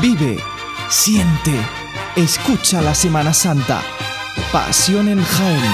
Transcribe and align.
Vive, 0.00 0.38
siente, 0.88 1.54
escucha 2.14 2.80
la 2.80 2.94
Semana 2.94 3.34
Santa. 3.34 3.80
Pasión 4.52 5.08
en 5.08 5.20
Jaén. 5.20 5.72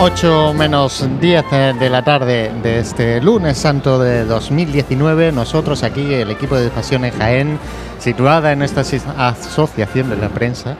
Ocho 0.00 0.54
menos 0.54 1.08
10 1.20 1.44
de 1.80 1.90
la 1.90 2.04
tarde 2.04 2.52
de 2.62 2.78
este 2.78 3.20
lunes 3.20 3.58
santo 3.58 3.98
de 3.98 4.24
2019, 4.24 5.32
nosotros 5.32 5.82
aquí, 5.82 6.14
el 6.14 6.30
equipo 6.30 6.54
de 6.54 6.70
Pasión 6.70 7.04
en 7.04 7.18
Jaén, 7.18 7.58
situada 8.08 8.52
en 8.52 8.62
esta 8.62 8.80
asociación 8.80 10.08
de 10.08 10.16
la 10.16 10.30
prensa, 10.30 10.78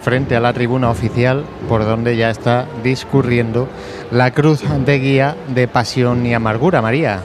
frente 0.00 0.36
a 0.36 0.40
la 0.40 0.52
tribuna 0.52 0.90
oficial, 0.90 1.44
por 1.68 1.84
donde 1.84 2.16
ya 2.16 2.30
está 2.30 2.66
discurriendo 2.84 3.68
la 4.12 4.30
cruz 4.30 4.62
de 4.84 4.98
guía 5.00 5.34
de 5.48 5.66
Pasión 5.66 6.24
y 6.24 6.34
Amargura. 6.34 6.80
María. 6.80 7.18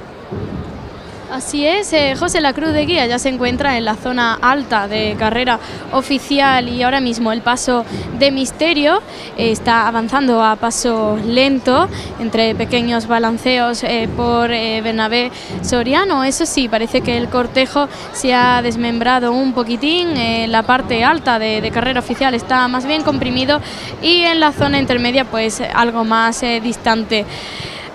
Así 1.44 1.66
es, 1.66 1.92
eh, 1.92 2.14
José 2.16 2.40
La 2.40 2.54
Cruz 2.54 2.72
de 2.72 2.86
Guía 2.86 3.08
ya 3.08 3.18
se 3.18 3.28
encuentra 3.28 3.76
en 3.76 3.84
la 3.84 3.96
zona 3.96 4.36
alta 4.40 4.88
de 4.88 5.16
carrera 5.18 5.60
oficial 5.92 6.70
y 6.70 6.84
ahora 6.84 7.02
mismo 7.02 7.32
el 7.32 7.42
paso 7.42 7.84
de 8.20 8.30
misterio 8.30 9.02
está 9.38 9.88
avanzando 9.88 10.44
a 10.44 10.56
paso 10.56 11.18
lento 11.26 11.90
entre 12.20 12.54
pequeños 12.54 13.08
balanceos 13.08 13.84
eh, 13.84 14.08
por 14.16 14.52
eh, 14.52 14.82
Bernabé 14.82 15.32
Soriano. 15.64 16.24
Eso 16.24 16.46
sí, 16.46 16.70
parece 16.70 17.02
que 17.02 17.18
el 17.18 17.28
cortejo 17.28 17.90
se 18.14 18.36
ha 18.36 18.62
desmembrado 18.62 19.32
un 19.32 19.54
poquitín, 19.54 20.10
la 20.52 20.62
parte 20.62 21.04
alta 21.04 21.40
de, 21.40 21.72
carrera 21.74 22.02
oficial 22.02 22.36
está 22.36 22.68
más 22.68 22.86
bien 22.86 23.02
comprimido 23.02 23.60
y 24.04 24.22
en 24.22 24.40
la 24.40 24.52
zona 24.52 24.78
intermedia 24.78 25.26
pues 25.26 25.60
algo 25.74 26.04
más 26.04 26.42
distante. 26.62 27.26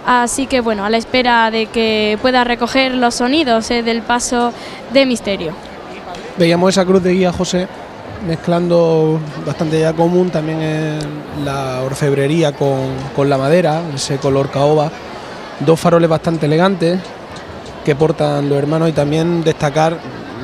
Así 0.06 0.46
que 0.46 0.60
bueno, 0.60 0.84
a 0.84 0.90
la 0.90 0.98
espera 0.98 1.50
de 1.50 1.66
que 1.66 2.16
pueda 2.22 2.44
recoger 2.44 2.94
los 2.94 3.16
sonidos 3.16 3.68
eh, 3.72 3.82
del 3.82 4.02
paso 4.02 4.52
de 4.92 5.04
misterio. 5.04 5.52
Veíamos 6.38 6.70
esa 6.70 6.84
cruz 6.84 7.02
de 7.02 7.12
guía, 7.12 7.32
José, 7.32 7.66
mezclando 8.24 9.18
bastante 9.44 9.80
ya 9.80 9.92
común 9.92 10.30
también 10.30 10.62
en 10.62 11.44
la 11.44 11.82
orfebrería 11.82 12.52
con, 12.52 13.28
la 13.28 13.36
madera, 13.36 13.82
ese 13.92 14.18
color 14.18 14.48
caoba. 14.50 14.92
Dos 15.58 15.80
faroles 15.80 16.08
bastante 16.08 16.46
elegantes 16.46 17.00
que 17.84 17.96
portan 17.96 18.48
los 18.48 18.58
hermanos 18.58 18.88
y 18.90 18.92
también 18.92 19.42
destacar, 19.42 19.98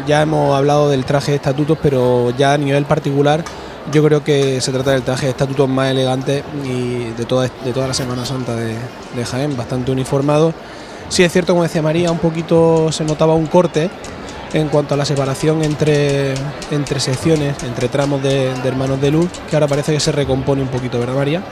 ya 0.08 0.22
hemos 0.22 0.56
hablado 0.56 0.88
del 0.90 1.04
traje 1.04 1.32
de 1.32 1.36
estatutos, 1.36 1.78
pero 1.80 2.30
ya 2.30 2.54
a 2.54 2.58
nivel 2.58 2.84
particular 2.84 3.44
yo 3.90 4.04
creo 4.04 4.22
que 4.22 4.60
se 4.60 4.70
trata 4.70 4.92
del 4.92 5.02
traje 5.02 5.26
de 5.26 5.30
estatutos 5.30 5.68
más 5.68 5.90
elegante 5.90 6.44
y 6.64 7.10
de 7.16 7.24
toda, 7.24 7.48
de 7.64 7.72
toda 7.72 7.88
la 7.88 7.94
Semana 7.94 8.24
Santa 8.24 8.54
de, 8.54 8.76
Jaén, 9.24 9.56
bastante 9.56 9.90
uniformado. 9.90 10.54
Sí 11.08 11.22
es 11.24 11.32
cierto, 11.32 11.52
como 11.52 11.64
decía 11.64 11.82
María, 11.82 12.10
un 12.10 12.18
poquito 12.18 12.92
se 12.92 13.04
notaba 13.04 13.34
un 13.34 13.46
corte 13.46 13.90
en 14.52 14.68
cuanto 14.68 14.94
a 14.94 14.96
la 14.96 15.04
separación 15.04 15.62
entre, 15.62 16.34
entre 16.70 17.00
secciones, 17.00 17.62
entre 17.64 17.88
tramos 17.88 18.22
de, 18.22 18.50
hermanos 18.64 19.00
de 19.00 19.10
luz, 19.10 19.28
que 19.48 19.56
ahora 19.56 19.66
parece 19.66 19.92
que 19.92 20.00
se 20.00 20.12
recompone 20.12 20.62
un 20.62 20.68
poquito, 20.68 20.98
¿verdad 20.98 21.14
María? 21.14 21.42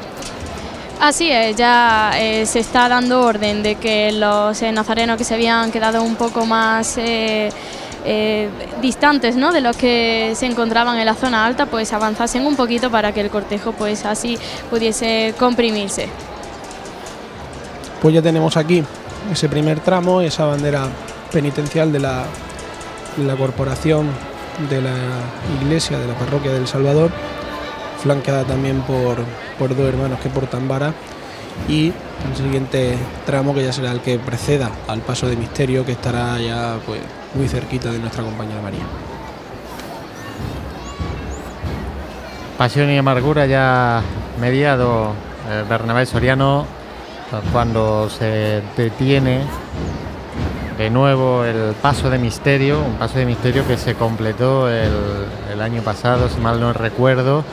Así 1.01 1.31
es, 1.31 1.56
ya 1.56 2.12
eh, 2.17 2.45
se 2.45 2.59
está 2.59 2.87
dando 2.87 3.23
orden 3.23 3.62
de 3.62 3.77
que 3.77 4.12
los 4.12 4.61
eh, 4.61 4.70
nazarenos 4.70 5.17
que 5.17 5.25
se 5.25 5.33
habían 5.33 5.70
quedado 5.73 6.03
un 6.03 6.17
poco 6.17 6.47
más... 6.47 6.97
Eh, 6.98 7.51
distantes 8.81 9.37
¿no? 9.37 9.53
de 9.53 9.61
los 9.61 9.77
que 9.77 10.33
se 10.34 10.47
encontraban 10.47 10.97
en 10.98 11.05
la 11.05 11.15
zona 11.15 11.45
alta, 11.45 11.67
pues 11.67 11.93
avanzasen 11.93 12.47
un 12.47 12.56
poquito 12.56 12.91
para 12.91 13.12
que 13.12 13.21
el 13.21 13.28
cortejo 13.28 13.73
pues 13.73 14.06
así 14.06 14.39
pudiese 14.71 15.34
comprimirse. 15.39 16.09
Pues 18.00 18.15
ya 18.15 18.22
tenemos 18.22 18.56
aquí 18.56 18.82
ese 19.31 19.50
primer 19.50 19.81
tramo, 19.81 20.22
esa 20.22 20.47
bandera 20.47 20.88
penitencial 21.31 21.93
de 21.93 21.99
la 21.99 23.37
corporación 23.37 24.09
de 24.69 24.81
la 24.81 24.94
iglesia 25.62 25.99
de 25.99 26.06
la 26.06 26.15
parroquia 26.15 26.53
del 26.53 26.67
Salvador, 26.67 27.11
flanqueada 28.03 28.44
también 28.44 28.81
por, 28.83 29.19
por 29.59 29.77
dos 29.77 29.88
hermanos 29.88 30.19
que 30.21 30.28
portan 30.28 30.69
vara 30.69 30.93
y 31.69 31.88
el 31.88 32.37
siguiente 32.37 32.97
tramo 33.27 33.55
que 33.55 33.65
ya 33.65 33.72
será 33.72 33.93
el 33.93 34.00
que 34.00 34.19
preceda 34.19 34.71
al 34.88 35.00
paso 35.00 35.28
de 35.28 35.37
misterio 35.37 35.84
que 35.84 35.93
estará 35.93 36.38
ya 36.38 36.78
pues 36.87 37.00
muy 37.34 37.49
cerquita 37.49 37.91
de 37.91 37.99
nuestra 37.99 38.22
compañera 38.22 38.61
María. 38.61 38.84
Pasión 42.59 42.91
y 42.91 42.99
amargura 42.99 43.47
ya 43.47 44.03
mediado 44.41 45.12
eh, 45.49 45.65
Bernabé 45.69 46.05
Soriano 46.06 46.67
cuando 47.53 48.11
se 48.11 48.61
detiene 48.77 49.43
de 50.77 50.91
nuevo 50.91 51.44
el 51.44 51.75
paso 51.75 52.11
de 52.11 52.19
misterio, 52.19 52.82
un 52.82 52.94
paso 52.94 53.19
de 53.19 53.27
misterio 53.27 53.67
que 53.67 53.77
se 53.77 53.94
completó 53.94 54.69
el, 54.69 54.91
el 55.53 55.61
año 55.61 55.82
pasado, 55.82 56.28
si 56.28 56.41
mal 56.41 56.59
no 56.59 56.72
recuerdo, 56.72 57.44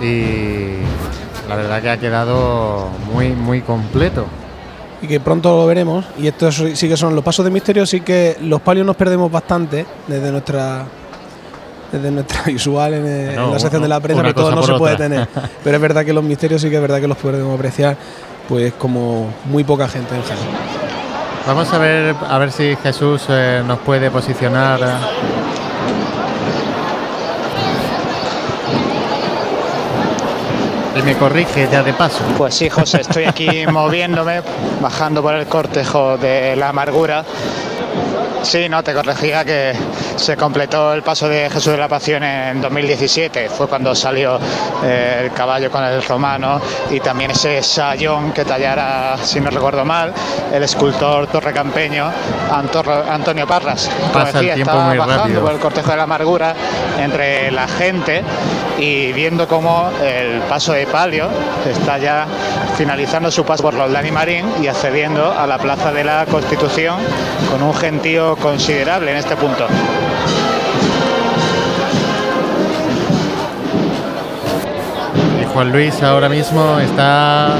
y 0.00 0.78
la 1.48 1.56
verdad 1.56 1.82
que 1.82 1.90
ha 1.90 1.96
quedado 1.98 2.88
muy, 3.12 3.30
muy 3.30 3.62
completo 3.62 4.26
y 5.02 5.06
que 5.06 5.20
pronto 5.20 5.56
lo 5.56 5.66
veremos. 5.66 6.04
Y 6.18 6.26
estos 6.26 6.62
sí 6.74 6.88
que 6.88 6.96
son 6.96 7.14
los 7.14 7.24
pasos 7.24 7.44
de 7.44 7.50
misterio, 7.50 7.86
sí 7.86 8.00
que 8.00 8.36
los 8.40 8.60
palios 8.60 8.86
nos 8.86 8.96
perdemos 8.96 9.30
bastante 9.30 9.86
desde 10.06 10.30
nuestra 10.30 10.84
desde 11.92 12.10
nuestra 12.10 12.42
visual 12.46 12.94
en, 12.94 13.36
la 13.36 13.58
sección 13.58 13.82
de 13.82 13.88
la 13.88 14.00
prensa, 14.00 14.22
pero 14.22 14.34
todo 14.34 14.54
no 14.54 14.62
se 14.62 14.74
puede 14.74 14.96
tener. 14.96 15.28
Pero 15.64 15.76
es 15.76 15.82
verdad 15.82 16.04
que 16.04 16.12
los 16.12 16.24
misterios 16.24 16.60
sí 16.60 16.68
que 16.68 16.76
es 16.76 16.82
verdad 16.82 17.00
que 17.00 17.08
los 17.08 17.16
podemos 17.16 17.54
apreciar, 17.54 17.96
pues 18.48 18.72
como 18.74 19.28
muy 19.44 19.64
poca 19.64 19.88
gente 19.88 20.14
en 20.14 20.22
general. 20.22 20.48
Vamos 21.46 21.72
a 21.72 21.78
ver 21.78 22.14
a 22.28 22.38
ver 22.38 22.50
si 22.50 22.74
Jesús 22.82 23.26
eh, 23.28 23.62
nos 23.64 23.78
puede 23.78 24.10
posicionar 24.10 24.80
me 31.06 31.14
corrige 31.14 31.68
ya 31.70 31.84
de 31.84 31.92
paso. 31.92 32.24
Pues 32.36 32.56
sí, 32.56 32.68
José, 32.68 33.02
estoy 33.02 33.26
aquí 33.26 33.64
moviéndome, 33.72 34.42
bajando 34.80 35.22
por 35.22 35.34
el 35.34 35.46
cortejo 35.46 36.18
de 36.18 36.56
la 36.56 36.70
amargura 36.70 37.24
Sí, 38.46 38.68
no, 38.68 38.80
te 38.84 38.94
corregía 38.94 39.44
que 39.44 39.72
se 40.14 40.36
completó 40.36 40.94
el 40.94 41.02
paso 41.02 41.28
de 41.28 41.50
Jesús 41.50 41.72
de 41.72 41.78
la 41.78 41.88
Pasión 41.88 42.22
en 42.22 42.60
2017, 42.60 43.48
fue 43.48 43.66
cuando 43.66 43.92
salió 43.92 44.38
eh, 44.84 45.22
el 45.24 45.32
caballo 45.32 45.68
con 45.68 45.82
el 45.82 46.00
romano 46.04 46.60
y 46.88 47.00
también 47.00 47.32
ese 47.32 47.60
sayón 47.60 48.32
que 48.32 48.44
tallara, 48.44 49.16
si 49.20 49.40
no 49.40 49.50
recuerdo 49.50 49.84
mal, 49.84 50.12
el 50.52 50.62
escultor 50.62 51.26
torrecampeño 51.26 52.08
Antonio 52.52 53.48
Parras. 53.48 53.90
Pasa 54.12 54.38
el 54.38 54.54
tiempo 54.54 54.76
muy 54.78 54.96
bajando 54.96 55.40
por 55.40 55.52
el 55.52 55.58
cortejo 55.58 55.90
de 55.90 55.96
la 55.96 56.04
amargura 56.04 56.54
entre 57.00 57.50
la 57.50 57.66
gente 57.66 58.22
y 58.78 59.12
viendo 59.12 59.48
cómo 59.48 59.90
el 60.02 60.40
paso 60.42 60.72
de 60.72 60.86
palio 60.86 61.28
está 61.68 61.98
ya 61.98 62.26
finalizando 62.76 63.30
su 63.30 63.44
paso 63.44 63.62
por 63.62 63.74
los 63.74 63.90
Lani 63.90 64.10
Marín 64.10 64.46
y 64.62 64.66
accediendo 64.66 65.32
a 65.32 65.46
la 65.46 65.58
Plaza 65.58 65.92
de 65.92 66.04
la 66.04 66.26
Constitución 66.26 66.96
con 67.50 67.62
un 67.62 67.74
gentío 67.74 68.36
considerable 68.36 69.10
en 69.10 69.16
este 69.16 69.36
punto. 69.36 69.66
Y 75.40 75.44
Juan 75.52 75.72
Luis 75.72 76.02
ahora 76.02 76.28
mismo 76.28 76.78
está 76.78 77.54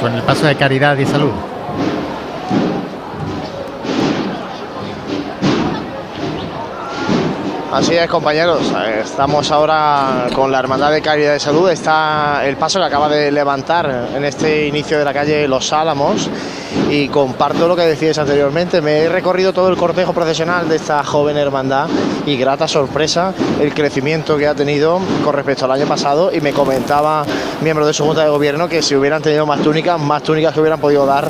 con 0.00 0.14
el 0.14 0.22
paso 0.22 0.46
de 0.46 0.56
caridad 0.56 0.96
y 0.98 1.06
salud. 1.06 1.51
Así 7.72 7.94
es, 7.94 8.06
compañeros. 8.06 8.70
Estamos 9.02 9.50
ahora 9.50 10.26
con 10.34 10.52
la 10.52 10.58
Hermandad 10.58 10.92
de 10.92 11.00
Caridad 11.00 11.32
de 11.32 11.40
Salud. 11.40 11.70
Está 11.70 12.46
el 12.46 12.58
paso 12.58 12.78
que 12.78 12.84
acaba 12.84 13.08
de 13.08 13.32
levantar 13.32 14.08
en 14.14 14.22
este 14.26 14.66
inicio 14.66 14.98
de 14.98 15.06
la 15.06 15.14
calle 15.14 15.48
Los 15.48 15.72
Álamos. 15.72 16.28
Y 16.90 17.08
comparto 17.08 17.66
lo 17.68 17.74
que 17.74 17.82
decías 17.82 18.18
anteriormente. 18.18 18.82
Me 18.82 18.98
he 18.98 19.08
recorrido 19.08 19.54
todo 19.54 19.70
el 19.70 19.78
cortejo 19.78 20.12
procesional 20.12 20.68
de 20.68 20.76
esta 20.76 21.02
joven 21.02 21.38
hermandad 21.38 21.88
y 22.26 22.36
grata 22.36 22.68
sorpresa 22.68 23.32
el 23.58 23.72
crecimiento 23.72 24.36
que 24.36 24.46
ha 24.46 24.54
tenido 24.54 25.00
con 25.24 25.32
respecto 25.34 25.64
al 25.64 25.72
año 25.72 25.86
pasado. 25.86 26.30
Y 26.30 26.42
me 26.42 26.52
comentaba 26.52 27.24
miembro 27.62 27.86
de 27.86 27.94
su 27.94 28.04
Junta 28.04 28.22
de 28.22 28.28
Gobierno 28.28 28.68
que 28.68 28.82
si 28.82 28.94
hubieran 28.94 29.22
tenido 29.22 29.46
más 29.46 29.62
túnicas, 29.62 29.98
más 29.98 30.22
túnicas 30.22 30.52
que 30.52 30.60
hubieran 30.60 30.78
podido 30.78 31.06
dar 31.06 31.26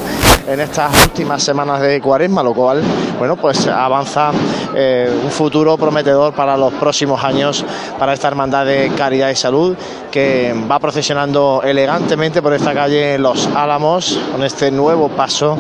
en 0.47 0.61
estas 0.61 1.07
últimas 1.07 1.43
semanas 1.43 1.81
de 1.81 2.01
cuaresma, 2.01 2.43
lo 2.43 2.53
cual, 2.53 2.83
bueno, 3.19 3.37
pues 3.37 3.67
avanza 3.69 4.33
eh, 4.75 5.11
un 5.23 5.31
futuro 5.31 5.77
prometedor 5.77 6.32
para 6.33 6.57
los 6.57 6.73
próximos 6.75 7.23
años 7.25 7.65
para 7.99 8.13
esta 8.13 8.29
hermandad 8.29 8.67
de 8.67 8.91
caridad 8.97 9.31
y 9.31 9.37
salud 9.37 9.77
que 10.11 10.55
va 10.71 10.79
procesionando 10.79 11.63
elegantemente 11.65 12.43
por 12.43 12.55
esta 12.55 12.75
calle 12.75 13.19
Los 13.19 13.47
Álamos 13.55 14.19
con 14.33 14.43
este 14.45 14.71
nuevo 14.71 15.09
paso 15.09 15.57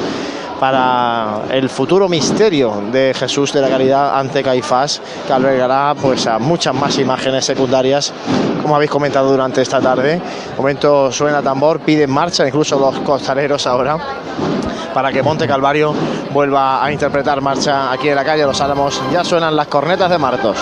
para 0.62 1.40
el 1.50 1.68
futuro 1.68 2.08
misterio 2.08 2.84
de 2.92 3.12
Jesús 3.18 3.52
de 3.52 3.60
la 3.60 3.68
Caridad 3.68 4.16
ante 4.16 4.44
Caifás, 4.44 5.02
que 5.26 5.32
albergará 5.32 5.92
pues 6.00 6.24
a 6.28 6.38
muchas 6.38 6.72
más 6.72 6.96
imágenes 7.00 7.44
secundarias, 7.44 8.12
como 8.62 8.76
habéis 8.76 8.92
comentado 8.92 9.28
durante 9.28 9.60
esta 9.60 9.80
tarde. 9.80 10.22
momento 10.56 11.10
suena 11.10 11.42
tambor, 11.42 11.80
piden 11.80 12.12
marcha, 12.12 12.46
incluso 12.46 12.78
los 12.78 12.96
costaleros 13.00 13.66
ahora 13.66 13.98
para 14.94 15.10
que 15.10 15.20
Monte 15.20 15.48
Calvario 15.48 15.92
vuelva 16.30 16.84
a 16.84 16.92
interpretar 16.92 17.40
marcha 17.40 17.90
aquí 17.90 18.10
en 18.10 18.14
la 18.14 18.24
calle 18.24 18.44
Los 18.44 18.60
Álamos. 18.60 19.02
Ya 19.12 19.24
suenan 19.24 19.56
las 19.56 19.66
cornetas 19.66 20.10
de 20.10 20.18
Martos. 20.18 20.58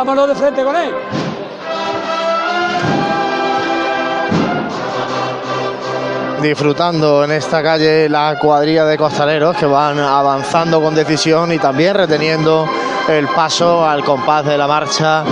Vámonos 0.00 0.28
de 0.28 0.34
frente 0.34 0.64
con 0.64 0.74
él. 0.76 0.94
disfrutando 6.40 7.22
en 7.22 7.32
esta 7.32 7.62
calle 7.62 8.08
la 8.08 8.38
cuadrilla 8.38 8.86
de 8.86 8.96
costaleros 8.96 9.54
que 9.58 9.66
van 9.66 9.98
avanzando 9.98 10.80
con 10.80 10.94
decisión 10.94 11.52
y 11.52 11.58
también 11.58 11.94
reteniendo 11.94 12.66
el 13.08 13.28
paso 13.28 13.86
al 13.86 14.02
compás 14.02 14.46
de 14.46 14.56
la 14.56 14.66
marcha 14.66 15.22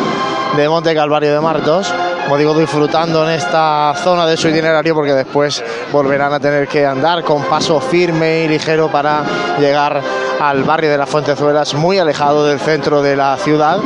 de 0.55 0.69
Monte 0.69 0.94
Calvario 0.94 1.32
de 1.32 1.41
Martos 1.41 1.91
como 2.29 2.37
digo, 2.37 2.53
disfrutando 2.53 3.25
en 3.26 3.31
esta 3.37 3.94
zona 3.97 4.26
de 4.26 4.37
su 4.37 4.50
itinerario 4.50 4.94
porque 4.94 5.15
después 5.15 5.65
volverán 5.91 6.31
a 6.35 6.38
tener 6.38 6.69
que 6.69 6.85
andar 6.85 7.25
con 7.25 7.43
paso 7.44 7.81
firme 7.81 8.44
y 8.44 8.49
ligero 8.49 8.88
para 8.88 9.23
llegar 9.59 10.03
al 10.40 10.64
barrio 10.64 10.90
de 10.90 10.99
las 10.99 11.08
Fuentezuelas, 11.08 11.75
muy 11.75 11.99
alejado 11.99 12.46
del 12.46 12.61
centro 12.61 13.02
de 13.02 13.17
la 13.17 13.37
ciudad. 13.37 13.79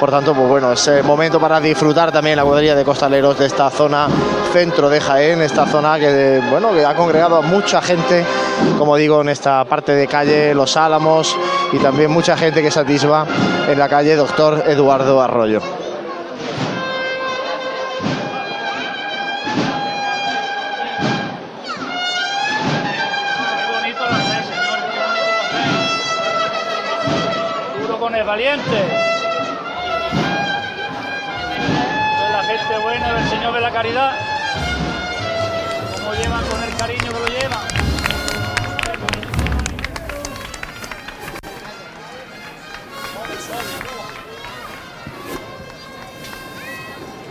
Por 0.00 0.10
tanto, 0.10 0.34
pues 0.34 0.48
bueno, 0.48 0.72
es 0.72 0.90
momento 1.04 1.40
para 1.40 1.60
disfrutar 1.60 2.12
también 2.12 2.36
la 2.36 2.44
cuadrilla 2.44 2.74
de 2.74 2.84
costaleros 2.84 3.38
de 3.38 3.46
esta 3.46 3.70
zona 3.70 4.08
centro 4.52 4.88
de 4.88 5.00
Jaén, 5.00 5.42
esta 5.42 5.66
zona 5.66 5.98
que 5.98 6.40
bueno, 6.50 6.72
que 6.72 6.84
ha 6.84 6.94
congregado 6.94 7.36
a 7.36 7.42
mucha 7.42 7.82
gente, 7.82 8.24
como 8.78 8.96
digo, 8.96 9.20
en 9.20 9.28
esta 9.28 9.64
parte 9.64 9.94
de 9.94 10.06
calle 10.06 10.54
Los 10.54 10.76
Álamos 10.76 11.36
y 11.72 11.78
también 11.78 12.10
mucha 12.10 12.36
gente 12.36 12.62
que 12.62 12.70
se 12.70 12.80
atisba 12.80 13.26
en 13.68 13.78
la 13.78 13.88
calle 13.88 14.16
Doctor 14.16 14.64
Eduardo 14.66 15.20
Arroyo. 15.20 15.87
La 28.38 28.54
gente 32.44 32.78
buena 32.78 33.12
del 33.14 33.28
Señor 33.28 33.52
de 33.52 33.60
la 33.60 33.72
Caridad. 33.72 34.12
Como 35.96 36.14
llevan 36.14 36.44
con 36.46 36.62
el 36.62 36.76
cariño 36.76 37.12
que 37.12 37.18
lo 37.18 37.26
llevan. 37.26 37.58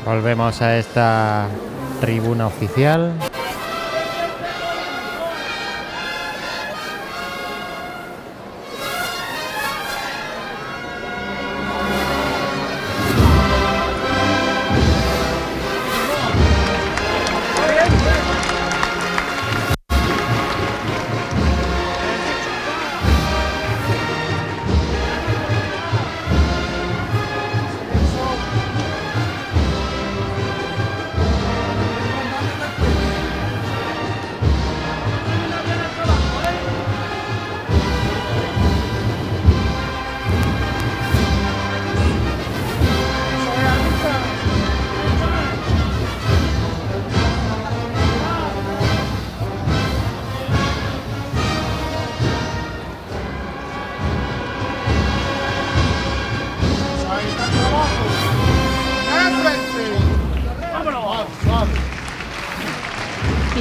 Volvemos 0.04 0.62
a 0.62 0.77
esta 0.77 1.48
tribuna 2.01 2.48
oficial. 2.48 3.13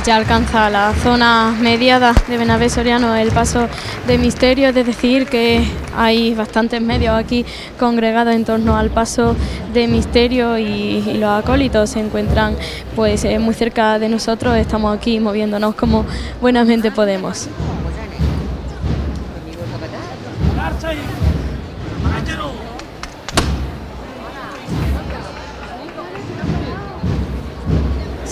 Ya 0.06 0.14
alcanza 0.14 0.70
la 0.70 0.94
zona 0.94 1.52
mediada 1.60 2.14
de 2.28 2.38
Benavés 2.38 2.74
Soriano 2.74 3.16
el 3.16 3.32
paso 3.32 3.66
de 4.06 4.18
misterio, 4.18 4.68
es 4.68 4.74
decir, 4.74 5.26
que 5.26 5.66
hay 5.96 6.32
bastantes 6.32 6.80
medios 6.80 7.12
aquí 7.16 7.44
congregados 7.76 8.32
en 8.32 8.44
torno 8.44 8.76
al 8.76 8.90
paso 8.90 9.34
de 9.74 9.88
misterio 9.88 10.58
y, 10.58 11.16
los 11.18 11.30
acólitos 11.30 11.90
se 11.90 12.00
encuentran 12.00 12.56
pues 12.94 13.24
eh, 13.24 13.40
muy 13.40 13.54
cerca 13.54 13.98
de 13.98 14.08
nosotros, 14.08 14.56
estamos 14.56 14.96
aquí 14.96 15.18
moviéndonos 15.18 15.74
como 15.74 16.04
buenamente 16.40 16.92
podemos. 16.92 17.48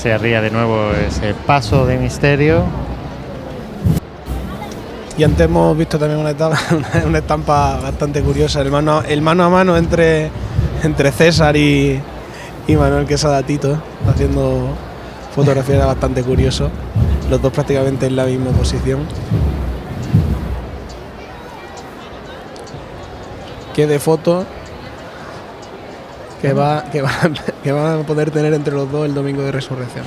Se 0.05 0.13
arría 0.13 0.43
de 0.43 0.51
nuevo 0.51 0.91
ese 0.91 1.33
paso 1.33 1.87
de 1.87 1.97
misterio. 1.97 2.63
Y 5.17 5.25
antes 5.25 5.47
hemos 5.47 5.79
visto 5.79 5.99
también 5.99 6.21
una, 6.21 6.35
una 7.07 7.19
estampa 7.19 7.81
bastante 7.81 8.21
curiosa, 8.21 8.61
el 8.61 8.71
mano, 8.71 9.01
el 9.01 9.23
mano 9.23 9.45
a 9.45 9.49
mano 9.49 9.79
entre, 9.79 10.31
entre 10.83 11.11
César 11.11 11.57
y, 11.57 11.99
y 12.67 12.77
Manuel 12.77 13.07
Quesada 13.07 13.43
Tito, 13.45 13.83
haciendo 14.07 14.69
fotografía 15.35 15.87
bastante 15.87 16.23
curioso, 16.23 16.69
los 17.31 17.41
dos 17.41 17.51
prácticamente 17.55 18.05
en 18.05 18.17
la 18.17 18.27
misma 18.27 18.51
posición. 18.51 19.07
Que 23.73 23.87
de 23.87 23.99
foto 23.99 24.45
que 26.43 26.53
va, 26.53 26.85
que, 26.93 27.01
va, 27.01 27.11
que 27.65 27.73
van 27.73 28.01
a 28.01 28.03
poder 28.03 28.31
tener 28.31 28.53
entre 28.53 28.75
los 28.75 28.93
dos 28.93 29.07
el 29.07 29.15
domingo 29.15 29.41
de 29.43 29.51
resurrección. 29.51 30.05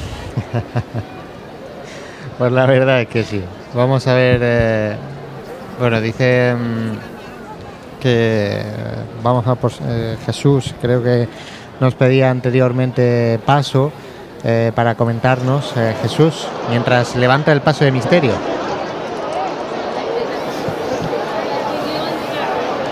pues 2.37 2.51
la 2.51 2.67
verdad 2.67 3.01
es 3.01 3.07
que 3.07 3.23
sí. 3.23 3.43
Vamos 3.73 4.05
a 4.05 4.13
ver. 4.13 4.39
Eh, 4.43 4.95
bueno, 5.79 5.99
dice 5.99 6.53
mm, 6.55 7.99
que 7.99 8.61
vamos 9.23 9.47
a 9.47 9.55
por 9.55 9.71
eh, 9.87 10.17
Jesús, 10.23 10.75
creo 10.79 11.01
que 11.01 11.27
nos 11.79 11.95
pedía 11.95 12.29
anteriormente 12.29 13.39
paso 13.43 13.91
eh, 14.43 14.71
para 14.75 14.93
comentarnos 14.93 15.73
Jesús 16.01 16.47
mientras 16.69 17.15
levanta 17.15 17.51
el 17.51 17.61
paso 17.61 17.85
de 17.85 17.91
misterio. 17.91 18.33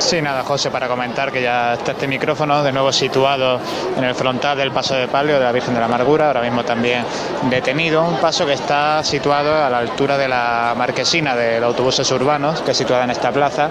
Sí, 0.06 0.22
nada, 0.22 0.44
José, 0.44 0.70
para 0.70 0.88
comentar 0.88 1.32
que 1.32 1.42
ya 1.42 1.74
está 1.74 1.94
este 1.94 2.08
micrófono 2.08 2.62
de 2.62 2.72
nuevo 2.72 2.92
situado 2.92 3.60
en 3.98 4.04
el 4.04 4.14
frontal 4.14 4.56
del 4.56 4.70
paso 4.70 4.94
de 4.94 5.08
palio 5.08 5.40
de 5.40 5.44
la 5.44 5.52
Virgen 5.52 5.74
de 5.74 5.80
la 5.80 5.88
Amargura, 5.88 6.28
ahora 6.28 6.42
mismo 6.42 6.64
también 6.64 7.04
detenido, 7.50 8.04
un 8.04 8.18
paso 8.18 8.46
que 8.46 8.54
está 8.54 9.04
situado 9.04 9.64
a 9.66 9.68
la 9.68 9.80
altura 9.80 10.16
de 10.16 10.28
la 10.28 10.76
marquesina 10.78 11.36
de 11.36 11.60
los 11.60 11.70
autobuses 11.70 12.12
urbanos, 12.12 12.62
que 12.62 12.70
es 12.70 12.78
situada 12.78 13.06
en 13.06 13.10
esta 13.10 13.32
plaza. 13.32 13.68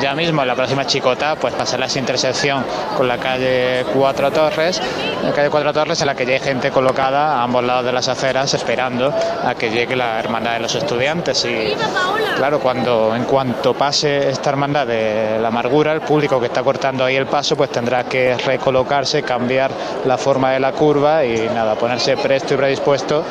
Ya 0.00 0.14
mismo 0.14 0.42
en 0.42 0.48
la 0.48 0.54
próxima 0.54 0.86
chicota, 0.86 1.36
pues 1.36 1.54
pasará 1.54 1.86
esa 1.86 1.98
intersección 1.98 2.64
con 2.96 3.06
la 3.06 3.16
calle 3.18 3.84
Cuatro 3.94 4.30
Torres, 4.30 4.80
la 5.22 5.32
calle 5.32 5.50
Cuatro 5.50 5.72
Torres 5.72 6.00
en 6.00 6.06
la 6.06 6.14
que 6.14 6.26
ya 6.26 6.34
hay 6.34 6.40
gente 6.40 6.70
colocada 6.70 7.38
a 7.38 7.42
ambos 7.44 7.64
lados 7.64 7.84
de 7.86 7.92
las 7.92 8.08
aceras 8.08 8.52
esperando 8.54 9.12
a 9.44 9.54
que 9.54 9.70
llegue 9.70 9.94
la 9.94 10.18
hermandad 10.18 10.54
de 10.54 10.60
los 10.60 10.74
estudiantes. 10.74 11.44
Y 11.44 11.74
claro, 12.36 12.58
cuando 12.60 13.14
en 13.14 13.24
cuanto 13.24 13.74
pase 13.74 14.30
esta 14.30 14.50
hermandad 14.50 14.86
de 14.86 15.38
la 15.40 15.48
Amargura, 15.48 15.92
el 15.92 16.00
público 16.00 16.40
que 16.40 16.46
está 16.46 16.62
cortando 16.62 17.04
ahí 17.04 17.16
el 17.16 17.26
paso, 17.26 17.56
pues 17.56 17.70
tendrá 17.70 18.04
que 18.04 18.36
recolocarse, 18.36 19.22
cambiar 19.22 19.70
la 20.04 20.18
forma 20.18 20.50
de 20.52 20.60
la 20.60 20.72
curva 20.72 21.24
y 21.24 21.48
nada, 21.54 21.76
ponerse 21.76 22.16
presto 22.16 22.54
y 22.54 22.56
predispuesto 22.56 23.24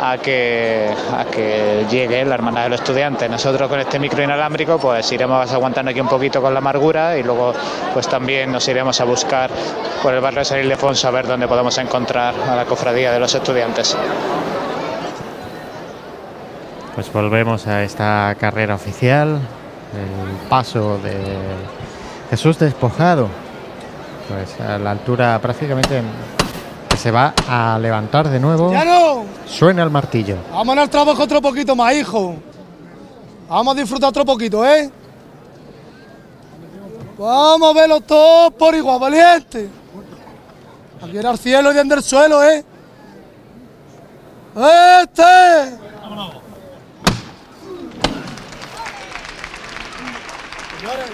a 0.00 0.18
que, 0.18 0.92
a 1.16 1.24
que 1.24 1.86
llegue 1.90 2.24
la 2.24 2.34
hermandad 2.34 2.64
de 2.64 2.68
los 2.70 2.80
estudiantes. 2.80 3.28
Nosotros 3.30 3.68
con 3.68 3.80
este 3.80 3.98
micro 3.98 4.22
inalámbrico 4.22 4.78
pues 4.78 5.10
iremos 5.12 5.50
aguantando 5.52 5.90
aquí 5.90 6.00
un 6.00 6.08
poquito 6.08 6.40
con 6.40 6.52
la 6.52 6.58
amargura 6.58 7.16
y 7.16 7.22
luego 7.22 7.52
pues 7.92 8.08
también 8.08 8.50
nos 8.52 8.66
iremos 8.68 9.00
a 9.00 9.04
buscar 9.04 9.50
por 10.02 10.14
el 10.14 10.20
barrio 10.20 10.40
de 10.40 10.44
San 10.44 10.60
Ildefonso 10.60 11.08
a 11.08 11.10
ver 11.10 11.26
dónde 11.26 11.46
podemos 11.46 11.76
encontrar 11.78 12.34
a 12.48 12.56
la 12.56 12.64
cofradía 12.64 13.12
de 13.12 13.20
los 13.20 13.34
estudiantes. 13.34 13.96
Pues 16.94 17.10
volvemos 17.12 17.66
a 17.66 17.82
esta 17.82 18.34
carrera 18.38 18.74
oficial, 18.74 19.36
el 19.36 20.48
paso 20.48 20.98
de 20.98 21.14
Jesús 22.28 22.58
despojado, 22.58 23.28
pues 24.28 24.60
a 24.60 24.78
la 24.78 24.90
altura 24.90 25.38
prácticamente 25.40 26.02
se 27.02 27.10
va 27.10 27.34
a 27.48 27.80
levantar 27.80 28.28
de 28.30 28.38
nuevo. 28.38 28.70
¡Ya 28.70 28.84
no! 28.84 29.24
Suena 29.44 29.82
el 29.82 29.90
martillo. 29.90 30.36
Vamos 30.52 30.78
al 30.78 30.88
trabajo 30.88 31.24
otro 31.24 31.42
poquito 31.42 31.74
más, 31.74 31.92
hijo. 31.96 32.36
Vamos 33.48 33.74
a 33.76 33.80
disfrutar 33.80 34.10
otro 34.10 34.24
poquito, 34.24 34.64
¿eh? 34.64 34.88
Vamos 37.18 37.70
a 37.70 37.72
verlos 37.72 38.04
todos 38.06 38.52
por 38.52 38.72
igual, 38.76 39.00
valiente. 39.00 39.68
Aquí 41.02 41.18
era 41.18 41.32
el 41.32 41.38
cielo 41.38 41.72
y 41.72 41.78
en 41.78 41.90
el 41.90 42.02
suelo, 42.04 42.40
¿eh? 42.44 42.64
¡Este! 45.02 45.22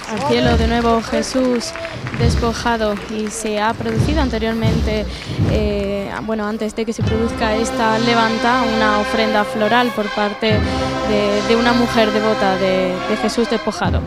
Al 0.08 0.28
cielo 0.28 0.56
de 0.56 0.66
nuevo 0.66 1.02
Jesús 1.02 1.72
despojado 2.18 2.94
y 3.14 3.28
se 3.28 3.60
ha 3.60 3.75
producido 3.75 4.22
anteriormente, 4.22 5.04
eh, 5.50 6.10
bueno, 6.22 6.46
antes 6.46 6.75
de 6.75 6.87
que 6.87 6.94
se 6.94 7.02
produzca 7.02 7.54
esta 7.54 7.98
levanta, 7.98 8.62
una 8.76 8.98
ofrenda 8.98 9.44
floral 9.44 9.88
por 9.94 10.06
parte 10.14 10.58
de, 11.48 11.56
una 11.56 11.75
mujer 11.75 12.10
devota 12.12 12.56
de, 12.56 12.94
de 13.10 13.16
Jesús 13.20 13.50
despojado. 13.50 14.00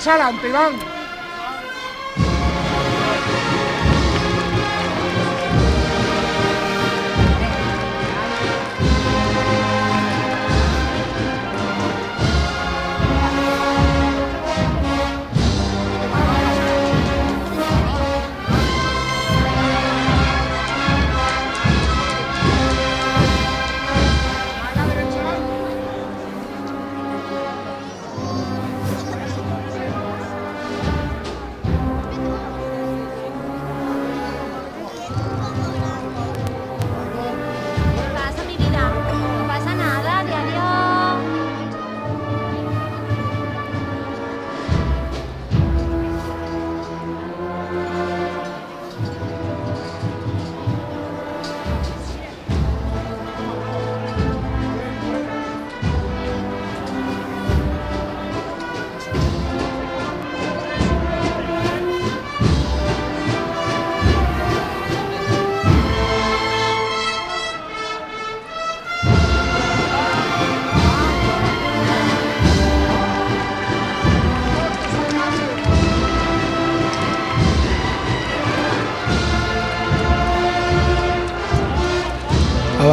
Derecha 0.00 0.14
adelante, 0.14 0.48
Iván. 0.48 0.99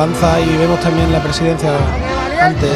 Avanza 0.07 0.39
y 0.39 0.57
vemos 0.57 0.79
también 0.79 1.11
la 1.11 1.21
presidencia 1.21 1.69
antes 2.41 2.71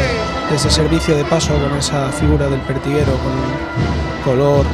de 0.49 0.55
ese 0.55 0.69
servicio 0.69 1.15
de 1.15 1.23
paso 1.23 1.53
con 1.53 1.77
esa 1.77 2.09
figura 2.09 2.47
del 2.49 2.59
pertiguero 2.61 3.13
con 3.13 4.33
color. 4.33 4.65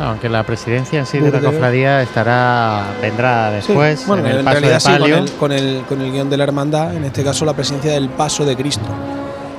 Aunque 0.00 0.28
la 0.28 0.42
presidencia 0.42 0.98
en 0.98 1.06
sí 1.06 1.20
de 1.20 1.30
la 1.30 1.40
cofradía 1.40 2.02
estará 2.02 2.82
vendrá 3.00 3.52
después 3.52 4.00
Sí, 4.00 4.06
bueno, 4.08 4.24
en 4.26 4.32
el 4.32 4.38
en 4.38 4.44
paso 4.44 4.60
realidad 4.60 4.74
de 4.74 4.80
sí, 4.80 4.88
con 4.88 4.98
palio. 5.00 5.16
el, 5.18 5.32
con, 5.32 5.52
el, 5.52 5.82
con 5.88 6.00
el 6.00 6.10
guion 6.10 6.28
de 6.28 6.36
la 6.36 6.44
hermandad, 6.44 6.96
en 6.96 7.04
este 7.04 7.22
caso 7.22 7.44
la 7.44 7.54
presencia 7.54 7.92
del 7.92 8.08
paso 8.08 8.44
de 8.44 8.56
Cristo. 8.56 8.86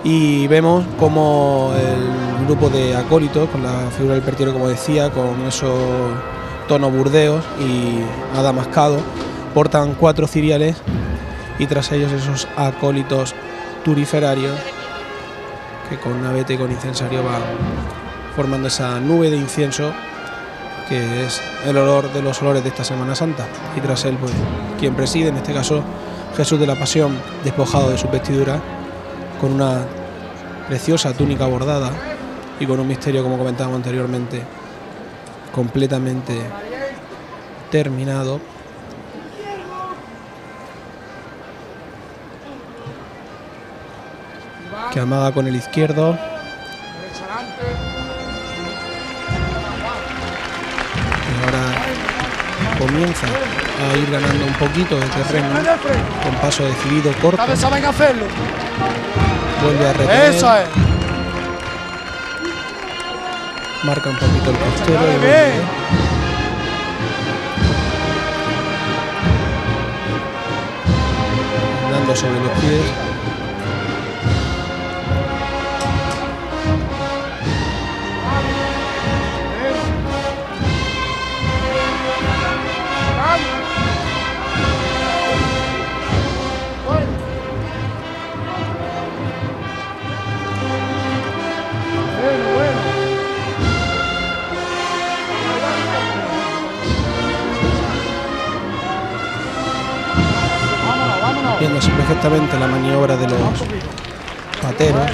Y 0.04 0.48
vemos 0.48 0.84
como 1.00 1.72
el 1.78 2.46
grupo 2.46 2.70
de 2.70 2.94
acólitos, 2.94 3.48
con 3.50 3.64
la 3.64 3.90
figura 3.96 4.16
del 4.16 4.24
pertiguero, 4.24 4.52
como 4.52 4.68
decía, 4.68 5.12
con 5.12 5.46
esos 5.48 5.80
tonos 6.68 6.92
burdeos 6.92 7.42
y 7.62 8.02
adamascado, 8.38 8.98
portan 9.54 9.94
cuatro 9.98 10.28
ciriales 10.28 10.76
y 11.60 11.68
tras 11.68 11.92
ellos 11.92 12.12
esos 12.12 12.48
acólitos 12.56 13.36
turiferarios 13.84 14.58
que 15.90 15.98
con 15.98 16.22
navete 16.22 16.54
y 16.54 16.58
con 16.58 16.72
incensario 16.72 17.24
van 17.24 17.42
formando 18.36 18.68
esa 18.68 19.00
nube 19.00 19.30
de 19.30 19.38
incienso 19.38 19.94
que 20.88 21.26
es 21.26 21.42
el 21.66 21.78
olor 21.78 22.12
de 22.12 22.22
los 22.22 22.42
olores 22.42 22.64
de 22.64 22.70
esta 22.70 22.84
Semana 22.84 23.16
Santa. 23.16 23.48
Y 23.76 23.82
tras 23.82 24.06
él, 24.06 24.18
pues, 24.18 24.32
quien 24.80 24.96
preside, 24.96 25.30
en 25.30 25.38
este 25.38 25.54
caso 25.54 25.84
Jesús 26.36 26.60
de 26.60 26.68
la 26.68 26.76
Pasión, 26.76 27.18
despojado 27.44 27.90
de 27.90 27.98
su 27.98 28.10
vestidura, 28.10 28.60
con 29.40 29.54
una 29.54 29.82
preciosa 30.68 31.14
túnica 31.14 31.46
bordada 31.46 31.92
y 32.60 32.66
con 32.66 32.80
un 32.80 32.88
misterio, 32.88 33.24
como 33.24 33.38
comentábamos 33.38 33.78
anteriormente, 33.78 34.42
completamente 35.54 36.42
terminado. 37.70 38.40
que 44.94 45.00
amaga 45.00 45.32
con 45.32 45.48
el 45.48 45.56
izquierdo. 45.56 46.16
Y 51.30 51.44
ahora 51.44 51.64
comienza 52.78 53.26
a 53.26 53.98
ir 53.98 54.12
ganando 54.12 54.46
un 54.46 54.54
poquito 54.54 55.00
de 55.00 55.08
terreno 55.08 55.48
con 56.22 56.36
paso 56.36 56.64
decidido 56.64 57.12
corto. 57.20 57.56
saben 57.56 57.84
hacerlo. 57.84 58.26
Vuelve 59.64 59.88
a 59.88 59.94
retener. 59.94 60.34
Eso 60.36 60.58
es. 60.58 60.68
Marca 63.84 64.10
un 64.12 64.16
poquito 64.18 64.52
el 64.52 64.58
costero. 64.58 65.00
Andando 71.88 72.16
sobre 72.16 72.40
los 72.40 72.52
pies. 72.60 73.03
Perfectamente 102.08 102.60
la 102.60 102.68
maniobra 102.68 103.16
de 103.16 103.28
los 103.30 103.40
pateros, 104.62 105.10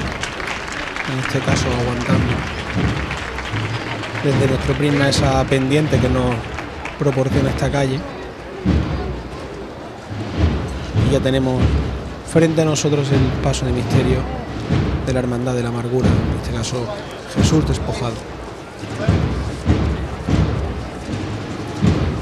en 1.12 1.18
este 1.20 1.38
caso 1.38 1.66
aguantando 1.80 2.32
desde 4.24 4.48
nuestro 4.48 4.74
prisma 4.74 5.08
esa 5.08 5.44
pendiente 5.44 6.00
que 6.00 6.08
nos 6.08 6.34
proporciona 6.98 7.50
esta 7.50 7.70
calle. 7.70 8.00
Y 11.08 11.12
ya 11.12 11.20
tenemos 11.20 11.62
frente 12.28 12.62
a 12.62 12.64
nosotros 12.64 13.08
el 13.12 13.40
paso 13.40 13.66
de 13.66 13.72
misterio 13.72 14.18
de 15.06 15.12
la 15.12 15.20
Hermandad 15.20 15.54
de 15.54 15.62
la 15.62 15.68
Amargura, 15.68 16.08
en 16.08 16.42
este 16.42 16.52
caso 16.52 16.84
Jesús 17.36 17.68
despojado. 17.68 18.14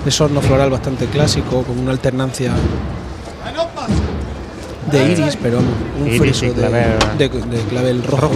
De 0.05 0.11
sorno 0.11 0.43
floral 0.43 0.69
bastante 0.69 1.07
clásico, 1.07 1.63
con 1.63 1.79
una 1.79 1.93
alternancia 1.93 2.53
de 4.91 5.13
iris, 5.13 5.37
pero 5.43 5.59
un 5.59 6.07
Iris 6.07 6.19
friso 6.21 6.47
de, 6.47 6.53
clavel. 6.53 6.85
de- 7.19 7.29
de 7.29 7.59
clavel 7.69 8.03
rojo. 8.05 8.31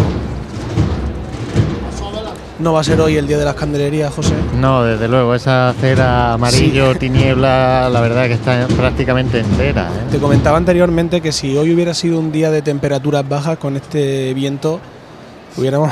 No 2.59 2.73
va 2.75 2.81
a 2.81 2.85
ser 2.85 3.01
hoy 3.01 3.17
el 3.17 3.27
día 3.27 3.39
de 3.39 3.45
las 3.45 3.57
candelerías, 3.57 4.15
José. 4.15 4.35
No, 4.61 4.85
desde 4.85 5.09
luego, 5.09 5.35
esa 5.35 5.75
cera 5.81 6.35
amarillo, 6.35 6.95
tiniebla, 6.95 7.89
la 7.91 8.01
verdad 8.01 8.27
que 8.29 8.35
está 8.35 8.69
prácticamente 8.69 9.41
entera. 9.41 9.89
¿eh? 9.89 10.11
Te 10.13 10.19
comentaba 10.19 10.59
anteriormente 10.59 11.21
que 11.21 11.33
si 11.33 11.57
hoy 11.57 11.75
hubiera 11.75 11.93
sido 11.93 12.21
un 12.21 12.31
día 12.31 12.53
de 12.53 12.63
temperaturas 12.63 13.29
bajas 13.29 13.59
con 13.59 13.75
este 13.77 14.33
viento, 14.33 14.79
hubiéramos, 15.57 15.91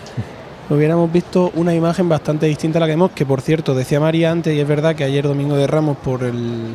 hubiéramos 0.70 1.12
visto 1.12 1.50
una 1.54 1.74
imagen 1.74 2.08
bastante 2.08 2.46
distinta 2.46 2.78
a 2.78 2.80
la 2.80 2.86
que 2.86 2.92
vemos, 2.92 3.10
que 3.10 3.26
por 3.26 3.42
cierto, 3.42 3.74
decía 3.74 4.00
María 4.00 4.30
antes, 4.30 4.54
y 4.56 4.60
es 4.60 4.66
verdad 4.68 4.94
que 4.96 5.04
ayer 5.04 5.24
domingo 5.28 5.54
de 5.56 5.66
Ramos, 5.66 5.98
por 5.98 6.22
el 6.22 6.68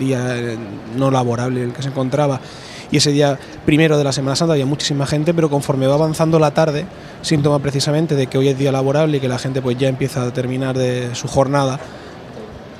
día 0.00 0.36
eh, 0.36 0.58
no 0.96 1.12
laborable 1.12 1.60
en 1.60 1.68
el 1.68 1.72
que 1.72 1.82
se 1.82 1.88
encontraba, 1.90 2.40
y 2.90 2.96
ese 2.96 3.12
día 3.12 3.38
primero 3.64 3.96
de 3.96 4.04
la 4.04 4.12
Semana 4.12 4.34
Santa 4.34 4.54
había 4.54 4.66
muchísima 4.66 5.06
gente, 5.06 5.32
pero 5.32 5.48
conforme 5.48 5.86
va 5.86 5.94
avanzando 5.94 6.38
la 6.40 6.50
tarde, 6.50 6.86
síntoma 7.22 7.60
precisamente 7.60 8.16
de 8.16 8.26
que 8.26 8.36
hoy 8.36 8.48
es 8.48 8.58
día 8.58 8.72
laborable 8.72 9.18
y 9.18 9.20
que 9.20 9.28
la 9.28 9.38
gente 9.38 9.62
pues 9.62 9.78
ya 9.78 9.88
empieza 9.88 10.24
a 10.24 10.32
terminar 10.32 10.76
de 10.76 11.14
su 11.14 11.28
jornada, 11.28 11.78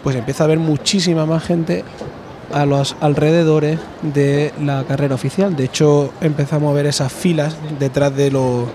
pues 0.03 0.17
empieza 0.17 0.43
a 0.43 0.47
haber 0.47 0.59
muchísima 0.59 1.27
más 1.27 1.45
gente 1.45 1.85
a 2.53 2.67
los 2.67 2.97
alrededores 3.01 3.79
de 4.03 4.53
la 4.61 4.83
carrera 4.83 5.15
oficial. 5.15 5.55
De 5.55 5.65
hecho, 5.65 6.13
empezamos 6.21 6.71
a 6.71 6.75
ver 6.75 6.87
esas 6.87 7.13
filas 7.13 7.57
detrás 7.79 8.17
de 8.17 8.33
los 8.33 8.67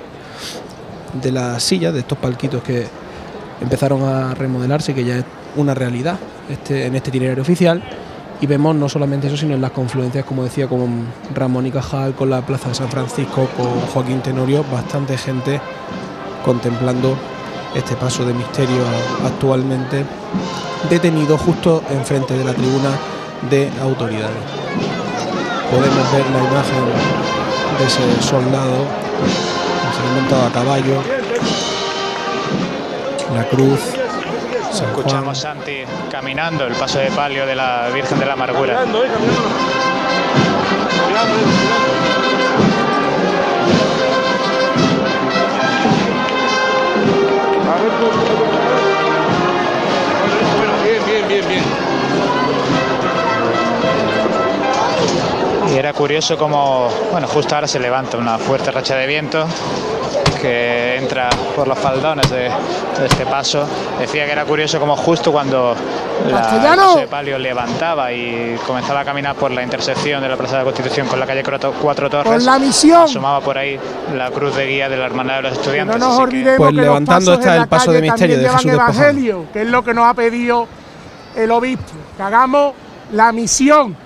de 1.22 1.32
las 1.32 1.64
sillas, 1.64 1.94
de 1.94 2.02
estos 2.02 2.18
palquitos 2.18 2.62
que 2.62 2.86
empezaron 3.62 4.04
a 4.04 4.34
remodelarse, 4.34 4.94
que 4.94 5.04
ya 5.04 5.18
es 5.18 5.26
una 5.56 5.74
realidad 5.74 6.18
este, 6.50 6.86
en 6.86 6.96
este 6.96 7.10
itinerario 7.10 7.42
oficial. 7.42 7.82
Y 8.42 8.48
vemos 8.48 8.76
no 8.76 8.90
solamente 8.90 9.28
eso, 9.28 9.38
sino 9.38 9.56
en 9.56 9.62
las 9.62 9.72
confluencias, 9.72 10.26
como 10.26 10.44
decía, 10.44 10.68
con 10.68 11.06
Ramón 11.34 11.66
y 11.66 11.72
Cajal, 11.72 12.14
con 12.16 12.30
la 12.30 12.42
Plaza 12.42 12.70
de 12.70 12.76
San 12.76 12.90
Francisco, 12.90 13.48
con 13.56 13.70
Joaquín 13.94 14.22
Tenorio, 14.22 14.66
bastante 14.72 15.18
gente 15.18 15.62
contemplando 16.44 17.18
este 17.74 17.96
paso 17.96 18.26
de 18.26 18.34
misterio 18.34 18.84
actualmente 19.26 20.06
detenido 20.90 21.38
justo 21.38 21.84
enfrente 21.90 22.38
de 22.38 22.44
la 22.44 22.54
tribuna 22.54 22.92
de 23.50 23.70
autoridades. 23.82 24.38
Podemos 25.72 26.12
ver 26.12 26.26
la 26.32 26.40
imagen 26.40 26.86
de 27.80 27.86
ese 27.86 28.22
soldado 28.22 28.86
que 29.82 29.96
se 29.96 30.02
ha 30.02 30.22
montado 30.22 30.46
a 30.46 30.52
caballo, 30.52 31.02
la 33.34 33.44
cruz, 33.50 34.05
Juan. 34.80 34.90
Escuchamos 34.90 35.38
Santi 35.38 35.84
caminando 36.12 36.66
el 36.66 36.74
paso 36.74 37.00
de 37.00 37.10
palio 37.12 37.46
de 37.46 37.56
la 37.56 37.90
Virgen 37.94 38.20
de 38.20 38.26
la 38.26 38.34
Amargura. 38.34 38.86
Bien, 50.84 51.06
bien, 51.06 51.28
bien, 51.28 51.48
bien. 51.48 51.64
Y 55.74 55.78
era 55.78 55.94
curioso 55.94 56.38
como, 56.38 56.90
bueno, 57.12 57.28
justo 57.28 57.56
ahora 57.56 57.68
se 57.68 57.80
levanta 57.80 58.18
una 58.18 58.38
fuerte 58.38 58.72
racha 58.72 58.96
de 58.96 59.08
viento 59.08 59.48
que 60.46 60.98
entra 60.98 61.28
por 61.56 61.68
los 61.68 61.78
faldones 61.80 62.30
de, 62.30 62.52
de 63.00 63.06
este 63.08 63.26
paso. 63.26 63.68
Decía 64.00 64.28
que 64.28 64.32
era 64.32 64.46
curioso 64.46 64.80
como 64.80 64.96
justo 64.96 65.32
cuando 65.32 65.76
la 66.30 66.96
de 66.96 67.08
palio 67.08 67.40
levantaba 67.40 68.12
y 68.12 68.56
comenzaba 68.68 69.00
a 69.00 69.06
caminar 69.06 69.36
por 69.36 69.50
la 69.50 69.64
intersección 69.64 70.22
de 70.22 70.30
la 70.30 70.38
Plaza 70.38 70.54
de 70.54 70.60
la 70.60 70.64
Constitución 70.66 71.08
con 71.08 71.20
la 71.20 71.26
calle 71.26 71.42
Cuatro, 71.82 72.12
Torres. 72.12 72.32
Con 72.32 72.46
la 72.46 72.60
misión. 72.60 73.04
Asomaba 73.04 73.42
por 73.42 73.58
ahí 73.58 73.80
la 74.14 74.30
cruz 74.30 74.56
de 74.56 74.68
guía 74.68 74.88
de 74.88 74.98
la 74.98 75.08
Hermandad 75.08 75.38
de 75.38 75.42
los 75.44 75.54
Estudiantes. 75.54 75.98
no 75.98 76.10
nos 76.10 76.20
olvidemos 76.20 76.58
Pues 76.60 76.70
que 76.70 76.76
los 76.76 76.86
levantando 76.86 77.34
está 77.34 77.58
el 77.58 77.68
paso 77.68 77.92
de 77.92 78.02
misterio 78.04 78.38
de 78.38 78.44
Jesús 78.48 78.66
despojado. 78.66 78.94
evangelio, 78.94 79.46
que 79.52 79.62
es 79.64 79.68
lo 79.68 79.84
que 79.84 79.94
nos 79.96 80.06
ha 80.06 80.14
pedido 80.14 80.68
el 81.36 81.50
obispo, 81.50 81.92
que 82.16 82.22
hagamos 82.22 82.74
la 83.14 83.32
misión. 83.32 83.98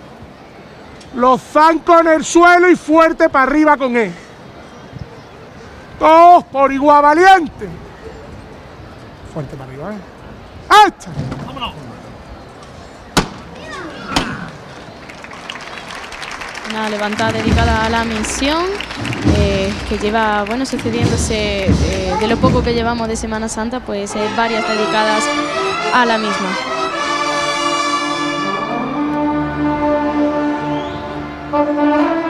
Los 1.16 1.42
zancos 1.42 2.00
en 2.00 2.08
el 2.08 2.24
suelo 2.24 2.70
y 2.70 2.78
fuerte 2.78 3.28
para 3.28 3.44
arriba 3.44 3.76
con 3.76 3.98
él. 3.98 4.14
Todos 6.00 6.46
por 6.46 6.72
igual 6.72 7.04
valiente. 7.04 7.68
Fuerte 9.34 9.56
para 9.58 9.70
arriba, 9.70 9.94
¿eh? 9.94 9.98
¡Hasta! 10.70 11.12
Una 16.70 16.90
levantada 16.90 17.32
dedicada 17.34 17.86
a 17.86 17.90
la 17.90 18.04
misión 18.06 18.64
eh, 19.36 19.74
que 19.90 19.98
lleva 19.98 20.44
bueno 20.44 20.66
sucediéndose 20.66 21.66
eh, 21.66 22.16
de 22.20 22.28
lo 22.28 22.38
poco 22.38 22.64
que 22.64 22.74
llevamos 22.74 23.08
de 23.08 23.16
Semana 23.16 23.50
Santa, 23.50 23.80
pues 23.80 24.16
eh, 24.16 24.30
varias 24.38 24.68
dedicadas 24.68 25.24
a 25.94 26.06
la 26.06 26.18
misma. 26.18 26.50
El 31.52 32.29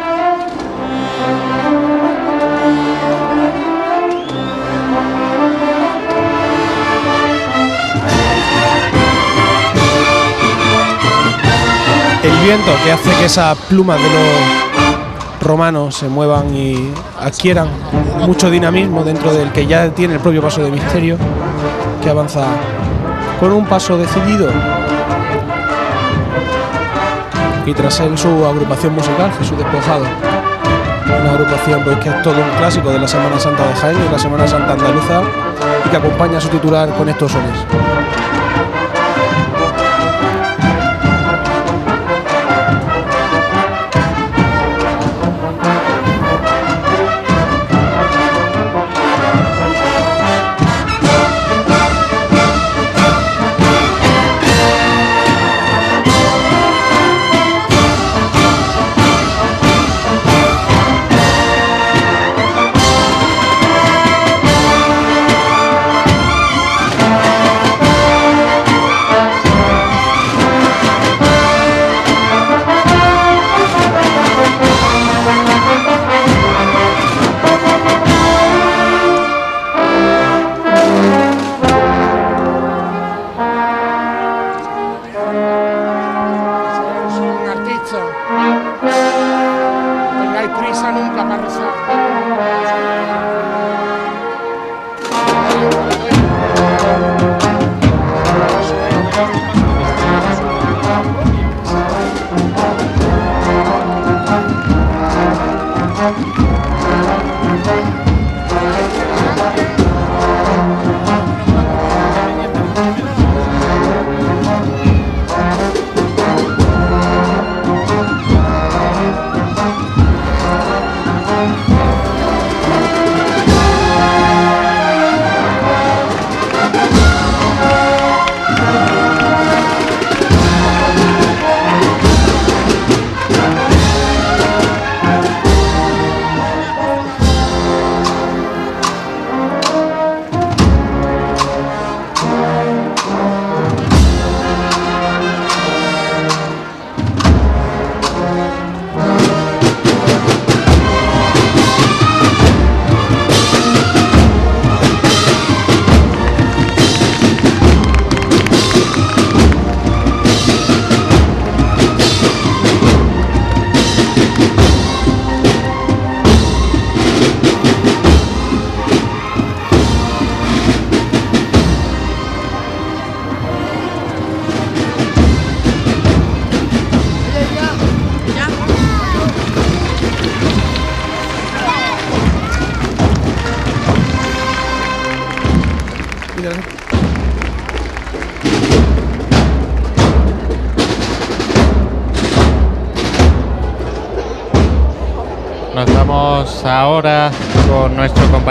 viento 12.49 12.71
que 12.83 12.91
hace 12.91 13.11
que 13.19 13.25
esas 13.25 13.55
plumas 13.69 14.01
de 14.01 14.09
los 14.09 15.39
romanos 15.39 15.93
se 15.93 16.09
muevan 16.09 16.55
y 16.55 16.91
adquieran 17.21 17.67
mucho 18.25 18.49
dinamismo 18.49 19.03
dentro 19.03 19.31
del 19.31 19.51
que 19.51 19.67
ya 19.67 19.91
tiene 19.91 20.15
el 20.15 20.19
propio 20.19 20.41
paso 20.41 20.63
de 20.63 20.71
misterio, 20.71 21.15
que 22.01 22.09
avanza 22.09 22.47
con 23.39 23.51
un 23.51 23.67
paso 23.67 23.99
decidido. 23.99 24.49
Y 27.67 27.73
tras 27.75 27.99
él 27.99 28.17
su 28.17 28.43
agrupación 28.43 28.95
musical, 28.95 29.31
Jesús 29.37 29.55
Despojado. 29.55 30.05
Una 31.05 31.31
agrupación 31.31 31.83
pues, 31.83 31.99
que 31.99 32.09
es 32.09 32.21
todo 32.23 32.33
un 32.33 32.57
clásico 32.57 32.89
de 32.89 32.97
la 32.97 33.07
Semana 33.07 33.39
Santa 33.39 33.67
de 33.67 33.75
Jaén 33.75 33.97
y 34.07 34.11
la 34.11 34.17
Semana 34.17 34.47
Santa 34.47 34.73
andaluza 34.73 35.21
y 35.85 35.89
que 35.89 35.97
acompaña 35.97 36.39
a 36.39 36.41
su 36.41 36.47
titular 36.47 36.89
con 36.97 37.09
estos 37.09 37.31
sones. 37.31 38.18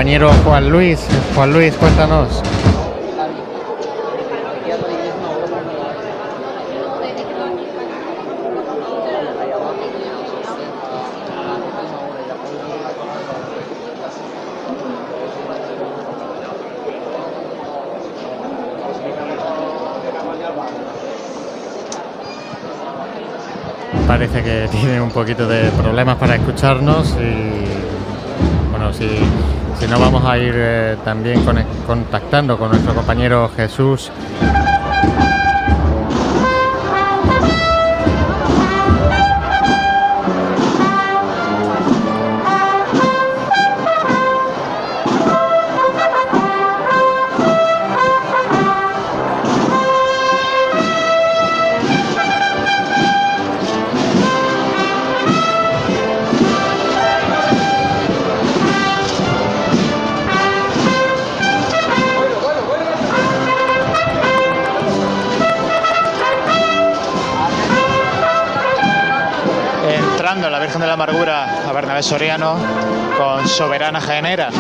Compañero 0.09 0.33
Juan 0.42 0.71
Luis. 0.71 1.07
Juan 1.35 1.53
Luis, 1.53 1.75
cuéntanos. 1.75 2.42
Parece 24.07 24.42
que 24.42 24.68
tiene 24.73 25.03
un 25.03 25.11
poquito 25.11 25.47
de 25.47 25.71
problemas 25.73 26.16
para 26.16 26.37
escucharnos 26.37 27.14
y 27.21 27.68
bueno, 28.71 28.90
si, 28.94 29.07
si 29.79 29.87
no 29.87 29.99
vamos 29.99 30.25
a 30.25 30.37
ir 30.38 30.53
eh, 30.57 30.97
también 31.05 31.45
conec- 31.45 31.67
contactando 31.87 32.59
con 32.59 32.71
nuestro 32.71 32.95
compañero 32.95 33.51
Jesús. 33.57 34.11
Bernabé 71.99 72.03
Soriano 72.03 72.57
con 73.17 73.49
Soberana 73.49 74.01
Jaenera. 74.01 74.51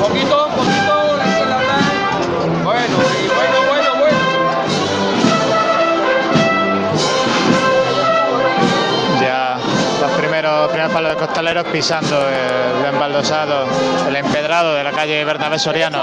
Poquito, 0.00 0.48
poquito. 0.54 1.16
Bueno, 2.62 2.82
y 2.84 3.28
bueno, 3.28 3.58
bueno, 3.68 3.90
bueno. 4.00 4.18
Ya 9.22 9.56
los 10.02 10.10
primeros, 10.12 10.68
primeros 10.68 10.92
palos 10.92 11.10
de 11.12 11.16
costaleros 11.16 11.64
pisando 11.68 12.28
el 12.28 12.84
embaldosado, 12.84 13.66
el 14.08 14.16
empedrado 14.16 14.74
de 14.74 14.84
la 14.84 14.92
calle 14.92 15.24
Bernabé 15.24 15.58
Soriano. 15.58 16.02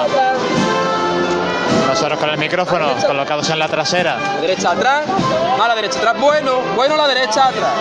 Nosotros 1.87 2.19
con 2.19 2.29
el 2.29 2.37
micrófono 2.37 2.87
colocados 3.05 3.49
en 3.49 3.59
la 3.59 3.67
trasera. 3.67 4.17
Derecha 4.41 4.71
atrás, 4.71 5.05
a 5.61 5.67
la 5.67 5.75
derecha 5.75 5.99
atrás, 5.99 6.19
bueno, 6.19 6.59
bueno 6.75 6.97
la 6.97 7.07
derecha 7.07 7.47
atrás. 7.47 7.73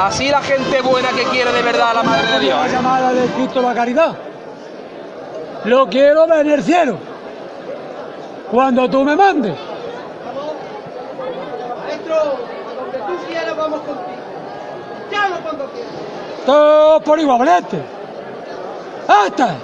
Así 0.00 0.28
la 0.28 0.42
gente 0.42 0.80
buena 0.80 1.10
que 1.10 1.24
quiere 1.24 1.52
de 1.52 1.62
verdad 1.62 1.90
a 1.90 1.94
la 1.94 2.02
Madre 2.02 2.32
de 2.32 2.40
Dios. 2.40 2.58
La 2.58 2.68
llamada 2.68 3.12
de 3.12 3.26
Cristo 3.28 3.62
la 3.62 3.74
caridad. 3.74 4.14
Lo 5.64 5.88
quiero 5.88 6.26
ver 6.26 6.46
en 6.46 6.52
el 6.52 6.62
cielo. 6.62 6.98
Cuando 8.50 8.88
tú 8.90 9.04
me 9.04 9.16
mandes. 9.16 9.54
Maestro, 11.84 12.38
donde 12.76 12.98
tú 12.98 13.26
quieras 13.26 13.56
vamos 13.56 13.80
contigo. 13.80 14.18
Llama 15.10 15.36
cuando 15.42 15.66
quieras. 15.66 15.92
Todo 16.44 17.00
por 17.00 17.18
igualete. 17.18 17.82
¡Hasta! 19.08 19.56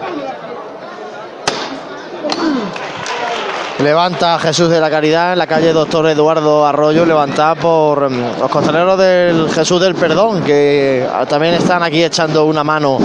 Levanta 3.83 4.39
Jesús 4.39 4.69
de 4.69 4.79
la 4.79 4.91
Caridad 4.91 5.33
en 5.33 5.39
la 5.39 5.47
calle 5.47 5.73
Doctor 5.73 6.07
Eduardo 6.09 6.67
Arroyo, 6.67 7.07
levantada 7.07 7.55
por 7.55 8.11
mm, 8.11 8.39
los 8.39 8.51
costaleros 8.51 8.99
del 8.99 9.49
Jesús 9.49 9.81
del 9.81 9.95
Perdón, 9.95 10.43
que 10.43 11.09
ah, 11.11 11.25
también 11.25 11.55
están 11.55 11.83
aquí 11.83 12.05
echando 12.05 12.45
una 12.45 12.63
mano 12.63 12.99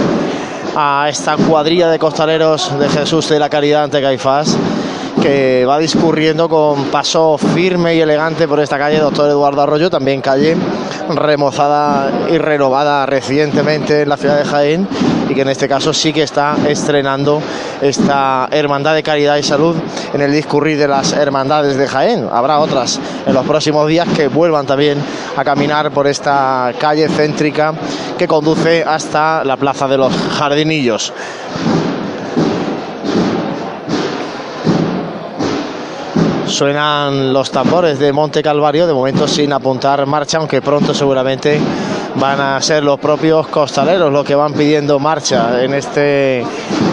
a 0.76 1.08
esta 1.08 1.38
cuadrilla 1.38 1.88
de 1.88 1.98
costaleros 1.98 2.78
de 2.78 2.90
Jesús 2.90 3.26
de 3.30 3.38
la 3.38 3.48
Caridad 3.48 3.84
ante 3.84 4.02
Caifás, 4.02 4.54
que 5.20 5.64
va 5.64 5.78
discurriendo 5.78 6.48
con 6.48 6.84
paso 6.86 7.38
firme 7.38 7.94
y 7.94 8.00
elegante 8.00 8.46
por 8.46 8.60
esta 8.60 8.78
calle 8.78 8.98
Doctor 8.98 9.30
Eduardo 9.30 9.62
Arroyo, 9.62 9.90
también 9.90 10.20
calle 10.20 10.56
remozada 11.08 12.10
y 12.30 12.38
renovada 12.38 13.06
recientemente 13.06 14.02
en 14.02 14.08
la 14.08 14.16
ciudad 14.16 14.38
de 14.38 14.44
Jaén 14.44 14.88
y 15.28 15.34
que 15.34 15.42
en 15.42 15.48
este 15.48 15.68
caso 15.68 15.92
sí 15.92 16.12
que 16.12 16.22
está 16.22 16.56
estrenando 16.68 17.40
esta 17.80 18.48
Hermandad 18.50 18.94
de 18.94 19.02
Caridad 19.02 19.36
y 19.36 19.42
Salud 19.42 19.76
en 20.12 20.20
el 20.20 20.32
discurrir 20.32 20.78
de 20.78 20.88
las 20.88 21.12
hermandades 21.12 21.76
de 21.76 21.86
Jaén. 21.86 22.28
Habrá 22.30 22.58
otras 22.58 23.00
en 23.26 23.34
los 23.34 23.46
próximos 23.46 23.88
días 23.88 24.08
que 24.16 24.28
vuelvan 24.28 24.66
también 24.66 24.98
a 25.36 25.44
caminar 25.44 25.90
por 25.90 26.06
esta 26.06 26.72
calle 26.78 27.08
céntrica 27.08 27.74
que 28.18 28.28
conduce 28.28 28.84
hasta 28.84 29.44
la 29.44 29.56
Plaza 29.56 29.88
de 29.88 29.98
los 29.98 30.12
Jardinillos. 30.12 31.12
Suenan 36.56 37.34
los 37.34 37.50
tambores 37.50 37.98
de 37.98 38.14
Monte 38.14 38.42
Calvario, 38.42 38.86
de 38.86 38.94
momento 38.94 39.28
sin 39.28 39.52
apuntar 39.52 40.06
marcha, 40.06 40.38
aunque 40.38 40.62
pronto 40.62 40.94
seguramente 40.94 41.60
van 42.18 42.40
a 42.40 42.62
ser 42.62 42.82
los 42.82 42.98
propios 42.98 43.46
costaleros 43.48 44.10
los 44.10 44.24
que 44.24 44.34
van 44.34 44.54
pidiendo 44.54 44.98
marcha 44.98 45.62
en 45.62 45.74
este 45.74 46.42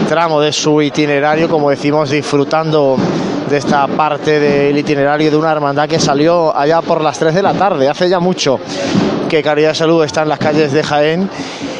tramo 0.06 0.38
de 0.42 0.52
su 0.52 0.82
itinerario, 0.82 1.48
como 1.48 1.70
decimos, 1.70 2.10
disfrutando 2.10 2.98
de 3.48 3.56
esta 3.56 3.86
parte 3.86 4.38
del 4.38 4.76
itinerario 4.76 5.30
de 5.30 5.36
una 5.38 5.52
hermandad 5.52 5.88
que 5.88 5.98
salió 5.98 6.54
allá 6.54 6.82
por 6.82 7.00
las 7.00 7.18
3 7.18 7.34
de 7.34 7.42
la 7.42 7.54
tarde, 7.54 7.88
hace 7.88 8.10
ya 8.10 8.20
mucho 8.20 8.60
que 9.34 9.42
Caridad 9.42 9.74
Salud 9.74 10.04
está 10.04 10.22
en 10.22 10.28
las 10.28 10.38
calles 10.38 10.70
de 10.70 10.84
Jaén 10.84 11.28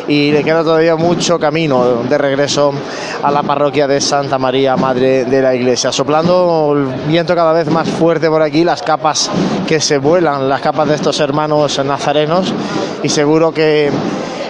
y 0.08 0.32
le 0.32 0.42
queda 0.42 0.64
todavía 0.64 0.96
mucho 0.96 1.38
camino 1.38 2.02
de 2.02 2.18
regreso 2.18 2.74
a 3.22 3.30
la 3.30 3.44
parroquia 3.44 3.86
de 3.86 4.00
Santa 4.00 4.38
María, 4.38 4.74
Madre 4.76 5.24
de 5.24 5.40
la 5.40 5.54
Iglesia. 5.54 5.92
Soplando 5.92 6.72
el 6.74 6.86
viento 7.06 7.32
cada 7.36 7.52
vez 7.52 7.70
más 7.70 7.88
fuerte 7.88 8.28
por 8.28 8.42
aquí, 8.42 8.64
las 8.64 8.82
capas 8.82 9.30
que 9.68 9.80
se 9.80 9.98
vuelan, 9.98 10.48
las 10.48 10.62
capas 10.62 10.88
de 10.88 10.96
estos 10.96 11.20
hermanos 11.20 11.80
nazarenos 11.84 12.52
y 13.04 13.08
seguro 13.08 13.54
que 13.54 13.88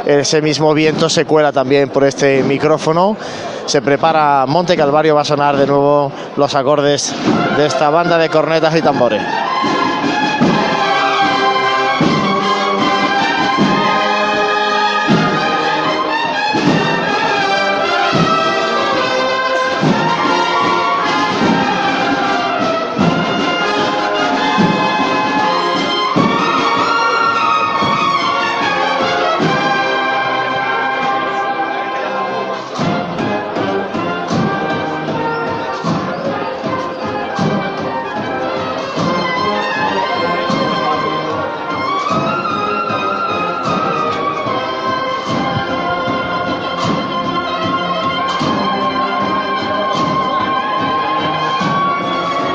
ese 0.07 0.40
mismo 0.40 0.73
viento 0.73 1.11
se 1.11 1.27
cuela 1.27 1.53
también 1.53 1.90
por 1.90 2.05
este 2.05 2.43
micrófono. 2.43 3.19
Se 3.67 3.83
prepara 3.83 4.47
Monte 4.49 4.79
Calvario, 4.79 5.14
va 5.14 5.21
a 5.21 5.27
sonar 5.27 5.59
de 5.59 5.67
nuevo 5.67 6.11
los 6.38 6.55
acordes 6.55 7.14
de 7.59 7.67
esta 7.67 7.90
banda 7.90 8.17
de 8.17 8.31
cornetas 8.31 8.75
y 8.75 8.81
tambores. 8.81 9.21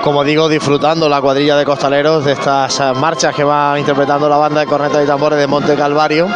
Como 0.09 0.23
digo, 0.23 0.49
disfrutando 0.49 1.07
la 1.07 1.21
cuadrilla 1.21 1.55
de 1.55 1.63
costaleros 1.63 2.25
de 2.25 2.31
estas 2.31 2.79
eh, 2.79 2.93
marchas 2.95 3.35
que 3.35 3.43
va 3.43 3.77
interpretando 3.77 4.27
la 4.27 4.37
banda 4.37 4.61
de 4.61 4.65
cornetas 4.65 5.03
y 5.03 5.05
tambores 5.05 5.37
de 5.37 5.45
Monte 5.45 5.75
Calvario. 5.75 6.27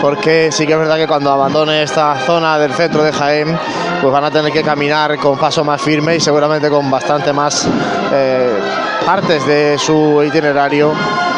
Porque 0.00 0.48
sí 0.50 0.66
que 0.66 0.72
es 0.72 0.78
verdad 0.78 0.96
que 0.96 1.06
cuando 1.06 1.30
abandone 1.30 1.82
esta 1.82 2.18
zona 2.20 2.58
del 2.58 2.72
centro 2.72 3.02
de 3.02 3.12
Jaén, 3.12 3.58
pues 4.00 4.10
van 4.10 4.24
a 4.24 4.30
tener 4.30 4.50
que 4.50 4.62
caminar 4.62 5.18
con 5.18 5.36
paso 5.36 5.62
más 5.64 5.82
firme 5.82 6.16
y 6.16 6.20
seguramente 6.20 6.70
con 6.70 6.90
bastante 6.90 7.30
más 7.30 7.68
eh, 8.10 8.58
partes 9.04 9.46
de 9.46 9.76
su 9.76 10.24
itinerario 10.26 10.90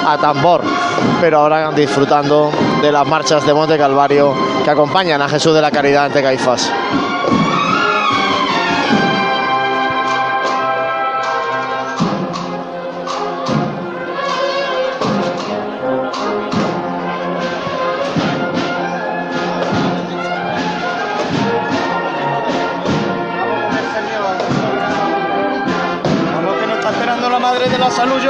a 0.07 0.19
tambor. 0.19 0.63
Pero 1.21 1.41
ahora 1.41 1.73
disfrutando 1.73 2.53
de 2.81 2.93
las 2.93 3.05
marchas 3.09 3.45
de 3.45 3.53
Monte 3.53 3.77
Calvario 3.77 4.37
que 4.63 4.71
acompañan 4.71 5.21
a 5.21 5.29
Jesús 5.29 5.53
de 5.53 5.63
la 5.63 5.73
Caridad 5.73 6.05
ante 6.05 6.23
Caifás. 6.23 6.71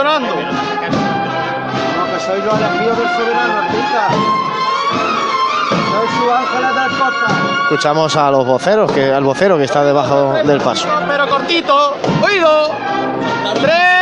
De 0.00 0.04
la 0.04 0.12
salud 0.12 0.30
llorando. 0.30 0.34
No, 1.96 2.04
que 2.12 2.20
soy 2.24 2.40
los 2.42 2.54
elegidos 2.54 2.98
del 2.98 3.08
soberano, 3.08 3.58
artista. 3.58 4.08
Soy 5.90 6.08
su 6.18 6.32
ángeles 6.32 6.74
del 6.74 6.98
costa. 6.98 7.26
Escuchamos 7.62 8.16
a 8.16 8.30
los 8.30 8.46
voceros, 8.46 8.92
que, 8.92 9.12
al 9.12 9.24
vocero 9.24 9.58
que 9.58 9.64
está 9.64 9.84
debajo 9.84 10.32
del 10.32 10.60
paso. 10.60 10.88
Pero 11.06 11.28
cortito. 11.28 11.96
Oído. 12.22 12.70
Tres. 13.60 13.99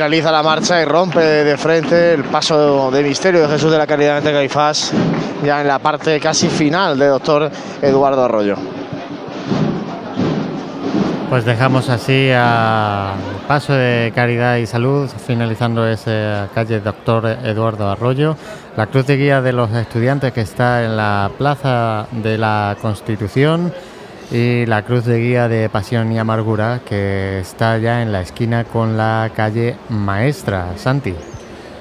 Finaliza 0.00 0.32
la 0.32 0.42
marcha 0.42 0.80
y 0.80 0.86
rompe 0.86 1.20
de 1.20 1.58
frente 1.58 2.14
el 2.14 2.24
paso 2.24 2.90
de 2.90 3.02
misterio 3.02 3.42
de 3.42 3.48
Jesús 3.48 3.70
de 3.70 3.76
la 3.76 3.86
Caridad 3.86 4.16
ante 4.16 4.32
Caifás, 4.32 4.94
ya 5.44 5.60
en 5.60 5.68
la 5.68 5.78
parte 5.78 6.18
casi 6.18 6.48
final 6.48 6.98
de 6.98 7.06
doctor 7.06 7.50
Eduardo 7.82 8.24
Arroyo. 8.24 8.56
Pues 11.28 11.44
dejamos 11.44 11.90
así 11.90 12.30
a 12.34 13.12
paso 13.46 13.74
de 13.74 14.10
Caridad 14.14 14.56
y 14.56 14.64
Salud, 14.64 15.06
finalizando 15.26 15.86
esa 15.86 16.48
calle 16.54 16.80
Doctor 16.80 17.26
Eduardo 17.44 17.90
Arroyo. 17.90 18.38
La 18.78 18.86
cruz 18.86 19.06
de 19.06 19.18
guía 19.18 19.42
de 19.42 19.52
los 19.52 19.70
estudiantes 19.72 20.32
que 20.32 20.40
está 20.40 20.82
en 20.82 20.96
la 20.96 21.30
Plaza 21.36 22.06
de 22.10 22.38
la 22.38 22.74
Constitución 22.80 23.70
y 24.30 24.64
la 24.66 24.84
cruz 24.84 25.04
de 25.04 25.18
guía 25.18 25.48
de 25.48 25.68
Pasión 25.68 26.12
y 26.12 26.18
Amargura 26.18 26.80
que 26.84 27.40
está 27.40 27.78
ya 27.78 28.02
en 28.02 28.12
la 28.12 28.20
esquina 28.20 28.64
con 28.64 28.96
la 28.96 29.30
calle 29.34 29.76
Maestra. 29.88 30.74
Santi. 30.76 31.14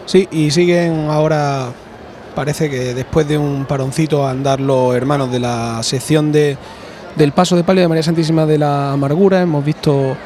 Sí, 0.05 0.27
y 0.31 0.49
siguen 0.49 1.07
ahora, 1.09 1.71
parece 2.35 2.69
que 2.69 2.95
después 2.95 3.27
de 3.27 3.37
un 3.37 3.65
paroncito 3.65 4.25
a 4.25 4.31
andar 4.31 4.59
los 4.59 4.95
hermanos 4.95 5.31
de 5.31 5.39
la 5.39 5.83
sección 5.83 6.31
de, 6.31 6.57
del 7.15 7.31
paso 7.31 7.55
de 7.55 7.63
palio 7.63 7.83
de 7.83 7.87
María 7.87 8.03
Santísima 8.03 8.47
de 8.47 8.57
la 8.57 8.91
Amargura. 8.91 9.41
Hemos 9.41 9.63
visto 9.63 10.17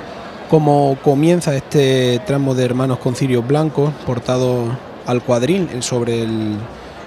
cómo 0.49 0.97
comienza 1.03 1.53
este 1.53 2.21
tramo 2.25 2.55
de 2.55 2.63
hermanos 2.63 2.99
con 2.99 3.15
cirios 3.15 3.45
blancos 3.45 3.91
portados 4.05 4.69
al 5.05 5.21
cuadril 5.21 5.67
sobre 5.83 6.23
el, 6.23 6.55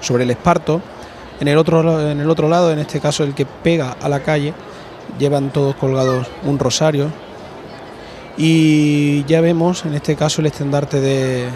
sobre 0.01 0.25
el 0.25 0.31
esparto. 0.31 0.83
En 1.41 1.49
el, 1.49 1.57
otro, 1.57 2.11
en 2.11 2.21
el 2.21 2.29
otro 2.29 2.49
lado, 2.49 2.73
en 2.73 2.79
este 2.79 3.01
caso 3.01 3.25
el 3.25 3.35
que 3.35 3.47
pega 3.47 3.97
a 4.01 4.09
la 4.09 4.21
calle, 4.21 4.53
llevan 5.19 5.53
todos 5.53 5.75
colgados 5.77 6.27
un 6.45 6.59
rosario. 6.59 7.11
Y 8.37 9.25
ya 9.25 9.41
vemos 9.41 9.85
en 9.87 9.95
este 9.95 10.15
caso 10.15 10.41
el 10.41 10.47
estandarte 10.47 11.01
de, 11.01 11.47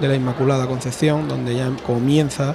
de 0.00 0.08
la 0.08 0.14
Inmaculada 0.14 0.66
Concepción, 0.66 1.28
donde 1.28 1.56
ya 1.56 1.70
comienza 1.84 2.54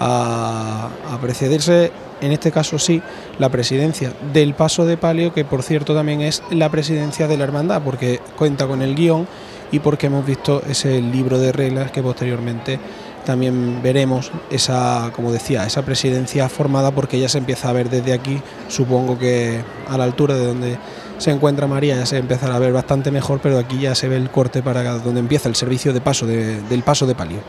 a, 0.00 0.90
a 1.12 1.20
precederse, 1.20 1.92
en 2.20 2.32
este 2.32 2.50
caso 2.50 2.78
sí, 2.78 3.00
la 3.38 3.48
presidencia 3.48 4.12
del 4.32 4.54
paso 4.54 4.84
de 4.86 4.96
palio, 4.96 5.32
que 5.32 5.44
por 5.44 5.62
cierto 5.62 5.94
también 5.94 6.20
es 6.20 6.42
la 6.50 6.68
presidencia 6.68 7.28
de 7.28 7.36
la 7.36 7.44
hermandad, 7.44 7.82
porque 7.82 8.20
cuenta 8.36 8.66
con 8.66 8.82
el 8.82 8.94
guion 8.94 9.28
y 9.72 9.78
porque 9.80 10.06
hemos 10.06 10.26
visto 10.26 10.62
ese 10.68 11.00
libro 11.00 11.38
de 11.38 11.52
reglas 11.52 11.90
que 11.90 12.02
posteriormente 12.02 12.78
también 13.26 13.82
veremos 13.82 14.30
esa, 14.50 15.10
como 15.14 15.30
decía, 15.30 15.66
esa 15.66 15.82
presidencia 15.82 16.48
formada 16.48 16.90
porque 16.92 17.20
ya 17.20 17.28
se 17.28 17.36
empieza 17.36 17.68
a 17.68 17.72
ver 17.74 17.90
desde 17.90 18.14
aquí, 18.14 18.40
supongo 18.68 19.18
que 19.18 19.60
a 19.86 19.98
la 19.98 20.04
altura 20.04 20.34
de 20.34 20.46
donde 20.46 20.78
se 21.18 21.30
encuentra 21.30 21.66
María 21.66 21.96
ya 21.96 22.06
se 22.06 22.16
empezará 22.16 22.56
a 22.56 22.58
ver 22.58 22.72
bastante 22.72 23.10
mejor, 23.10 23.40
pero 23.42 23.58
aquí 23.58 23.80
ya 23.80 23.94
se 23.94 24.08
ve 24.08 24.16
el 24.16 24.30
corte 24.30 24.62
para 24.62 24.82
donde 24.98 25.20
empieza 25.20 25.48
el 25.50 25.56
servicio 25.56 25.92
de 25.92 26.00
paso 26.00 26.24
de- 26.26 26.62
del 26.62 26.82
paso 26.82 27.06
de 27.06 27.14
palio. 27.14 27.40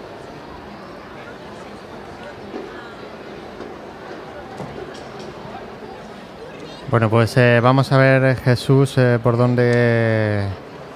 Bueno, 6.89 7.09
pues 7.09 7.35
eh, 7.37 7.59
vamos 7.61 7.91
a 7.91 7.97
ver 7.97 8.37
Jesús 8.37 8.93
eh, 8.97 9.19
por 9.21 9.37
dónde 9.37 10.45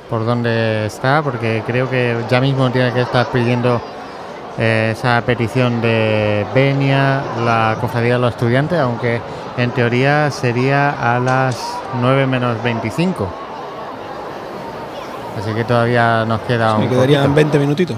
por 0.10 0.26
dónde 0.26 0.86
está, 0.88 1.22
porque 1.24 1.64
creo 1.66 1.90
que 1.90 2.16
ya 2.30 2.42
mismo 2.42 2.70
tiene 2.72 2.92
que 2.94 3.02
estar 3.02 3.28
pidiendo 3.28 3.82
eh, 4.58 4.94
esa 4.96 5.22
petición 5.26 5.82
de 5.82 6.46
Benia, 6.54 7.22
la 7.46 7.78
cofradía 7.80 8.14
de 8.14 8.20
los 8.20 8.32
estudiantes, 8.34 8.80
aunque 8.80 9.22
en 9.58 9.72
teoría 9.72 10.30
sería 10.32 10.90
a 10.92 11.20
las 11.20 11.58
9 12.02 12.28
menos 12.28 12.62
25. 12.64 13.28
Así 15.40 15.54
que 15.54 15.64
todavía 15.64 16.26
nos 16.26 16.42
queda 16.42 16.78
Me 16.78 16.84
un 16.84 16.90
quedarían 16.90 17.22
poquito. 17.24 17.36
20 17.36 17.60
minutitos. 17.60 17.98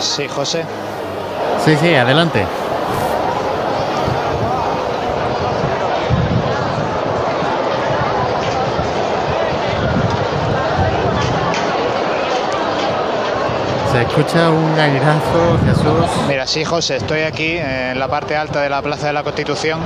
Sí, 0.00 0.26
José. 0.28 0.64
Sí, 1.64 1.76
sí, 1.76 1.94
adelante. 1.94 2.46
Escucha 14.10 14.50
un 14.50 14.78
airazo, 14.78 15.58
Jesús. 15.64 16.26
Mira, 16.26 16.46
sí, 16.46 16.64
José, 16.64 16.96
estoy 16.96 17.20
aquí 17.20 17.56
en 17.56 17.98
la 17.98 18.08
parte 18.08 18.36
alta 18.36 18.60
de 18.60 18.68
la 18.68 18.82
Plaza 18.82 19.06
de 19.06 19.12
la 19.12 19.22
Constitución. 19.22 19.78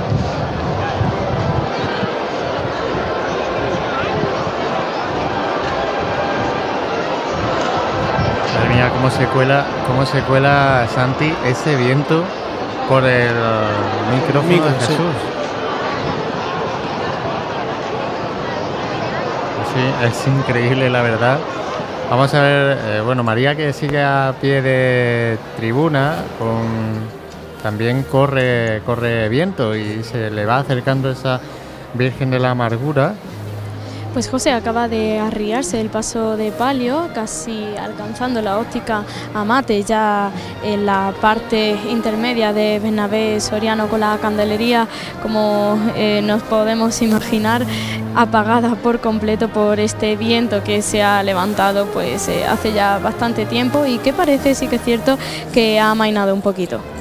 Madre 8.55 8.69
mía, 8.73 8.89
cómo 8.89 9.11
se 9.11 9.25
cuela, 9.27 9.65
cómo 9.85 10.05
se 10.07 10.21
cuela 10.21 10.87
Santi 10.93 11.31
ese 11.45 11.75
viento 11.75 12.23
por 12.89 13.05
el 13.05 13.35
micrófono 14.11 14.49
Micro, 14.49 14.69
de 14.71 14.79
sí. 14.79 14.87
Jesús. 14.87 15.15
Sí, 19.73 20.05
es 20.07 20.27
increíble 20.27 20.89
la 20.89 21.01
verdad. 21.03 21.37
Vamos 22.09 22.33
a 22.35 22.41
ver, 22.41 22.77
eh, 22.79 23.01
bueno, 23.03 23.23
María 23.23 23.55
que 23.55 23.73
sigue 23.73 24.01
a 24.01 24.35
pie 24.39 24.61
de 24.61 25.37
tribuna, 25.57 26.15
también 27.63 28.03
corre, 28.03 28.81
corre 28.85 29.27
viento 29.27 29.75
y 29.75 30.03
se 30.03 30.29
le 30.29 30.45
va 30.45 30.59
acercando 30.59 31.09
esa 31.09 31.41
Virgen 31.95 32.29
de 32.29 32.39
la 32.39 32.51
Amargura. 32.51 33.15
Pues 34.13 34.29
José 34.29 34.53
acaba 34.53 34.87
de 34.87 35.19
arriarse 35.19 35.81
el 35.81 35.89
paso 35.89 36.37
de 36.37 36.51
palio, 36.51 37.09
casi 37.13 37.65
alcanzando 37.75 38.41
la 38.41 38.59
óptica 38.59 39.03
Amate, 39.33 39.83
ya 39.83 40.31
en 40.63 40.85
la 40.85 41.13
parte 41.19 41.75
intermedia 41.89 42.53
de 42.53 42.79
Bernabé 42.79 43.41
Soriano 43.41 43.87
con 43.89 43.99
la 43.99 44.17
candelería, 44.21 44.87
como 45.21 45.77
eh, 45.97 46.21
nos 46.23 46.43
podemos 46.43 47.01
imaginar, 47.01 47.65
apagada 48.15 48.75
por 48.75 48.99
completo 48.99 49.49
por 49.49 49.79
este 49.79 50.15
viento 50.15 50.63
que 50.63 50.81
se 50.81 51.03
ha 51.03 51.21
levantado 51.23 51.87
pues 51.87 52.27
eh, 52.27 52.45
hace 52.45 52.73
ya 52.73 52.99
bastante 52.99 53.45
tiempo 53.45 53.85
y 53.85 53.97
que 53.97 54.13
parece, 54.13 54.55
sí 54.55 54.67
que 54.67 54.77
es 54.77 54.83
cierto, 54.83 55.17
que 55.53 55.79
ha 55.79 55.91
amainado 55.91 56.33
un 56.33 56.41
poquito. 56.41 56.94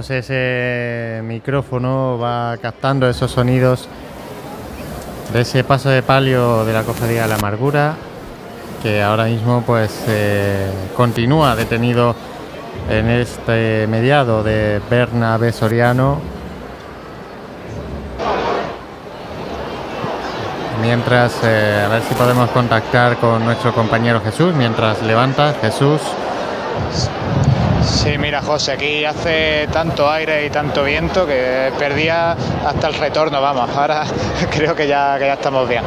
José, 0.00 0.20
ese 0.20 1.22
micrófono 1.22 2.18
va 2.18 2.56
captando 2.56 3.06
esos 3.06 3.30
sonidos 3.30 3.86
de 5.30 5.42
ese 5.42 5.62
paso 5.62 5.90
de 5.90 6.02
palio 6.02 6.64
de 6.64 6.72
la 6.72 6.84
cofradía 6.84 7.24
de 7.24 7.28
la 7.28 7.34
amargura, 7.34 7.96
que 8.82 9.02
ahora 9.02 9.24
mismo 9.26 9.62
pues 9.66 10.04
eh, 10.08 10.70
continúa 10.96 11.54
detenido 11.54 12.14
en 12.88 13.10
este 13.10 13.86
mediado 13.88 14.42
de 14.42 14.80
Bernabé 14.88 15.52
Soriano. 15.52 16.18
Mientras, 20.80 21.34
eh, 21.44 21.84
a 21.84 21.88
ver 21.88 22.00
si 22.08 22.14
podemos 22.14 22.48
contactar 22.52 23.18
con 23.18 23.44
nuestro 23.44 23.74
compañero 23.74 24.22
Jesús, 24.22 24.54
mientras 24.54 25.02
levanta 25.02 25.54
Jesús. 25.60 26.00
Sí, 27.84 28.18
mira 28.18 28.42
José, 28.42 28.72
aquí 28.72 29.04
hace 29.04 29.68
tanto 29.72 30.10
aire 30.10 30.46
y 30.46 30.50
tanto 30.50 30.84
viento 30.84 31.26
que 31.26 31.72
perdía 31.78 32.32
hasta 32.64 32.88
el 32.88 32.94
retorno, 32.94 33.40
vamos, 33.40 33.68
ahora 33.76 34.04
creo 34.50 34.74
que 34.74 34.86
ya, 34.86 35.16
que 35.18 35.26
ya 35.26 35.34
estamos 35.34 35.68
bien. 35.68 35.82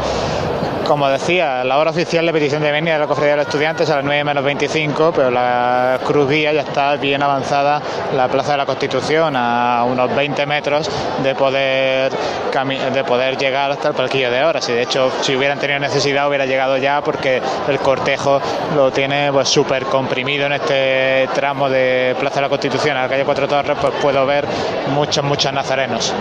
Como 0.88 1.08
decía, 1.08 1.64
la 1.64 1.78
hora 1.78 1.92
oficial 1.92 2.26
de 2.26 2.34
petición 2.34 2.62
de 2.62 2.70
venia 2.70 2.94
de 2.94 3.00
la 3.00 3.08
Cofradía 3.08 3.32
de 3.32 3.38
los 3.38 3.48
Estudiantes 3.48 3.90
a 3.90 3.96
las 3.96 4.04
9 4.04 4.24
menos 4.26 4.44
25, 4.44 5.14
pero 5.16 5.32
la 5.32 5.98
cruz 6.04 6.30
guía 6.30 6.52
ya 6.52 6.62
está 6.62 6.98
bien 6.98 7.24
avanzada, 7.24 7.82
la 8.14 8.28
Plaza 8.28 8.52
de 8.52 8.58
la 8.58 8.66
Constitución, 8.66 9.34
a 9.38 9.86
unos 9.86 10.14
20 10.14 10.46
metros 10.46 10.90
de 11.24 11.36
poder, 11.36 12.12
de 12.12 13.04
poder 13.06 13.38
llegar 13.38 13.72
hasta 13.72 13.88
el 13.88 13.94
palquillo 13.94 14.30
de 14.30 14.44
horas. 14.44 14.68
Y 14.68 14.74
de 14.74 14.82
hecho, 14.82 15.10
si 15.22 15.36
hubieran 15.38 15.58
tenido 15.58 15.80
necesidad, 15.80 16.28
hubiera 16.28 16.46
llegado 16.46 16.76
ya 16.76 17.02
porque 17.02 17.42
el 17.70 17.80
cortejo 17.80 18.42
lo 18.76 18.92
tiene 18.92 19.32
pues 19.32 19.48
súper 19.48 19.86
comprimido 19.86 20.48
en 20.48 20.54
este 20.54 21.30
tramo 21.34 21.70
de 21.70 22.14
Plaza 22.20 22.36
de 22.36 22.42
la 22.42 22.50
Constitución 22.50 22.98
a 22.98 23.04
la 23.04 23.10
calle 23.10 23.24
Cuatro 23.24 23.48
Torres, 23.48 23.78
pues 23.80 23.94
puedo 24.02 24.26
ver 24.26 24.46
muchos, 24.94 25.24
muchos 25.24 25.54
nazarenos. 25.54 26.14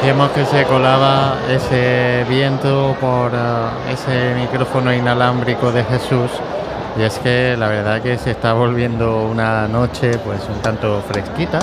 Decíamos 0.00 0.30
que 0.30 0.46
se 0.46 0.64
colaba 0.64 1.36
ese 1.50 2.24
viento 2.26 2.96
por 2.98 3.32
eh, 3.34 3.92
ese 3.92 4.34
micrófono 4.34 4.94
inalámbrico 4.94 5.70
de 5.72 5.84
Jesús 5.84 6.30
y 6.98 7.02
es 7.02 7.18
que 7.18 7.54
la 7.58 7.68
verdad 7.68 8.00
que 8.00 8.16
se 8.16 8.30
está 8.30 8.54
volviendo 8.54 9.26
una 9.26 9.68
noche 9.68 10.16
pues 10.24 10.40
un 10.48 10.62
tanto 10.62 11.02
fresquita. 11.06 11.58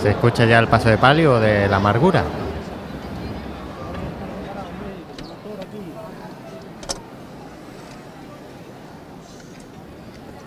Se 0.00 0.12
escucha 0.12 0.46
ya 0.46 0.58
el 0.58 0.68
paso 0.68 0.88
de 0.88 0.96
palio 0.96 1.38
de 1.38 1.68
la 1.68 1.76
amargura. 1.76 2.24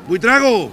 Buitrago. 0.08 0.72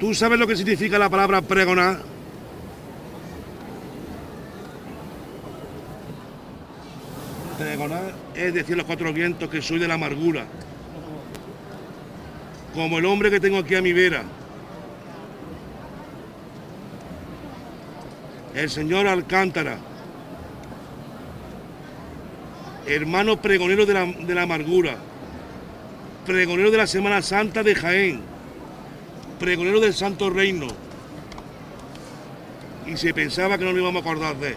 ¿Tú 0.00 0.12
sabes 0.12 0.40
lo 0.40 0.48
que 0.48 0.56
significa 0.56 0.98
la 0.98 1.08
palabra 1.08 1.40
pregonar? 1.40 2.13
Pregonar 7.58 8.12
es 8.34 8.52
decir 8.52 8.76
los 8.76 8.86
cuatro 8.86 9.12
vientos 9.12 9.48
que 9.48 9.62
soy 9.62 9.78
de 9.78 9.86
la 9.86 9.94
amargura. 9.94 10.46
Como 12.72 12.98
el 12.98 13.06
hombre 13.06 13.30
que 13.30 13.38
tengo 13.38 13.58
aquí 13.58 13.76
a 13.76 13.82
mi 13.82 13.92
vera. 13.92 14.24
El 18.54 18.68
señor 18.70 19.06
Alcántara. 19.06 19.78
Hermano 22.86 23.40
pregonero 23.40 23.86
de 23.86 23.94
la, 23.94 24.04
de 24.04 24.34
la 24.34 24.42
amargura. 24.42 24.96
Pregonero 26.26 26.70
de 26.72 26.78
la 26.78 26.86
Semana 26.86 27.22
Santa 27.22 27.62
de 27.62 27.74
Jaén. 27.74 28.20
Pregonero 29.38 29.78
del 29.78 29.94
Santo 29.94 30.28
Reino. 30.28 30.66
Y 32.86 32.96
se 32.96 33.14
pensaba 33.14 33.56
que 33.58 33.64
no 33.64 33.70
nos 33.70 33.80
íbamos 33.80 34.04
a 34.04 34.04
acordar 34.04 34.36
de 34.36 34.48
él. 34.48 34.56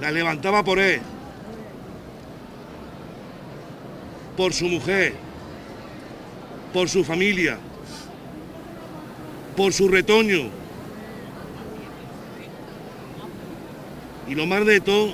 La 0.00 0.10
levantaba 0.10 0.64
por 0.64 0.78
él. 0.78 1.00
Por 4.36 4.52
su 4.54 4.66
mujer. 4.66 5.14
Por 6.72 6.88
su 6.88 7.04
familia. 7.04 7.58
Por 9.56 9.72
su 9.72 9.88
retoño. 9.88 10.48
Y 14.28 14.34
lo 14.34 14.46
más 14.46 14.64
de 14.64 14.80
todo 14.80 15.12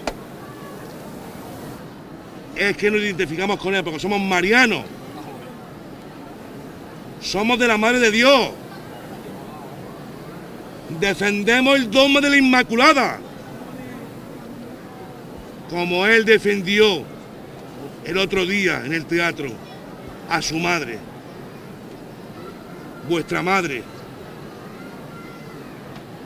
es 2.55 2.77
que 2.77 2.91
nos 2.91 3.01
identificamos 3.01 3.59
con 3.59 3.75
él 3.75 3.83
porque 3.83 3.99
somos 3.99 4.21
marianos. 4.21 4.85
Somos 7.21 7.59
de 7.59 7.67
la 7.67 7.77
Madre 7.77 7.99
de 7.99 8.11
Dios. 8.11 8.51
Defendemos 11.01 11.77
el 11.77 11.91
dogma 11.91 12.21
de 12.21 12.31
la 12.31 12.37
Inmaculada. 12.37 13.21
Como 15.71 16.07
él 16.07 16.25
defendió 16.25 17.05
el 18.05 18.19
otro 18.19 18.47
día 18.47 18.83
en 18.85 18.93
el 18.93 19.07
teatro 19.07 19.49
a 20.29 20.41
su 20.43 20.59
madre. 20.59 20.99
Vuestra 23.09 23.43
madre. 23.43 23.83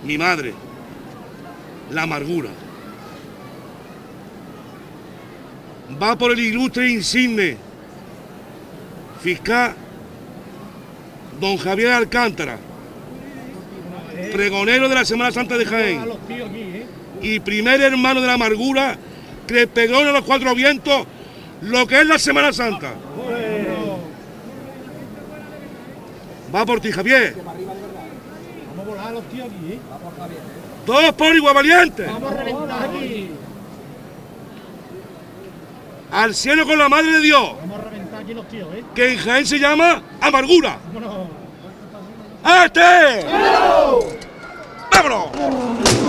Mi 0.05 0.18
madre. 0.18 0.55
La 1.91 2.03
amargura. 2.03 2.51
va 6.01 6.16
por 6.16 6.32
el 6.32 6.38
ilustre 6.38 6.91
insigne 6.91 7.57
fiscal 9.22 9.74
don 11.41 11.57
Javier 11.57 11.93
Alcántara, 11.93 12.59
pregonero 14.32 14.88
de 14.88 14.95
la 14.95 15.05
Semana 15.05 15.32
Santa 15.32 15.57
de 15.57 15.64
Jaén 15.64 16.05
y 17.22 17.41
primer 17.41 17.80
hermano 17.80 18.20
de 18.20 18.26
la 18.26 18.34
amargura 18.34 18.99
que 19.51 19.68
a 19.94 20.12
los 20.12 20.24
cuatro 20.24 20.55
vientos 20.55 21.07
lo 21.62 21.86
que 21.86 22.01
es 22.01 22.07
la 22.07 22.18
Semana 22.18 22.53
Santa. 22.53 22.92
Va 26.55 26.66
por 26.66 26.80
ti, 26.80 26.90
Javier. 26.90 27.36
Vamos 27.44 27.59
a 28.78 28.88
volar 28.88 29.12
los 29.12 29.24
tíos 29.24 29.46
aquí, 29.46 29.72
¿eh? 29.72 29.78
Vamos, 29.90 30.14
Javier. 30.18 30.40
Todos 30.86 31.12
por 31.12 31.34
igual 31.34 31.55
valiente. 31.55 32.07
Vamos 32.07 32.32
a 32.32 32.36
reventar 32.36 32.84
aquí. 32.84 33.30
Al 36.12 36.34
cielo 36.34 36.66
con 36.66 36.76
la 36.78 36.88
Madre 36.88 37.12
de 37.12 37.20
Dios, 37.20 37.55
Vamos 37.61 37.78
a 37.78 37.82
reventar 37.84 38.22
aquí 38.22 38.34
los 38.34 38.48
tíos, 38.48 38.68
¿eh? 38.74 38.84
que 38.94 39.12
en 39.12 39.18
Jaén 39.18 39.46
se 39.46 39.59
llama 39.61 40.03
amargura. 40.20 40.78
¡Este! 42.64 43.26
¡Vámonos! 44.90 45.99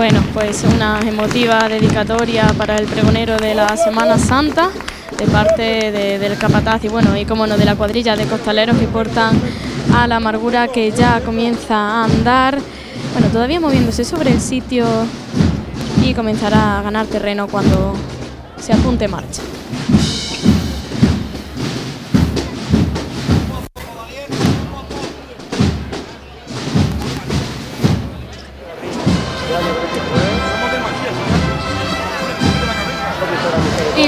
Bueno, 0.00 0.22
pues 0.32 0.64
una 0.64 0.98
emotiva 1.00 1.68
dedicatoria 1.68 2.46
para 2.56 2.74
el 2.76 2.86
pregonero 2.86 3.36
de 3.36 3.54
la 3.54 3.76
Semana 3.76 4.16
Santa 4.16 4.70
de 5.18 5.26
parte 5.26 5.92
de- 5.92 6.18
del 6.18 6.38
capataz 6.38 6.82
y 6.84 6.88
bueno, 6.88 7.14
y 7.18 7.26
como 7.26 7.46
no, 7.46 7.58
de 7.58 7.66
la 7.66 7.76
cuadrilla 7.76 8.16
de 8.16 8.24
costaleros 8.24 8.78
que 8.78 8.86
portan 8.86 9.38
a 9.94 10.06
la 10.06 10.16
amargura 10.16 10.68
que 10.68 10.90
ya 10.90 11.20
comienza 11.20 11.76
a 11.76 12.04
andar, 12.04 12.58
bueno, 13.12 13.28
todavía 13.30 13.60
moviéndose 13.60 14.02
sobre 14.06 14.32
el 14.32 14.40
sitio 14.40 14.86
y 16.02 16.14
comenzará 16.14 16.78
a 16.78 16.82
ganar 16.82 17.04
terreno 17.04 17.46
cuando 17.46 17.92
se 18.58 18.72
apunte 18.72 19.06
marcha. 19.06 19.42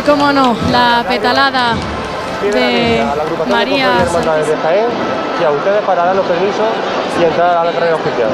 Y 0.02 0.04
como 0.04 0.32
no, 0.32 0.56
la 0.72 1.04
petalada 1.06 1.74
de 2.42 3.04
María 3.48 3.90
de 3.98 4.56
Jaén 4.56 4.86
y 5.40 5.44
a 5.44 5.50
ustedes 5.50 5.82
para 5.86 6.06
dar 6.06 6.16
los 6.16 6.26
permisos 6.26 6.66
y 7.20 7.24
entrar 7.24 7.58
a 7.58 7.64
la 7.64 7.70
carrera 7.70 7.94
oficial. 7.94 8.30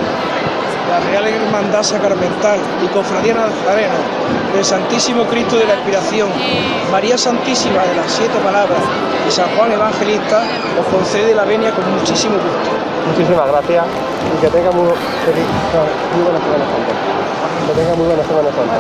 la 0.89 1.01
Real 1.11 1.27
Hermandad 1.27 1.83
Sacramental 1.83 2.59
y 2.83 2.87
Cofradía 2.89 3.35
Nazareno 3.35 4.01
del 4.55 4.65
Santísimo 4.65 5.25
Cristo 5.25 5.59
de 5.59 5.67
la 5.67 5.75
Expiración, 5.75 6.31
María 6.91 7.19
Santísima 7.19 7.83
de 7.83 7.97
las 7.97 8.13
Siete 8.13 8.39
Palabras 8.43 8.81
y 9.29 9.31
San 9.31 9.55
Juan 9.55 9.71
Evangelista 9.71 10.41
os 10.81 10.87
concede 10.87 11.35
la 11.35 11.45
venia 11.45 11.71
con 11.73 11.85
muchísimo 11.99 12.37
gusto. 12.37 12.71
Muchísimas 13.13 13.47
gracias 13.47 13.85
y 13.85 14.41
que 14.41 14.49
tenga 14.49 14.71
muy, 14.71 14.89
feliz, 14.89 15.45
muy 16.15 16.25
buena 16.25 16.39
Semana 16.41 16.65
Santa. 16.65 16.95
Que 17.67 17.75
tenga 17.77 17.95
muy 17.95 18.07
buena 18.07 18.25
Semana 18.25 18.49
Santa. 18.57 18.73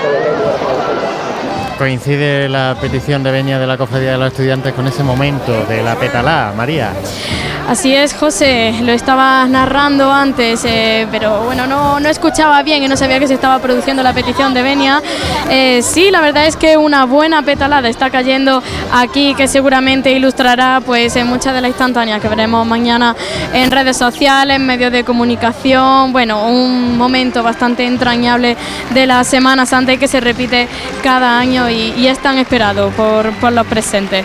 Que 0.00 0.08
tenga 0.08 0.32
muy 0.32 0.40
buena 0.40 0.58
Semana 0.58 0.86
Santa. 0.86 1.25
Coincide 1.78 2.48
la 2.48 2.76
petición 2.80 3.22
de 3.22 3.30
Beña 3.30 3.58
de 3.58 3.66
la 3.66 3.76
Cofradía 3.76 4.12
de 4.12 4.18
los 4.18 4.28
Estudiantes 4.28 4.72
con 4.72 4.86
ese 4.86 5.02
momento 5.02 5.64
de 5.66 5.82
la 5.82 5.94
petalá, 5.96 6.52
María. 6.56 6.92
Así 7.68 7.92
es, 7.92 8.14
José, 8.14 8.76
lo 8.82 8.92
estaba 8.92 9.44
narrando 9.48 10.12
antes, 10.12 10.64
eh, 10.64 11.08
pero 11.10 11.42
bueno, 11.42 11.66
no, 11.66 11.98
no, 11.98 12.08
escuchaba 12.08 12.62
bien 12.62 12.84
y 12.84 12.86
no 12.88 12.96
sabía 12.96 13.18
que 13.18 13.26
se 13.26 13.34
estaba 13.34 13.58
produciendo 13.58 14.04
la 14.04 14.12
petición 14.12 14.54
de 14.54 14.62
Benia. 14.62 15.02
Eh, 15.50 15.80
sí, 15.82 16.12
la 16.12 16.20
verdad 16.20 16.46
es 16.46 16.54
que 16.54 16.76
una 16.76 17.06
buena 17.06 17.42
petalada 17.42 17.88
está 17.88 18.08
cayendo 18.08 18.62
aquí 18.92 19.34
que 19.34 19.48
seguramente 19.48 20.12
ilustrará 20.12 20.80
pues 20.86 21.16
en 21.16 21.26
muchas 21.26 21.54
de 21.54 21.60
las 21.60 21.70
instantáneas 21.70 22.22
que 22.22 22.28
veremos 22.28 22.64
mañana 22.64 23.16
en 23.52 23.68
redes 23.68 23.96
sociales, 23.96 24.56
en 24.56 24.64
medios 24.64 24.92
de 24.92 25.02
comunicación. 25.02 26.12
Bueno, 26.12 26.46
un 26.46 26.96
momento 26.96 27.42
bastante 27.42 27.84
entrañable 27.84 28.56
de 28.94 29.06
la 29.08 29.24
Semana 29.24 29.66
Santa 29.66 29.92
y 29.92 29.98
que 29.98 30.06
se 30.06 30.20
repite 30.20 30.68
cada 31.02 31.36
año 31.36 31.65
y, 31.68 32.06
es 32.06 32.18
tan 32.18 32.38
esperado 32.38 32.90
por, 32.90 33.32
por 33.34 33.52
los 33.52 33.66
presentes. 33.66 34.24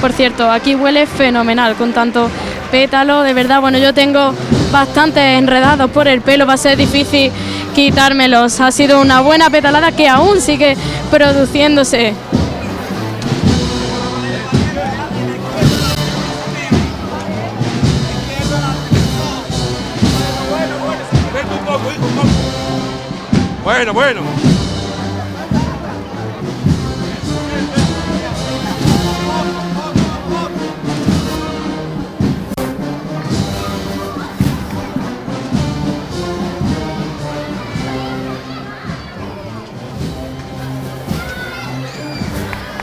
Por 0.00 0.12
cierto, 0.12 0.50
aquí 0.50 0.74
huele 0.74 1.06
fenomenal 1.06 1.74
con 1.74 1.92
tanto 1.92 2.30
pétalo, 2.70 3.22
de 3.22 3.32
verdad, 3.32 3.60
bueno, 3.60 3.78
yo 3.78 3.94
tengo 3.94 4.34
bastante 4.70 5.36
enredados 5.36 5.90
por 5.90 6.08
el 6.08 6.20
pelo, 6.20 6.46
va 6.46 6.54
a 6.54 6.58
ser 6.58 6.76
difícil 6.76 7.30
quitármelos. 7.74 8.60
Ha 8.60 8.70
sido 8.70 9.00
una 9.00 9.20
buena 9.20 9.50
petalada 9.50 9.92
que 9.92 10.08
aún 10.08 10.40
sigue 10.40 10.76
produciéndose. 11.10 12.14
Bueno, 23.64 23.92
bueno. 23.92 24.45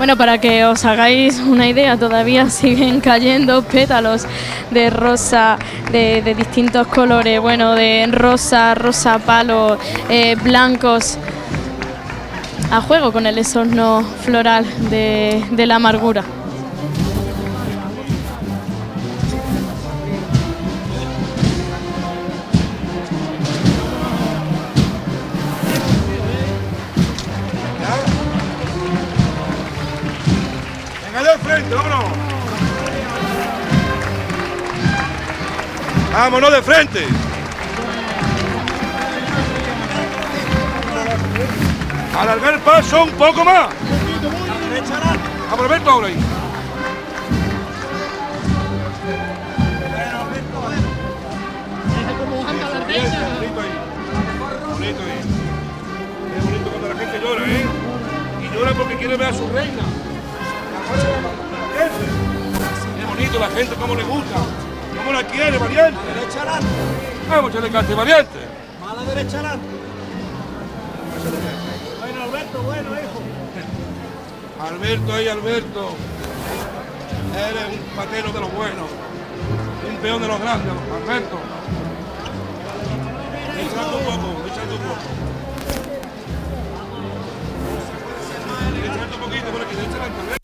Bueno, 0.03 0.17
para 0.17 0.37
que 0.37 0.65
os 0.65 0.83
hagáis 0.83 1.39
una 1.39 1.65
idea, 1.65 1.95
todavía 1.95 2.49
siguen 2.49 2.99
cayendo 2.99 3.63
pétalos 3.63 4.25
de 4.69 4.89
rosa 4.89 5.57
de, 5.93 6.21
distintos 6.35 6.87
colores, 6.87 7.39
bueno, 7.39 7.71
de 7.71 8.09
rosa, 8.11 8.75
rosa 8.75 9.17
palo, 9.19 9.77
eh, 10.09 10.35
blancos, 10.43 11.17
a 12.69 12.81
juego 12.81 13.13
con 13.13 13.25
el 13.27 13.37
esorno 13.37 14.03
floral 14.25 14.65
de 14.89 15.65
la 15.65 15.75
amargura. 15.75 16.25
Vámonos 36.13 36.51
de 36.51 36.61
frente. 36.61 37.05
Alargar 42.19 42.53
el 42.53 42.59
paso 42.61 43.03
un 43.03 43.11
poco 43.11 43.43
más. 43.43 43.67
A 45.51 45.55
Roberto 45.55 45.89
ahora 45.89 46.07
ahí. 46.07 46.15
Bonito 54.71 55.01
ahí. 55.01 55.19
Es 56.37 56.43
bonito 56.45 56.69
cuando 56.69 56.89
la 56.89 56.95
gente 56.95 57.19
llora, 57.19 57.43
¿eh? 57.45 57.65
Y 58.41 58.55
llora 58.55 58.71
porque 58.73 58.97
quiere 58.97 59.17
ver 59.17 59.27
a 59.27 59.33
su 59.33 59.47
reina. 59.49 59.92
La 63.39 63.49
gente 63.49 63.75
como 63.75 63.95
le 63.95 64.03
gusta. 64.03 64.35
¿Cómo 64.95 65.11
la 65.11 65.27
quiere, 65.27 65.57
variante? 65.57 65.99
Derecha 66.13 66.41
adelante. 66.43 66.67
Vamos, 67.29 67.51
echarle 67.51 67.69
cante, 67.71 67.93
variante. 67.93 68.39
Mala 68.79 69.03
derecha 69.03 69.39
adelante. 69.39 69.67
Bueno, 71.99 72.23
Alberto, 72.23 72.61
bueno, 72.61 72.89
hijo. 72.93 73.21
Alberto 74.65 75.13
ahí, 75.13 75.27
Alberto. 75.27 75.89
Eres 77.35 77.79
un 77.79 77.95
patero 77.97 78.31
de 78.31 78.39
los 78.39 78.53
buenos. 78.53 78.87
Un 79.89 79.97
peón 79.97 80.21
de 80.21 80.27
los 80.29 80.39
grandes, 80.39 80.71
Alberto. 80.71 81.39
Echando 83.59 83.97
un 83.97 84.03
poco, 84.05 84.47
echando 84.47 84.75
un 84.75 84.81
poco. 84.83 85.01
Echando 88.85 89.15
un 89.15 89.21
poquito 89.21 89.51
por 89.51 89.61
aquí. 89.61 90.42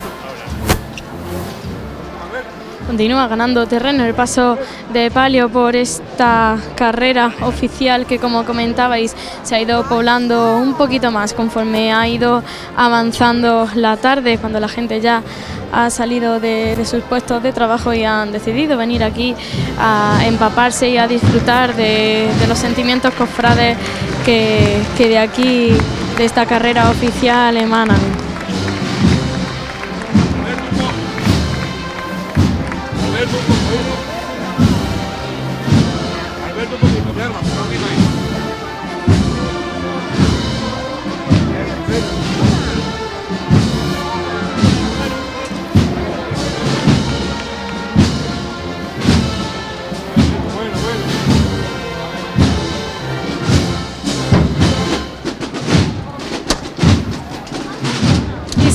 Continúa 2.90 3.28
ganando 3.28 3.68
terreno 3.68 4.04
el 4.04 4.14
paso 4.14 4.58
de 4.92 5.12
palio 5.12 5.48
por 5.48 5.76
esta 5.76 6.58
carrera 6.74 7.32
oficial 7.42 8.04
que 8.04 8.18
como 8.18 8.44
comentabais 8.44 9.14
se 9.44 9.54
ha 9.54 9.60
ido 9.60 9.84
poblando 9.84 10.56
un 10.56 10.74
poquito 10.74 11.12
más 11.12 11.32
conforme 11.32 11.92
ha 11.92 12.08
ido 12.08 12.42
avanzando 12.76 13.68
la 13.76 13.96
tarde 13.96 14.38
cuando 14.38 14.58
la 14.58 14.66
gente 14.66 15.00
ya 15.00 15.22
ha 15.70 15.88
salido 15.88 16.40
de, 16.40 16.76
sus 16.84 17.04
puestos 17.04 17.40
de 17.44 17.52
trabajo 17.52 17.94
y 17.94 18.02
han 18.02 18.32
decidido 18.32 18.76
venir 18.76 19.04
aquí 19.04 19.36
a 19.78 20.22
empaparse 20.26 20.88
y 20.90 20.98
a 20.98 21.06
disfrutar 21.06 21.76
de, 21.76 22.28
los 22.48 22.58
sentimientos 22.58 23.14
cofrades 23.14 23.78
que, 24.24 24.82
que 24.98 25.08
de 25.08 25.18
aquí, 25.20 25.76
de 26.18 26.24
esta 26.24 26.44
carrera 26.44 26.90
oficial 26.90 27.56
emanan. 27.56 28.29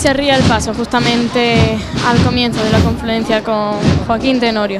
Se 0.06 0.14
ría 0.14 0.36
el 0.36 0.44
paso 0.44 0.72
justamente 0.72 1.80
al 2.06 2.24
comienzo 2.24 2.64
de 2.64 2.70
la 2.70 2.78
confluencia 2.78 3.44
con 3.44 3.74
Joaquín 4.06 4.40
Tenorio. 4.40 4.80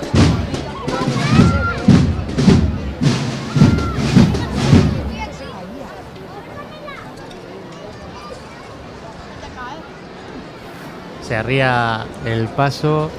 Se 11.28 11.36
arría 11.36 12.06
el 12.24 12.48
paso 12.50 13.10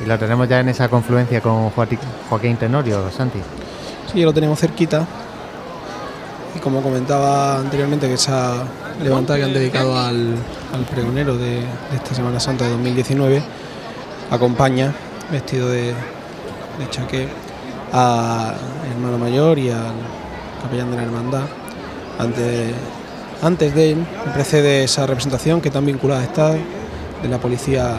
y 0.00 0.06
lo 0.06 0.16
tenemos 0.16 0.48
ya 0.48 0.60
en 0.60 0.68
esa 0.68 0.88
confluencia 0.88 1.40
con 1.40 1.70
Joaquín 1.70 2.56
Tenorio, 2.56 3.10
Santi. 3.10 3.40
Sí, 4.12 4.22
lo 4.22 4.32
tenemos 4.32 4.60
cerquita. 4.60 5.04
Y 6.54 6.60
como 6.60 6.82
comentaba 6.82 7.58
anteriormente, 7.58 8.06
que 8.06 8.14
esa 8.14 8.64
levantada 9.02 9.38
que 9.38 9.44
han 9.44 9.52
dedicado 9.52 9.98
al, 9.98 10.34
pregonero 10.90 11.36
de, 11.36 11.60
esta 11.94 12.14
Semana 12.14 12.40
Santa 12.40 12.64
de 12.64 12.70
2019 12.70 13.42
acompaña, 14.30 14.94
vestido 15.30 15.68
de, 15.68 15.92
de 16.78 16.90
chaqué, 16.90 17.28
al 17.92 18.56
hermano 18.90 19.18
mayor 19.18 19.58
y 19.58 19.70
al 19.70 19.94
capellán 20.62 20.90
de 20.90 20.96
la 20.96 21.02
hermandad. 21.02 21.44
Antes, 22.18 22.72
antes 23.42 23.74
de 23.74 23.92
él 23.92 24.06
precede 24.32 24.84
esa 24.84 25.06
representación 25.06 25.60
que 25.60 25.70
tan 25.70 25.84
vinculada 25.86 26.22
está 26.22 26.52
de 26.52 27.28
la 27.28 27.38
policía 27.38 27.96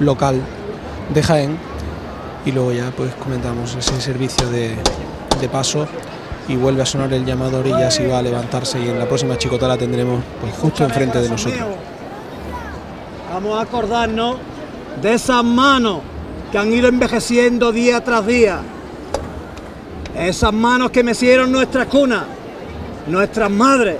local 0.00 0.40
de 1.12 1.22
Jaén 1.22 1.58
y 2.44 2.52
luego 2.52 2.72
ya 2.72 2.92
pues 2.96 3.12
comentamos 3.14 3.74
ese 3.74 4.00
servicio 4.00 4.48
de, 4.50 4.76
de 5.40 5.48
paso 5.48 5.86
y 6.48 6.56
vuelve 6.56 6.82
a 6.82 6.86
sonar 6.86 7.12
el 7.12 7.24
llamador 7.24 7.66
y 7.66 7.70
ya 7.70 7.90
se 7.90 8.06
va 8.06 8.18
a 8.18 8.22
levantarse 8.22 8.80
y 8.80 8.88
en 8.88 8.98
la 8.98 9.06
próxima 9.06 9.36
chicota 9.36 9.66
la 9.66 9.76
tendremos 9.76 10.22
pues, 10.40 10.54
justo 10.54 10.84
enfrente 10.84 11.20
de 11.20 11.28
nosotros. 11.28 11.60
Vamos 13.32 13.58
a 13.58 13.62
acordarnos 13.62 14.36
de 15.02 15.14
esas 15.14 15.44
manos 15.44 16.00
que 16.50 16.58
han 16.58 16.72
ido 16.72 16.88
envejeciendo 16.88 17.72
día 17.72 18.02
tras 18.02 18.26
día. 18.26 18.60
Esas 20.16 20.52
manos 20.52 20.90
que 20.90 21.02
mecieron 21.02 21.52
nuestras 21.52 21.86
cunas, 21.86 22.24
nuestras 23.06 23.50
madres. 23.50 23.96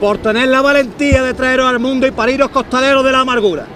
por 0.00 0.18
tener 0.18 0.48
la 0.48 0.60
valentía 0.60 1.22
de 1.22 1.32
traeros 1.32 1.66
al 1.66 1.78
mundo 1.78 2.08
y 2.08 2.10
pariros 2.10 2.50
costaleros 2.50 3.04
de 3.04 3.12
la 3.12 3.20
amargura. 3.20 3.66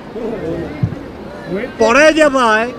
Por 1.78 1.96
ella 1.96 2.28
va, 2.28 2.64
¿eh? 2.64 2.74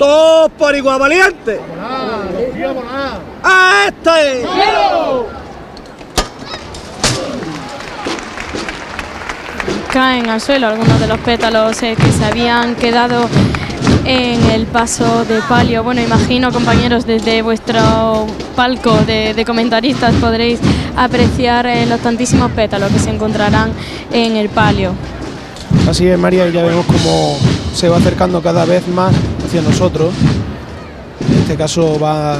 Todos 0.00 0.50
por 0.52 0.74
igual 0.74 0.98
valiente. 0.98 1.60
¡A 3.44 3.84
este! 3.86 4.46
caen 9.92 10.30
al 10.30 10.40
suelo 10.40 10.68
algunos 10.68 10.98
de 11.00 11.06
los 11.06 11.18
pétalos 11.18 11.82
eh, 11.82 11.96
que 12.00 12.12
se 12.12 12.24
habían 12.24 12.76
quedado 12.76 13.28
en 14.06 14.42
el 14.50 14.64
paso 14.66 15.26
de 15.26 15.42
palio. 15.42 15.84
Bueno, 15.84 16.00
imagino, 16.00 16.50
compañeros, 16.50 17.04
desde 17.04 17.42
vuestro 17.42 18.26
palco 18.56 18.96
de, 19.06 19.34
de 19.34 19.44
comentaristas 19.44 20.14
podréis 20.14 20.60
apreciar 20.96 21.66
eh, 21.66 21.84
los 21.84 22.00
tantísimos 22.00 22.50
pétalos 22.52 22.90
que 22.90 23.00
se 23.00 23.10
encontrarán 23.10 23.72
en 24.12 24.36
el 24.36 24.48
palio. 24.48 24.94
Así 25.86 26.06
es, 26.06 26.18
María, 26.18 26.48
y 26.48 26.52
ya 26.52 26.62
vemos 26.62 26.86
cómo 26.86 27.36
se 27.74 27.90
va 27.90 27.98
acercando 27.98 28.40
cada 28.40 28.64
vez 28.64 28.88
más 28.88 29.12
hacia 29.50 29.62
nosotros. 29.62 30.14
En 31.28 31.38
este 31.40 31.56
caso 31.56 31.98
va 31.98 32.38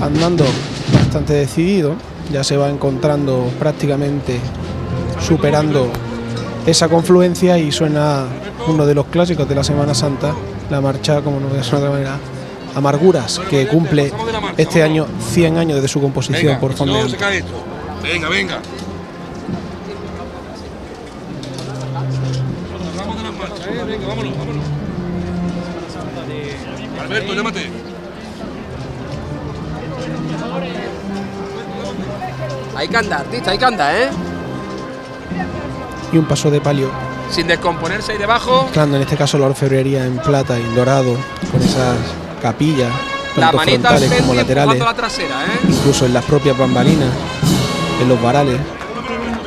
andando 0.00 0.44
bastante 0.92 1.34
decidido, 1.34 1.94
ya 2.32 2.42
se 2.42 2.56
va 2.56 2.68
encontrando 2.68 3.48
prácticamente 3.56 4.40
superando 5.20 5.88
esa 6.66 6.88
confluencia 6.88 7.56
y 7.56 7.70
suena 7.70 8.24
uno 8.66 8.84
de 8.84 8.96
los 8.96 9.06
clásicos 9.06 9.48
de 9.48 9.54
la 9.54 9.62
Semana 9.62 9.94
Santa, 9.94 10.34
la 10.70 10.80
marcha, 10.80 11.20
como 11.22 11.38
no 11.38 11.46
voy 11.46 11.58
a 11.58 11.62
de 11.62 11.68
otra 11.68 11.90
manera, 11.90 12.18
Amarguras, 12.74 13.40
que 13.48 13.68
cumple 13.68 14.12
este 14.56 14.82
año 14.82 15.06
100 15.32 15.56
años 15.56 15.76
desde 15.76 15.86
su 15.86 16.00
composición 16.00 16.46
Venga, 16.46 16.60
por 16.60 16.74
si 16.74 16.84
no. 16.84 16.94
Venga, 18.02 18.28
venga. 18.28 18.58
De 23.70 23.80
¿eh? 23.80 23.84
Venga, 23.86 24.08
vámonos, 24.08 24.36
vámonos. 24.36 24.59
Alberto, 27.10 27.34
llámate. 27.34 27.68
Hay 32.76 32.86
que 32.88 32.96
andar, 32.96 33.20
artista, 33.22 33.50
hay 33.50 33.58
que 33.58 33.64
andar, 33.64 33.94
¿eh? 33.96 34.08
Y 36.12 36.18
un 36.18 36.24
paso 36.26 36.50
de 36.52 36.60
palio, 36.60 36.88
Sin 37.30 37.46
descomponerse 37.48 38.12
ahí 38.12 38.18
debajo. 38.18 38.62
mezclando 38.62 38.96
en 38.96 39.02
este 39.02 39.16
caso 39.16 39.38
la 39.38 39.46
orfebrería 39.46 40.04
en 40.06 40.18
plata 40.18 40.56
y 40.58 40.62
en 40.62 40.74
dorado, 40.76 41.16
con 41.50 41.60
esas 41.62 41.96
capillas, 42.40 42.90
La 43.36 43.46
tanto 43.50 43.60
al 43.60 43.68
frontales 43.68 44.12
como 44.20 44.34
laterales. 44.34 44.78
la 44.78 44.94
trasera, 44.94 45.44
¿eh? 45.46 45.58
incluso 45.68 46.06
en 46.06 46.14
las 46.14 46.24
propias 46.24 46.56
bambalinas, 46.56 47.10
en 48.00 48.08
los 48.08 48.22
varales, 48.22 48.58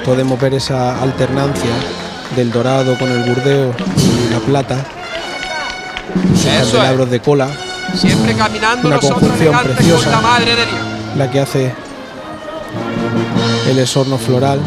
podemos 0.05 0.37
ver 0.39 0.53
esa 0.55 1.01
alternancia 1.01 1.71
del 2.35 2.51
dorado 2.51 2.97
con 2.99 3.09
el 3.09 3.23
burdeo 3.23 3.73
y 4.27 4.33
la 4.33 4.39
plata. 4.39 4.85
Candelabros 6.13 7.09
de 7.09 7.19
cola, 7.19 7.47
Siempre 7.95 8.33
caminando 8.33 8.87
Una 8.87 8.95
nosotros 8.97 9.31
elegantes 9.39 9.75
preciosa. 9.75 10.03
con 10.05 10.11
la 10.13 10.21
madre 10.21 10.55
de 10.55 10.65
Dios. 10.65 10.81
la 11.17 11.29
que 11.29 11.39
hace 11.39 11.73
el 13.69 13.79
esorno 13.79 14.17
floral, 14.17 14.59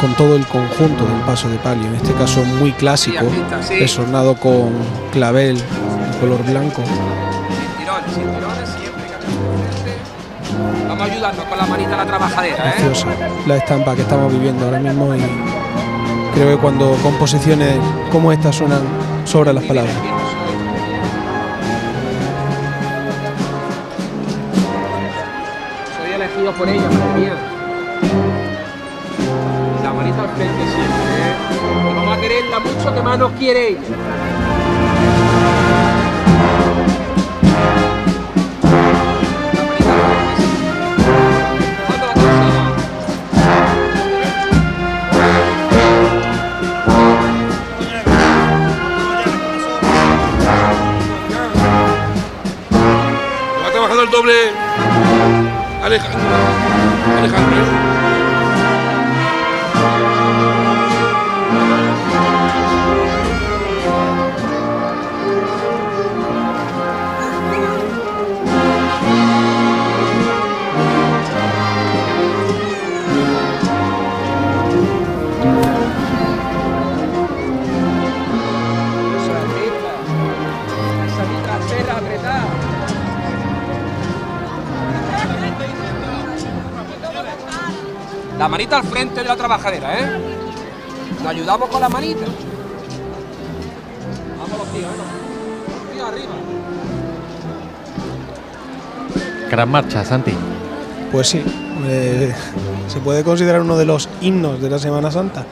con 0.00 0.14
todo 0.14 0.36
el 0.36 0.46
conjunto 0.46 1.04
del 1.04 1.20
paso 1.26 1.48
de 1.48 1.56
palio, 1.58 1.86
en 1.86 1.94
este 1.96 2.12
caso 2.14 2.42
muy 2.44 2.72
clásico, 2.72 3.24
esornado 3.70 4.36
con 4.36 4.70
clavel 5.12 5.56
de 5.56 6.18
color 6.20 6.44
blanco. 6.44 6.82
Sin 6.84 7.76
tirones, 7.78 8.14
sin 8.14 8.22
tirones, 8.24 8.68
siempre 8.78 9.02
caminando 9.10 9.62
de 9.62 9.72
frente. 9.72 10.88
Vamos 10.88 11.10
ayudando 11.10 11.44
con 11.44 11.58
la 11.58 11.66
manita 11.66 11.94
a 11.94 11.96
la 11.96 12.06
trabajadera, 12.06 12.68
¿eh? 12.68 12.72
preciosa 12.76 13.06
la 13.46 13.56
estampa 13.56 13.94
que 13.96 14.02
estamos 14.02 14.32
viviendo 14.32 14.66
ahora 14.66 14.78
mismo 14.78 15.14
y 15.14 15.20
creo 16.38 16.54
que 16.54 16.62
cuando 16.62 16.92
composiciones 17.02 17.74
como 18.12 18.30
esta 18.30 18.52
suenan 18.52 18.82
sobran 19.24 19.56
las 19.56 19.64
palabras. 19.64 19.92
Soy 25.96 26.12
elegido 26.12 26.52
por 26.52 26.68
ella, 26.68 26.82
madre 26.82 27.20
mía. 27.20 27.34
La 29.82 29.92
manita 29.92 30.22
al 30.22 30.28
frente 30.28 30.62
siempre, 30.62 31.18
¿eh? 31.18 31.94
Vamos 31.96 32.16
a 32.16 32.20
quererla 32.20 32.58
mucho 32.60 32.94
que 32.94 33.02
más 33.02 33.18
nos 33.18 33.32
quiere 33.32 33.76
manita 88.58 88.78
al 88.78 88.82
frente 88.82 89.22
de 89.22 89.28
la 89.28 89.36
trabajadera, 89.36 90.00
¿eh? 90.00 90.18
Nos 91.18 91.28
ayudamos 91.28 91.68
con 91.68 91.80
la 91.80 91.88
manita. 91.88 92.26
Vamos 94.36 94.58
los 94.58 94.68
tíos, 94.72 94.90
¿eh? 94.90 94.96
Los 95.68 95.92
tíos 95.92 96.08
arriba. 96.08 96.32
Gran 99.48 99.70
marcha, 99.70 100.04
Santi. 100.04 100.32
Pues 101.12 101.28
sí, 101.28 101.44
eh, 101.86 102.34
se 102.88 102.98
puede 102.98 103.22
considerar 103.22 103.60
uno 103.60 103.78
de 103.78 103.84
los 103.84 104.08
himnos 104.20 104.60
de 104.60 104.68
la 104.68 104.80
Semana 104.80 105.12
Santa. 105.12 105.46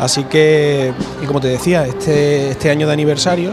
Así 0.00 0.24
que, 0.24 0.94
y 1.22 1.26
como 1.26 1.38
te 1.38 1.48
decía, 1.48 1.84
este, 1.86 2.52
este 2.52 2.70
año 2.70 2.86
de 2.86 2.94
aniversario, 2.94 3.52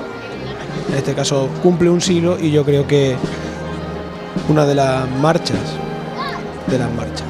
en 0.90 0.96
este 0.96 1.14
caso 1.14 1.50
cumple 1.62 1.90
un 1.90 2.00
siglo 2.00 2.38
y 2.40 2.50
yo 2.50 2.64
creo 2.64 2.88
que 2.88 3.18
una 4.48 4.66
de 4.66 4.76
las 4.76 5.06
marchas, 5.10 5.60
de 6.68 6.80
las 6.80 6.90
marchas. 6.94 7.29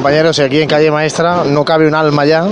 Compañeros, 0.00 0.38
y 0.38 0.42
aquí 0.42 0.62
en 0.62 0.66
calle 0.66 0.90
Maestra 0.90 1.44
no 1.44 1.62
cabe 1.62 1.86
un 1.86 1.94
alma 1.94 2.24
ya. 2.24 2.46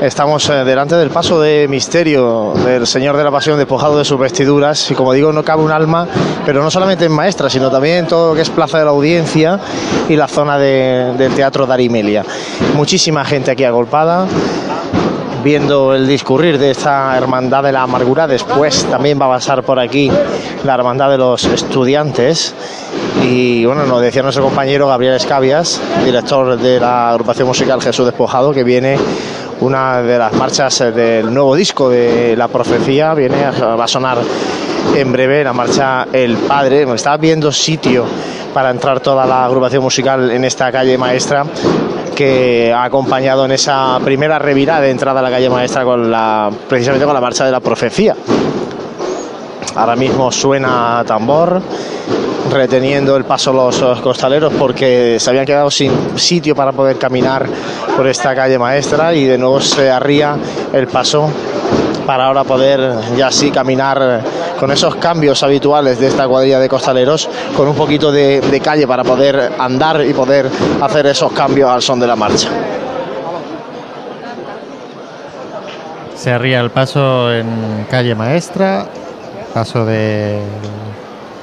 Estamos 0.00 0.48
eh, 0.48 0.64
delante 0.64 0.94
del 0.94 1.10
paso 1.10 1.38
de 1.38 1.68
misterio 1.68 2.54
del 2.64 2.86
Señor 2.86 3.18
de 3.18 3.22
la 3.24 3.30
Pasión 3.30 3.58
despojado 3.58 3.98
de 3.98 4.04
sus 4.06 4.18
vestiduras 4.18 4.90
y 4.90 4.94
como 4.94 5.12
digo 5.12 5.30
no 5.30 5.44
cabe 5.44 5.62
un 5.62 5.72
alma, 5.72 6.08
pero 6.46 6.62
no 6.62 6.70
solamente 6.70 7.04
en 7.04 7.12
Maestra, 7.12 7.50
sino 7.50 7.70
también 7.70 7.98
en 7.98 8.06
todo 8.06 8.30
lo 8.30 8.34
que 8.34 8.40
es 8.40 8.48
Plaza 8.48 8.78
de 8.78 8.84
la 8.86 8.92
Audiencia 8.92 9.60
y 10.08 10.16
la 10.16 10.26
zona 10.26 10.56
de- 10.56 11.12
del 11.18 11.34
Teatro 11.34 11.66
Darimelia. 11.66 12.24
Muchísima 12.74 13.26
gente 13.26 13.50
aquí 13.50 13.64
agolpada 13.64 14.26
viendo 15.44 15.94
el 15.94 16.06
discurrir 16.06 16.58
de 16.58 16.70
esta 16.70 17.14
hermandad 17.16 17.62
de 17.62 17.72
la 17.72 17.82
amargura. 17.82 18.26
Después 18.26 18.84
también 18.86 19.18
va 19.20 19.26
a 19.26 19.30
pasar 19.30 19.62
por 19.62 19.78
aquí 19.78 20.10
la 20.64 20.74
Hermandad 20.74 21.10
de 21.10 21.18
los 21.18 21.44
Estudiantes. 21.44 22.54
Y 23.22 23.64
bueno, 23.64 23.86
nos 23.86 24.00
decía 24.00 24.22
nuestro 24.22 24.44
compañero 24.44 24.88
Gabriel 24.88 25.14
Escabias, 25.14 25.80
director 26.04 26.58
de 26.58 26.80
la 26.80 27.10
agrupación 27.10 27.48
musical 27.48 27.80
Jesús 27.80 28.06
Despojado, 28.06 28.52
que 28.52 28.64
viene 28.64 28.96
una 29.60 30.00
de 30.02 30.18
las 30.18 30.32
marchas 30.32 30.78
del 30.94 31.32
nuevo 31.32 31.54
disco 31.54 31.90
de 31.90 32.34
La 32.36 32.48
Profecía, 32.48 33.14
viene, 33.14 33.50
va 33.50 33.84
a 33.84 33.88
sonar 33.88 34.18
en 34.96 35.12
breve 35.12 35.44
la 35.44 35.52
marcha 35.52 36.06
El 36.12 36.36
Padre. 36.36 36.86
Me 36.86 36.94
estaba 36.94 37.16
viendo 37.16 37.52
sitio 37.52 38.04
para 38.54 38.70
entrar 38.70 39.00
toda 39.00 39.26
la 39.26 39.44
agrupación 39.44 39.82
musical 39.82 40.30
en 40.30 40.44
esta 40.44 40.72
calle 40.72 40.96
maestra 40.98 41.44
que 42.14 42.72
ha 42.72 42.84
acompañado 42.84 43.44
en 43.44 43.52
esa 43.52 43.98
primera 44.04 44.38
revirada 44.38 44.82
de 44.82 44.90
entrada 44.90 45.20
a 45.20 45.22
la 45.22 45.30
calle 45.30 45.48
maestra 45.48 45.84
con 45.84 46.10
la 46.10 46.50
precisamente 46.68 47.04
con 47.06 47.14
la 47.14 47.20
marcha 47.20 47.44
de 47.44 47.52
la 47.52 47.60
profecía. 47.60 48.14
Ahora 49.74 49.96
mismo 49.96 50.32
suena 50.32 51.04
tambor, 51.06 51.62
reteniendo 52.50 53.16
el 53.16 53.24
paso 53.24 53.52
los, 53.52 54.00
costaleros 54.00 54.52
porque 54.58 55.18
se 55.18 55.30
habían 55.30 55.46
quedado 55.46 55.70
sin 55.70 56.18
sitio 56.18 56.54
para 56.54 56.72
poder 56.72 56.98
caminar 56.98 57.46
por 57.96 58.06
esta 58.06 58.34
calle 58.34 58.58
maestra 58.58 59.14
y 59.14 59.24
de 59.24 59.38
nuevo 59.38 59.60
se 59.60 59.90
arría 59.90 60.36
el 60.72 60.86
paso 60.88 61.30
para 62.06 62.26
ahora 62.26 62.44
poder 62.44 62.94
ya 63.16 63.30
sí 63.30 63.50
caminar 63.50 64.22
con 64.58 64.70
esos 64.70 64.96
cambios 64.96 65.42
habituales 65.42 66.00
de 66.00 66.08
esta 66.08 66.26
cuadrilla 66.26 66.58
de 66.58 66.68
costaleros, 66.68 67.28
con 67.56 67.68
un 67.68 67.74
poquito 67.74 68.12
de, 68.12 68.40
de 68.40 68.60
calle 68.60 68.86
para 68.86 69.04
poder 69.04 69.52
andar 69.58 70.04
y 70.04 70.12
poder 70.12 70.50
hacer 70.82 71.06
esos 71.06 71.32
cambios 71.32 71.70
al 71.70 71.80
son 71.80 72.00
de 72.00 72.06
la 72.06 72.16
marcha. 72.16 72.48
Se 76.14 76.30
arría 76.30 76.60
el 76.60 76.70
paso 76.70 77.32
en 77.32 77.86
calle 77.88 78.14
maestra, 78.14 78.86
paso 79.52 79.84
de 79.84 80.40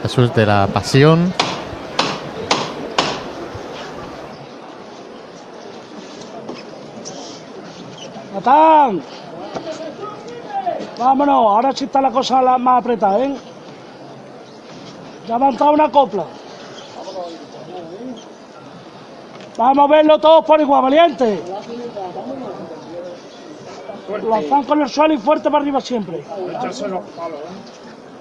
Jesús 0.01 0.33
de 0.33 0.45
la 0.45 0.67
Pasión. 0.67 1.33
Natán. 8.33 9.01
Vámonos, 10.97 11.35
ahora 11.35 11.71
sí 11.73 11.85
está 11.85 12.01
la 12.01 12.11
cosa 12.11 12.41
más 12.57 12.81
apretada, 12.81 13.19
¿eh? 13.19 13.35
Ya 15.27 15.35
ha 15.35 15.49
entrado 15.49 15.73
una 15.73 15.91
copla. 15.91 16.23
Vamos 19.57 19.89
a 19.89 19.91
verlo 19.91 20.19
todos 20.19 20.45
por 20.45 20.61
igual, 20.61 20.83
valiente. 20.83 21.41
Lanzan 24.29 24.63
con 24.63 24.81
el 24.81 24.89
suelo 24.89 25.13
y 25.13 25.17
fuerte 25.17 25.49
para 25.51 25.61
arriba 25.61 25.81
siempre. 25.81 26.23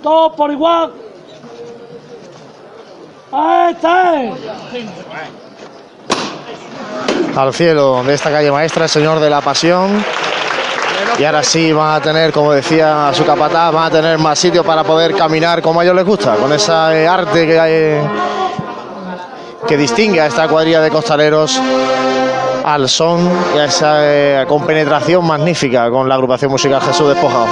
Todos 0.06 0.34
por 0.36 0.52
igual. 0.52 0.92
Ahí 3.32 3.72
está. 3.72 4.12
al 7.36 7.52
cielo 7.52 8.04
de 8.04 8.14
esta 8.14 8.30
calle 8.30 8.52
maestra, 8.52 8.84
el 8.84 8.88
Señor 8.88 9.18
de 9.18 9.28
la 9.28 9.40
Pasión. 9.40 10.04
Y 11.18 11.24
ahora 11.24 11.42
sí 11.42 11.72
van 11.72 11.94
a 11.96 12.00
tener, 12.00 12.30
como 12.32 12.52
decía 12.52 13.10
su 13.14 13.24
capataz, 13.26 13.72
van 13.72 13.86
a 13.86 13.90
tener 13.90 14.16
más 14.18 14.38
sitio 14.38 14.62
para 14.62 14.84
poder 14.84 15.12
caminar 15.16 15.60
como 15.60 15.80
a 15.80 15.82
ellos 15.82 15.96
les 15.96 16.04
gusta, 16.04 16.36
con 16.36 16.52
ese 16.52 16.70
arte 17.08 17.44
que, 17.44 17.58
hay- 17.58 18.00
que 19.66 19.76
distingue 19.76 20.20
a 20.20 20.26
esta 20.26 20.46
cuadrilla 20.46 20.80
de 20.82 20.90
costaleros 20.90 21.60
al 22.64 22.88
son 22.88 23.28
y 23.56 23.58
a 23.58 23.64
esa 23.64 23.96
eh, 24.02 24.44
compenetración 24.46 25.26
magnífica 25.26 25.90
con 25.90 26.08
la 26.08 26.14
agrupación 26.14 26.52
musical 26.52 26.80
Jesús 26.80 27.08
Despojado. 27.08 27.46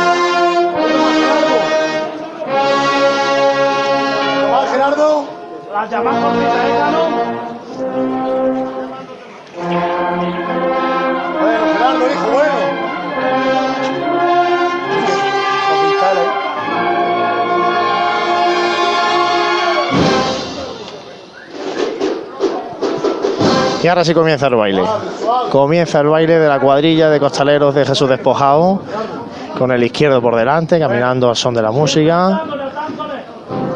¿Eh? 5.84 5.96
Bueno, 11.40 11.66
Gerardo, 11.72 12.10
hijo, 12.10 12.30
bueno. 12.32 12.54
Y 23.82 23.86
ahora 23.86 24.02
sí 24.02 24.14
comienza 24.14 24.46
el 24.46 24.54
baile. 24.56 24.82
Comienza 25.50 26.00
el 26.00 26.06
baile 26.06 26.38
de 26.38 26.48
la 26.48 26.58
cuadrilla 26.58 27.10
de 27.10 27.20
costaleros 27.20 27.74
de 27.74 27.84
Jesús 27.84 28.08
Despojado, 28.08 28.80
con 29.58 29.70
el 29.72 29.84
izquierdo 29.84 30.22
por 30.22 30.36
delante, 30.36 30.78
caminando 30.78 31.28
al 31.28 31.36
son 31.36 31.52
de 31.52 31.60
la 31.60 31.70
música. 31.70 32.63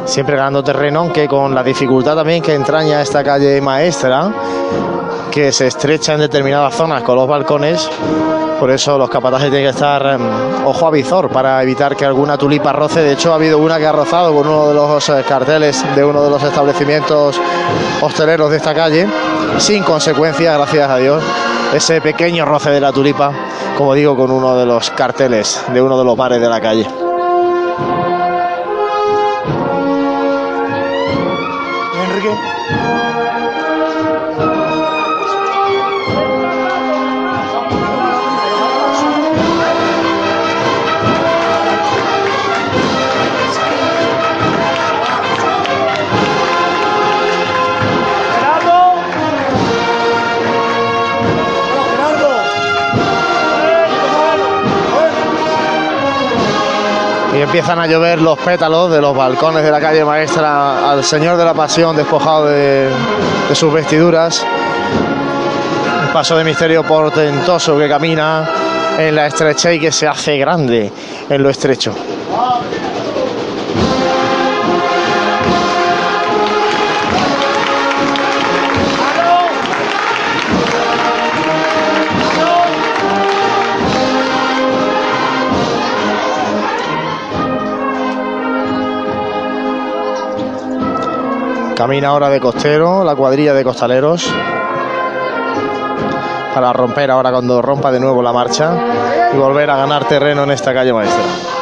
Siempre 0.09 0.37
ganando 0.37 0.65
terreno, 0.65 1.01
aunque 1.01 1.29
con 1.29 1.55
la 1.55 1.63
dificultad 1.63 2.17
también 2.17 2.43
que 2.43 2.55
entraña 2.55 3.03
esta 3.03 3.23
calle 3.23 3.61
maestra, 3.61 4.33
que 5.31 5.53
se 5.53 5.67
estrecha 5.67 6.15
en 6.15 6.21
determinadas 6.21 6.75
zonas 6.75 7.03
con 7.03 7.15
los 7.15 7.29
balcones. 7.29 7.89
Por 8.59 8.71
eso 8.71 8.97
los 8.97 9.11
capatajes 9.11 9.51
tienen 9.51 9.67
que 9.67 9.77
estar 9.77 10.05
em, 10.07 10.23
ojo 10.65 10.87
a 10.87 10.91
visor 10.91 11.29
para 11.29 11.63
evitar 11.63 11.95
que 11.95 12.07
alguna 12.07 12.39
tulipa 12.39 12.73
roce. 12.73 13.03
De 13.03 13.13
hecho, 13.13 13.33
ha 13.33 13.35
habido 13.35 13.59
una 13.59 13.77
que 13.77 13.87
ha 13.87 13.93
rozado 13.93 14.35
con 14.35 14.49
uno 14.49 14.69
de 14.69 14.75
los 14.75 15.09
eh, 15.11 15.23
carteles 15.29 15.85
de 15.95 16.03
uno 16.03 16.23
de 16.25 16.31
los 16.31 16.43
establecimientos 16.43 17.39
hosteleros 18.01 18.51
de 18.51 18.57
esta 18.57 18.75
calle, 18.75 19.07
sin 19.59 19.85
consecuencias, 19.85 20.57
gracias 20.57 20.91
a 20.91 20.97
Dios. 20.97 21.23
Ese 21.75 22.01
pequeño 22.01 22.47
roce 22.47 22.71
de 22.71 22.81
la 22.81 22.93
tulipa, 22.93 23.31
como 23.77 23.93
digo, 23.93 24.17
con 24.17 24.31
uno 24.31 24.57
de 24.57 24.65
los 24.65 24.91
carteles 24.91 25.63
de 25.73 25.83
uno 25.83 25.99
de 25.99 26.05
los 26.07 26.17
bares 26.17 26.41
de 26.41 26.49
la 26.49 26.61
calle. 26.63 27.08
करके। 32.21 32.58
Empiezan 57.49 57.79
a 57.79 57.87
llover 57.87 58.21
los 58.21 58.39
pétalos 58.39 58.91
de 58.91 59.01
los 59.01 59.17
balcones 59.17 59.65
de 59.65 59.71
la 59.71 59.81
calle 59.81 60.05
maestra 60.05 60.91
al 60.91 61.03
Señor 61.03 61.39
de 61.39 61.47
la 61.47 61.55
Pasión 61.55 61.97
despojado 61.97 62.45
de, 62.45 62.91
sus 63.55 63.73
vestiduras. 63.73 64.45
Un 66.07 66.13
paso 66.13 66.37
de 66.37 66.45
misterio 66.45 66.85
portentoso 66.85 67.79
que 67.79 67.89
camina 67.89 68.47
en 68.99 69.15
la 69.15 69.29
estrecha 69.29 69.73
y 69.73 69.81
que 69.81 69.91
se 69.91 70.07
hace 70.07 70.37
grande 70.37 70.93
en 71.31 71.43
lo 71.43 71.49
estrecho. 71.49 71.95
Camina 91.89 92.09
ahora 92.09 92.29
de 92.29 92.39
costero, 92.39 93.03
la 93.03 93.17
cuadrilla 93.17 93.55
de 93.55 93.65
costaleros. 93.65 94.31
Para 96.55 96.71
romper 96.75 97.11
ahora 97.11 97.31
cuando 97.31 97.63
rompa 97.63 97.91
de 97.91 97.99
nuevo 97.99 98.21
la 98.21 98.31
marcha 98.31 99.31
y 99.33 99.39
volver 99.39 99.71
a 99.71 99.79
ganar 99.79 100.07
terreno 100.07 100.43
en 100.43 100.51
esta 100.51 100.75
calle 100.75 100.93
maestra. 100.93 101.58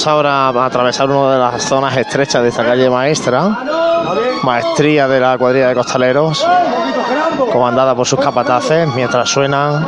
Volvemos 0.00 0.06
ahora 0.06 0.48
a 0.48 0.64
atravesar 0.64 1.10
una 1.10 1.32
de 1.34 1.38
las 1.38 1.62
zonas 1.62 1.94
estrechas 1.94 2.42
de 2.42 2.48
esta 2.48 2.64
calle 2.64 2.88
maestra, 2.88 3.50
maestría 4.42 5.06
de 5.06 5.20
la 5.20 5.36
cuadrilla 5.36 5.68
de 5.68 5.74
costaleros, 5.74 6.46
comandada 7.52 7.94
por 7.94 8.06
sus 8.06 8.18
capataces, 8.18 8.88
mientras 8.94 9.28
suenan 9.28 9.86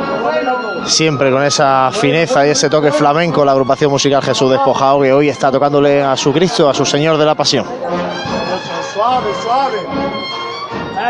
siempre 0.85 1.31
con 1.31 1.43
esa 1.43 1.89
fineza 1.91 2.45
y 2.45 2.51
ese 2.51 2.69
toque 2.69 2.91
flamenco 2.91 3.43
la 3.43 3.53
agrupación 3.53 3.89
musical 3.89 4.21
Jesús 4.21 4.51
Despojado 4.51 5.01
que 5.01 5.11
hoy 5.11 5.29
está 5.29 5.51
tocándole 5.51 6.03
a 6.03 6.15
su 6.15 6.31
Cristo, 6.31 6.69
a 6.69 6.75
su 6.75 6.85
Señor 6.85 7.17
de 7.17 7.25
la 7.25 7.33
Pasión. 7.33 7.65
Suave, 8.93 9.31
suave. 9.41 9.79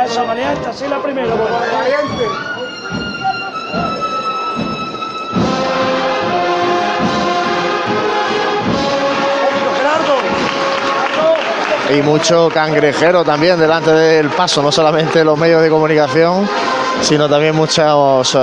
Eso, 0.06 0.26
valiente, 0.26 0.70
así 0.70 0.88
la 0.88 1.00
primera. 1.00 1.28
Bueno. 1.28 1.58
Valiente. 1.78 2.53
Y 11.96 12.02
mucho 12.02 12.50
cangrejero 12.54 13.24
también 13.24 13.60
delante 13.60 13.92
del 13.92 14.30
paso, 14.30 14.62
no 14.62 14.72
solamente 14.72 15.24
los 15.24 15.38
medios 15.38 15.62
de 15.62 15.70
comunicación, 15.70 16.48
sino 17.02 17.28
también 17.30 17.56
muchos 17.56 18.38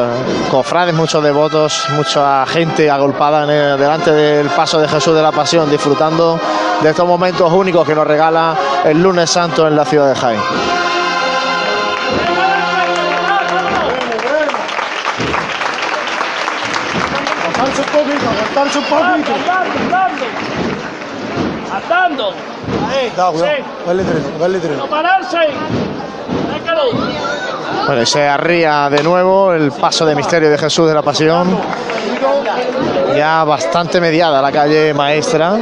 cofrades, 0.51 0.95
muchos 0.95 1.23
devotos, 1.23 1.85
mucha 1.91 2.47
gente 2.47 2.91
agolpada 2.91 3.45
en 3.45 3.51
el- 3.51 3.79
delante 3.79 4.13
del 4.13 4.49
paso 4.49 4.81
de 4.81 4.89
Jesús 4.89 5.15
de 5.15 5.23
la 5.23 5.33
Pasión, 5.33 5.71
disfrutando 5.71 6.39
de 6.81 6.91
estos 6.91 7.07
momentos 7.07 7.51
únicos 7.53 7.87
que 7.87 7.95
nos 7.95 8.07
regala 8.07 8.55
el 8.85 9.03
lunes 9.03 9.29
santo 9.31 9.67
en 9.67 9.75
la 9.77 9.85
ciudad 9.85 10.09
de 10.09 10.15
Jaén. 10.21 10.41
Aguantarse 17.43 17.81
un 17.83 17.87
poquito, 17.89 18.29
aguantarse 18.31 18.79
un 18.79 18.85
poquito. 18.85 19.35
Andando, 19.35 19.79
andando. 19.79 20.25
Andando. 21.73 22.35
Cuidado. 22.91 23.33
Treno, 23.33 23.67
dale 24.39 24.59
treno. 24.59 24.77
No 24.79 24.87
pararse. 24.87 25.39
Déjalo. 26.53 26.83
Bueno, 27.87 28.03
y 28.03 28.07
se 28.07 28.27
arría 28.27 28.89
de 28.91 29.03
nuevo 29.03 29.53
el 29.53 29.73
paso 29.73 30.05
de 30.07 30.15
misterio 30.15 30.51
de 30.51 30.59
Jesús 30.59 30.89
de 30.89 30.95
la 30.95 31.03
Pasión. 31.03 31.59
Ya 33.17 33.45
bastante 33.45 34.01
mediada 34.01 34.41
la 34.41 34.53
calle 34.53 34.95
maestra. 34.95 35.59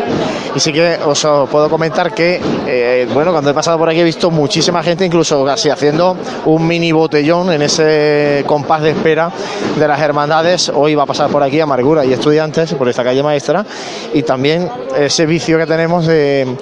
Y 0.54 0.60
sí 0.60 0.72
que 0.72 0.98
os 1.04 1.26
puedo 1.50 1.68
comentar 1.68 2.12
que, 2.12 2.40
eh, 2.66 3.06
bueno, 3.12 3.32
cuando 3.32 3.50
he 3.50 3.54
pasado 3.54 3.78
por 3.78 3.88
aquí 3.88 4.00
he 4.00 4.04
visto 4.04 4.30
muchísima 4.30 4.82
gente, 4.82 5.04
incluso 5.04 5.44
casi 5.44 5.70
haciendo 5.70 6.16
un 6.46 6.66
mini 6.66 6.90
botellón 6.92 7.52
en 7.52 7.62
ese 7.62 8.44
compás 8.46 8.82
de 8.82 8.90
espera 8.90 9.30
de 9.78 9.88
las 9.88 10.00
hermandades. 10.00 10.70
Hoy 10.74 10.94
va 10.94 11.04
a 11.04 11.06
pasar 11.06 11.30
por 11.30 11.42
aquí 11.42 11.60
Amargura 11.60 12.04
y 12.04 12.12
estudiantes 12.12 12.74
por 12.74 12.88
esta 12.88 13.04
calle 13.04 13.22
maestra. 13.22 13.64
Y 14.12 14.22
también 14.22 14.70
ese 14.96 15.26
vicio 15.26 15.58
que 15.58 15.66
tenemos 15.66 16.06
de, 16.06 16.56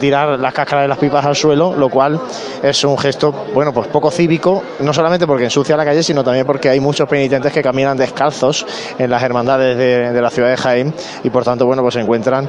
tirar 0.00 0.38
las 0.38 0.52
cáscaras 0.52 0.84
de 0.84 0.88
las 0.88 0.98
pipas 0.98 1.24
al 1.24 1.36
suelo, 1.36 1.74
lo 1.76 1.88
cual 1.88 2.20
es 2.62 2.82
un 2.84 2.98
gesto, 2.98 3.32
bueno, 3.54 3.72
pues 3.72 3.88
poco 3.88 4.10
cívico, 4.10 4.62
no 4.80 4.92
solamente 4.92 5.26
porque 5.26 5.44
ensucia 5.44 5.76
la 5.76 5.84
calle, 5.84 6.02
sino 6.02 6.24
también 6.24 6.46
porque 6.46 6.68
hay 6.68 6.80
muchos 6.80 7.08
penitentes 7.08 7.52
que 7.52 7.62
caminan 7.62 7.96
descalzos 7.96 8.66
en 8.98 9.10
las 9.10 9.22
hermandades 9.22 9.76
de, 9.76 10.12
de 10.12 10.22
la 10.22 10.30
ciudad 10.30 10.48
de 10.48 10.56
Jaén 10.56 10.94
y 11.22 11.30
por 11.30 11.44
tanto, 11.44 11.66
bueno, 11.66 11.82
pues 11.82 11.96
encuentran 11.96 12.48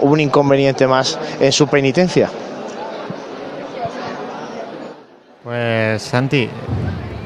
un 0.00 0.17
inconveniente 0.20 0.86
más 0.86 1.18
en 1.40 1.52
su 1.52 1.66
penitencia. 1.66 2.30
Pues 5.44 6.02
Santi, 6.02 6.48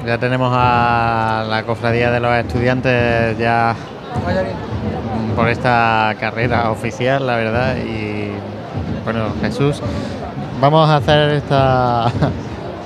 ya 0.07 0.19
tenemos 0.19 0.53
a 0.55 1.45
la 1.49 1.65
cofradía 1.65 2.11
de 2.11 2.21
los 2.21 2.33
estudiantes 2.37 3.37
ya 3.39 3.75
por 5.35 5.49
esta 5.49 6.15
carrera 6.21 6.71
oficial, 6.71 7.27
la 7.27 7.37
verdad. 7.37 7.77
Y 7.77 8.31
bueno, 9.05 9.29
Jesús, 9.41 9.81
vamos 10.61 10.89
a 10.89 10.97
hacer 10.97 11.31
esta 11.31 12.07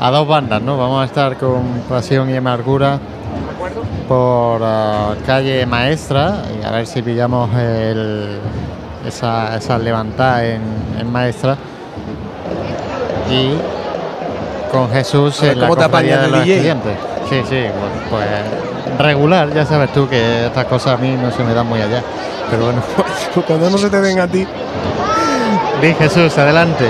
a 0.00 0.10
dos 0.10 0.28
bandas, 0.28 0.62
¿no? 0.62 0.76
Vamos 0.76 1.02
a 1.02 1.04
estar 1.06 1.36
con 1.36 1.62
Pasión 1.88 2.30
y 2.30 2.36
Amargura 2.36 2.98
por 4.08 4.60
ah, 4.62 5.14
calle 5.26 5.66
Maestra 5.66 6.42
y 6.60 6.64
a 6.64 6.70
ver 6.70 6.86
si 6.86 7.02
pillamos 7.02 7.52
el, 7.56 8.38
esa, 9.06 9.56
esa 9.56 9.78
levantada 9.78 10.44
en, 10.44 10.62
en 10.98 11.10
Maestra. 11.10 11.56
Y 13.30 13.54
con 14.70 14.90
Jesús 14.90 15.40
ver 15.40 15.52
en 15.52 15.60
la 15.60 15.84
apañas 15.84 16.22
de 16.22 16.28
los 16.28 16.40
DJ. 16.40 16.54
estudiantes. 16.54 16.98
Sí, 17.28 17.42
sí, 17.48 17.64
pues, 18.10 18.10
pues 18.10 18.98
regular, 18.98 19.52
ya 19.52 19.66
sabes 19.66 19.92
tú 19.92 20.08
que 20.08 20.46
estas 20.46 20.64
cosas 20.66 20.94
a 20.94 20.96
mí 20.96 21.16
no 21.20 21.30
se 21.30 21.42
me 21.42 21.54
dan 21.54 21.66
muy 21.66 21.80
allá. 21.80 22.02
Pero 22.50 22.64
bueno, 22.66 22.82
Cuando 23.46 23.70
no 23.70 23.78
se 23.78 23.90
te 23.90 24.00
den 24.00 24.20
a 24.20 24.28
ti. 24.28 24.46
di 25.82 25.94
Jesús, 25.94 26.36
adelante. 26.38 26.86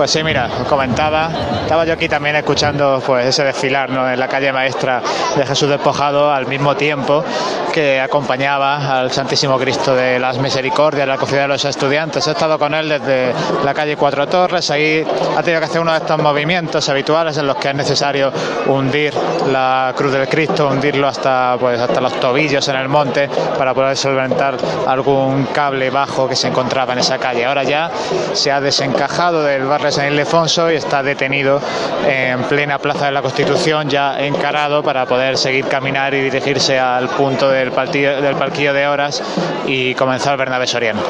Pues 0.00 0.12
sí, 0.12 0.24
mira, 0.24 0.48
os 0.62 0.66
comentaba, 0.66 1.28
estaba 1.60 1.84
yo 1.84 1.92
aquí 1.92 2.08
también 2.08 2.34
escuchando 2.34 3.02
pues 3.04 3.26
ese 3.26 3.44
desfilar 3.44 3.90
¿no? 3.90 4.10
en 4.10 4.18
la 4.18 4.28
calle 4.28 4.50
maestra 4.50 5.02
de 5.36 5.44
Jesús 5.44 5.68
despojado 5.68 6.32
al 6.32 6.46
mismo 6.46 6.74
tiempo 6.74 7.22
que 7.70 8.00
acompañaba 8.00 8.98
al 8.98 9.12
Santísimo 9.12 9.58
Cristo 9.58 9.94
de 9.94 10.18
las 10.18 10.38
Misericordias, 10.38 11.06
la 11.06 11.18
cofradía 11.18 11.42
de 11.42 11.48
los 11.48 11.64
estudiantes. 11.66 12.26
He 12.26 12.30
estado 12.30 12.58
con 12.58 12.72
él 12.72 12.88
desde 12.88 13.34
la 13.62 13.74
calle 13.74 13.94
Cuatro 13.96 14.26
Torres, 14.26 14.70
ahí 14.70 15.06
ha 15.36 15.42
tenido 15.42 15.60
que 15.60 15.66
hacer 15.66 15.82
uno 15.82 15.92
de 15.92 15.98
estos 15.98 16.18
movimientos 16.18 16.88
habituales 16.88 17.36
en 17.36 17.46
los 17.46 17.56
que 17.56 17.68
es 17.68 17.74
necesario 17.74 18.32
hundir 18.68 19.12
la 19.52 19.92
cruz 19.94 20.12
del 20.12 20.26
Cristo, 20.28 20.66
hundirlo 20.66 21.08
hasta 21.08 21.58
pues 21.60 21.78
hasta 21.78 22.00
los 22.00 22.18
tobillos 22.18 22.66
en 22.68 22.76
el 22.76 22.88
monte 22.88 23.28
para 23.58 23.74
poder 23.74 23.98
solventar 23.98 24.56
algún 24.86 25.44
cable 25.52 25.90
bajo 25.90 26.26
que 26.26 26.36
se 26.36 26.48
encontraba 26.48 26.94
en 26.94 27.00
esa 27.00 27.18
calle. 27.18 27.44
Ahora 27.44 27.64
ya 27.64 27.90
se 28.32 28.50
ha 28.50 28.62
desencajado 28.62 29.42
del 29.42 29.66
barrio 29.66 29.89
de 29.90 29.96
San 29.96 30.12
Ildefonso 30.12 30.70
y 30.70 30.76
está 30.76 31.02
detenido 31.02 31.60
en 32.06 32.44
plena 32.44 32.78
Plaza 32.78 33.06
de 33.06 33.12
la 33.12 33.22
Constitución, 33.22 33.88
ya 33.88 34.20
encarado 34.20 34.84
para 34.84 35.04
poder 35.04 35.36
seguir 35.36 35.66
caminar 35.66 36.14
y 36.14 36.20
dirigirse 36.20 36.78
al 36.78 37.08
punto 37.08 37.50
del, 37.50 37.72
del 37.72 38.36
palquillo 38.36 38.72
de 38.72 38.86
horas 38.86 39.20
y 39.66 39.94
comenzar 39.96 40.36
Bernabé 40.36 40.68
Soriano. 40.68 41.00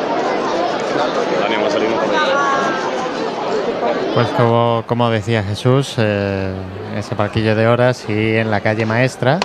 Pues 4.14 4.28
como, 4.28 4.84
como 4.86 5.10
decía 5.10 5.42
Jesús, 5.42 5.96
eh, 5.98 6.54
ese 6.96 7.14
parquillo 7.14 7.54
de 7.54 7.68
horas 7.68 8.06
y 8.08 8.36
en 8.36 8.50
la 8.50 8.62
calle 8.62 8.86
maestra 8.86 9.40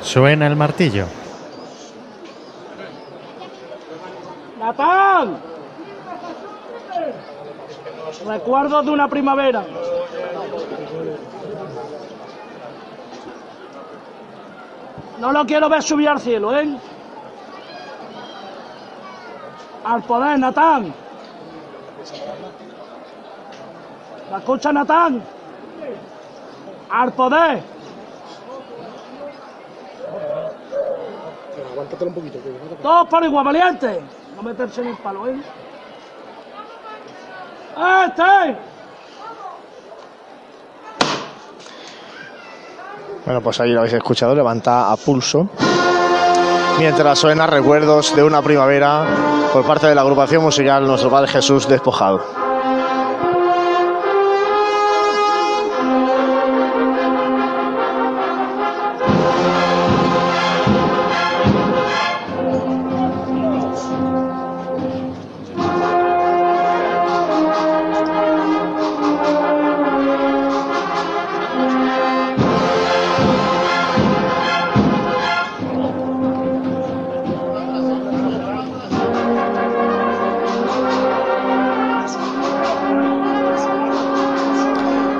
suena 0.00 0.46
el 0.46 0.54
martillo. 0.54 1.06
Natán. 4.60 5.55
Recuerdos 8.24 8.84
de 8.84 8.90
una 8.90 9.08
primavera. 9.08 9.64
No 15.18 15.32
lo 15.32 15.46
quiero 15.46 15.68
ver 15.68 15.82
subir 15.82 16.08
al 16.08 16.20
cielo, 16.20 16.56
¿eh? 16.56 16.76
Al 19.84 20.02
poder, 20.02 20.38
Natán. 20.38 20.92
¿La 24.30 24.38
escucha, 24.38 24.72
Natán? 24.72 25.22
Al 26.90 27.12
poder. 27.12 27.62
Aguántatelo 31.72 32.10
un 32.10 32.14
poquito. 32.14 32.38
Todos 32.82 33.08
por 33.08 33.24
igual, 33.24 33.44
valiente. 33.44 34.00
No 34.34 34.42
meterse 34.42 34.82
en 34.82 34.88
el 34.88 34.96
palo, 34.96 35.28
¿eh? 35.28 35.36
¡Este! 37.76 38.56
Bueno, 43.26 43.40
pues 43.42 43.60
ahí 43.60 43.70
lo 43.72 43.80
habéis 43.80 43.94
escuchado, 43.94 44.34
levanta 44.34 44.90
a 44.90 44.96
pulso. 44.96 45.48
Mientras 46.78 47.18
suena 47.18 47.46
recuerdos 47.46 48.14
de 48.14 48.22
una 48.22 48.40
primavera 48.40 49.04
por 49.52 49.66
parte 49.66 49.88
de 49.88 49.94
la 49.94 50.02
agrupación 50.02 50.42
musical 50.42 50.86
Nuestro 50.86 51.10
Padre 51.10 51.28
Jesús 51.28 51.68
Despojado. 51.68 52.45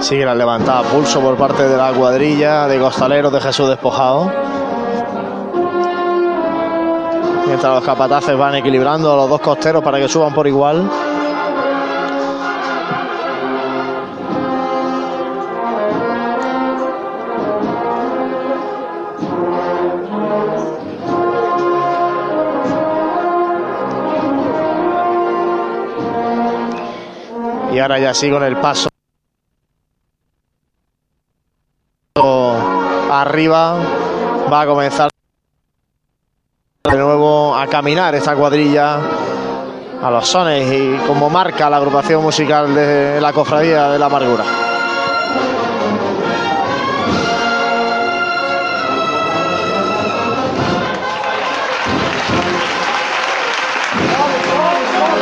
Sigue 0.06 0.24
la 0.24 0.36
levantada 0.36 0.84
pulso 0.84 1.20
por 1.20 1.36
parte 1.36 1.66
de 1.66 1.76
la 1.76 1.92
cuadrilla 1.92 2.68
de 2.68 2.78
costaleros 2.78 3.32
de 3.32 3.40
Jesús 3.40 3.68
Despojado. 3.68 4.30
Mientras 7.48 7.74
los 7.74 7.84
capataces 7.84 8.38
van 8.38 8.54
equilibrando 8.54 9.12
a 9.12 9.16
los 9.16 9.28
dos 9.28 9.40
costeros 9.40 9.82
para 9.82 9.98
que 9.98 10.06
suban 10.06 10.32
por 10.32 10.46
igual. 10.46 10.88
Y 27.72 27.78
ahora 27.80 27.98
ya 27.98 28.14
sí 28.14 28.30
con 28.30 28.44
el 28.44 28.56
paso 28.58 28.88
arriba 33.26 33.74
va 34.52 34.60
a 34.60 34.66
comenzar 34.66 35.10
de 36.84 36.96
nuevo 36.96 37.56
a 37.56 37.66
caminar 37.66 38.14
esta 38.14 38.36
cuadrilla 38.36 39.00
a 40.00 40.10
los 40.10 40.28
sones 40.28 40.72
y 40.72 40.96
como 41.08 41.28
marca 41.28 41.68
la 41.68 41.78
agrupación 41.78 42.22
musical 42.22 42.72
de 42.72 43.20
la 43.20 43.32
cofradía 43.32 43.88
de 43.90 43.98
la 43.98 44.06
amargura. 44.06 44.44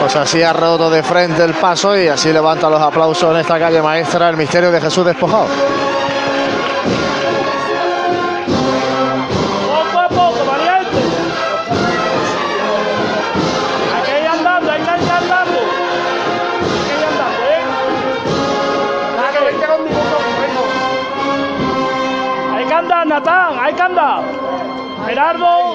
Pues 0.00 0.16
así 0.16 0.42
ha 0.42 0.52
roto 0.52 0.90
de 0.90 1.02
frente 1.02 1.42
el 1.42 1.54
paso 1.54 1.96
y 1.98 2.08
así 2.08 2.30
levanta 2.30 2.68
los 2.68 2.82
aplausos 2.82 3.32
en 3.32 3.40
esta 3.40 3.58
calle 3.58 3.80
maestra 3.80 4.28
el 4.28 4.36
misterio 4.36 4.70
de 4.70 4.82
Jesús 4.82 5.06
despojado. 5.06 5.46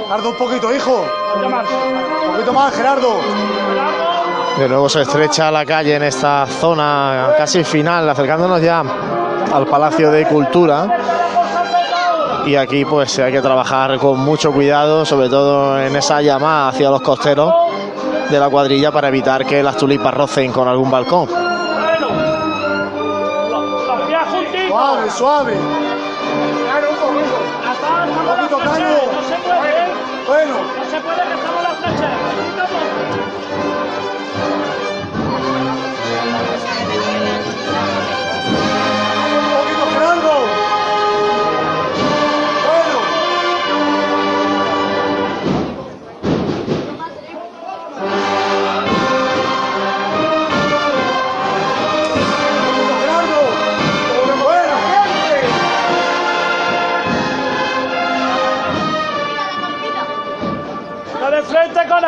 Gerardo. 0.10 0.30
Un 0.32 0.36
poquito, 0.38 0.74
hijo. 0.74 1.05
Un 1.36 2.32
poquito 2.34 2.51
más, 2.51 2.76
Gerardo. 2.76 3.14
De 4.57 4.68
nuevo 4.68 4.89
se 4.89 5.03
estrecha 5.03 5.51
la 5.51 5.64
calle 5.64 5.97
en 5.97 6.01
esta 6.01 6.47
zona 6.47 7.36
casi 7.38 7.64
final, 7.64 8.10
acercándonos 8.10 8.60
ya 8.60 8.84
al 9.53 9.68
Palacio 9.68 10.10
de 10.10 10.26
Cultura. 10.26 10.97
Y 12.47 12.55
aquí 12.55 12.86
pues 12.86 13.20
hay 13.20 13.32
que 13.32 13.41
trabajar 13.41 13.99
con 13.99 14.20
mucho 14.20 14.51
cuidado, 14.51 15.05
sobre 15.05 15.30
todo 15.30 15.80
en 15.80 15.95
esa 15.95 16.24
llamada 16.24 16.70
hacia 16.70 16.89
los 16.89 17.01
costeros 17.01 17.53
de 18.32 18.39
la 18.39 18.49
cuadrilla 18.49 18.91
para 18.91 19.10
evitar 19.10 19.45
que 19.45 19.62
las 19.62 19.78
tulipas 19.78 20.16
rocen 20.16 20.51
con 20.51 20.68
algún 20.68 20.89
balcón. 20.89 21.30
Suave, 24.70 25.12
suave. 25.12 25.53
Claro, 26.66 26.89
un 26.89 26.95
poquito. 26.97 27.49
La 28.26 28.36
poquito, 28.36 29.10
Bueno. 30.30 30.59
No 30.61 30.86
se 30.91 31.01
puede, 31.01 31.23
en 31.23 31.63
la 31.63 31.73
flecha. 31.73 33.28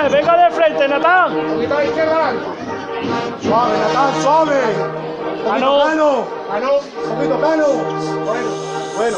Frente 0.10 0.18
venga 0.18 0.50
de 0.50 0.56
frente, 0.56 0.88
Natán. 0.88 1.38
Un 1.38 1.54
poquito 1.56 1.74
a 1.74 1.78
la 1.78 1.86
izquierda. 1.86 2.34
Suave, 3.42 3.80
Natán, 3.80 4.22
suave. 4.22 4.62
Poquito. 5.44 5.50
Cano. 5.50 6.24
Un 7.04 7.16
poquito 7.16 7.42
cano. 7.42 7.66
Bueno, 8.26 8.50
bueno. 8.98 9.18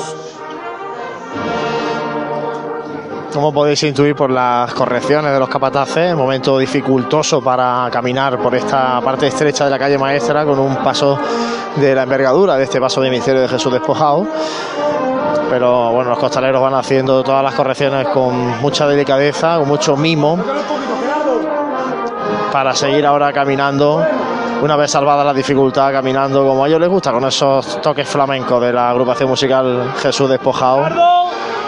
Como 3.34 3.52
podéis 3.52 3.82
intuir 3.84 4.16
por 4.16 4.30
las 4.30 4.72
correcciones 4.76 5.34
de 5.34 5.40
los 5.40 5.50
capataces, 5.50 6.16
momento 6.16 6.60
dificultoso 6.60 7.42
para 7.42 7.90
caminar 7.92 8.38
por 8.38 8.54
esta 8.54 9.02
parte 9.02 9.28
estrecha 9.28 9.66
de 9.66 9.72
la 9.72 9.80
calle 9.80 9.98
maestra 9.98 10.46
con 10.46 10.60
un 10.60 10.76
paso 10.78 11.18
de 11.78 11.96
la 11.96 12.04
envergadura 12.04 12.58
de 12.58 12.66
este 12.66 12.80
paso 12.80 13.02
de 13.02 13.10
misterio 13.10 13.42
de 13.42 13.48
Jesús 13.48 13.74
despojado. 13.74 14.28
Pero 15.54 15.92
bueno, 15.92 16.10
los 16.10 16.18
costaleros 16.18 16.60
van 16.60 16.74
haciendo 16.74 17.22
todas 17.22 17.44
las 17.44 17.54
correcciones 17.54 18.08
con 18.08 18.60
mucha 18.60 18.88
delicadeza, 18.88 19.60
con 19.60 19.68
mucho 19.68 19.96
mimo, 19.96 20.44
para 22.52 22.74
seguir 22.74 23.06
ahora 23.06 23.32
caminando, 23.32 24.04
una 24.64 24.76
vez 24.76 24.90
salvada 24.90 25.24
la 25.24 25.32
dificultad, 25.32 25.92
caminando 25.92 26.44
como 26.44 26.64
a 26.64 26.68
ellos 26.68 26.80
les 26.80 26.90
gusta, 26.90 27.12
con 27.12 27.24
esos 27.26 27.80
toques 27.84 28.10
flamencos 28.10 28.60
de 28.64 28.74
la 28.74 28.90
agrupación 28.90 29.30
musical 29.30 29.94
Jesús 30.02 30.28
despojado 30.28 30.88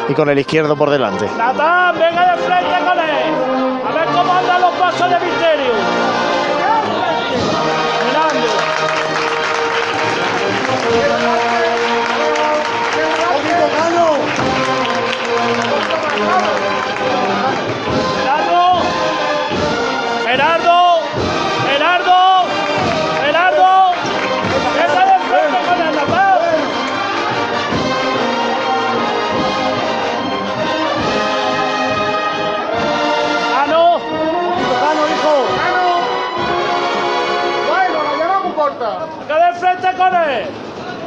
y 0.10 0.16
con 0.16 0.30
el 0.30 0.40
izquierdo 0.40 0.76
por 0.76 0.90
delante. 0.90 1.30
Natán, 1.38 2.00
venga 2.00 2.36
de 2.36 2.42
frente. 2.42 2.74
A 2.74 3.92
ver 3.94 4.08
cómo 4.16 4.34
andan 4.34 4.62
los 4.62 4.74
pasos 4.74 5.10
de 5.12 5.20
misterio. 5.20 5.74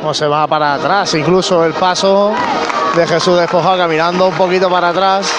Como 0.00 0.14
se 0.14 0.26
va 0.26 0.46
para 0.46 0.74
atrás, 0.74 1.14
incluso 1.14 1.64
el 1.64 1.72
paso 1.72 2.32
de 2.94 3.06
Jesús 3.06 3.38
despojado 3.38 3.76
caminando 3.76 4.26
un 4.28 4.34
poquito 4.34 4.70
para 4.70 4.88
atrás 4.90 5.30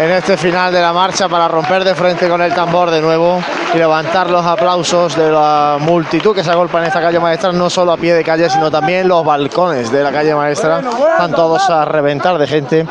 en 0.00 0.10
este 0.10 0.36
final 0.36 0.72
de 0.72 0.80
la 0.80 0.92
marcha 0.92 1.28
para 1.28 1.48
romper 1.48 1.84
de 1.84 1.94
frente 1.94 2.28
con 2.28 2.42
el 2.42 2.54
tambor 2.54 2.90
de 2.90 3.00
nuevo 3.00 3.40
y 3.74 3.78
levantar 3.78 4.30
los 4.30 4.44
aplausos 4.44 5.16
de 5.16 5.30
la 5.30 5.78
multitud 5.80 6.34
que 6.34 6.44
se 6.44 6.50
agolpa 6.50 6.78
en 6.80 6.86
esta 6.86 7.00
calle 7.00 7.18
maestra, 7.18 7.52
no 7.52 7.70
solo 7.70 7.92
a 7.92 7.96
pie 7.96 8.14
de 8.14 8.22
calle, 8.22 8.48
sino 8.50 8.70
también 8.70 9.08
los 9.08 9.24
balcones 9.24 9.90
de 9.90 10.02
la 10.02 10.12
calle 10.12 10.34
maestra. 10.34 10.80
Están 11.12 11.32
todos 11.32 11.68
a 11.70 11.84
reventar 11.84 12.38
de 12.38 12.46
gente 12.46 12.86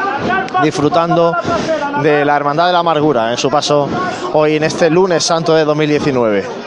disfrutando 0.63 1.35
de 2.01 2.25
la 2.25 2.35
Hermandad 2.35 2.67
de 2.67 2.73
la 2.73 2.79
Amargura 2.79 3.31
en 3.31 3.37
su 3.37 3.49
paso 3.49 3.87
hoy 4.33 4.55
en 4.55 4.63
este 4.63 4.89
lunes 4.89 5.23
santo 5.23 5.53
de 5.53 5.63
2019. 5.63 6.64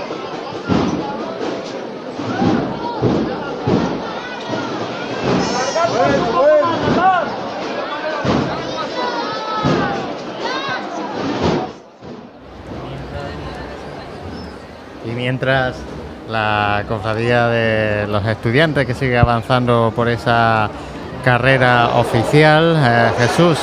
Mientras 15.28 15.76
la 16.30 16.84
cofradía 16.88 17.48
de 17.48 18.06
los 18.06 18.24
estudiantes 18.24 18.86
que 18.86 18.94
sigue 18.94 19.18
avanzando 19.18 19.92
por 19.94 20.08
esa 20.08 20.70
carrera 21.22 21.98
oficial, 21.98 22.74
eh, 22.78 23.10
Jesús. 23.18 23.58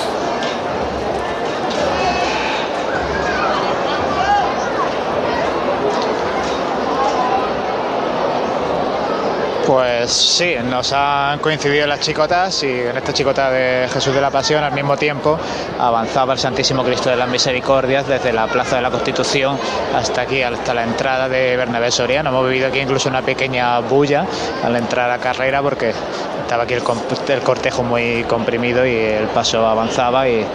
Pues 9.65 10.11
sí, 10.11 10.53
nos 10.63 10.93
han 10.93 11.39
coincidido 11.39 11.87
las 11.87 11.99
chicotas 11.99 12.61
y 12.61 12.67
en 12.69 12.95
esta 12.97 13.11
chicota 13.13 13.49
de 13.49 13.87
Jesús 13.91 14.13
de 14.13 14.21
la 14.21 14.29
Pasión 14.29 14.63
al 14.63 14.73
mismo 14.73 14.95
tiempo 14.95 15.39
avanzaba 15.79 16.33
el 16.33 16.39
Santísimo 16.39 16.83
Cristo 16.83 17.09
de 17.09 17.15
las 17.15 17.27
Misericordias 17.27 18.07
desde 18.07 18.31
la 18.31 18.45
Plaza 18.45 18.75
de 18.75 18.83
la 18.83 18.91
Constitución 18.91 19.57
hasta 19.95 20.21
aquí, 20.21 20.43
hasta 20.43 20.71
la 20.75 20.83
entrada 20.83 21.27
de 21.27 21.57
Bernabé 21.57 21.89
Soriano. 21.89 22.29
Hemos 22.29 22.47
vivido 22.47 22.67
aquí 22.67 22.79
incluso 22.79 23.09
una 23.09 23.23
pequeña 23.23 23.79
bulla 23.79 24.27
al 24.63 24.75
entrar 24.75 25.09
a 25.09 25.17
carrera 25.17 25.63
porque 25.63 25.93
estaba 26.41 26.63
aquí 26.63 26.75
el, 26.75 26.83
el 27.29 27.41
cortejo 27.41 27.81
muy 27.81 28.23
comprimido 28.25 28.85
y 28.85 28.95
el 28.95 29.27
paso 29.29 29.65
avanzaba 29.65 30.29
y 30.29 30.45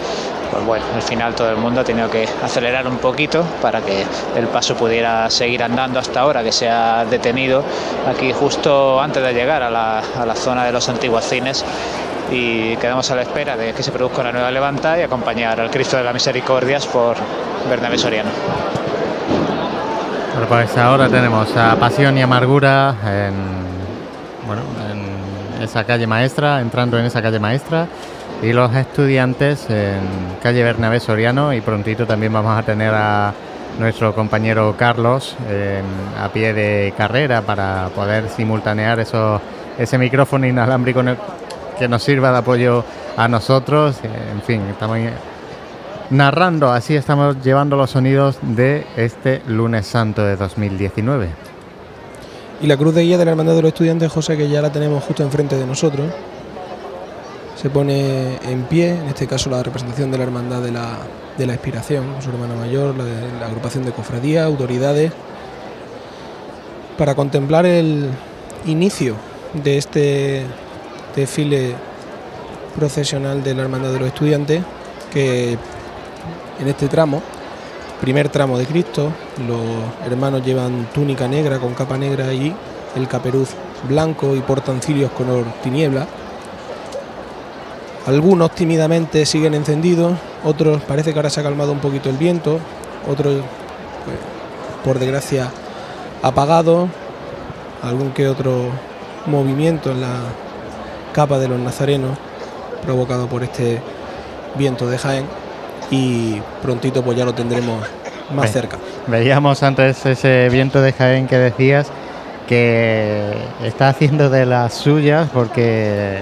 pues 0.51 0.65
bueno, 0.65 0.85
al 0.93 1.01
final 1.01 1.33
todo 1.33 1.49
el 1.49 1.57
mundo 1.57 1.81
ha 1.81 1.83
tenido 1.83 2.09
que 2.09 2.27
acelerar 2.43 2.85
un 2.87 2.97
poquito 2.97 3.43
para 3.61 3.81
que 3.81 4.03
el 4.35 4.47
paso 4.47 4.75
pudiera 4.75 5.29
seguir 5.29 5.63
andando 5.63 5.99
hasta 5.99 6.19
ahora, 6.19 6.43
que 6.43 6.51
se 6.51 6.69
ha 6.69 7.05
detenido 7.05 7.63
aquí 8.07 8.33
justo 8.33 8.99
antes 8.99 9.23
de 9.23 9.33
llegar 9.33 9.63
a 9.63 9.69
la, 9.69 9.99
a 9.99 10.25
la 10.25 10.35
zona 10.35 10.65
de 10.65 10.71
los 10.73 10.87
antiguos 10.89 11.23
cines 11.23 11.63
y 12.31 12.75
quedamos 12.77 13.09
a 13.11 13.15
la 13.15 13.21
espera 13.21 13.55
de 13.55 13.73
que 13.73 13.81
se 13.81 13.91
produzca 13.91 14.21
una 14.21 14.31
nueva 14.31 14.51
levanta 14.51 14.99
y 14.99 15.01
acompañar 15.01 15.59
al 15.59 15.69
Cristo 15.69 15.97
de 15.97 16.03
las 16.03 16.13
Misericordias 16.13 16.85
por 16.87 17.15
Bernabé 17.69 17.97
Soriano. 17.97 18.29
Pues 20.47 20.77
ahora 20.77 21.07
tenemos 21.07 21.55
a 21.55 21.75
Pasión 21.75 22.17
y 22.17 22.21
Amargura 22.21 22.95
en, 23.05 23.33
bueno, 24.47 24.61
en 24.91 25.63
esa 25.63 25.83
calle 25.83 26.07
maestra, 26.07 26.59
entrando 26.61 26.97
en 26.97 27.05
esa 27.05 27.21
calle 27.21 27.39
maestra 27.39 27.87
y 28.41 28.53
los 28.53 28.73
estudiantes 28.75 29.69
en 29.69 29.99
calle 30.41 30.63
Bernabé 30.63 30.99
Soriano 30.99 31.53
y 31.53 31.61
prontito 31.61 32.07
también 32.07 32.33
vamos 32.33 32.57
a 32.57 32.63
tener 32.63 32.91
a 32.93 33.33
nuestro 33.79 34.15
compañero 34.15 34.75
Carlos 34.77 35.35
a 36.19 36.29
pie 36.29 36.53
de 36.53 36.93
carrera 36.97 37.41
para 37.41 37.89
poder 37.95 38.29
simultanear 38.29 38.99
eso, 38.99 39.39
ese 39.77 39.97
micrófono 39.97 40.47
inalámbrico 40.47 41.01
que 41.77 41.87
nos 41.87 42.03
sirva 42.03 42.31
de 42.31 42.37
apoyo 42.39 42.83
a 43.15 43.27
nosotros. 43.27 43.97
En 44.03 44.41
fin, 44.41 44.61
estamos 44.71 44.97
narrando, 46.09 46.71
así 46.71 46.95
estamos 46.95 47.43
llevando 47.43 47.75
los 47.77 47.91
sonidos 47.91 48.39
de 48.41 48.85
este 48.97 49.41
lunes 49.47 49.85
santo 49.85 50.23
de 50.23 50.35
2019. 50.35 51.27
Y 52.61 52.67
la 52.67 52.77
cruz 52.77 52.93
de 52.93 53.03
guía 53.03 53.17
de 53.17 53.25
la 53.25 53.31
Hermandad 53.31 53.55
de 53.55 53.61
los 53.61 53.69
Estudiantes, 53.69 54.11
José, 54.11 54.35
que 54.35 54.49
ya 54.49 54.61
la 54.61 54.71
tenemos 54.71 55.03
justo 55.03 55.23
enfrente 55.23 55.57
de 55.57 55.65
nosotros 55.65 56.07
se 57.61 57.69
pone 57.69 58.37
en 58.37 58.63
pie, 58.63 58.89
en 58.89 59.07
este 59.07 59.27
caso 59.27 59.49
la 59.51 59.61
representación 59.61 60.09
de 60.09 60.17
la 60.17 60.23
Hermandad 60.23 60.61
de 60.61 60.71
la, 60.71 60.97
de 61.37 61.45
la 61.45 61.53
Inspiración, 61.53 62.15
su 62.19 62.29
hermana 62.31 62.55
mayor, 62.55 62.97
la, 62.97 63.03
de, 63.05 63.39
la 63.39 63.45
agrupación 63.45 63.85
de 63.85 63.91
cofradías, 63.91 64.47
autoridades, 64.47 65.11
para 66.97 67.13
contemplar 67.13 67.67
el 67.67 68.09
inicio 68.65 69.15
de 69.53 69.77
este 69.77 70.43
desfile 71.15 71.75
procesional 72.75 73.43
de 73.43 73.53
la 73.53 73.61
Hermandad 73.61 73.91
de 73.91 73.99
los 73.99 74.07
Estudiantes, 74.07 74.63
que 75.13 75.51
en 76.59 76.67
este 76.67 76.87
tramo, 76.87 77.21
primer 77.99 78.29
tramo 78.29 78.57
de 78.57 78.65
Cristo, 78.65 79.11
los 79.47 80.11
hermanos 80.11 80.43
llevan 80.43 80.87
túnica 80.95 81.27
negra 81.27 81.59
con 81.59 81.75
capa 81.75 81.95
negra 81.95 82.33
y 82.33 82.55
el 82.95 83.07
caperuz 83.07 83.49
blanco 83.87 84.35
y 84.35 84.39
portan 84.39 84.81
cirios 84.81 85.11
color 85.11 85.45
tiniebla 85.63 86.07
algunos 88.05 88.51
tímidamente 88.51 89.25
siguen 89.25 89.53
encendidos, 89.53 90.13
otros 90.43 90.81
parece 90.83 91.13
que 91.13 91.19
ahora 91.19 91.29
se 91.29 91.39
ha 91.39 91.43
calmado 91.43 91.71
un 91.71 91.79
poquito 91.79 92.09
el 92.09 92.17
viento, 92.17 92.59
otros, 93.09 93.41
pues, 94.05 94.17
por 94.83 94.99
desgracia, 94.99 95.49
apagados, 96.21 96.89
algún 97.83 98.11
que 98.11 98.27
otro 98.27 98.69
movimiento 99.25 99.91
en 99.91 100.01
la 100.01 100.19
capa 101.13 101.37
de 101.39 101.47
los 101.47 101.59
nazarenos 101.59 102.17
provocado 102.83 103.27
por 103.27 103.43
este 103.43 103.81
viento 104.55 104.87
de 104.89 104.97
Jaén 104.97 105.25
y 105.89 106.41
prontito 106.61 107.03
pues 107.03 107.17
ya 107.17 107.25
lo 107.25 107.33
tendremos 107.33 107.83
más 108.33 108.51
cerca. 108.51 108.77
Veíamos 109.07 109.61
antes 109.63 110.05
ese 110.05 110.49
viento 110.49 110.81
de 110.81 110.93
Jaén 110.93 111.27
que 111.27 111.37
decías 111.37 111.87
que 112.47 113.33
está 113.63 113.89
haciendo 113.89 114.29
de 114.29 114.45
las 114.45 114.73
suyas 114.73 115.29
porque 115.33 116.21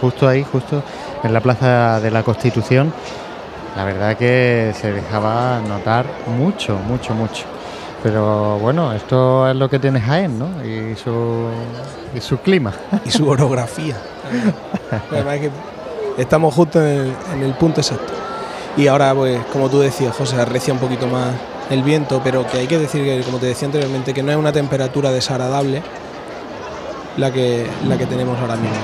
justo 0.00 0.28
ahí, 0.28 0.44
justo 0.44 0.82
en 1.22 1.32
la 1.32 1.40
Plaza 1.40 2.00
de 2.00 2.10
la 2.10 2.22
Constitución, 2.22 2.92
la 3.76 3.84
verdad 3.84 4.16
que 4.16 4.72
se 4.80 4.92
dejaba 4.92 5.60
notar 5.60 6.06
mucho, 6.38 6.76
mucho, 6.76 7.14
mucho. 7.14 7.44
Pero 8.02 8.58
bueno, 8.58 8.92
esto 8.92 9.48
es 9.48 9.56
lo 9.56 9.68
que 9.68 9.78
tiene 9.78 10.00
Jaén, 10.00 10.38
¿no? 10.38 10.48
Y 10.64 10.94
su, 10.94 11.48
y 12.14 12.20
su 12.20 12.38
clima. 12.38 12.72
Y 13.04 13.10
su 13.10 13.26
orografía. 13.26 13.96
Además 15.10 15.38
que 15.38 15.50
estamos 16.18 16.54
justo 16.54 16.84
en 16.84 17.14
el, 17.42 17.54
punto 17.54 17.80
exacto. 17.80 18.12
Y 18.76 18.88
ahora, 18.88 19.14
pues, 19.14 19.40
como 19.52 19.70
tú 19.70 19.80
decías, 19.80 20.14
José, 20.14 20.36
arrecia 20.40 20.74
un 20.74 20.80
poquito 20.80 21.06
más 21.06 21.34
el 21.70 21.82
viento, 21.82 22.20
pero 22.22 22.46
que 22.46 22.58
hay 22.58 22.66
que 22.66 22.78
decir 22.78 23.02
que, 23.04 23.22
como 23.22 23.38
te 23.38 23.46
decía 23.46 23.66
anteriormente, 23.66 24.12
que 24.12 24.22
no 24.22 24.30
es 24.30 24.36
una 24.36 24.52
temperatura 24.52 25.10
desagradable 25.10 25.82
la 27.16 27.30
que, 27.30 27.66
la 27.86 27.96
que 27.96 28.06
tenemos 28.06 28.38
ahora 28.40 28.56
mismo. 28.56 28.76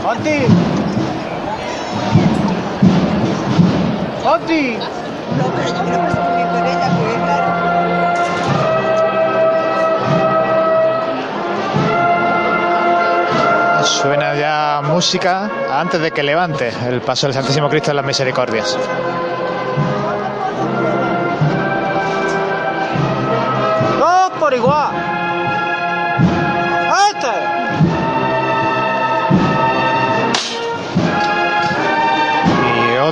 Suena 13.84 14.34
ya 14.34 14.82
música 14.84 15.50
antes 15.72 16.00
de 16.00 16.10
que 16.10 16.22
levante 16.22 16.72
el 16.86 17.00
paso 17.00 17.26
del 17.26 17.34
Santísimo 17.34 17.68
Cristo 17.68 17.90
en 17.90 17.96
las 17.96 18.04
Misericordias. 18.04 18.78
Dos 23.98 24.30
por 24.38 24.54
igual. 24.54 24.89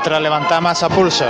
Y 0.09 0.11
otra 0.11 0.20
levanta 0.20 0.59
más 0.59 0.82
a 0.82 0.88
pulso. 0.88 1.26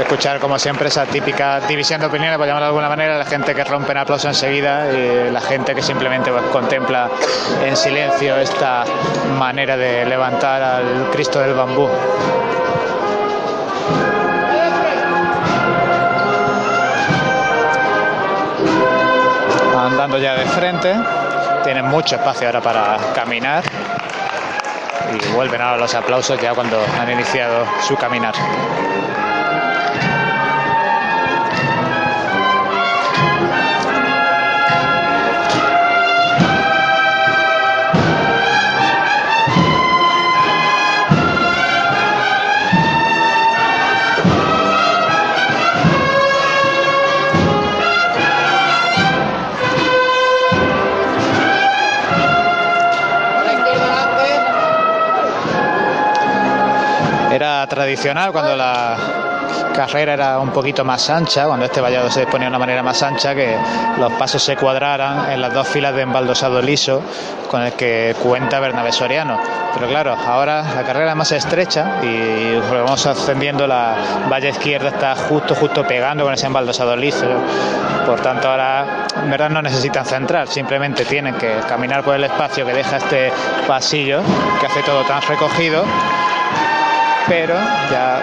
escuchar 0.00 0.40
como 0.40 0.58
siempre 0.58 0.88
esa 0.88 1.04
típica 1.06 1.60
división 1.60 2.00
de 2.00 2.06
opiniones, 2.06 2.38
por 2.38 2.46
llamarlo 2.46 2.66
de 2.66 2.68
alguna 2.68 2.88
manera, 2.88 3.18
la 3.18 3.24
gente 3.24 3.54
que 3.54 3.64
rompe 3.64 3.92
en 3.92 3.98
aplauso 3.98 4.28
enseguida 4.28 4.90
y 4.92 5.30
la 5.30 5.40
gente 5.40 5.74
que 5.74 5.82
simplemente 5.82 6.30
pues, 6.30 6.44
contempla 6.44 7.10
en 7.62 7.76
silencio 7.76 8.36
esta 8.36 8.84
manera 9.38 9.76
de 9.76 10.06
levantar 10.06 10.62
al 10.62 11.10
Cristo 11.10 11.38
del 11.40 11.54
bambú. 11.54 11.88
Andando 19.92 20.16
ya 20.16 20.34
de 20.34 20.46
frente, 20.46 20.96
tienen 21.64 21.84
mucho 21.84 22.16
espacio 22.16 22.46
ahora 22.46 22.62
para 22.62 22.96
caminar 23.14 23.62
y 25.12 25.32
vuelven 25.34 25.60
ahora 25.60 25.76
los 25.76 25.94
aplausos 25.94 26.40
ya 26.40 26.54
cuando 26.54 26.82
han 26.98 27.10
iniciado 27.10 27.66
su 27.86 27.94
caminar. 27.96 28.32
Tradicional 57.82 58.30
cuando 58.30 58.54
la 58.54 58.96
carrera 59.74 60.12
era 60.12 60.38
un 60.38 60.50
poquito 60.50 60.84
más 60.84 61.10
ancha, 61.10 61.46
cuando 61.46 61.66
este 61.66 61.80
vallado 61.80 62.08
se 62.12 62.20
disponía 62.20 62.46
de 62.46 62.50
una 62.50 62.60
manera 62.60 62.80
más 62.80 63.02
ancha, 63.02 63.34
que 63.34 63.56
los 63.98 64.12
pasos 64.12 64.40
se 64.40 64.54
cuadraran 64.56 65.32
en 65.32 65.42
las 65.42 65.52
dos 65.52 65.66
filas 65.66 65.92
de 65.92 66.02
embaldosado 66.02 66.62
liso 66.62 67.02
con 67.50 67.60
el 67.62 67.72
que 67.72 68.14
cuenta 68.22 68.60
Bernabé 68.60 68.92
Soriano. 68.92 69.36
Pero 69.74 69.88
claro, 69.88 70.14
ahora 70.14 70.62
la 70.62 70.84
carrera 70.84 71.10
es 71.10 71.16
más 71.16 71.32
estrecha 71.32 71.96
y 72.02 72.54
vamos 72.70 73.04
ascendiendo, 73.04 73.66
la 73.66 73.96
valla 74.28 74.50
izquierda 74.50 74.90
está 74.90 75.16
justo, 75.16 75.56
justo 75.56 75.84
pegando 75.84 76.22
con 76.22 76.34
ese 76.34 76.46
embaldosado 76.46 76.94
liso. 76.94 77.26
Por 78.06 78.20
tanto, 78.20 78.48
ahora 78.48 79.06
en 79.20 79.28
verdad 79.28 79.50
no 79.50 79.60
necesitan 79.60 80.04
centrar, 80.04 80.46
simplemente 80.46 81.04
tienen 81.04 81.34
que 81.34 81.52
caminar 81.68 82.04
por 82.04 82.14
el 82.14 82.22
espacio 82.22 82.64
que 82.64 82.74
deja 82.74 82.98
este 82.98 83.32
pasillo 83.66 84.20
que 84.60 84.66
hace 84.66 84.82
todo 84.82 85.02
tan 85.02 85.20
recogido 85.22 85.84
pero 87.28 87.54
ya 87.90 88.20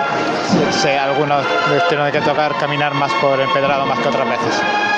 sé, 0.72 0.97
algunos 0.97 1.45
tienen 1.88 2.12
que 2.12 2.22
tocar 2.22 2.56
caminar 2.58 2.93
más 2.93 3.12
por 3.16 3.39
empedrado 3.39 3.86
más 3.86 4.00
que 4.00 4.08
otras 4.08 4.28
veces. 4.30 4.89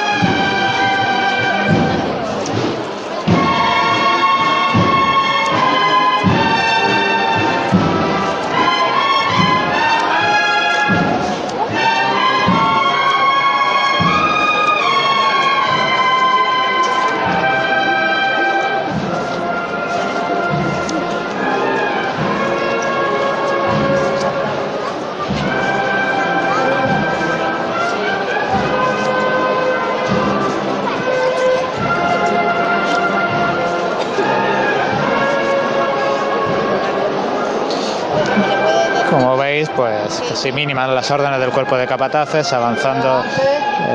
Como 39.82 39.94
veis, 39.94 40.22
pues 40.28 40.54
mínimas 40.54 40.88
las 40.90 41.10
órdenes 41.10 41.40
del 41.40 41.50
cuerpo 41.50 41.76
de 41.76 41.88
capataces, 41.88 42.54
avanzando 42.54 43.24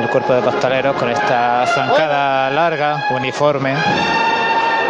el 0.03 0.09
cuerpo 0.09 0.34
de 0.34 0.43
costaleros 0.43 0.97
con 0.97 1.09
esta 1.09 1.64
zancada 1.64 2.51
larga, 2.51 3.07
uniforme, 3.11 3.72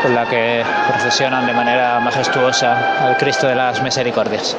con 0.03 0.14
la 0.14 0.24
que 0.24 0.64
procesionan 0.88 1.44
de 1.47 1.53
manera 1.53 2.01
majestuosa 2.01 3.05
al 3.06 3.18
Cristo 3.18 3.47
de 3.47 3.56
las 3.56 3.82
Misericordias. 3.82 4.56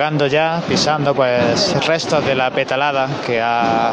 Llegando 0.00 0.28
ya, 0.28 0.62
pisando 0.66 1.14
pues 1.14 1.86
restos 1.86 2.24
de 2.24 2.34
la 2.34 2.50
petalada 2.50 3.06
que 3.26 3.38
ha 3.38 3.92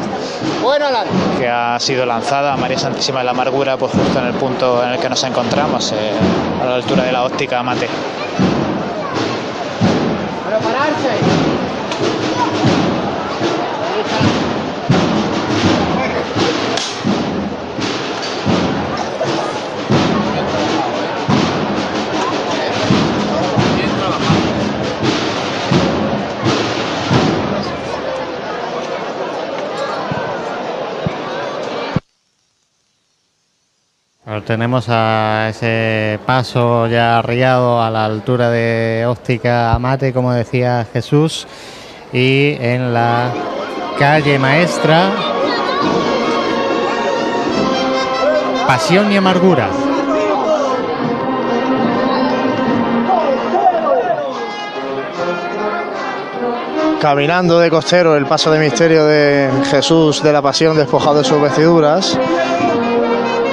que 1.38 1.50
ha 1.50 1.78
sido 1.82 2.06
lanzada 2.06 2.54
a 2.54 2.56
María 2.56 2.80
Santísima 2.80 3.20
de 3.20 3.26
la 3.26 3.32
Amargura, 3.32 3.76
pues 3.76 3.92
justo 3.92 4.18
en 4.20 4.28
el 4.28 4.34
punto 4.36 4.82
en 4.82 4.92
el 4.92 5.00
que 5.00 5.10
nos 5.10 5.22
encontramos, 5.26 5.92
eh, 5.92 6.12
a 6.62 6.66
la 6.66 6.76
altura 6.76 7.04
de 7.04 7.12
la 7.12 7.26
óptica 7.26 7.62
Mate. 7.62 7.90
Tenemos 34.48 34.86
a 34.88 35.49
ese 35.49 36.19
paso 36.26 36.88
ya 36.88 37.19
arriado 37.19 37.84
a 37.84 37.90
la 37.90 38.06
altura 38.06 38.49
de 38.49 39.06
óptica 39.06 39.74
Amate, 39.74 40.14
como 40.14 40.32
decía 40.32 40.88
Jesús, 40.94 41.45
y 42.14 42.56
en 42.61 42.94
la 42.94 43.30
calle 43.99 44.40
maestra 44.40 45.11
Pasión 48.65 49.11
y 49.11 49.18
Amargura. 49.18 49.68
Caminando 57.02 57.60
de 57.60 57.69
costero 57.69 58.15
el 58.15 58.26
paso 58.26 58.49
de 58.49 58.60
misterio 58.60 59.06
de 59.06 59.52
Jesús 59.69 60.24
de 60.24 60.32
la 60.32 60.41
Pasión 60.41 60.78
despojado 60.78 61.18
de 61.18 61.26
sus 61.26 61.41
vestiduras. 61.41 62.18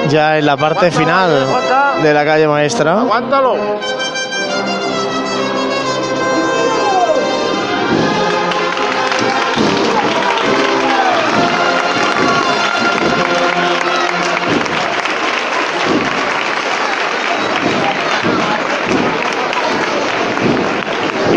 Ya 0.09 0.37
en 0.37 0.45
la 0.45 0.55
parte 0.57 0.91
final 0.91 1.29
de 2.03 2.13
la 2.13 2.25
calle 2.25 2.47
maestra. 2.47 2.99
Aguántalo. 3.01 3.55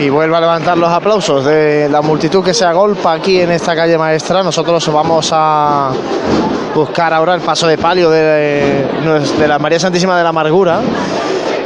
Y 0.00 0.10
vuelve 0.10 0.36
a 0.36 0.40
levantar 0.40 0.78
los 0.78 0.88
aplausos 0.88 1.44
de 1.44 1.88
la 1.88 2.02
multitud 2.02 2.44
que 2.44 2.54
se 2.54 2.64
agolpa 2.64 3.14
aquí 3.14 3.40
en 3.40 3.50
esta 3.50 3.74
calle 3.74 3.98
maestra. 3.98 4.42
Nosotros 4.42 4.86
vamos 4.92 5.30
a 5.32 5.90
buscar 6.74 7.12
ahora 7.12 7.34
el 7.34 7.40
paso 7.40 7.66
de 7.66 7.78
palio 7.78 8.08
de, 8.10 8.86
la 9.46 9.58
María 9.58 9.80
Santísima 9.80 10.16
de 10.16 10.22
la 10.22 10.28
Amargura 10.28 10.80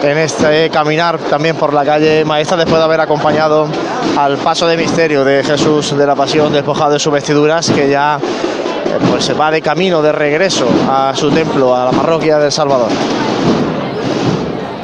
en 0.03 0.19
este 0.19 0.71
caminar 0.71 1.19
también 1.19 1.57
por 1.57 1.73
la 1.75 1.85
calle 1.85 2.25
maestra 2.25 2.57
después 2.57 2.79
de 2.79 2.85
haber 2.85 3.01
acompañado 3.01 3.69
al 4.17 4.39
paso 4.39 4.67
de 4.67 4.77
misterio 4.77 5.25
de 5.25 5.45
Jesús 5.45 5.97
de 5.97 6.07
la 6.07 6.15
Pasión 6.15 6.53
despojado 6.53 6.93
de 6.93 6.99
sus 6.99 7.13
vestiduras 7.13 7.71
que 7.71 7.89
ya 7.89 8.19
eh, 8.19 8.99
pues 9.11 9.25
se 9.25 9.35
va 9.35 9.51
de 9.51 9.61
camino 9.61 10.03
de 10.03 10.11
regreso 10.11 10.67
a 10.91 11.13
su 11.15 11.31
templo, 11.31 11.77
a 11.77 11.85
la 11.85 11.91
parroquia 11.91 12.39
del 12.39 12.51
Salvador. 12.51 12.89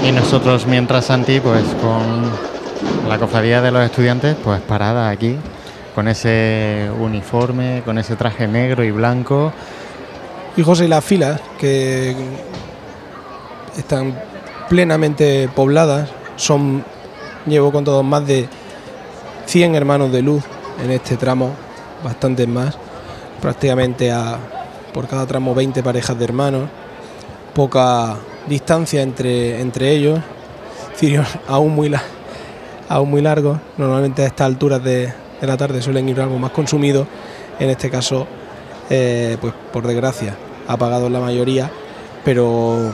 Y 0.05 0.12
nosotros, 0.12 0.66
mientras 0.66 1.07
Santi, 1.07 1.41
pues 1.41 1.65
con 1.83 2.48
la 3.09 3.18
cofradía 3.18 3.60
de 3.62 3.70
los 3.70 3.82
estudiantes, 3.85 4.36
pues 4.43 4.60
parada 4.60 5.09
aquí, 5.09 5.36
con 5.94 6.09
ese 6.09 6.90
uniforme, 6.98 7.82
con 7.85 7.98
ese 7.98 8.16
traje 8.16 8.47
negro 8.47 8.85
y 8.85 8.90
blanco. 8.90 9.52
Y 10.56 10.62
José, 10.62 10.89
las 10.89 11.05
filas 11.05 11.40
que 11.59 12.14
están 13.76 14.18
plenamente 14.68 15.48
pobladas, 15.55 16.10
son, 16.36 16.85
llevo 17.47 17.72
con 17.72 17.85
todos 17.85 18.05
más 18.05 18.26
de 18.26 18.48
100 19.47 19.74
hermanos 19.74 20.12
de 20.12 20.22
luz 20.22 20.44
en 20.85 20.90
este 20.90 21.16
tramo, 21.16 21.51
bastantes 22.05 22.47
más, 22.47 22.76
prácticamente 23.40 24.12
a, 24.12 24.36
por 24.93 25.09
cada 25.09 25.26
tramo 25.26 25.55
20 25.55 25.82
parejas 25.82 26.18
de 26.18 26.24
hermanos, 26.24 26.68
poca 27.55 28.16
distancia 28.47 29.02
entre, 29.02 29.60
entre 29.60 29.90
ellos, 29.93 30.20
aún 31.48 31.74
muy, 31.74 31.89
la- 31.89 32.02
aún 32.89 33.10
muy 33.10 33.23
largos, 33.23 33.59
normalmente 33.77 34.23
a 34.23 34.27
estas 34.27 34.47
alturas 34.47 34.82
de, 34.82 35.12
la 35.40 35.56
tarde 35.56 35.82
suelen 35.82 36.09
ir 36.09 36.20
algo 36.20 36.39
más 36.39 36.51
consumidos, 36.51 37.06
en 37.59 37.70
este 37.70 37.90
caso, 37.90 38.27
eh, 38.90 39.36
pues 39.40 39.52
por 39.73 39.86
desgracia, 39.86 40.36
apagados 40.66 41.10
la 41.10 41.20
mayoría, 41.20 41.70
pero 42.24 42.93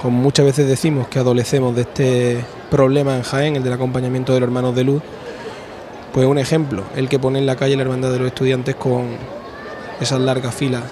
como 0.00 0.18
muchas 0.18 0.46
veces 0.46 0.68
decimos 0.68 1.08
que 1.08 1.18
adolecemos 1.18 1.74
de 1.74 1.82
este 1.82 2.44
problema 2.70 3.16
en 3.16 3.22
Jaén, 3.22 3.56
el 3.56 3.62
del 3.62 3.72
acompañamiento 3.72 4.32
de 4.34 4.40
los 4.40 4.46
hermanos 4.46 4.74
de 4.74 4.84
luz, 4.84 5.02
pues 6.12 6.26
un 6.26 6.38
ejemplo, 6.38 6.84
el 6.94 7.08
que 7.08 7.18
pone 7.18 7.38
en 7.38 7.46
la 7.46 7.56
calle 7.56 7.76
la 7.76 7.82
hermandad 7.82 8.10
de 8.12 8.18
los 8.18 8.28
estudiantes 8.28 8.74
con 8.76 9.16
esas 10.00 10.20
largas 10.20 10.54
filas 10.54 10.84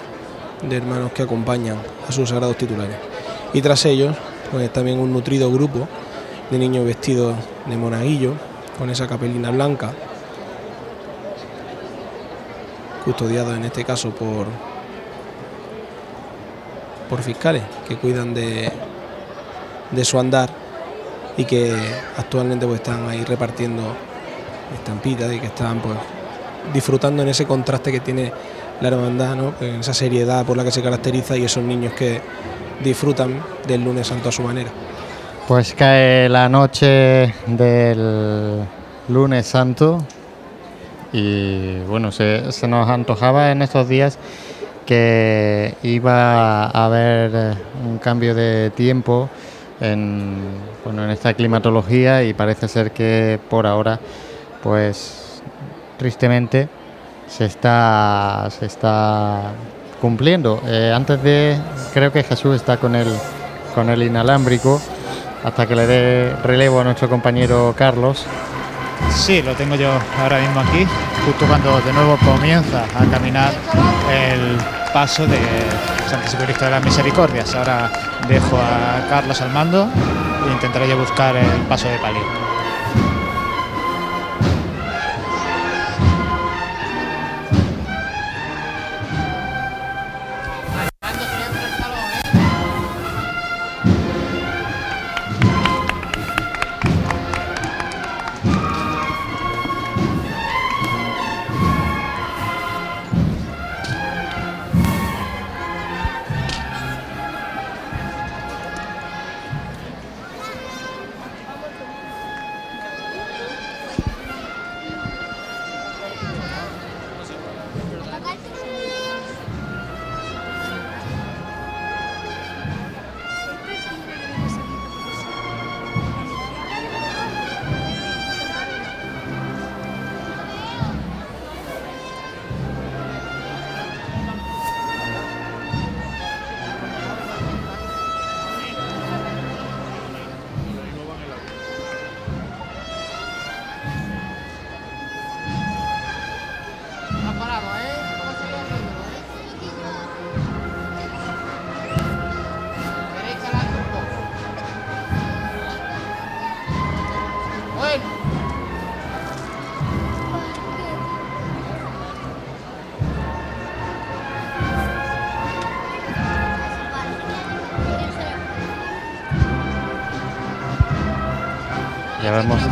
de 0.67 0.75
hermanos 0.75 1.11
que 1.13 1.23
acompañan 1.23 1.77
a 2.07 2.11
sus 2.11 2.29
sagrados 2.29 2.57
titulares. 2.57 2.95
Y 3.53 3.61
tras 3.61 3.85
ellos, 3.85 4.15
pues 4.51 4.71
también 4.71 4.99
un 4.99 5.11
nutrido 5.13 5.51
grupo 5.51 5.87
de 6.51 6.57
niños 6.59 6.85
vestidos 6.85 7.35
de 7.65 7.77
monaguillo, 7.77 8.33
con 8.77 8.89
esa 8.89 9.07
capelina 9.07 9.51
blanca, 9.51 9.91
custodiada 13.03 13.55
en 13.55 13.65
este 13.65 13.83
caso 13.83 14.09
por, 14.09 14.47
por 17.09 17.21
fiscales 17.21 17.63
que 17.87 17.97
cuidan 17.97 18.33
de, 18.33 18.71
de 19.91 20.05
su 20.05 20.19
andar 20.19 20.49
y 21.37 21.45
que 21.45 21.75
actualmente 22.17 22.65
pues 22.65 22.79
están 22.79 23.07
ahí 23.07 23.23
repartiendo 23.23 23.83
estampitas 24.73 25.31
y 25.31 25.39
que 25.39 25.47
están 25.47 25.79
pues 25.79 25.97
disfrutando 26.73 27.21
en 27.21 27.29
ese 27.29 27.45
contraste 27.45 27.91
que 27.91 27.99
tiene 27.99 28.31
la 28.81 28.87
hermandad, 28.89 29.37
en 29.61 29.79
esa 29.79 29.93
seriedad 29.93 30.45
por 30.45 30.57
la 30.57 30.63
que 30.63 30.71
se 30.71 30.81
caracteriza 30.81 31.37
y 31.37 31.45
esos 31.45 31.63
niños 31.63 31.93
que 31.93 32.21
disfrutan 32.83 33.41
del 33.67 33.83
lunes 33.83 34.07
santo 34.07 34.29
a 34.29 34.31
su 34.31 34.41
manera. 34.41 34.71
Pues 35.47 35.75
cae 35.75 36.27
la 36.27 36.49
noche 36.49 37.35
del 37.45 38.65
lunes 39.07 39.45
santo 39.45 40.03
y 41.13 41.77
bueno, 41.81 42.11
se, 42.11 42.41
nos 42.67 42.89
antojaba 42.89 43.51
en 43.51 43.61
estos 43.61 43.87
días 43.87 44.17
que 44.87 45.75
iba 45.83 46.63
a 46.65 46.85
haber 46.85 47.57
un 47.87 47.99
cambio 47.99 48.33
de 48.33 48.71
tiempo 48.71 49.29
en, 49.81 50.37
bueno, 50.83 51.03
en 51.03 51.11
esta 51.11 51.35
climatología 51.35 52.23
y 52.23 52.33
parece 52.33 52.67
ser 52.67 52.89
que 52.89 53.39
por 53.47 53.67
ahora, 53.67 53.99
pues 54.63 55.43
tristemente, 55.99 56.69
se 57.27 57.45
está, 57.45 58.47
se 58.49 58.65
está 58.65 59.51
cumpliendo. 60.01 60.59
Eh, 60.65 60.91
antes 60.91 61.21
de, 61.21 61.55
creo 61.93 62.11
que 62.11 62.23
Jesús 62.23 62.55
está 62.55 62.77
con 62.77 62.95
el, 62.95 63.13
con 63.75 63.91
el 63.91 64.01
inalámbrico, 64.01 64.81
hasta 65.45 65.67
que 65.67 65.75
le 65.75 65.85
dé 65.85 66.35
relevo 66.43 66.81
a 66.81 66.83
nuestro 66.83 67.07
compañero 67.07 67.75
Carlos. 67.77 68.25
Sí, 69.11 69.43
lo 69.43 69.53
tengo 69.53 69.75
yo 69.75 69.91
ahora 70.19 70.39
mismo 70.39 70.59
aquí, 70.59 70.87
justo 71.23 71.45
cuando 71.45 71.79
de 71.81 71.93
nuevo 71.93 72.17
comienza 72.17 72.83
a 72.83 73.05
caminar 73.11 73.53
el 74.11 74.57
paso 74.91 75.27
de 75.27 75.37
Santísimo 76.09 76.45
Cristo 76.45 76.65
de 76.65 76.71
las 76.71 76.83
Misericordias. 76.83 77.53
Ahora 77.53 77.91
dejo 78.27 78.57
a 78.57 79.07
Carlos 79.07 79.39
al 79.41 79.51
mando 79.51 79.87
e 80.47 80.51
intentaré 80.51 80.89
yo 80.89 80.97
buscar 80.97 81.35
el 81.35 81.61
paso 81.69 81.87
de 81.89 81.97
palio. 81.99 82.34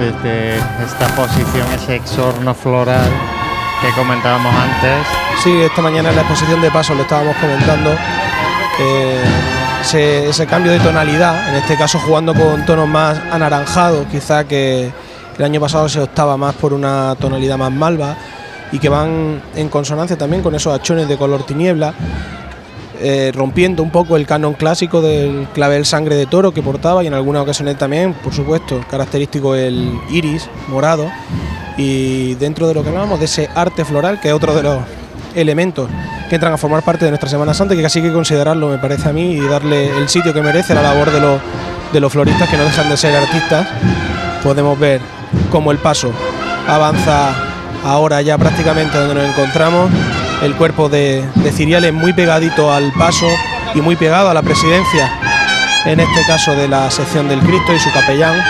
Desde 0.04 0.58
esta 0.84 1.08
posición 1.16 1.66
ese 1.74 1.96
exorno 1.96 2.54
floral 2.54 3.10
que 3.82 3.90
comentábamos 3.92 4.54
antes. 4.54 5.08
Sí, 5.42 5.62
esta 5.62 5.82
mañana 5.82 6.10
en 6.10 6.16
la 6.16 6.22
exposición 6.22 6.62
de 6.62 6.72
paso 6.72 6.94
lo 6.94 7.04
estábamos 7.04 7.36
comentando. 7.38 7.92
eh, 8.80 9.24
ese, 9.82 10.30
ese 10.30 10.48
cambio 10.48 10.72
de 10.72 10.80
tonalidad, 10.80 11.50
en 11.50 11.56
este 11.56 11.76
caso 11.76 12.00
jugando 12.00 12.34
con 12.34 12.66
tonos 12.66 12.88
más 12.88 13.20
anaranjados, 13.32 14.08
quizá 14.08 14.46
que 14.46 14.92
el 15.38 15.44
año 15.44 15.60
pasado 15.60 15.90
se 15.90 16.00
optaba 16.00 16.38
más 16.38 16.56
por 16.56 16.74
una 16.74 17.16
tonalidad 17.20 17.58
más 17.58 17.72
malva 17.72 18.16
y 18.72 18.80
que 18.80 18.88
van 18.88 19.42
en 19.56 19.70
consonancia 19.70 20.18
también 20.18 20.42
con 20.42 20.56
esos 20.56 20.74
achones 20.74 21.08
de 21.08 21.18
color 21.18 21.44
tiniebla, 21.46 21.94
eh, 23.06 23.34
rompiendo 23.36 23.84
un 23.84 23.92
poco 23.92 24.16
el 24.16 24.26
canon 24.26 24.54
clásico 24.54 25.02
del 25.02 25.46
clavel 25.54 25.86
sangre 25.86 26.16
de 26.16 26.26
toro 26.26 26.54
que 26.54 26.62
portaba 26.64 27.04
y 27.04 27.08
en 27.08 27.14
algunas 27.14 27.42
ocasiones 27.42 27.78
también, 27.78 28.14
por 28.14 28.34
supuesto, 28.34 28.80
característico 28.90 29.56
el 29.56 29.92
iris 30.10 30.50
morado. 30.70 31.12
Y 31.78 32.36
dentro 32.36 32.66
de 32.66 32.76
lo 32.76 32.82
que 32.82 32.88
hablábamos 32.88 33.20
de 33.20 33.26
ese 33.26 33.50
arte 33.56 33.84
floral 33.84 34.22
que 34.22 34.30
es 34.30 34.34
otro 34.34 34.56
de 34.56 34.64
los 34.64 34.80
elementos 35.36 35.90
que 36.30 36.36
entran 36.36 36.54
a 36.54 36.58
formar 36.58 36.82
parte 36.84 37.04
de 37.04 37.12
nuestra 37.12 37.30
Semana 37.30 37.54
Santa 37.54 37.76
que 37.76 37.82
casi 37.82 38.00
hay 38.00 38.06
que 38.06 38.14
considerarlo 38.14 38.70
me 38.70 38.78
parece 38.78 39.10
a 39.10 39.12
mí 39.12 39.34
y 39.34 39.42
darle 39.42 39.90
el 39.98 40.08
sitio 40.08 40.34
que 40.34 40.42
merece 40.42 40.74
la 40.74 40.82
labor 40.82 41.12
de 41.12 41.20
los, 41.20 41.42
de 41.92 42.00
los 42.00 42.14
floristas 42.14 42.48
que 42.48 42.56
no 42.56 42.64
dejan 42.64 42.88
de 42.90 42.96
ser 42.96 43.16
artistas 43.16 43.68
podemos 44.44 44.80
ver 44.80 45.02
cómo 45.52 45.72
el 45.72 45.80
paso 45.80 46.12
avanza 46.68 47.34
ahora 47.84 48.22
ya 48.22 48.38
prácticamente 48.38 48.98
donde 48.98 49.16
nos 49.16 49.26
encontramos 49.26 49.90
el 50.44 50.56
cuerpo 50.56 50.90
de, 50.90 51.24
de 51.36 51.52
Ciriales 51.52 51.94
muy 51.94 52.14
pegadito 52.14 52.72
al 52.72 52.92
paso 52.94 53.28
y 53.74 53.82
muy 53.82 53.96
pegado 53.96 54.30
a 54.30 54.34
la 54.34 54.42
presidencia 54.42 55.12
en 55.86 56.00
este 56.00 56.22
caso 56.28 56.54
de 56.54 56.68
la 56.68 56.92
sección 56.92 57.28
del 57.28 57.40
Cristo 57.40 57.74
y 57.74 57.80
su 57.80 57.92
capellán 57.92 58.42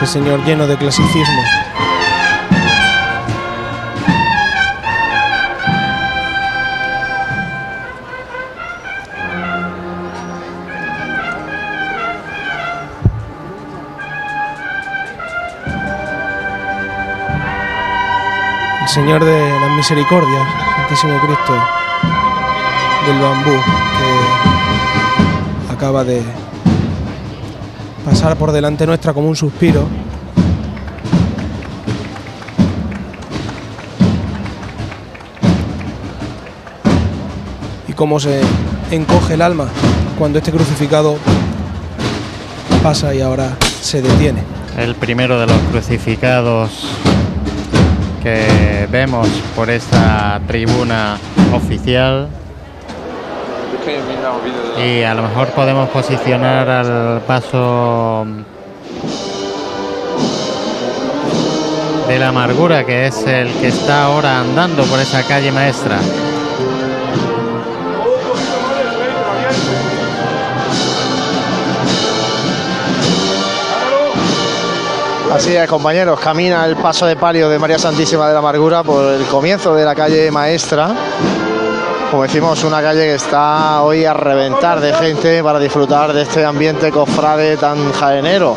Este 0.00 0.20
señor 0.20 0.44
lleno 0.44 0.68
de 0.68 0.76
clasicismo. 0.76 1.57
Señor 18.88 19.22
de 19.22 19.60
las 19.60 19.76
Misericordias, 19.76 20.48
Santísimo 20.76 21.20
Cristo 21.20 21.52
del 23.06 23.20
Bambú, 23.20 23.50
que 23.50 25.72
acaba 25.72 26.04
de 26.04 26.22
pasar 28.02 28.36
por 28.36 28.50
delante 28.50 28.86
nuestra 28.86 29.12
como 29.12 29.28
un 29.28 29.36
suspiro. 29.36 29.86
Y 37.88 37.92
cómo 37.92 38.18
se 38.18 38.40
encoge 38.90 39.34
el 39.34 39.42
alma 39.42 39.66
cuando 40.18 40.38
este 40.38 40.50
crucificado 40.50 41.18
pasa 42.82 43.14
y 43.14 43.20
ahora 43.20 43.54
se 43.82 44.00
detiene. 44.00 44.42
El 44.78 44.94
primero 44.94 45.38
de 45.38 45.46
los 45.46 45.58
crucificados 45.70 46.88
que 48.22 48.86
vemos 48.90 49.28
por 49.54 49.70
esta 49.70 50.40
tribuna 50.46 51.18
oficial. 51.52 52.28
Y 54.84 55.02
a 55.02 55.14
lo 55.14 55.22
mejor 55.22 55.48
podemos 55.48 55.88
posicionar 55.88 56.68
al 56.68 57.20
paso 57.22 58.26
de 62.06 62.18
la 62.18 62.28
amargura, 62.28 62.84
que 62.84 63.06
es 63.06 63.26
el 63.26 63.52
que 63.54 63.68
está 63.68 64.04
ahora 64.04 64.40
andando 64.40 64.84
por 64.84 64.98
esa 64.98 65.22
calle 65.26 65.52
maestra. 65.52 65.98
Así 75.38 75.54
es, 75.54 75.68
compañeros, 75.68 76.18
camina 76.18 76.66
el 76.66 76.74
paso 76.74 77.06
de 77.06 77.14
palio 77.14 77.48
de 77.48 77.60
María 77.60 77.78
Santísima 77.78 78.26
de 78.26 78.32
la 78.32 78.40
Amargura 78.40 78.82
por 78.82 79.04
el 79.04 79.24
comienzo 79.26 79.72
de 79.72 79.84
la 79.84 79.94
calle 79.94 80.32
Maestra. 80.32 80.90
Como 82.10 82.24
decimos, 82.24 82.64
una 82.64 82.82
calle 82.82 83.02
que 83.02 83.14
está 83.14 83.82
hoy 83.82 84.04
a 84.04 84.12
reventar 84.12 84.80
de 84.80 84.92
gente 84.92 85.40
para 85.44 85.60
disfrutar 85.60 86.12
de 86.12 86.22
este 86.22 86.44
ambiente 86.44 86.90
cofrade 86.90 87.56
tan 87.56 87.92
jaenero. 87.92 88.56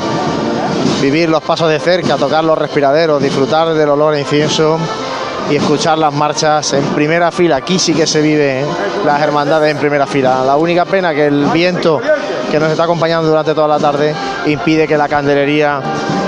Vivir 1.00 1.30
los 1.30 1.44
pasos 1.44 1.70
de 1.70 1.80
cerca, 1.80 2.18
tocar 2.18 2.44
los 2.44 2.58
respiraderos, 2.58 3.22
disfrutar 3.22 3.76
del 3.76 3.90
olor 3.90 4.16
a 4.16 4.20
incienso 4.20 4.80
y 5.52 5.58
escuchar 5.58 6.00
las 6.00 6.12
marchas 6.12 6.74
en 6.74 6.84
primera 6.96 7.32
fila. 7.32 7.58
Aquí 7.58 7.78
sí 7.78 7.94
que 7.94 8.08
se 8.08 8.22
vive 8.22 8.62
¿eh? 8.62 8.66
las 9.06 9.22
hermandades 9.22 9.70
en 9.70 9.78
primera 9.78 10.08
fila. 10.08 10.44
La 10.44 10.56
única 10.56 10.86
pena 10.86 11.14
que 11.14 11.28
el 11.28 11.46
viento 11.54 12.02
que 12.50 12.60
nos 12.60 12.72
está 12.72 12.86
acompañando 12.86 13.30
durante 13.30 13.54
toda 13.54 13.68
la 13.68 13.78
tarde 13.78 14.16
impide 14.48 14.88
que 14.88 14.98
la 14.98 15.08
candelería 15.08 15.80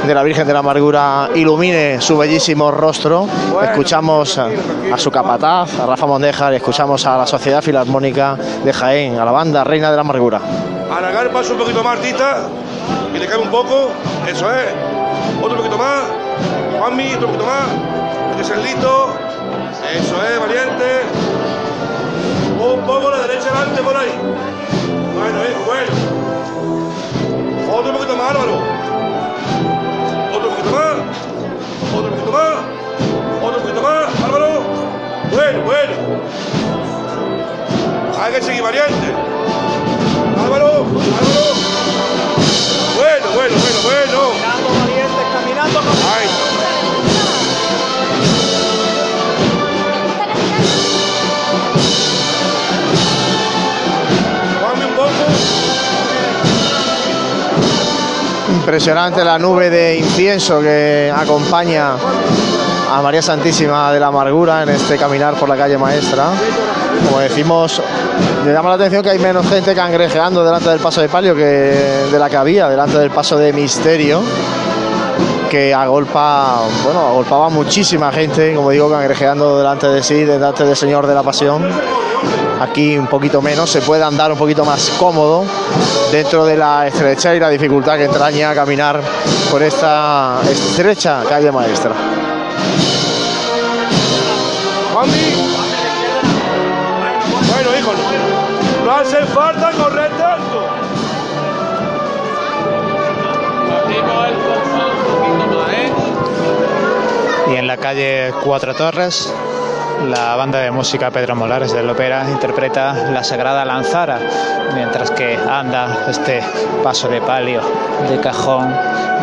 de 0.06 0.14
la 0.14 0.24
Virgen 0.24 0.46
de 0.46 0.54
la 0.54 0.60
Amargura 0.60 1.30
ilumine 1.34 2.02
su 2.02 2.18
bellísimo 2.18 2.72
rostro. 2.72 3.28
Escuchamos 3.64 4.38
a, 4.38 4.50
a 4.94 4.98
su 4.98 5.10
capataz, 5.10 5.80
a 5.80 5.86
Rafa 5.86 6.06
Mondejar, 6.06 6.54
y 6.54 6.58
escuchamos 6.58 7.06
a 7.06 7.18
la 7.18 7.28
Sociedad 7.28 7.62
Filarmónica 7.62 8.36
de 8.36 8.74
Jaén, 8.74 9.18
a 9.18 9.26
la 9.26 9.32
banda 9.32 9.64
Reina 9.64 9.90
de 9.90 9.96
la 9.96 10.02
Amargura. 10.02 10.42
Alargar 10.96 11.26
el 11.26 11.32
paso 11.32 11.54
un 11.54 11.60
poquito 11.60 11.84
más, 11.84 12.00
Tita. 12.00 12.48
Que 13.12 13.20
le 13.20 13.28
cae 13.28 13.38
un 13.38 13.50
poco. 13.50 13.92
Eso 14.28 14.52
es. 14.52 14.66
Otro 15.42 15.58
poquito 15.58 15.78
más. 15.78 16.04
Juanmi, 16.78 17.14
otro 17.16 17.28
poquito 17.28 17.46
más. 17.46 17.64
Este 18.32 18.42
es 18.42 18.50
el 18.50 18.64
lito. 18.64 19.16
Eso 19.96 20.16
es, 20.24 20.40
valiente. 20.40 21.02
Un 22.60 22.82
poco 22.86 23.10
la 23.10 23.20
derecha 23.20 23.50
adelante 23.50 23.82
por 23.82 23.96
ahí. 23.96 24.12
Bueno, 25.14 25.44
hijo, 25.44 25.64
bueno. 25.66 25.92
Otro 27.80 27.94
poquito 27.94 28.16
más, 28.18 28.32
Álvaro. 28.32 28.83
Otro 31.96 32.10
poquito 32.10 32.32
más. 32.32 32.56
Otro 33.42 33.62
poquito 33.62 33.82
más, 33.82 34.24
Álvaro. 34.24 34.62
Bueno, 35.32 35.62
bueno. 35.64 35.94
Hay 38.22 38.34
que 38.34 38.42
seguir 38.42 38.64
valiente. 38.64 39.08
Álvaro, 40.44 40.68
Álvaro. 40.68 41.44
Bueno, 42.96 43.26
bueno, 43.36 43.56
bueno, 43.56 43.80
bueno. 43.84 44.20
Caminando, 45.34 45.80
Ahí. 45.80 46.53
Impresionante 58.64 59.26
la 59.26 59.38
nube 59.38 59.70
de 59.70 59.98
incienso 59.98 60.62
que 60.62 61.14
acompaña 61.14 61.96
a 62.94 63.02
María 63.02 63.22
Santísima 63.22 63.92
de 63.92 64.00
la 64.00 64.08
Amargura 64.08 64.64
en 64.64 64.70
este 64.70 64.96
caminar 64.96 65.34
por 65.34 65.50
la 65.50 65.58
calle 65.58 65.78
Maestra. 65.78 66.28
Como 67.06 67.20
decimos, 67.20 67.82
me 68.46 68.54
llama 68.54 68.70
la 68.70 68.76
atención 68.76 69.04
que 69.04 69.10
hay 69.10 69.20
menos 69.20 69.46
gente 69.50 69.76
cangrejeando 69.76 70.46
delante 70.46 70.70
del 70.70 70.80
paso 70.80 71.02
de 71.02 71.10
palio 71.10 71.36
que 71.36 71.42
de 72.10 72.18
la 72.18 72.30
que 72.30 72.38
había 72.38 72.70
delante 72.70 72.98
del 72.98 73.12
paso 73.12 73.38
de 73.38 73.52
Misterio, 73.52 74.24
que 75.52 75.74
agolpa, 75.74 76.62
bueno, 76.86 77.02
agolpaba 77.02 77.50
muchísima 77.50 78.14
gente, 78.14 78.56
como 78.56 78.70
digo, 78.70 78.90
cangrejeando 78.90 79.58
delante 79.58 79.90
de 79.90 80.02
sí, 80.02 80.24
delante 80.24 80.64
del 80.64 80.78
Señor 80.78 81.06
de 81.06 81.14
la 81.14 81.22
Pasión. 81.22 81.68
Aquí 82.60 82.98
un 82.98 83.08
poquito 83.08 83.42
menos, 83.42 83.70
se 83.70 83.82
puede 83.82 84.04
andar 84.04 84.32
un 84.32 84.38
poquito 84.38 84.64
más 84.64 84.90
cómodo 85.00 85.44
dentro 86.12 86.46
de 86.46 86.56
la 86.56 86.88
estrecha 86.88 87.36
y 87.36 87.40
la 87.40 87.50
dificultad 87.50 87.98
que 87.98 88.06
entraña 88.06 88.54
caminar 88.54 89.02
por 89.52 89.62
esta 89.64 90.40
estrecha 90.50 91.24
calle 91.28 91.52
maestra. 91.52 91.92
Bueno, 97.52 97.78
hijo, 97.78 97.92
no, 97.94 98.86
no 98.86 98.92
hace 98.92 99.26
falta 99.26 99.72
correr 99.72 100.12
tanto. 100.18 100.68
Y 107.52 107.56
en 107.56 107.68
la 107.68 107.78
calle 107.78 108.34
Cuatro 108.44 108.74
Torres, 108.74 109.34
la 110.10 110.36
banda 110.36 110.60
de 110.60 110.72
música 110.72 111.12
Pedro 111.12 111.36
Molares 111.36 111.72
del 111.74 111.90
Ópera 111.90 112.30
interpreta 112.30 112.94
la 113.12 113.24
Sagrada 113.24 113.64
Lanzara, 113.64 114.20
mientras 114.74 115.12
que 115.12 115.36
anda 115.36 116.06
este 116.10 116.42
paso 116.84 117.08
de 117.08 117.22
palio 117.22 117.62
de 118.10 118.20
cajón 118.20 118.74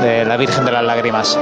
de 0.03 0.25
la 0.25 0.37
Virgen 0.37 0.65
de 0.65 0.73
las 0.73 0.85
Lágrimas. 0.85 1.39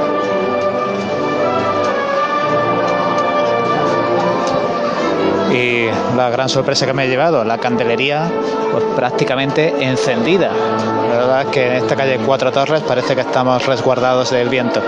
Y 5.53 5.87
la 6.17 6.31
gran 6.31 6.49
sorpresa 6.49 6.87
que 6.87 6.93
me 6.93 7.05
he 7.05 7.09
llevado, 7.09 7.45
la 7.45 7.59
candelería 7.59 8.31
pues 8.71 8.85
prácticamente 8.97 9.75
encendida. 9.81 10.51
La 11.11 11.17
verdad 11.17 11.43
es 11.43 11.49
que 11.49 11.67
en 11.67 11.73
esta 11.75 11.97
calle 11.97 12.19
Cuatro 12.25 12.53
Torres 12.53 12.83
parece 12.83 13.15
que 13.15 13.23
estamos 13.23 13.65
resguardados 13.67 14.31
del 14.31 14.49
viento. 14.49 14.83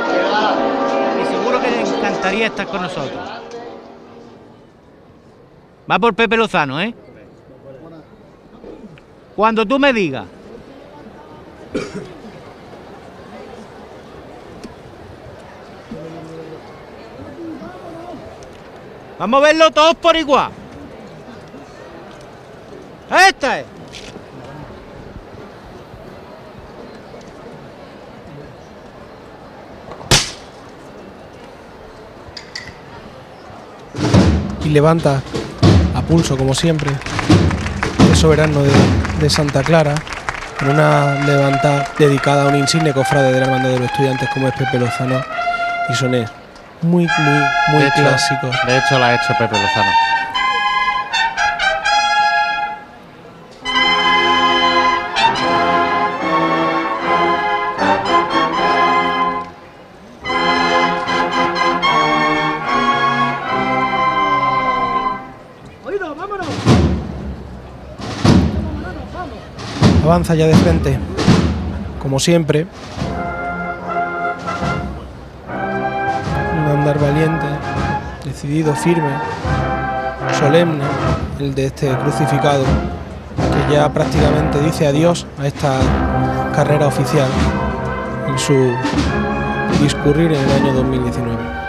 Y 1.22 1.26
seguro 1.26 1.60
que 1.60 1.70
le 1.70 1.80
encantaría 1.80 2.46
estar 2.46 2.66
con 2.66 2.82
nosotros. 2.82 3.39
Va 5.90 5.98
por 5.98 6.14
Pepe 6.14 6.36
Lozano, 6.36 6.80
¿eh? 6.80 6.94
Cuando 9.34 9.66
tú 9.66 9.78
me 9.78 9.92
digas. 9.92 10.26
Vamos 19.18 19.42
a 19.42 19.46
verlo 19.46 19.70
todos 19.70 19.94
por 19.96 20.16
igual. 20.16 20.50
Esta 23.28 23.60
es. 23.60 23.66
y 34.64 34.68
levanta 34.68 35.22
a 36.00 36.02
pulso 36.02 36.36
como 36.36 36.54
siempre 36.54 36.90
el 38.10 38.16
soberano 38.16 38.62
de, 38.62 38.70
de 39.20 39.30
Santa 39.30 39.62
Clara 39.62 39.94
en 40.60 40.68
una 40.70 41.14
levanta 41.24 41.86
dedicada 41.98 42.44
a 42.44 42.46
un 42.48 42.56
insigne 42.56 42.92
cofrade 42.92 43.32
de 43.32 43.40
la 43.40 43.46
hermandad 43.46 43.70
de 43.70 43.78
los 43.78 43.90
estudiantes 43.90 44.28
como 44.30 44.48
es 44.48 44.54
Pepe 44.54 44.78
Lozano 44.78 45.20
y 45.88 45.94
sonés 45.94 46.28
muy 46.82 47.06
muy 47.18 47.40
muy 47.68 47.82
De 47.82 47.88
hecho- 47.88 48.02
clásicos 48.02 48.56
De 48.66 48.78
hecho, 48.78 48.98
la 48.98 49.06
ha 49.08 49.14
hecho 49.14 49.34
Pepe 49.38 49.54
Lozano. 49.58 49.90
Avanza 70.10 70.34
ya 70.34 70.48
de 70.48 70.54
frente 70.54 70.98
como 72.02 72.18
siempre. 72.18 72.66
Un 76.52 76.78
andar 76.78 76.98
valiente 76.98 77.46
decidido 78.24 78.74
firme 78.74 79.12
solemne 80.36 80.82
el 81.38 81.54
de 81.54 81.66
este 81.66 81.88
crucificado 81.98 82.64
que 83.36 83.72
ya 83.72 83.88
prácticamente 83.92 84.60
dice 84.60 84.88
adiós 84.88 85.28
a 85.38 85.46
esta 85.46 85.78
carrera 86.56 86.88
oficial 86.88 87.28
en 88.26 88.36
su 88.36 88.72
discurrir 89.80 90.32
en 90.32 90.40
el 90.40 90.50
año 90.50 90.72
2019 90.72 91.59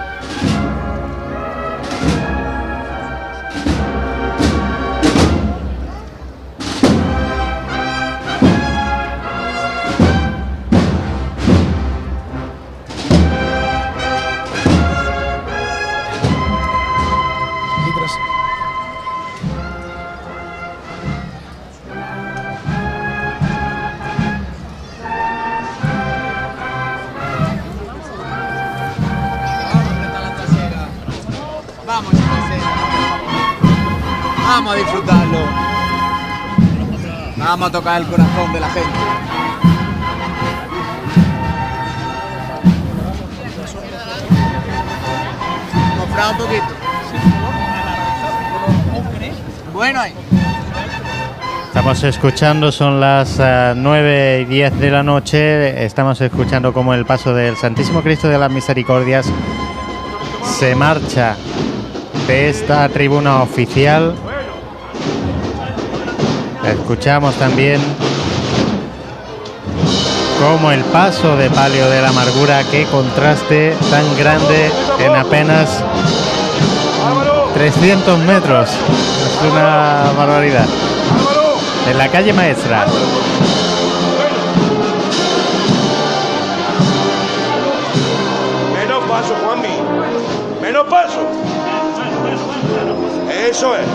escuchando, 52.11 52.73
son 52.73 52.99
las 52.99 53.37
eh, 53.39 53.73
9 53.73 54.41
y 54.41 54.45
10 54.45 54.79
de 54.79 54.91
la 54.91 55.01
noche. 55.01 55.85
Estamos 55.85 56.19
escuchando 56.19 56.73
como 56.73 56.93
el 56.93 57.05
paso 57.05 57.33
del 57.33 57.55
Santísimo 57.55 58.01
Cristo 58.01 58.27
de 58.27 58.37
las 58.37 58.51
Misericordias 58.51 59.31
se 60.43 60.75
marcha 60.75 61.37
de 62.27 62.49
esta 62.49 62.89
tribuna 62.89 63.41
oficial. 63.41 64.13
Escuchamos 66.65 67.33
también 67.35 67.79
como 70.41 70.71
el 70.71 70.83
paso 70.85 71.37
de 71.37 71.49
palio 71.49 71.89
de 71.89 72.01
la 72.01 72.09
amargura, 72.09 72.61
qué 72.69 72.85
contraste 72.91 73.73
tan 73.89 74.17
grande 74.17 74.69
en 74.99 75.15
apenas 75.15 75.81
300 77.53 78.19
metros. 78.19 78.69
Es 78.69 79.51
una 79.51 80.11
barbaridad. 80.17 80.67
En 81.89 81.97
la 81.97 82.07
calle 82.09 82.31
maestra. 82.31 82.85
Menos 88.73 89.03
paso, 89.09 89.35
Juanmi. 89.43 90.61
Menos 90.61 90.87
paso. 90.87 91.21
Eso 93.49 93.75
es. 93.75 93.87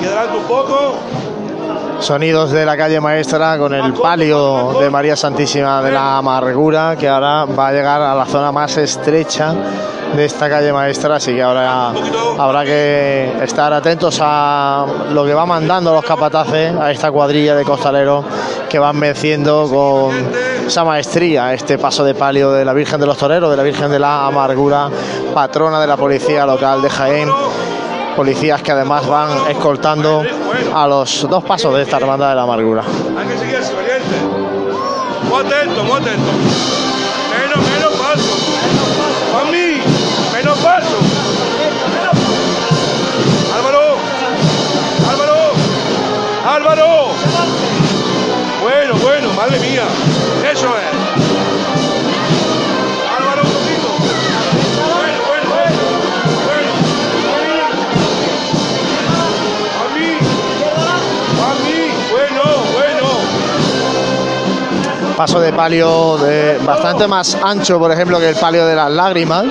Y 0.00 0.06
adelante 0.06 0.36
un 0.36 0.44
poco. 0.44 0.94
Sonidos 2.00 2.50
de 2.50 2.66
la 2.66 2.76
calle 2.76 3.00
maestra 3.00 3.56
con 3.56 3.72
el 3.72 3.94
palio 3.94 4.78
de 4.78 4.90
María 4.90 5.16
Santísima 5.16 5.80
de 5.82 5.92
la 5.92 6.18
Amargura, 6.18 6.96
que 6.96 7.08
ahora 7.08 7.46
va 7.46 7.68
a 7.68 7.72
llegar 7.72 8.02
a 8.02 8.14
la 8.14 8.26
zona 8.26 8.52
más 8.52 8.76
estrecha 8.76 9.54
de 10.16 10.24
esta 10.24 10.48
calle 10.48 10.72
maestra, 10.72 11.16
así 11.16 11.34
que 11.34 11.42
ahora 11.42 11.92
habrá 12.38 12.64
que 12.64 13.32
estar 13.42 13.72
atentos 13.72 14.18
a 14.20 14.86
lo 15.10 15.24
que 15.24 15.34
va 15.34 15.46
mandando 15.46 15.92
los 15.92 16.04
capataces, 16.04 16.74
a 16.76 16.90
esta 16.90 17.10
cuadrilla 17.10 17.54
de 17.54 17.64
costaleros 17.64 18.24
que 18.68 18.78
van 18.78 18.98
venciendo 18.98 19.68
con 19.68 20.14
esa 20.66 20.84
maestría 20.84 21.52
este 21.52 21.78
paso 21.78 22.04
de 22.04 22.14
palio 22.14 22.52
de 22.52 22.64
la 22.64 22.72
Virgen 22.72 23.00
de 23.00 23.06
los 23.06 23.18
Toreros, 23.18 23.50
de 23.50 23.56
la 23.56 23.62
Virgen 23.62 23.90
de 23.90 23.98
la 23.98 24.26
Amargura, 24.26 24.88
patrona 25.32 25.80
de 25.80 25.86
la 25.86 25.96
policía 25.96 26.46
local 26.46 26.82
de 26.82 26.90
Jaén 26.90 27.28
policías 28.14 28.62
que 28.62 28.72
además 28.72 29.06
van 29.06 29.50
escoltando 29.50 30.22
a 30.74 30.86
los 30.86 31.26
dos 31.28 31.44
pasos 31.44 31.74
de 31.74 31.82
esta 31.82 31.96
hermandad 31.96 32.30
de 32.30 32.34
la 32.36 32.42
amargura. 32.42 32.82
Muy 35.28 35.40
atento, 35.40 35.84
muy 35.84 36.00
atento. 36.00 36.83
Álvaro. 46.54 47.08
Bueno, 48.62 48.94
bueno, 49.02 49.32
madre 49.32 49.58
mía. 49.58 49.82
Eso 50.52 50.68
es. 50.68 51.33
Paso 65.16 65.38
de 65.40 65.52
palio 65.52 66.16
de 66.18 66.58
bastante 66.64 67.06
más 67.06 67.36
ancho, 67.40 67.78
por 67.78 67.92
ejemplo, 67.92 68.18
que 68.18 68.30
el 68.30 68.34
palio 68.34 68.66
de 68.66 68.74
las 68.74 68.90
lágrimas 68.90 69.44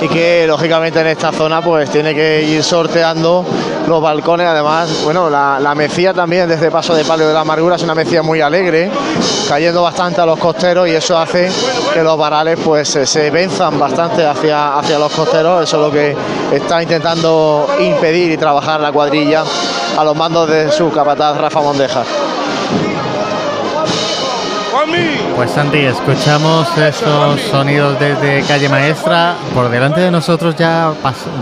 y 0.00 0.08
que 0.08 0.46
lógicamente 0.46 1.00
en 1.00 1.08
esta 1.08 1.30
zona 1.30 1.60
pues 1.60 1.90
tiene 1.90 2.14
que 2.14 2.42
ir 2.42 2.62
sorteando 2.62 3.44
los 3.86 4.00
balcones. 4.00 4.46
Además, 4.46 5.02
bueno, 5.04 5.28
la, 5.28 5.58
la 5.60 5.74
mecía 5.74 6.14
también 6.14 6.48
desde 6.48 6.70
Paso 6.70 6.94
de 6.94 7.04
Palio 7.04 7.28
de 7.28 7.34
la 7.34 7.40
Amargura 7.40 7.76
es 7.76 7.82
una 7.82 7.94
mecía 7.94 8.22
muy 8.22 8.40
alegre, 8.40 8.90
cayendo 9.46 9.82
bastante 9.82 10.22
a 10.22 10.26
los 10.26 10.38
costeros 10.38 10.88
y 10.88 10.92
eso 10.92 11.18
hace 11.18 11.50
que 11.92 12.02
los 12.02 12.16
varales 12.16 12.58
pues 12.64 12.88
se, 12.88 13.30
venzan 13.30 13.78
bastante 13.78 14.24
hacia, 14.24 14.78
hacia 14.78 14.98
los 14.98 15.12
costeros. 15.12 15.64
Eso 15.64 15.76
es 15.76 15.82
lo 15.82 15.90
que 15.90 16.16
está 16.50 16.82
intentando 16.82 17.68
impedir 17.80 18.32
y 18.32 18.36
trabajar 18.38 18.80
la 18.80 18.90
cuadrilla 18.90 19.44
a 19.98 20.04
los 20.04 20.16
mandos 20.16 20.48
de 20.48 20.70
su 20.70 20.90
capataz 20.90 21.36
Rafa 21.36 21.60
Mondeja. 21.60 22.04
Pues 25.38 25.52
Santi, 25.52 25.78
escuchamos 25.78 26.66
esos 26.76 27.40
sonidos 27.42 27.96
desde 28.00 28.42
calle 28.42 28.68
maestra. 28.68 29.36
Por 29.54 29.68
delante 29.68 30.00
de 30.00 30.10
nosotros 30.10 30.56
ya, 30.56 30.92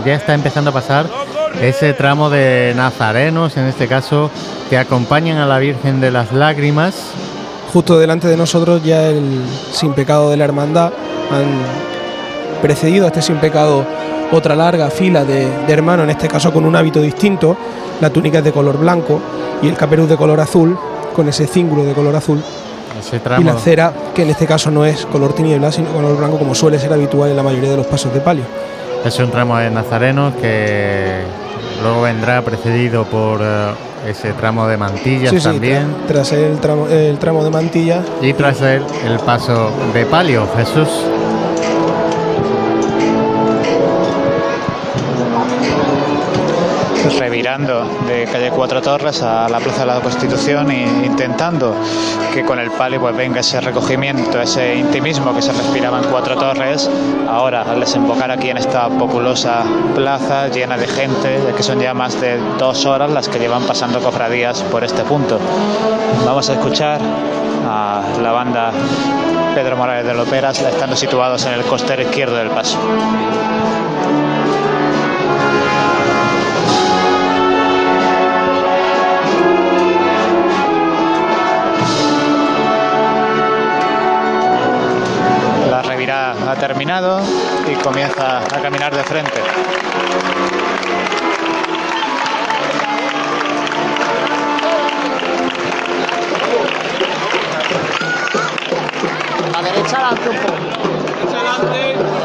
ya 0.05 0.13
está 0.13 0.35
empezando 0.35 0.69
a 0.69 0.73
pasar 0.73 1.07
ese 1.59 1.93
tramo 1.93 2.29
de 2.29 2.73
nazarenos, 2.75 3.57
en 3.57 3.65
este 3.65 3.87
caso, 3.87 4.29
que 4.69 4.77
acompañan 4.77 5.39
a 5.39 5.47
la 5.47 5.57
Virgen 5.57 5.99
de 5.99 6.11
las 6.11 6.31
Lágrimas. 6.31 6.93
Justo 7.73 7.97
delante 7.97 8.27
de 8.27 8.37
nosotros 8.37 8.83
ya 8.83 9.07
el 9.07 9.43
sin 9.71 9.93
pecado 9.93 10.29
de 10.29 10.37
la 10.37 10.45
hermandad 10.45 10.93
han 11.31 12.61
precedido 12.61 13.05
a 13.05 13.07
este 13.07 13.23
sin 13.23 13.37
pecado 13.37 13.83
otra 14.31 14.55
larga 14.55 14.91
fila 14.91 15.25
de, 15.25 15.49
de 15.65 15.73
hermanos, 15.73 16.03
en 16.03 16.11
este 16.11 16.27
caso 16.27 16.53
con 16.53 16.65
un 16.65 16.75
hábito 16.75 17.01
distinto. 17.01 17.57
La 17.99 18.11
túnica 18.11 18.37
es 18.37 18.43
de 18.43 18.51
color 18.51 18.77
blanco 18.77 19.19
y 19.63 19.67
el 19.67 19.75
caperuz 19.75 20.07
de 20.07 20.17
color 20.17 20.39
azul, 20.39 20.77
con 21.15 21.27
ese 21.27 21.47
cíngulo 21.47 21.83
de 21.83 21.93
color 21.93 22.15
azul. 22.15 22.43
Y 23.39 23.43
la 23.43 23.53
cera, 23.57 23.93
que 24.13 24.23
en 24.23 24.29
este 24.29 24.45
caso 24.45 24.71
no 24.71 24.85
es 24.85 25.05
color 25.05 25.33
tiniebla, 25.33 25.71
sino 25.71 25.89
color 25.91 26.17
blanco, 26.17 26.37
como 26.39 26.53
suele 26.55 26.79
ser 26.79 26.91
habitual 26.93 27.29
en 27.29 27.35
la 27.37 27.43
mayoría 27.43 27.71
de 27.71 27.77
los 27.77 27.85
pasos 27.87 28.13
de 28.13 28.19
palio. 28.21 28.43
Es 29.05 29.17
un 29.19 29.29
tramo 29.31 29.57
de 29.57 29.69
nazarenos 29.69 30.33
que 30.35 31.21
luego 31.83 32.01
vendrá 32.01 32.41
precedido 32.41 33.05
por 33.05 33.39
eh, 33.41 33.69
ese 34.09 34.33
tramo 34.33 34.67
de 34.67 34.77
mantillas 34.77 35.29
Sí, 35.31 35.37
sí, 35.39 35.43
también. 35.45 35.87
tra- 36.03 36.07
tras 36.07 36.31
el 36.33 36.57
tramo, 36.59 36.87
el 36.87 37.17
tramo 37.17 37.43
de 37.43 37.49
mantilla. 37.49 38.01
Y 38.21 38.33
tras 38.33 38.61
él 38.61 38.81
el 39.05 39.19
paso 39.19 39.69
de 39.93 40.05
palio, 40.05 40.47
Jesús. 40.57 40.87
De 47.47 48.27
calle 48.29 48.51
Cuatro 48.51 48.81
Torres 48.81 49.23
a 49.23 49.47
la 49.47 49.59
Plaza 49.59 49.79
de 49.79 49.85
la 49.85 50.01
Constitución 50.01 50.69
e 50.69 50.83
intentando 51.05 51.73
que 52.33 52.43
con 52.43 52.59
el 52.59 52.69
palio 52.71 52.99
pues 52.99 53.15
venga 53.15 53.39
ese 53.39 53.61
recogimiento, 53.61 54.41
ese 54.41 54.75
intimismo 54.75 55.33
que 55.33 55.41
se 55.41 55.53
respiraba 55.53 55.99
en 55.99 56.09
Cuatro 56.09 56.35
Torres, 56.35 56.89
ahora 57.25 57.61
al 57.61 57.79
desembocar 57.79 58.31
aquí 58.31 58.49
en 58.49 58.57
esta 58.57 58.89
populosa 58.89 59.63
plaza 59.95 60.49
llena 60.49 60.75
de 60.75 60.87
gente, 60.87 61.39
que 61.55 61.63
son 61.63 61.79
ya 61.79 61.93
más 61.93 62.19
de 62.19 62.37
dos 62.59 62.85
horas 62.85 63.09
las 63.11 63.29
que 63.29 63.39
llevan 63.39 63.63
pasando 63.63 64.01
cofradías 64.01 64.61
por 64.63 64.83
este 64.83 65.03
punto. 65.03 65.39
Vamos 66.25 66.49
a 66.49 66.53
escuchar 66.53 66.99
a 67.65 68.01
la 68.21 68.31
banda 68.33 68.73
Pedro 69.55 69.77
Morales 69.77 70.05
de 70.05 70.13
Loperas, 70.13 70.59
estando 70.59 70.97
situados 70.97 71.45
en 71.45 71.53
el 71.53 71.63
costero 71.63 72.01
izquierdo 72.01 72.35
del 72.35 72.49
paso. 72.49 72.77
La 86.33 86.51
ha 86.51 86.55
terminado 86.55 87.21
y 87.71 87.75
comienza 87.75 88.39
a 88.39 88.61
caminar 88.61 88.93
de 88.93 89.03
frente. 89.03 89.41
A 99.55 99.61
derecha 99.61 99.95
adelante 99.95 100.29
un 100.29 100.35
poco. 100.37 100.57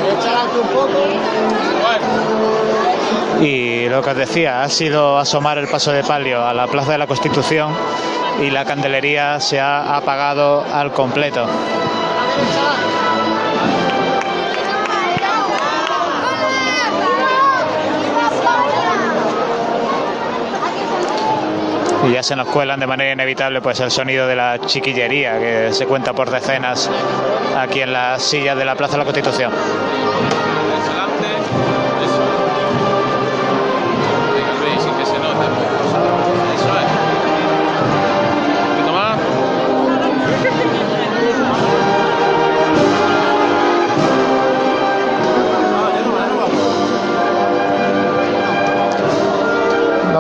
Derecha 0.03 0.29
adelante 0.29 0.59
un 0.59 0.69
poco. 0.69 0.99
Y 3.41 3.89
lo 3.89 4.03
que 4.03 4.11
os 4.11 4.17
decía, 4.17 4.63
ha 4.63 4.69
sido 4.69 5.17
asomar 5.19 5.59
el 5.59 5.69
paso 5.69 5.93
de 5.93 6.03
palio 6.03 6.45
a 6.45 6.53
la 6.53 6.67
Plaza 6.67 6.93
de 6.93 6.99
la 6.99 7.07
Constitución 7.07 7.73
y 8.41 8.51
la 8.51 8.65
candelería 8.65 9.39
se 9.39 9.61
ha 9.61 9.97
apagado 9.97 10.65
al 10.73 10.93
completo. 10.93 11.47
Y 22.05 22.13
ya 22.13 22.23
se 22.23 22.35
nos 22.35 22.49
cuelan 22.49 22.81
de 22.81 22.87
manera 22.87 23.13
inevitable 23.13 23.61
pues 23.61 23.79
el 23.81 23.91
sonido 23.91 24.27
de 24.27 24.35
la 24.35 24.59
chiquillería 24.59 25.39
que 25.39 25.73
se 25.73 25.87
cuenta 25.87 26.13
por 26.13 26.31
decenas 26.31 26.91
aquí 27.57 27.81
en 27.81 27.93
las 27.93 28.23
sillas 28.23 28.57
de 28.57 28.65
la 28.65 28.75
Plaza 28.75 28.93
de 28.93 28.99
la 28.99 29.05
Constitución. 29.05 29.53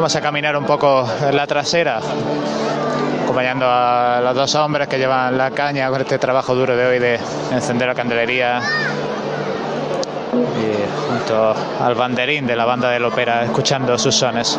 Vamos 0.02 0.16
a 0.16 0.20
caminar 0.20 0.56
un 0.56 0.64
poco 0.64 1.08
en 1.24 1.36
la 1.36 1.46
trasera, 1.46 2.00
acompañando 3.22 3.66
a 3.68 4.20
los 4.20 4.34
dos 4.34 4.52
hombres 4.56 4.88
que 4.88 4.98
llevan 4.98 5.38
la 5.38 5.52
caña 5.52 5.88
con 5.90 6.00
este 6.00 6.18
trabajo 6.18 6.56
duro 6.56 6.76
de 6.76 6.84
hoy 6.84 6.98
de 6.98 7.20
encender 7.52 7.86
la 7.86 7.94
candelería. 7.94 8.60
Y 10.34 11.08
junto 11.08 11.54
al 11.80 11.94
banderín 11.94 12.48
de 12.48 12.56
la 12.56 12.64
banda 12.64 12.90
del 12.90 13.04
ópera, 13.04 13.44
escuchando 13.44 13.96
sus 13.96 14.16
sones. 14.16 14.58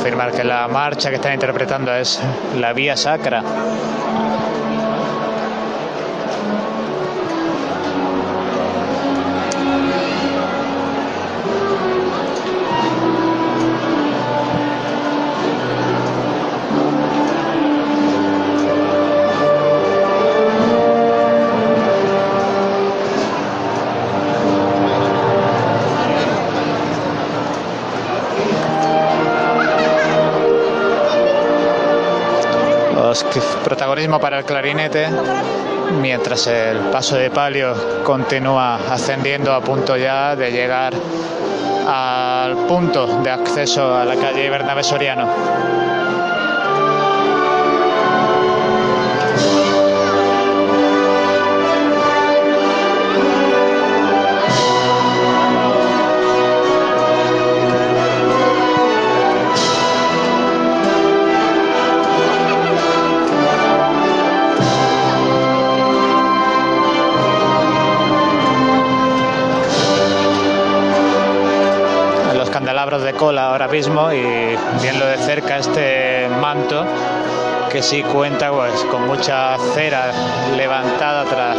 Confirmar 0.00 0.32
que 0.32 0.44
la 0.44 0.66
marcha 0.66 1.10
que 1.10 1.16
están 1.16 1.34
interpretando 1.34 1.94
es 1.94 2.18
la 2.58 2.72
Vía 2.72 2.96
Sacra. 2.96 3.42
Protagonismo 33.64 34.18
para 34.18 34.38
el 34.38 34.44
clarinete, 34.44 35.08
mientras 36.00 36.46
el 36.46 36.78
paso 36.90 37.16
de 37.16 37.30
palio 37.30 38.02
continúa 38.04 38.76
ascendiendo 38.90 39.52
a 39.52 39.60
punto 39.60 39.96
ya 39.96 40.36
de 40.36 40.50
llegar 40.50 40.92
al 41.86 42.56
punto 42.66 43.20
de 43.22 43.30
acceso 43.30 43.94
a 43.94 44.04
la 44.04 44.16
calle 44.16 44.48
Bernabé 44.50 44.82
Soriano. 44.82 45.89
Ahora 73.20 73.68
mismo 73.68 74.10
y 74.10 74.56
viendo 74.80 75.04
de 75.04 75.18
cerca 75.18 75.58
este 75.58 76.26
manto 76.40 76.86
que 77.70 77.82
sí 77.82 78.02
cuenta 78.02 78.50
pues, 78.50 78.72
con 78.90 79.06
mucha 79.06 79.58
cera 79.74 80.10
levantada 80.56 81.24
tras 81.24 81.58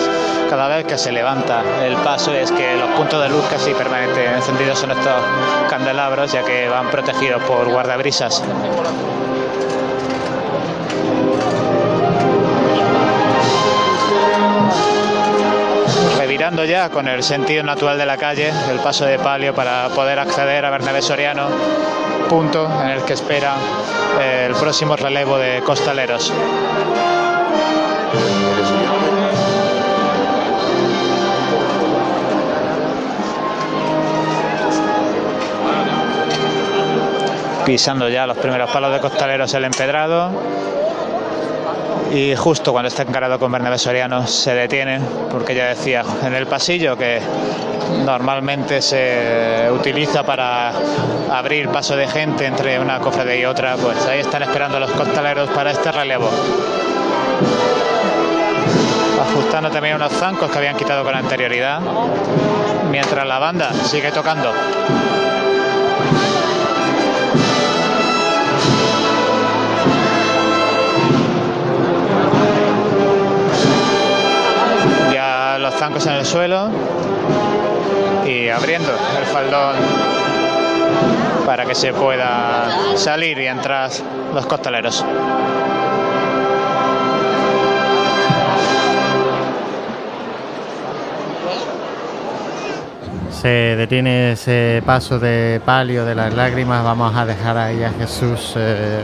cada 0.49 0.67
vez 0.67 0.85
que 0.85 0.97
se 0.97 1.11
levanta 1.11 1.61
el 1.85 1.95
paso 1.97 2.33
es 2.33 2.51
que 2.51 2.75
los 2.75 2.89
puntos 2.97 3.21
de 3.21 3.29
luz 3.29 3.45
casi 3.47 3.75
permanentes 3.75 4.37
encendidos 4.37 4.79
son 4.79 4.89
estos 4.89 5.13
candelabros 5.69 6.31
ya 6.31 6.43
que 6.43 6.67
van 6.67 6.89
protegidos 6.89 7.43
por 7.43 7.69
guardabrisas. 7.69 8.43
Revirando 16.51 16.65
ya 16.65 16.89
con 16.89 17.07
el 17.07 17.23
sentido 17.23 17.63
natural 17.63 17.97
de 17.97 18.05
la 18.05 18.17
calle, 18.17 18.51
el 18.69 18.79
paso 18.79 19.05
de 19.05 19.17
palio 19.17 19.55
para 19.55 19.87
poder 19.89 20.19
acceder 20.19 20.65
a 20.65 20.69
Bernabé 20.69 21.01
Soriano, 21.01 21.47
punto 22.29 22.69
en 22.81 22.89
el 22.89 23.03
que 23.03 23.13
espera 23.13 23.55
eh, 24.19 24.47
el 24.49 24.55
próximo 24.55 24.97
relevo 24.97 25.37
de 25.37 25.61
costaleros. 25.61 26.33
Pisando 37.65 38.09
ya 38.09 38.27
los 38.27 38.37
primeros 38.37 38.69
palos 38.71 38.91
de 38.91 38.99
costaleros 38.99 39.53
el 39.53 39.63
empedrado 39.63 40.31
y 42.13 42.35
justo 42.35 42.73
cuando 42.73 42.89
está 42.89 43.03
encarado 43.03 43.39
con 43.39 43.51
Bernabé 43.51 43.77
Soriano 43.77 44.27
se 44.27 44.53
detiene 44.53 44.99
porque 45.29 45.55
ya 45.55 45.67
decía 45.67 46.03
en 46.23 46.33
el 46.33 46.45
pasillo 46.45 46.97
que 46.97 47.21
normalmente 48.05 48.81
se 48.81 49.69
utiliza 49.71 50.23
para 50.23 50.73
abrir 51.31 51.69
paso 51.69 51.95
de 51.95 52.07
gente 52.07 52.45
entre 52.45 52.79
una 52.79 52.99
cofradía 52.99 53.35
y 53.37 53.45
otra 53.45 53.75
pues 53.77 54.05
ahí 54.07 54.19
están 54.19 54.43
esperando 54.43 54.79
los 54.79 54.91
costaleros 54.91 55.49
para 55.51 55.71
este 55.71 55.91
relevo. 55.91 56.29
Ajustando 59.21 59.69
también 59.69 59.95
unos 59.95 60.11
zancos 60.11 60.51
que 60.51 60.57
habían 60.57 60.75
quitado 60.75 61.05
con 61.05 61.15
anterioridad 61.15 61.79
mientras 62.89 63.25
la 63.25 63.39
banda 63.39 63.71
sigue 63.73 64.11
tocando 64.11 64.51
zancos 75.81 76.05
en 76.05 76.13
el 76.13 76.25
suelo 76.27 76.69
y 78.23 78.49
abriendo 78.49 78.91
el 79.17 79.25
faldón 79.25 79.75
para 81.43 81.65
que 81.65 81.73
se 81.73 81.91
pueda 81.91 82.69
salir 82.97 83.39
y 83.39 83.47
entrar 83.47 83.89
los 84.31 84.45
costaleros. 84.45 85.03
Se 93.31 93.47
detiene 93.47 94.33
ese 94.33 94.83
paso 94.85 95.17
de 95.17 95.59
palio 95.65 96.05
de 96.05 96.13
las 96.13 96.31
lágrimas. 96.31 96.83
Vamos 96.83 97.15
a 97.15 97.25
dejar 97.25 97.57
ahí 97.57 97.83
a 97.83 97.89
Jesús 97.89 98.53
eh, 98.55 99.01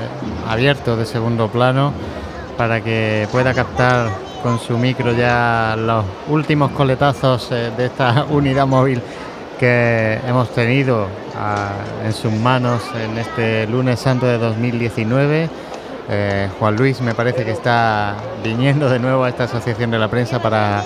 abierto 0.48 0.96
de 0.96 1.08
segundo 1.08 1.48
plano 1.48 1.92
para 2.56 2.82
que 2.82 3.28
pueda 3.32 3.56
captar 3.56 4.27
con 4.42 4.60
su 4.60 4.78
micro 4.78 5.14
ya 5.14 5.76
los 5.78 6.06
últimos 6.30 6.72
coletazos 6.72 7.50
eh, 7.52 7.72
de 7.76 7.86
esta 7.86 8.26
unidad 8.30 8.68
móvil 8.68 9.02
que 9.60 10.20
hemos 10.28 10.50
tenido 10.54 11.08
ah, 11.36 11.72
en 12.06 12.14
sus 12.14 12.32
manos 12.32 12.84
en 12.96 13.18
este 13.18 13.68
lunes 13.68 14.00
santo 14.00 14.26
de 14.26 14.38
2019. 14.38 15.50
Eh, 16.10 16.50
Juan 16.60 16.76
Luis 16.76 17.02
me 17.02 17.14
parece 17.14 17.44
que 17.44 17.52
está 17.52 18.16
viniendo 18.44 18.90
de 18.90 19.00
nuevo 19.00 19.24
a 19.24 19.30
esta 19.30 19.46
asociación 19.46 19.92
de 19.92 20.00
la 20.00 20.08
prensa 20.08 20.42
para, 20.42 20.84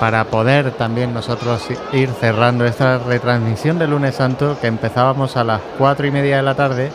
para 0.00 0.24
poder 0.24 0.70
también 0.72 1.12
nosotros 1.12 1.66
ir 1.92 2.10
cerrando 2.20 2.64
esta 2.64 2.98
retransmisión 2.98 3.78
del 3.78 3.90
lunes 3.90 4.14
santo 4.14 4.56
que 4.60 4.68
empezábamos 4.68 5.36
a 5.36 5.44
las 5.44 5.60
cuatro 5.76 6.06
y 6.06 6.10
media 6.10 6.36
de 6.36 6.42
la 6.42 6.54
tarde. 6.54 6.90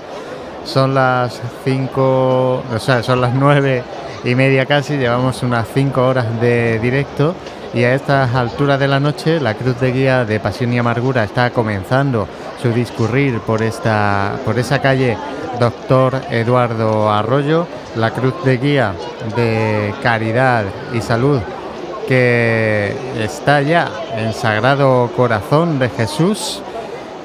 Son 0.63 0.93
las 0.93 1.41
cinco, 1.63 2.63
o 2.73 2.79
sea, 2.79 3.03
son 3.03 3.21
las 3.21 3.33
nueve 3.33 3.83
y 4.23 4.35
media 4.35 4.65
casi, 4.65 4.97
llevamos 4.97 5.43
unas 5.43 5.67
cinco 5.73 6.05
horas 6.07 6.39
de 6.41 6.79
directo 6.79 7.35
y 7.73 7.83
a 7.83 7.93
estas 7.93 8.33
alturas 8.35 8.79
de 8.79 8.87
la 8.87 8.99
noche 8.99 9.39
la 9.39 9.53
cruz 9.53 9.79
de 9.79 9.91
guía 9.91 10.25
de 10.25 10.39
Pasión 10.39 10.73
y 10.73 10.79
Amargura 10.79 11.23
está 11.23 11.51
comenzando 11.51 12.27
su 12.61 12.71
discurrir 12.71 13.39
por 13.41 13.61
esta 13.61 14.37
por 14.43 14.57
esa 14.57 14.79
calle 14.79 15.17
Doctor 15.59 16.21
Eduardo 16.31 17.11
Arroyo, 17.11 17.67
la 17.95 18.11
cruz 18.11 18.33
de 18.43 18.57
guía 18.57 18.93
de 19.35 19.93
Caridad 20.01 20.65
y 20.93 21.01
Salud 21.01 21.39
que 22.07 22.95
está 23.19 23.61
ya 23.61 23.87
en 24.17 24.33
Sagrado 24.33 25.11
Corazón 25.15 25.77
de 25.77 25.89
Jesús 25.89 26.61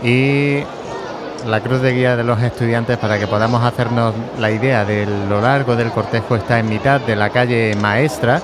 y 0.02 0.62
la 1.46 1.60
cruz 1.60 1.80
de 1.80 1.92
guía 1.92 2.16
de 2.16 2.24
los 2.24 2.40
estudiantes 2.42 2.96
para 2.98 3.18
que 3.18 3.26
podamos 3.26 3.62
hacernos 3.62 4.14
la 4.38 4.50
idea 4.50 4.84
de 4.84 5.06
lo 5.28 5.40
largo 5.40 5.76
del 5.76 5.90
cortejo 5.90 6.36
está 6.36 6.58
en 6.58 6.68
mitad 6.68 7.00
de 7.00 7.16
la 7.16 7.30
calle 7.30 7.74
Maestra, 7.76 8.40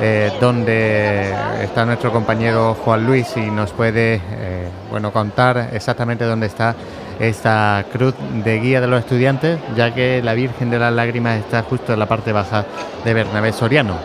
eh, 0.00 0.32
donde 0.40 1.34
está 1.62 1.84
nuestro 1.84 2.10
compañero 2.12 2.74
Juan 2.84 3.04
Luis 3.04 3.36
y 3.36 3.50
nos 3.50 3.72
puede 3.72 4.14
eh, 4.14 4.68
bueno 4.90 5.12
contar 5.12 5.70
exactamente 5.72 6.24
dónde 6.24 6.46
está 6.46 6.74
esta 7.18 7.84
cruz 7.92 8.14
de 8.44 8.60
guía 8.60 8.80
de 8.80 8.86
los 8.86 9.00
estudiantes, 9.00 9.58
ya 9.76 9.92
que 9.92 10.22
la 10.22 10.34
Virgen 10.34 10.70
de 10.70 10.78
las 10.78 10.92
Lágrimas 10.92 11.38
está 11.38 11.62
justo 11.62 11.92
en 11.92 11.98
la 11.98 12.06
parte 12.06 12.32
baja 12.32 12.64
de 13.04 13.14
Bernabé 13.14 13.52
Soriano. 13.52 13.96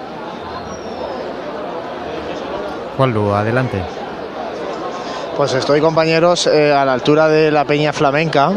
Juan 2.98 3.14
Lu, 3.14 3.34
adelante. 3.34 4.03
Pues 5.36 5.52
estoy, 5.56 5.82
compañeros, 5.82 6.46
eh, 6.46 6.72
a 6.72 6.86
la 6.86 6.94
altura 6.94 7.28
de 7.28 7.50
la 7.50 7.66
Peña 7.66 7.92
Flamenca. 7.92 8.52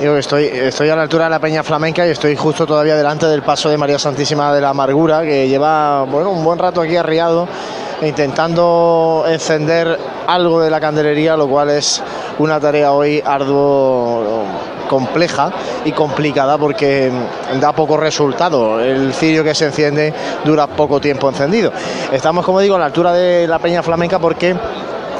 Estoy, 0.00 0.44
estoy 0.44 0.88
a 0.88 0.96
la 0.96 1.02
altura 1.02 1.24
de 1.24 1.30
la 1.30 1.38
Peña 1.38 1.62
Flamenca 1.62 2.06
y 2.06 2.10
estoy 2.10 2.34
justo 2.34 2.66
todavía 2.66 2.96
delante 2.96 3.26
del 3.26 3.42
paso 3.42 3.68
de 3.68 3.76
María 3.76 3.98
Santísima 3.98 4.54
de 4.54 4.62
la 4.62 4.70
Amargura, 4.70 5.20
que 5.22 5.46
lleva 5.46 6.04
bueno, 6.04 6.30
un 6.30 6.42
buen 6.42 6.58
rato 6.58 6.80
aquí 6.80 6.96
arriado, 6.96 7.46
intentando 8.00 9.26
encender 9.28 9.98
algo 10.26 10.62
de 10.62 10.70
la 10.70 10.80
candelería, 10.80 11.36
lo 11.36 11.46
cual 11.46 11.70
es 11.70 12.02
una 12.38 12.58
tarea 12.58 12.92
hoy 12.92 13.22
arduo, 13.22 14.44
compleja 14.88 15.52
y 15.84 15.92
complicada 15.92 16.56
porque 16.56 17.12
da 17.60 17.72
poco 17.72 17.98
resultado. 17.98 18.80
El 18.80 19.12
cirio 19.12 19.44
que 19.44 19.54
se 19.54 19.66
enciende 19.66 20.14
dura 20.42 20.66
poco 20.68 21.00
tiempo 21.00 21.28
encendido. 21.28 21.70
Estamos, 22.10 22.46
como 22.46 22.60
digo, 22.60 22.76
a 22.76 22.78
la 22.78 22.86
altura 22.86 23.12
de 23.12 23.46
la 23.46 23.58
Peña 23.58 23.82
Flamenca 23.82 24.18
porque 24.18 24.56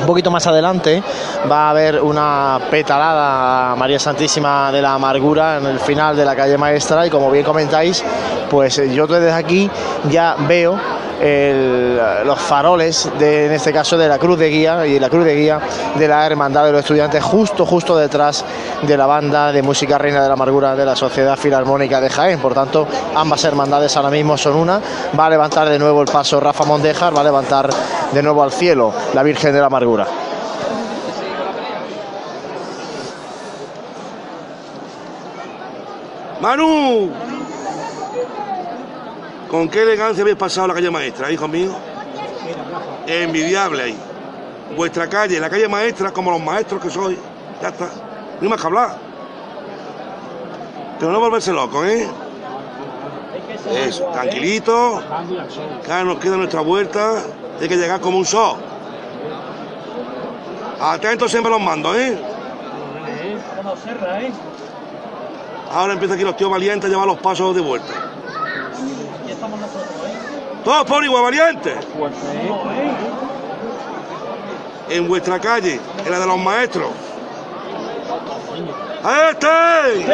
Un 0.00 0.06
poquito 0.06 0.30
más 0.30 0.46
adelante 0.46 1.02
va 1.50 1.66
a 1.66 1.70
haber 1.70 2.00
una 2.00 2.60
petalada 2.70 3.72
a 3.72 3.76
María 3.76 3.98
Santísima 3.98 4.70
de 4.70 4.80
la 4.80 4.94
Amargura 4.94 5.58
en 5.58 5.66
el 5.66 5.80
final 5.80 6.16
de 6.16 6.24
la 6.24 6.36
calle 6.36 6.56
Maestra 6.56 7.06
y 7.06 7.10
como 7.10 7.30
bien 7.30 7.44
comentáis, 7.44 8.04
pues 8.48 8.76
yo 8.92 9.06
desde 9.06 9.32
aquí 9.32 9.68
ya 10.10 10.36
veo 10.46 10.78
los 11.20 12.38
faroles, 12.38 13.10
de, 13.18 13.46
en 13.46 13.52
este 13.52 13.72
caso 13.72 13.96
de 13.98 14.08
la 14.08 14.18
cruz 14.18 14.38
de 14.38 14.48
guía 14.48 14.86
y 14.86 14.98
la 14.98 15.08
cruz 15.08 15.24
de 15.24 15.34
guía 15.34 15.60
de 15.96 16.08
la 16.08 16.24
Hermandad 16.24 16.64
de 16.64 16.72
los 16.72 16.80
Estudiantes, 16.80 17.22
justo, 17.22 17.66
justo 17.66 17.96
detrás 17.96 18.44
de 18.82 18.96
la 18.96 19.06
banda 19.06 19.52
de 19.52 19.62
música 19.62 19.98
Reina 19.98 20.22
de 20.22 20.28
la 20.28 20.34
Amargura 20.34 20.76
de 20.76 20.84
la 20.84 20.94
Sociedad 20.94 21.36
Filarmónica 21.36 22.00
de 22.00 22.08
Jaén. 22.08 22.38
Por 22.38 22.54
tanto, 22.54 22.86
ambas 23.14 23.42
hermandades 23.44 23.96
ahora 23.96 24.10
mismo 24.10 24.36
son 24.36 24.56
una. 24.56 24.80
Va 25.18 25.26
a 25.26 25.30
levantar 25.30 25.68
de 25.68 25.78
nuevo 25.78 26.02
el 26.02 26.08
paso 26.08 26.38
Rafa 26.40 26.64
Mondejar, 26.64 27.16
va 27.16 27.22
a 27.22 27.24
levantar 27.24 27.70
de 28.12 28.22
nuevo 28.22 28.42
al 28.42 28.52
cielo 28.52 28.92
la 29.14 29.22
Virgen 29.22 29.52
de 29.52 29.60
la 29.60 29.66
Amargura. 29.66 30.06
¡Manu! 36.40 37.37
¿Con 39.50 39.68
qué 39.68 39.82
elegancia 39.82 40.22
habéis 40.22 40.36
pasado 40.36 40.68
la 40.68 40.74
calle 40.74 40.90
maestra, 40.90 41.30
hijo 41.30 41.48
mío? 41.48 41.72
Envidiable 43.06 43.82
ahí. 43.82 43.98
Vuestra 44.76 45.08
calle, 45.08 45.40
la 45.40 45.48
calle 45.48 45.66
maestra, 45.68 46.10
como 46.10 46.30
los 46.30 46.40
maestros 46.40 46.82
que 46.82 46.90
sois. 46.90 47.18
Ya 47.62 47.68
está. 47.68 47.88
No 48.40 48.50
más 48.50 48.60
que 48.60 48.66
hablar. 48.66 48.96
Pero 50.98 51.12
no 51.12 51.20
volverse 51.20 51.52
loco, 51.52 51.84
¿eh? 51.84 52.06
Eso, 53.70 54.04
tranquilito. 54.12 55.02
Claro, 55.84 56.04
nos 56.04 56.18
queda 56.18 56.36
nuestra 56.36 56.60
vuelta. 56.60 57.22
Hay 57.60 57.68
que 57.68 57.76
llegar 57.76 58.00
como 58.00 58.18
un 58.18 58.26
sol. 58.26 58.56
Atentos 60.80 61.30
siempre 61.30 61.50
los 61.50 61.60
mandos, 61.60 61.96
¿eh? 61.96 62.18
Ahora 65.72 65.94
empieza 65.94 66.14
aquí 66.14 66.24
los 66.24 66.36
tíos 66.36 66.50
valientes 66.50 66.88
a 66.88 66.90
llevar 66.90 67.06
los 67.06 67.18
pasos 67.18 67.54
de 67.54 67.60
vuelta. 67.60 67.92
Todos 70.64 70.84
por 70.84 71.04
igual 71.04 71.22
valientes. 71.24 71.76
En 74.88 75.06
vuestra 75.06 75.38
calle, 75.38 75.80
en 76.04 76.10
la 76.10 76.18
de 76.18 76.26
los 76.26 76.38
maestros. 76.38 76.90
¡A 79.04 79.30
este! 79.30 80.12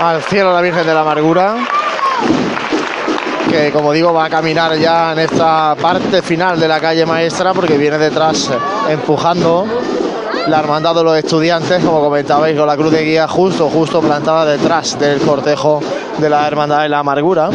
Al 0.00 0.22
cielo 0.22 0.52
la 0.52 0.60
Virgen 0.60 0.86
de 0.86 0.94
la 0.94 1.00
Amargura, 1.00 1.56
que 3.48 3.70
como 3.70 3.92
digo 3.92 4.12
va 4.12 4.24
a 4.24 4.30
caminar 4.30 4.76
ya 4.76 5.12
en 5.12 5.20
esta 5.20 5.76
parte 5.80 6.22
final 6.22 6.58
de 6.58 6.68
la 6.68 6.80
calle 6.80 7.06
maestra 7.06 7.54
porque 7.54 7.76
viene 7.78 7.98
detrás 7.98 8.50
eh, 8.50 8.92
empujando 8.92 9.66
la 10.48 10.58
hermandad 10.58 10.94
de 10.94 11.04
los 11.04 11.16
estudiantes, 11.16 11.84
como 11.84 12.00
comentabais, 12.00 12.56
con 12.56 12.66
la 12.66 12.76
cruz 12.76 12.92
de 12.92 13.04
guía 13.04 13.28
justo, 13.28 13.68
justo 13.68 14.00
plantada 14.00 14.44
detrás 14.44 14.98
del 14.98 15.20
cortejo 15.20 15.80
de 16.18 16.28
la 16.28 16.46
hermandad 16.46 16.82
de 16.82 16.88
la 16.88 16.98
amargura. 16.98 17.50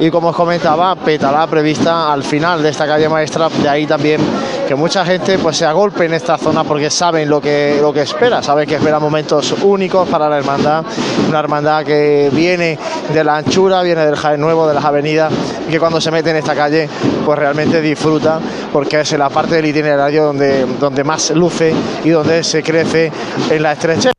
Y 0.00 0.10
como 0.10 0.28
os 0.28 0.36
comentaba, 0.36 0.94
petalá 0.96 1.46
prevista 1.46 2.12
al 2.12 2.22
final 2.22 2.62
de 2.62 2.70
esta 2.70 2.86
calle 2.86 3.08
maestra, 3.08 3.48
de 3.48 3.68
ahí 3.68 3.86
también 3.86 4.20
que 4.66 4.74
mucha 4.74 5.04
gente 5.04 5.38
pues 5.38 5.56
se 5.56 5.66
agolpe 5.66 6.06
en 6.06 6.14
esta 6.14 6.38
zona 6.38 6.64
porque 6.64 6.90
saben 6.90 7.28
lo 7.28 7.40
que, 7.40 7.78
lo 7.80 7.92
que 7.92 8.02
espera, 8.02 8.42
saben 8.42 8.68
que 8.68 8.76
espera 8.76 8.98
momentos 8.98 9.54
únicos 9.62 10.08
para 10.08 10.28
la 10.28 10.38
hermandad, 10.38 10.84
una 11.28 11.38
hermandad 11.38 11.84
que 11.84 12.30
viene 12.32 12.78
de 13.12 13.24
la 13.24 13.36
anchura, 13.36 13.82
viene 13.82 14.04
del 14.04 14.16
Jaén 14.16 14.40
Nuevo, 14.40 14.66
de 14.66 14.74
las 14.74 14.84
avenidas, 14.84 15.32
y 15.68 15.70
que 15.70 15.80
cuando 15.80 16.00
se 16.00 16.10
mete 16.10 16.30
en 16.30 16.36
esta 16.36 16.54
calle 16.54 16.88
pues 17.24 17.38
realmente 17.38 17.80
disfruta 17.80 18.40
porque 18.72 19.00
es 19.00 19.12
la 19.12 19.28
parte 19.28 19.56
del 19.56 19.66
itinerario 19.66 20.24
donde, 20.24 20.64
donde 20.78 21.04
más 21.04 21.30
luce 21.30 21.74
y 22.04 22.10
donde 22.10 22.42
se 22.44 22.62
crece 22.62 23.12
en 23.50 23.62
la 23.62 23.72
estrechez, 23.72 24.12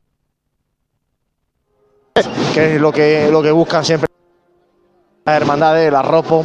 que 2.54 2.74
es 2.74 2.80
lo 2.80 2.92
que, 2.92 3.28
lo 3.30 3.42
que 3.42 3.50
buscan 3.50 3.84
siempre 3.84 4.08
las 5.24 5.36
hermandades, 5.36 5.88
el 5.88 5.94
arropo, 5.94 6.44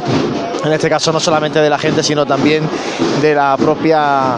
en 0.64 0.72
este 0.72 0.88
caso 0.88 1.12
no 1.12 1.20
solamente 1.20 1.60
de 1.60 1.70
la 1.70 1.78
gente, 1.78 2.02
sino 2.02 2.26
también 2.26 2.68
de 3.20 3.34
la 3.34 3.56
propia, 3.56 4.36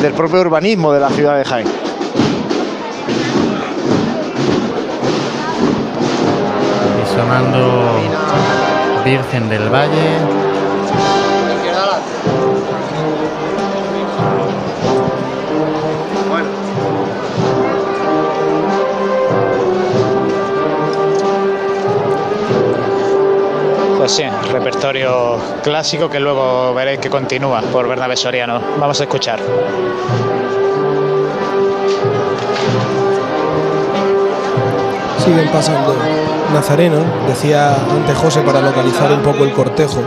del 0.00 0.12
propio 0.12 0.40
urbanismo 0.40 0.92
de 0.92 1.00
la 1.00 1.10
ciudad 1.10 1.36
de 1.36 1.44
Jaén. 1.44 1.66
Y 7.02 7.14
sonando 7.14 8.00
Virgen 9.04 9.48
del 9.48 9.68
Valle. 9.68 10.53
Repertorio 24.84 25.38
clásico 25.62 26.10
que 26.10 26.20
luego 26.20 26.74
veréis 26.74 27.00
que 27.00 27.08
continúa 27.08 27.62
por 27.72 27.88
Bernabé 27.88 28.18
Soriano. 28.18 28.60
Vamos 28.78 29.00
a 29.00 29.04
escuchar. 29.04 29.40
Siguen 35.24 35.48
pasando 35.50 35.94
nazarenos, 36.52 37.02
decía 37.26 37.74
antes 37.74 38.14
José 38.18 38.42
para 38.42 38.60
localizar 38.60 39.10
un 39.10 39.22
poco 39.22 39.44
el 39.44 39.54
cortejo, 39.54 40.02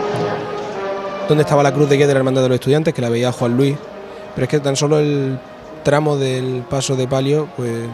donde 1.28 1.42
estaba 1.42 1.64
la 1.64 1.74
cruz 1.74 1.90
de 1.90 1.98
guía 1.98 2.06
de 2.06 2.14
la 2.14 2.20
Hermandad 2.20 2.44
de 2.44 2.50
los 2.50 2.56
Estudiantes, 2.58 2.94
que 2.94 3.02
la 3.02 3.10
veía 3.10 3.32
Juan 3.32 3.58
Luis, 3.58 3.76
pero 4.36 4.44
es 4.46 4.50
que 4.50 4.60
tan 4.60 4.76
solo 4.76 5.00
el 5.00 5.40
tramo 5.82 6.18
del 6.18 6.64
paso 6.70 6.96
de 6.96 7.08
palio, 7.08 7.48
pues 7.58 7.88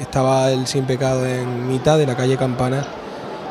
estaba 0.00 0.52
el 0.52 0.68
sin 0.68 0.84
pecado 0.84 1.26
en 1.26 1.66
mitad 1.66 1.98
de 1.98 2.06
la 2.06 2.14
calle 2.14 2.36
Campana 2.36 2.86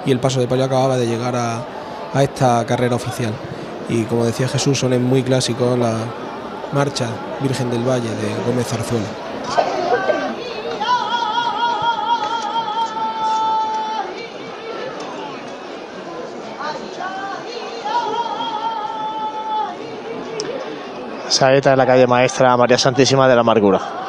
y 0.06 0.11
el 0.11 0.22
paso 0.22 0.40
de 0.40 0.48
palio 0.48 0.64
acababa 0.64 0.95
de 0.95 1.07
llegar 1.07 1.36
a, 1.36 1.76
a 2.13 2.23
esta 2.23 2.65
carrera 2.65 2.95
oficial. 2.95 3.34
Y 3.89 4.03
como 4.03 4.25
decía 4.25 4.47
Jesús, 4.47 4.79
son 4.79 5.01
muy 5.03 5.23
clásicos 5.23 5.77
la 5.77 5.97
marcha 6.73 7.07
Virgen 7.41 7.69
del 7.69 7.88
Valle 7.88 8.09
de 8.09 8.35
Gómez 8.45 8.67
Zarzuela. 8.67 9.07
Saeta 21.29 21.73
en 21.73 21.77
la 21.77 21.85
calle 21.85 22.07
maestra 22.07 22.55
María 22.57 22.77
Santísima 22.77 23.27
de 23.27 23.35
la 23.35 23.41
Amargura. 23.41 24.06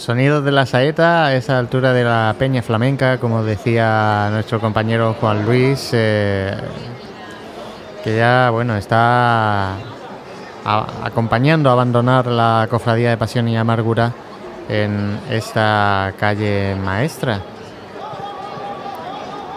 Sonidos 0.00 0.42
de 0.44 0.50
la 0.50 0.64
saeta 0.64 1.26
a 1.26 1.34
esa 1.34 1.58
altura 1.58 1.92
de 1.92 2.04
la 2.04 2.34
peña 2.38 2.62
flamenca, 2.62 3.18
como 3.18 3.42
decía 3.42 4.28
nuestro 4.30 4.58
compañero 4.58 5.14
Juan 5.20 5.44
Luis, 5.44 5.90
eh, 5.92 6.56
que 8.02 8.16
ya 8.16 8.48
bueno 8.50 8.76
está 8.76 9.74
acompañando 11.04 11.68
a 11.68 11.72
abandonar 11.72 12.26
la 12.26 12.66
cofradía 12.70 13.10
de 13.10 13.18
Pasión 13.18 13.46
y 13.48 13.58
Amargura 13.58 14.12
en 14.70 15.20
esta 15.28 16.14
calle 16.18 16.74
maestra. 16.76 17.40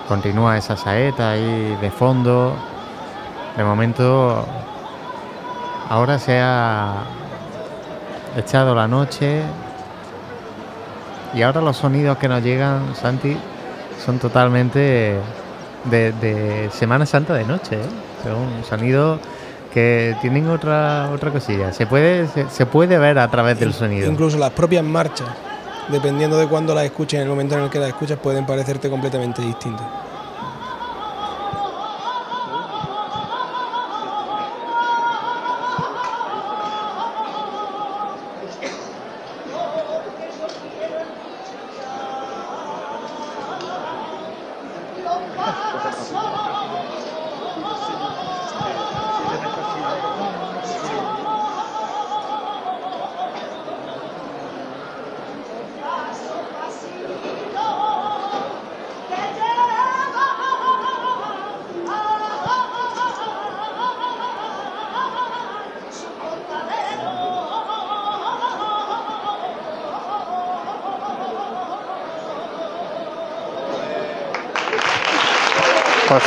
Continúa 0.10 0.57
esa 0.57 0.76
saeta 0.76 1.32
ahí 1.32 1.78
de 1.80 1.90
fondo. 1.90 2.53
De 3.56 3.64
momento, 3.64 4.45
ahora 5.90 6.20
se 6.20 6.38
ha 6.41 6.95
echado 8.36 8.76
la 8.76 8.90
noche. 8.90 9.44
Y 11.34 11.41
ahora 11.41 11.61
los 11.61 11.77
sonidos 11.77 12.18
que 12.18 12.27
nos 12.27 12.43
llegan, 12.43 12.95
Santi, 12.95 13.35
son 14.05 14.19
totalmente 14.19 15.15
de, 15.85 16.11
de 16.11 16.69
Semana 16.72 17.05
Santa 17.05 17.34
de 17.34 17.45
noche. 17.45 17.76
¿eh? 17.76 17.85
Son 18.23 18.64
sonidos 18.64 19.19
que 19.73 20.15
tienen 20.22 20.47
otra 20.49 21.10
otra 21.14 21.31
cosilla. 21.31 21.73
Se 21.73 21.88
puede 21.88 22.27
se, 22.27 22.49
se 22.49 22.65
puede 22.65 22.97
ver 22.99 23.18
a 23.18 23.27
través 23.30 23.60
del 23.60 23.73
sonido. 23.73 24.10
Incluso 24.10 24.38
las 24.38 24.51
propias 24.51 24.84
marchas, 24.84 25.27
dependiendo 25.89 26.38
de 26.38 26.47
cuándo 26.47 26.76
las 26.76 26.85
escuches, 26.85 27.15
en 27.15 27.23
el 27.23 27.30
momento 27.30 27.57
en 27.57 27.64
el 27.64 27.69
que 27.69 27.80
las 27.80 27.89
escuchas, 27.89 28.19
pueden 28.19 28.45
parecerte 28.45 28.89
completamente 28.89 29.41
distintas. 29.41 29.85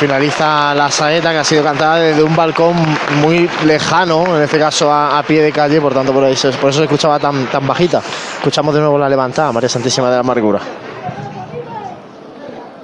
Finaliza 0.07 0.73
la 0.73 0.89
saeta 0.89 1.33
que 1.33 1.39
ha 1.39 1.45
sido 1.45 1.65
cantada 1.65 1.97
desde 1.97 2.23
un 2.23 2.37
balcón 2.37 2.77
muy 3.21 3.51
lejano, 3.65 4.37
en 4.37 4.43
este 4.43 4.57
caso 4.57 4.93
a, 4.93 5.21
pie 5.27 5.43
de 5.43 5.51
calle, 5.51 5.81
por 5.81 5.93
tanto 5.93 6.13
por, 6.13 6.23
ahí 6.23 6.37
por 6.61 6.71
eso 6.71 6.79
se 6.79 6.85
escuchaba 6.85 7.19
tan, 7.19 7.49
bajita. 7.67 8.01
Escuchamos 8.37 8.73
de 8.73 8.83
nuevo 8.83 8.97
la 8.99 9.09
levantada, 9.09 9.51
María 9.51 9.69
Santísima 9.69 10.09
de 10.09 10.15
la 10.15 10.21
Amargura. 10.21 10.61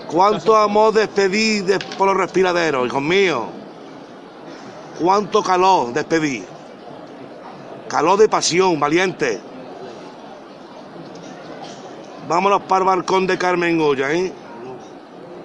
¿Cuánto 0.09 0.57
amor 0.57 0.93
despedí 0.95 1.61
de- 1.61 1.79
por 1.79 2.09
los 2.09 2.17
respiraderos, 2.17 2.89
hijos 2.89 3.03
míos? 3.03 3.43
¿Cuánto 5.01 5.45
calor 5.45 5.93
despedí? 5.93 6.45
Calor 7.89 8.19
de 8.19 8.29
pasión, 8.29 8.81
valiente. 8.81 9.41
Vámonos 12.29 12.63
para 12.63 12.81
el 12.81 12.87
balcón 12.87 13.29
de 13.29 13.39
Carmen 13.39 13.79
Goya, 13.79 14.11
¿eh? 14.11 14.33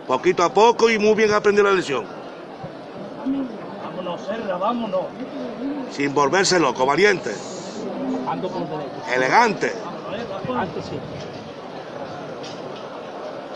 Poquito 0.07 0.41
a 0.43 0.53
poco 0.53 0.89
y 0.89 0.97
muy 0.97 1.15
bien 1.15 1.34
aprendí 1.34 1.61
la 1.61 1.71
lección. 1.71 2.05
Vámonos, 3.84 4.21
Serra, 4.21 4.57
vámonos. 4.57 5.01
Sin 5.91 6.13
volverse 6.13 6.57
loco, 6.59 6.85
valiente. 6.85 7.35
Ando 8.27 8.49
por 8.49 8.67
derecho. 8.69 8.91
Elegante. 9.13 9.73
Antes 10.57 10.85
sí. 10.85 10.97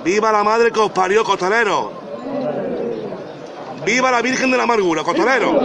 ¡Viva 0.04 0.32
la 0.32 0.44
madre 0.44 0.72
que 0.72 0.80
os 0.80 0.92
parió, 0.92 1.24
costalero! 1.24 1.94
¡Viva 3.86 4.12
la 4.12 4.22
Virgen 4.22 4.52
de 4.52 4.58
la 4.58 4.64
Amargura, 4.64 5.04
costalero! 5.04 5.58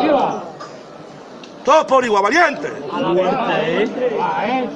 ¡Todos 1.65 1.85
por 1.87 2.05
igual, 2.05 2.23
valiente! 2.23 2.73
A 2.93 3.01
la 3.01 3.13
vuelta, 3.13 3.69
¿eh? 3.69 4.21
A 4.23 4.59
él. 4.59 4.69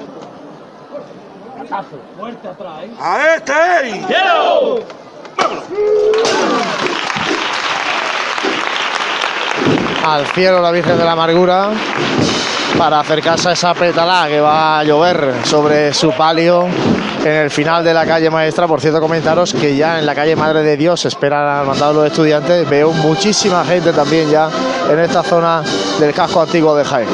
Acaso. 1.61 2.01
Fuerte 2.19 2.49
atrás, 2.49 2.82
¿eh? 2.82 2.91
¡A 2.99 3.35
este! 3.37 3.53
ey! 3.85 4.07
Al 10.05 10.27
cielo 10.28 10.61
la 10.61 10.70
Virgen 10.70 10.98
de 10.98 11.05
la 11.05 11.12
Amargura 11.12 11.70
para 12.78 13.01
acercarse 13.01 13.51
a 13.51 13.52
esa 13.52 13.74
petalá 13.74 14.27
que 14.28 14.40
va 14.40 14.78
a 14.78 14.85
llover 14.85 15.35
sobre 15.44 15.93
su 15.93 16.12
palio 16.12 16.66
en 17.24 17.32
el 17.32 17.51
final 17.51 17.85
de 17.85 17.93
la 17.93 18.07
calle 18.07 18.31
maestra. 18.31 18.66
Por 18.66 18.81
cierto, 18.81 19.01
comentaros 19.01 19.52
que 19.52 19.77
ya 19.77 19.98
en 19.98 20.07
la 20.07 20.15
calle 20.15 20.36
Madre 20.36 20.62
de 20.62 20.77
Dios 20.77 21.05
esperan 21.05 21.47
al 21.47 21.66
mandado 21.66 21.93
los 21.93 22.07
estudiantes. 22.07 22.69
Veo 22.69 22.93
muchísima 22.93 23.65
gente 23.65 23.93
también 23.93 24.31
ya 24.31 24.48
en 24.90 24.98
esta 24.98 25.23
zona 25.23 25.62
del 25.98 26.15
casco 26.15 26.40
antiguo 26.40 26.74
de 26.74 26.85
Jaén. 26.85 27.09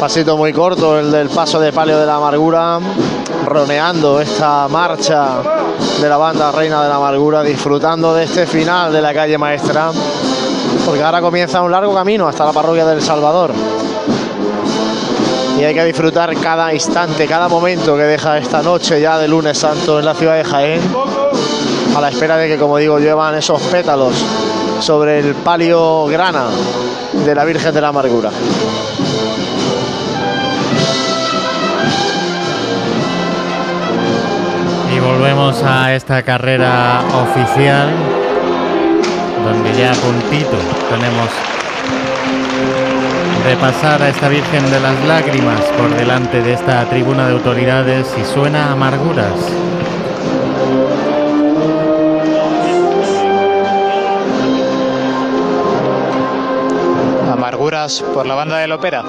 Pasito 0.00 0.36
muy 0.36 0.52
corto 0.52 0.98
el 0.98 1.10
del 1.10 1.30
paso 1.30 1.58
de 1.58 1.72
palio 1.72 1.98
de 1.98 2.04
la 2.04 2.16
amargura, 2.16 2.78
roneando 3.46 4.20
esta 4.20 4.68
marcha 4.68 5.38
de 6.00 6.08
la 6.08 6.18
banda 6.18 6.52
Reina 6.52 6.82
de 6.82 6.88
la 6.88 6.96
Amargura, 6.96 7.42
disfrutando 7.42 8.14
de 8.14 8.24
este 8.24 8.46
final 8.46 8.92
de 8.92 9.00
la 9.00 9.14
calle 9.14 9.38
maestra, 9.38 9.90
porque 10.84 11.02
ahora 11.02 11.22
comienza 11.22 11.62
un 11.62 11.72
largo 11.72 11.94
camino 11.94 12.28
hasta 12.28 12.44
la 12.44 12.52
parroquia 12.52 12.84
del 12.84 13.00
Salvador. 13.00 13.52
Y 15.58 15.64
hay 15.64 15.74
que 15.74 15.84
disfrutar 15.84 16.34
cada 16.36 16.74
instante, 16.74 17.26
cada 17.26 17.48
momento 17.48 17.96
que 17.96 18.02
deja 18.02 18.36
esta 18.36 18.62
noche 18.62 19.00
ya 19.00 19.16
de 19.18 19.26
lunes 19.26 19.56
santo 19.56 19.98
en 19.98 20.04
la 20.04 20.14
ciudad 20.14 20.36
de 20.36 20.44
Jaén, 20.44 20.80
a 21.96 22.00
la 22.02 22.10
espera 22.10 22.36
de 22.36 22.48
que, 22.48 22.58
como 22.58 22.76
digo, 22.76 22.98
llevan 22.98 23.34
esos 23.34 23.62
pétalos 23.62 24.14
sobre 24.80 25.20
el 25.20 25.34
palio 25.36 26.04
grana 26.04 26.48
de 27.24 27.34
la 27.34 27.44
Virgen 27.46 27.72
de 27.72 27.80
la 27.80 27.88
Amargura. 27.88 28.30
Volvemos 35.06 35.62
a 35.62 35.94
esta 35.94 36.22
carrera 36.22 37.00
oficial, 37.14 37.88
donde 39.44 39.72
ya 39.78 39.92
a 39.92 39.94
puntito 39.94 40.56
tenemos 40.90 41.30
de 43.46 43.56
pasar 43.56 44.02
a 44.02 44.08
esta 44.08 44.28
Virgen 44.28 44.68
de 44.70 44.80
las 44.80 45.04
Lágrimas 45.04 45.60
por 45.78 45.94
delante 45.94 46.42
de 46.42 46.54
esta 46.54 46.84
tribuna 46.86 47.28
de 47.28 47.34
autoridades 47.34 48.12
y 48.20 48.24
suena 48.24 48.72
amarguras. 48.72 49.32
Amarguras 57.32 58.02
por 58.12 58.26
la 58.26 58.34
banda 58.34 58.58
del 58.58 58.72
ópera. 58.72 59.04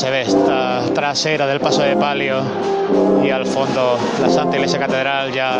Se 0.00 0.08
ve 0.08 0.22
esta 0.22 0.80
trasera 0.94 1.46
del 1.46 1.60
paso 1.60 1.82
de 1.82 1.94
palio 1.94 2.40
y 3.22 3.28
al 3.28 3.44
fondo 3.44 3.98
la 4.22 4.30
Santa 4.30 4.56
Iglesia 4.56 4.78
Catedral 4.78 5.30
ya 5.30 5.58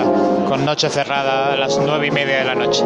con 0.49 0.65
noche 0.65 0.89
cerrada 0.89 1.53
a 1.53 1.57
las 1.57 1.77
nueve 1.77 2.07
y 2.07 2.11
media 2.11 2.39
de 2.39 2.45
la 2.45 2.55
noche. 2.55 2.83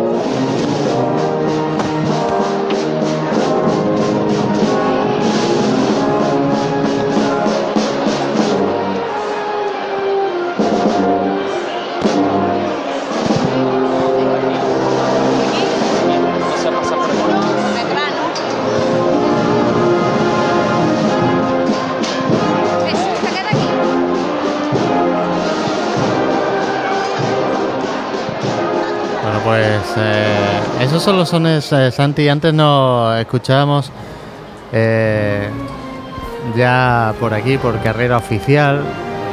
Son 31.04 31.18
los 31.18 31.28
sones, 31.28 31.70
eh, 31.70 31.90
Santi. 31.90 32.30
Antes 32.30 32.54
nos 32.54 33.20
escuchábamos 33.20 33.92
eh, 34.72 35.50
ya 36.56 37.12
por 37.20 37.34
aquí, 37.34 37.58
por 37.58 37.78
carrera 37.82 38.16
oficial. 38.16 38.80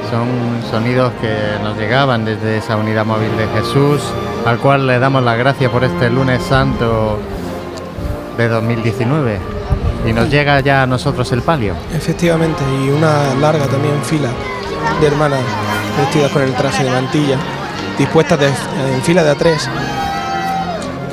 Son 0.09 0.27
sonidos 0.69 1.13
que 1.21 1.63
nos 1.63 1.77
llegaban 1.77 2.25
desde 2.25 2.57
esa 2.57 2.75
unidad 2.75 3.05
móvil 3.05 3.29
de 3.37 3.47
Jesús, 3.47 4.01
al 4.45 4.57
cual 4.57 4.85
le 4.85 4.99
damos 4.99 5.23
las 5.23 5.37
gracias 5.37 5.71
por 5.71 5.85
este 5.85 6.09
lunes 6.09 6.43
santo 6.43 7.17
de 8.37 8.49
2019. 8.49 9.39
Y 10.05 10.11
nos 10.11 10.29
llega 10.29 10.59
ya 10.59 10.83
a 10.83 10.87
nosotros 10.87 11.31
el 11.31 11.41
palio. 11.41 11.73
Efectivamente, 11.95 12.63
y 12.83 12.89
una 12.89 13.33
larga 13.35 13.65
también 13.67 13.95
fila 14.03 14.27
de 14.99 15.07
hermanas 15.07 15.39
vestidas 15.97 16.31
con 16.31 16.41
el 16.41 16.53
traje 16.53 16.83
de 16.83 16.91
mantilla, 16.91 17.37
dispuestas 17.97 18.39
en 18.41 19.01
fila 19.03 19.23
de 19.23 19.31
a 19.31 19.35
tres, 19.35 19.69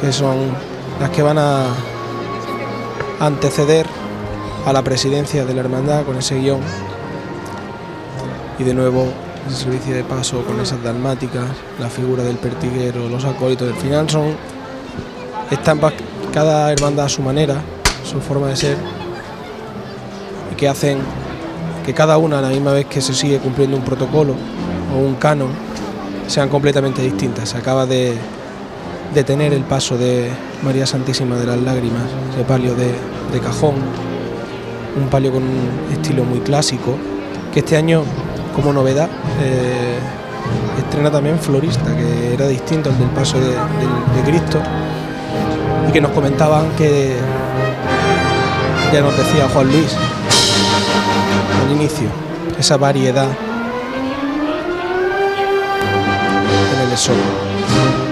que 0.01 0.13
son 0.13 0.37
las 1.01 1.11
que 1.11 1.23
van 1.23 1.39
a 1.39 1.67
anteceder 3.21 3.87
a 4.67 4.73
la 4.73 4.83
presidencia 4.83 5.45
de 5.45 5.55
la 5.55 5.61
hermandad 5.61 6.05
con 6.05 6.17
ese 6.17 6.39
guion. 6.39 6.61
Y 8.59 8.65
de 8.65 8.75
nuevo 8.75 9.07
ese 9.49 9.65
servicio 9.65 9.95
de 9.95 10.05
paso 10.05 10.43
con 10.45 10.61
esas 10.61 10.83
dalmáticas, 10.83 11.45
la 11.79 11.89
figura 11.89 12.23
del 12.23 12.37
pertiguero, 12.37 13.09
los 13.09 13.25
acólitos. 13.25 13.69
Al 13.69 13.79
final 13.79 14.09
son 14.11 14.37
estampas, 15.51 15.95
cada 16.33 16.73
hermandad 16.73 17.07
a 17.07 17.09
su 17.09 17.23
manera, 17.23 17.57
su 18.05 18.21
forma 18.21 18.49
de 18.49 18.57
ser, 18.57 18.77
y 20.53 20.57
que 20.57 20.69
hacen 20.69 20.99
que 21.87 21.95
cada 21.95 22.19
una 22.19 22.41
a 22.41 22.43
la 22.43 22.49
misma 22.49 22.73
vez 22.73 22.87
que 22.87 23.01
se 23.01 23.15
sigue 23.15 23.39
cumpliendo 23.39 23.77
un 23.77 23.85
protocolo 23.85 24.35
o 24.95 24.99
un 24.99 25.15
canon 25.15 25.51
sean 26.27 26.49
completamente 26.49 27.01
distintas. 27.01 27.49
Se 27.49 27.57
acaba 27.57 27.87
de 27.87 28.19
detener 29.15 29.53
el 29.53 29.63
paso 29.63 29.97
de 29.97 30.31
María 30.63 30.87
Santísima 30.87 31.37
de 31.37 31.47
las 31.47 31.61
Lágrimas, 31.61 32.05
ese 32.33 32.45
palio 32.45 32.75
de, 32.75 32.93
de 33.33 33.41
cajón, 33.41 33.77
un 34.97 35.09
palio 35.09 35.33
con 35.33 35.43
un 35.43 35.93
estilo 35.93 36.25
muy 36.25 36.41
clásico, 36.41 36.97
que 37.53 37.61
este 37.61 37.77
año, 37.77 38.03
como 38.55 38.73
novedad, 38.73 39.09
eh, 39.41 39.99
estrena 40.79 41.11
también 41.11 41.39
Florista, 41.39 41.95
que 41.97 42.35
era 42.35 42.47
distinto 42.49 42.91
al 42.91 42.99
del 42.99 43.09
paso 43.11 43.39
de, 43.41 43.51
de 43.51 44.23
Cristo, 44.25 44.61
y 45.89 45.93
que 45.93 46.01
nos 46.01 46.11
comentaban 46.13 46.71
que 46.77 47.17
ya 48.93 49.01
nos 49.01 49.17
decía 49.17 49.49
Juan 49.53 49.67
Luis 49.69 49.95
al 51.65 51.73
inicio, 51.73 52.09
esa 52.59 52.77
variedad 52.77 53.29
en 56.75 56.87
el 56.87 56.93
esolo. 56.93 58.08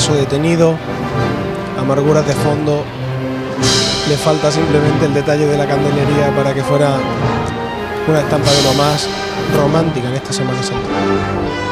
Paso 0.00 0.14
detenido, 0.14 0.78
amarguras 1.78 2.26
de 2.26 2.32
fondo. 2.32 2.82
Le 4.08 4.16
falta 4.16 4.50
simplemente 4.50 5.04
el 5.04 5.12
detalle 5.12 5.44
de 5.44 5.58
la 5.58 5.66
candelería 5.66 6.34
para 6.34 6.54
que 6.54 6.64
fuera 6.64 6.96
una 8.08 8.20
estampa 8.20 8.50
de 8.50 8.62
lo 8.62 8.72
más 8.82 9.06
romántica 9.54 10.08
en 10.08 10.14
esta 10.14 10.32
Semana 10.32 10.62
Santa. 10.62 11.69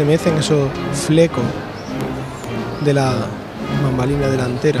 Se 0.00 0.06
mecen 0.06 0.34
esos 0.38 0.70
flecos 0.94 1.44
de 2.82 2.94
la 2.94 3.12
bambalina 3.84 4.28
delantera 4.28 4.80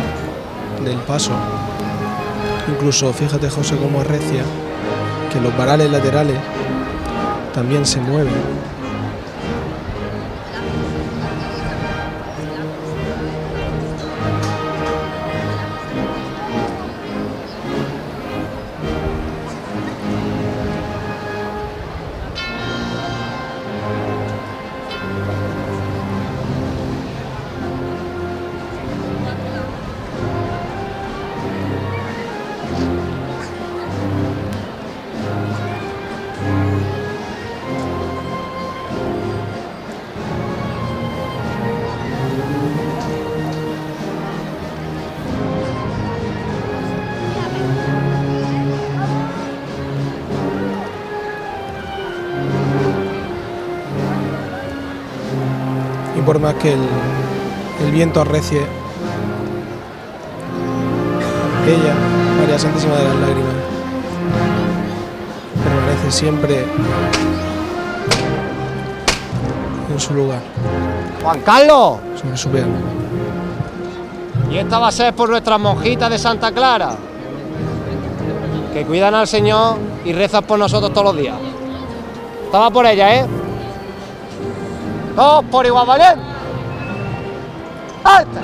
del 0.82 0.96
paso. 1.00 1.32
Incluso 2.66 3.12
fíjate 3.12 3.50
José 3.50 3.76
cómo 3.76 4.00
arrecia 4.00 4.42
que 5.30 5.38
los 5.42 5.54
varales 5.58 5.90
laterales 5.90 6.38
también 7.52 7.84
se 7.84 8.00
mueven. 8.00 8.32
Por 56.30 56.38
más 56.38 56.54
que 56.54 56.74
el, 56.74 56.78
el 57.84 57.90
viento 57.90 58.20
arrecie, 58.20 58.60
ella, 61.66 61.94
María 62.38 62.56
Santísima 62.56 62.94
de 62.94 63.02
las 63.02 63.16
Lágrimas, 63.16 63.54
permanece 65.64 66.12
siempre 66.12 66.66
en 69.92 69.98
su 69.98 70.14
lugar, 70.14 70.38
Juan 71.20 71.40
Carlos, 71.40 71.98
sobre 72.22 72.36
su 72.36 72.48
pierna. 72.48 72.78
y 74.52 74.58
esta 74.58 74.78
va 74.78 74.86
a 74.86 74.92
ser 74.92 75.12
por 75.12 75.30
nuestras 75.30 75.58
monjitas 75.58 76.10
de 76.10 76.18
Santa 76.20 76.52
Clara, 76.52 76.92
que 78.72 78.86
cuidan 78.86 79.16
al 79.16 79.26
Señor 79.26 79.78
y 80.04 80.12
rezan 80.12 80.44
por 80.44 80.60
nosotros 80.60 80.92
todos 80.92 81.06
los 81.06 81.16
días. 81.16 81.34
Estaba 82.44 82.70
por 82.70 82.86
ella, 82.86 83.16
¿eh? 83.16 83.26
Todos 85.14 85.44
por 85.46 85.66
igual 85.66 85.86
valiente. 85.86 86.20
¡Alta! 88.04 88.40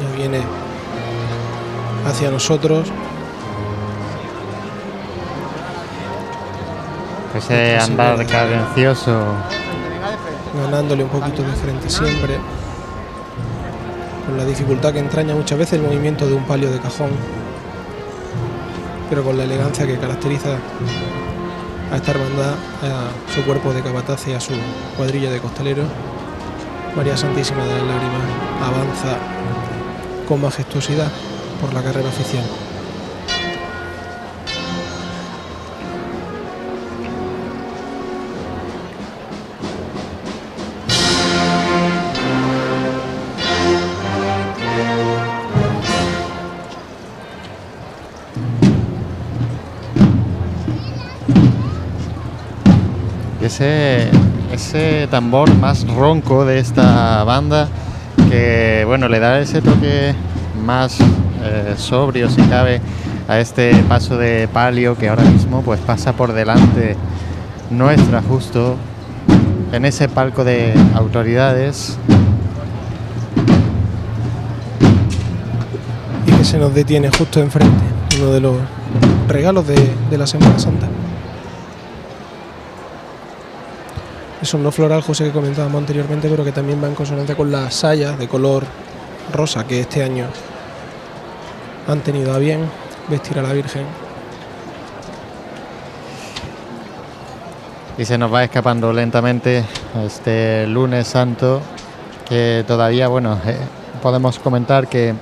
Ya 0.00 0.16
viene 0.16 0.42
hacia 2.06 2.30
nosotros. 2.30 2.90
Ese 7.34 7.76
andar 7.78 8.24
cadencioso. 8.26 9.20
ganándole 10.54 11.02
un 11.02 11.10
poquito 11.10 11.42
de 11.42 11.52
frente 11.52 11.90
siempre. 11.90 12.38
Con 14.26 14.38
la 14.38 14.44
dificultad 14.44 14.92
que 14.92 15.00
entraña 15.00 15.34
muchas 15.34 15.58
veces 15.58 15.74
el 15.74 15.82
movimiento 15.82 16.26
de 16.26 16.34
un 16.34 16.44
palio 16.44 16.70
de 16.70 16.78
cajón. 16.78 17.10
Pero 19.10 19.24
con 19.24 19.36
la 19.36 19.44
elegancia 19.44 19.84
que 19.86 19.98
caracteriza 19.98 20.50
a 21.92 21.96
esta 21.96 22.12
hermandad, 22.12 22.54
a 22.82 23.32
su 23.34 23.42
cuerpo 23.42 23.72
de 23.72 23.82
capataz 23.82 24.28
y 24.28 24.32
a 24.32 24.40
su 24.40 24.52
cuadrilla 24.96 25.30
de 25.30 25.40
costaleros. 25.40 25.86
María 26.96 27.16
Santísima 27.16 27.64
de 27.64 27.72
las 27.72 27.82
Lágrimas 27.82 28.22
avanza 28.62 29.18
con 30.28 30.40
majestuosidad 30.40 31.10
por 31.60 31.74
la 31.74 31.82
carrera 31.82 32.08
oficial. 32.08 32.44
Ese, 53.54 54.08
ese 54.52 55.06
tambor 55.08 55.54
más 55.54 55.86
ronco 55.86 56.44
de 56.44 56.58
esta 56.58 57.22
banda 57.22 57.68
que 58.28 58.82
bueno 58.84 59.08
le 59.08 59.20
da 59.20 59.38
ese 59.38 59.62
toque 59.62 60.12
más 60.64 60.98
eh, 61.00 61.74
sobrio 61.76 62.28
si 62.28 62.42
cabe 62.42 62.80
a 63.28 63.38
este 63.38 63.76
paso 63.88 64.18
de 64.18 64.48
palio 64.52 64.96
que 64.96 65.08
ahora 65.08 65.22
mismo 65.22 65.62
pues 65.62 65.78
pasa 65.78 66.14
por 66.14 66.32
delante 66.32 66.96
nuestra 67.70 68.22
justo 68.22 68.74
en 69.70 69.84
ese 69.84 70.08
palco 70.08 70.42
de 70.42 70.74
autoridades 70.96 71.96
y 76.26 76.32
que 76.32 76.44
se 76.44 76.58
nos 76.58 76.74
detiene 76.74 77.08
justo 77.16 77.40
enfrente, 77.40 77.84
uno 78.18 78.32
de 78.32 78.40
los 78.40 78.56
regalos 79.28 79.68
de, 79.68 79.76
de 80.10 80.18
la 80.18 80.26
Semana 80.26 80.58
Santa. 80.58 80.83
Eso 84.44 84.58
no 84.58 84.70
floral, 84.70 85.00
José, 85.00 85.24
que 85.24 85.30
comentábamos 85.30 85.78
anteriormente, 85.78 86.28
pero 86.28 86.44
que 86.44 86.52
también 86.52 86.78
va 86.84 86.86
en 86.86 86.94
consonancia 86.94 87.34
con 87.34 87.50
las 87.50 87.74
sayas 87.76 88.18
de 88.18 88.28
color 88.28 88.64
rosa 89.32 89.66
que 89.66 89.80
este 89.80 90.04
año 90.04 90.26
han 91.88 92.00
tenido 92.00 92.34
a 92.34 92.36
bien 92.36 92.68
vestir 93.08 93.38
a 93.38 93.42
la 93.42 93.54
Virgen. 93.54 93.86
y 97.96 98.04
se 98.04 98.18
nos 98.18 98.30
va 98.30 98.44
escapando 98.44 98.92
lentamente 98.92 99.64
este 100.04 100.66
lunes 100.66 101.06
santo 101.06 101.62
que 102.28 102.64
todavía 102.66 103.08
bueno 103.08 103.38
eh, 103.46 103.56
podemos 104.02 104.38
comentar 104.40 104.88
que 104.88 105.14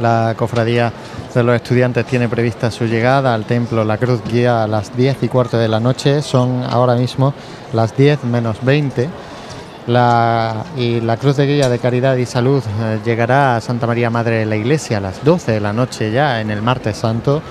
la 0.00 0.34
cofradía 0.36 0.92
los 1.42 1.56
estudiantes 1.56 2.06
tiene 2.06 2.28
prevista 2.28 2.70
su 2.70 2.84
llegada 2.84 3.34
al 3.34 3.44
templo 3.44 3.84
La 3.84 3.98
Cruz 3.98 4.20
Guía 4.24 4.62
a 4.62 4.66
las 4.68 4.96
10 4.96 5.22
y 5.22 5.28
cuarto 5.28 5.58
de 5.58 5.68
la 5.68 5.80
noche. 5.80 6.22
Son 6.22 6.62
ahora 6.62 6.94
mismo 6.94 7.34
las 7.72 7.96
10 7.96 8.24
menos 8.24 8.58
20 8.62 9.08
la, 9.86 10.64
y 10.76 11.00
la 11.00 11.16
Cruz 11.16 11.36
de 11.36 11.46
Guía 11.46 11.68
de 11.68 11.78
Caridad 11.78 12.16
y 12.16 12.26
Salud 12.26 12.62
eh, 12.80 13.00
llegará 13.04 13.56
a 13.56 13.60
Santa 13.60 13.86
María 13.86 14.10
Madre 14.10 14.38
de 14.38 14.46
la 14.46 14.56
Iglesia 14.56 14.98
a 14.98 15.00
las 15.00 15.24
12 15.24 15.52
de 15.52 15.60
la 15.60 15.72
noche 15.72 16.10
ya 16.10 16.40
en 16.40 16.50
el 16.50 16.62
martes 16.62 16.96
santo. 16.96 17.42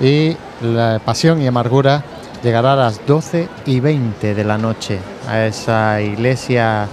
Y 0.00 0.36
la 0.60 1.00
Pasión 1.04 1.40
y 1.40 1.46
Amargura 1.46 2.02
llegará 2.42 2.74
a 2.74 2.76
las 2.76 3.06
12 3.06 3.48
y 3.66 3.80
20 3.80 4.34
de 4.34 4.44
la 4.44 4.58
noche 4.58 4.98
a 5.28 5.46
esa 5.46 6.00
iglesia 6.00 6.88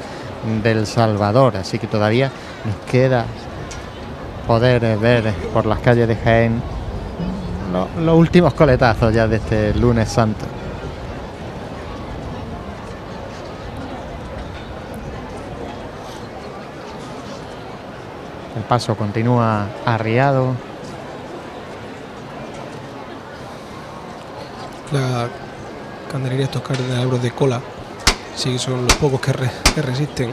del 0.64 0.88
Salvador. 0.88 1.58
Así 1.58 1.80
que 1.80 1.88
todavía 1.88 2.32
nos 2.66 2.76
queda 2.92 3.26
poder 4.50 4.98
ver 4.98 5.32
por 5.54 5.68
las 5.68 5.78
calles 5.80 6.08
de 6.08 6.16
Jaén 6.16 6.60
lo- 7.72 7.88
los 8.04 8.16
últimos 8.18 8.52
coletazos 8.56 9.14
ya 9.14 9.28
de 9.28 9.36
este 9.36 9.76
lunes 9.76 10.10
santo. 10.10 10.44
El 18.56 18.64
paso 18.64 18.96
continúa 18.96 19.68
arriado. 19.86 20.54
La 24.92 25.28
candelería, 26.12 26.46
estos 26.46 26.64
cardenales 26.64 27.22
de 27.22 27.32
cola, 27.32 27.62
sí 28.36 28.52
que 28.54 28.60
son 28.60 28.84
los 28.86 28.94
pocos 28.96 29.22
que, 29.22 29.34
re- 29.34 29.52
que 29.76 29.82
resisten 29.82 30.32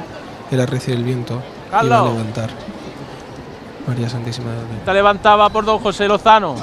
el 0.51 0.61
arrecio 0.61 0.95
del 0.95 1.05
viento 1.05 1.43
y 1.69 1.73
va 1.73 1.81
a 1.81 1.83
levantar. 2.13 2.51
María 3.87 4.09
Santísima 4.09 4.51
de 4.51 4.79
Está 4.79 4.93
levantada 4.93 5.49
por 5.49 5.65
don 5.65 5.79
José 5.79 6.09
Lozano. 6.09 6.57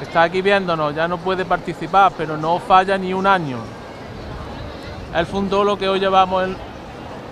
Está 0.00 0.22
aquí 0.22 0.40
viéndonos, 0.40 0.94
ya 0.94 1.06
no 1.06 1.18
puede 1.18 1.44
participar, 1.44 2.12
pero 2.16 2.36
no 2.36 2.58
falla 2.58 2.96
ni 2.96 3.12
un 3.12 3.26
año. 3.26 3.58
Él 5.14 5.26
fundó 5.26 5.64
lo 5.64 5.76
que 5.76 5.88
hoy 5.88 6.00
llevamos 6.00 6.48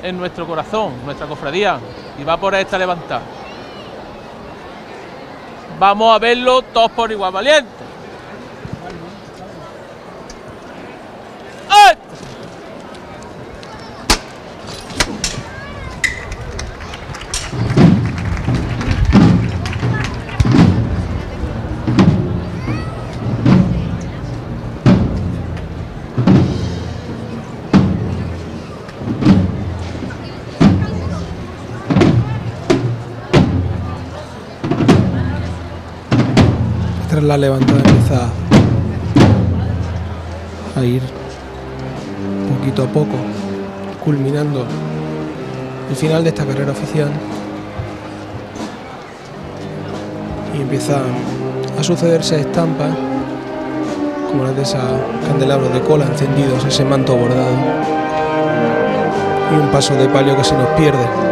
en, 0.02 0.18
nuestro 0.18 0.46
corazón, 0.46 0.92
nuestra 1.04 1.26
cofradía, 1.26 1.78
y 2.18 2.24
va 2.24 2.36
por 2.36 2.54
esta 2.54 2.78
levantada. 2.78 3.22
Vamos 5.78 6.14
a 6.14 6.18
verlo 6.18 6.62
todos 6.62 6.90
por 6.92 7.10
igual 7.10 7.32
valiente. 7.32 7.70
La 37.24 37.38
levantada 37.38 37.78
empieza 37.78 38.28
a 40.76 40.84
ir 40.84 41.02
poquito 42.59 42.82
a 42.82 42.86
poco, 42.86 43.16
culminando 44.05 44.66
el 45.88 45.96
final 45.96 46.22
de 46.22 46.28
esta 46.28 46.44
carrera 46.44 46.72
oficial. 46.72 47.09
Y 50.56 50.60
empiezan 50.60 51.02
a 51.78 51.82
sucederse 51.82 52.40
estampas, 52.40 52.90
como 54.28 54.44
las 54.44 54.56
de 54.56 54.62
esos 54.62 54.82
candelabros 55.26 55.72
de 55.72 55.80
cola 55.80 56.05
encendidos, 56.05 56.64
ese 56.66 56.84
manto 56.84 57.16
bordado. 57.16 57.56
Y 59.51 59.60
un 59.60 59.68
paso 59.68 59.94
de 59.94 60.09
palio 60.09 60.36
que 60.36 60.44
se 60.44 60.55
nos 60.55 60.68
pierde. 60.70 61.23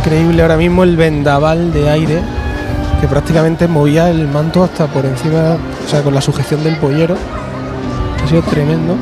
Increíble 0.00 0.40
ahora 0.40 0.56
mismo 0.56 0.82
el 0.82 0.96
vendaval 0.96 1.74
de 1.74 1.90
aire 1.90 2.22
que 3.02 3.06
prácticamente 3.06 3.68
movía 3.68 4.08
el 4.08 4.26
manto 4.28 4.64
hasta 4.64 4.86
por 4.86 5.04
encima, 5.04 5.58
o 5.84 5.88
sea, 5.88 6.02
con 6.02 6.14
la 6.14 6.22
sujeción 6.22 6.64
del 6.64 6.76
pollero. 6.76 7.16
Ha 8.24 8.28
sido 8.28 8.40
tremendo 8.42 8.96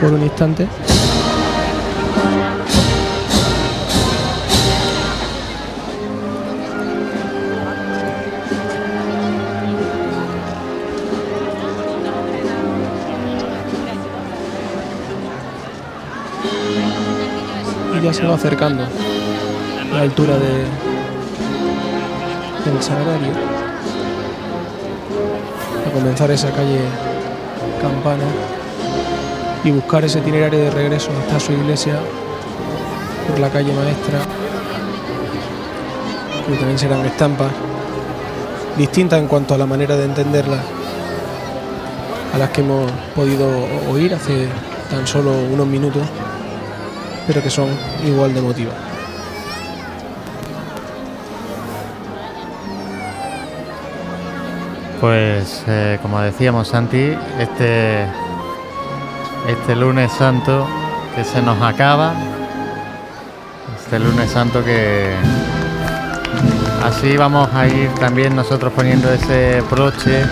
por 0.00 0.12
un 0.12 0.22
instante. 0.22 0.66
Y 17.96 18.02
ya 18.02 18.12
se 18.12 18.26
va 18.26 18.34
acercando 18.34 19.09
la 20.00 20.04
altura 20.04 20.34
de, 20.38 20.64
del 22.64 22.82
sagrario. 22.82 23.32
A 25.86 25.92
comenzar 25.92 26.30
esa 26.30 26.50
calle 26.52 26.80
Campana 27.82 28.24
y 29.62 29.70
buscar 29.70 30.02
ese 30.02 30.20
itinerario 30.20 30.58
de 30.58 30.70
regreso 30.70 31.10
hasta 31.20 31.38
su 31.38 31.52
iglesia 31.52 31.96
por 33.28 33.40
la 33.40 33.50
calle 33.50 33.74
Maestra. 33.74 34.20
Que 36.46 36.56
también 36.56 36.78
serán 36.78 37.04
estampas 37.04 37.52
distintas 38.78 39.18
en 39.18 39.28
cuanto 39.28 39.52
a 39.52 39.58
la 39.58 39.66
manera 39.66 39.98
de 39.98 40.06
entenderlas 40.06 40.60
a 42.32 42.38
las 42.38 42.48
que 42.50 42.62
hemos 42.62 42.90
podido 43.14 43.46
oír 43.90 44.14
hace 44.14 44.48
tan 44.90 45.06
solo 45.06 45.32
unos 45.52 45.66
minutos, 45.66 46.04
pero 47.26 47.42
que 47.42 47.50
son 47.50 47.68
igual 48.06 48.32
de 48.32 48.40
emotivas. 48.40 48.89
Pues 55.00 55.64
eh, 55.66 55.98
como 56.02 56.20
decíamos 56.20 56.68
Santi, 56.68 57.16
este, 57.38 58.02
este 59.48 59.74
lunes 59.74 60.12
santo 60.12 60.66
que 61.16 61.24
se 61.24 61.40
nos 61.40 61.60
acaba, 61.62 62.12
este 63.82 63.98
lunes 63.98 64.30
santo 64.30 64.62
que 64.62 65.14
así 66.84 67.16
vamos 67.16 67.48
a 67.54 67.66
ir 67.66 67.88
también 67.94 68.36
nosotros 68.36 68.74
poniendo 68.74 69.10
ese 69.10 69.62
broche. 69.70 70.26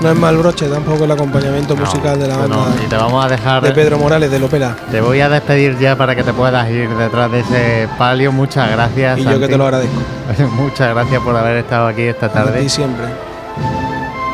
No 0.00 0.10
es 0.10 0.18
mal 0.18 0.36
broche, 0.36 0.66
tampoco 0.68 1.04
el 1.04 1.12
acompañamiento 1.12 1.74
No, 1.74 1.80
musical 1.82 2.18
de 2.18 2.26
la 2.26 2.34
no, 2.48 2.58
banda 2.58 2.82
y 2.84 2.88
te 2.88 2.96
vamos 2.96 3.24
a 3.24 3.28
dejar 3.28 3.62
de 3.62 3.70
Pedro 3.70 3.98
Morales 3.98 4.30
de 4.32 4.40
Lopera. 4.40 4.76
Te 4.90 5.00
voy 5.00 5.20
a 5.20 5.28
despedir 5.28 5.78
ya 5.78 5.96
para 5.96 6.16
que 6.16 6.24
te 6.24 6.32
puedas 6.32 6.68
ir 6.70 6.90
detrás 6.90 7.30
de 7.30 7.40
ese 7.40 7.88
palio. 7.96 8.32
Muchas 8.32 8.68
gracias. 8.68 9.20
Y 9.20 9.24
yo 9.24 9.38
que 9.38 9.46
te 9.46 9.56
lo 9.56 9.64
agradezco. 9.64 10.00
Muchas 10.56 10.92
gracias 10.92 11.22
por 11.22 11.36
haber 11.36 11.58
estado 11.58 11.86
aquí 11.86 12.02
esta 12.02 12.28
tarde. 12.28 12.64
Y 12.64 12.68
siempre. 12.68 13.06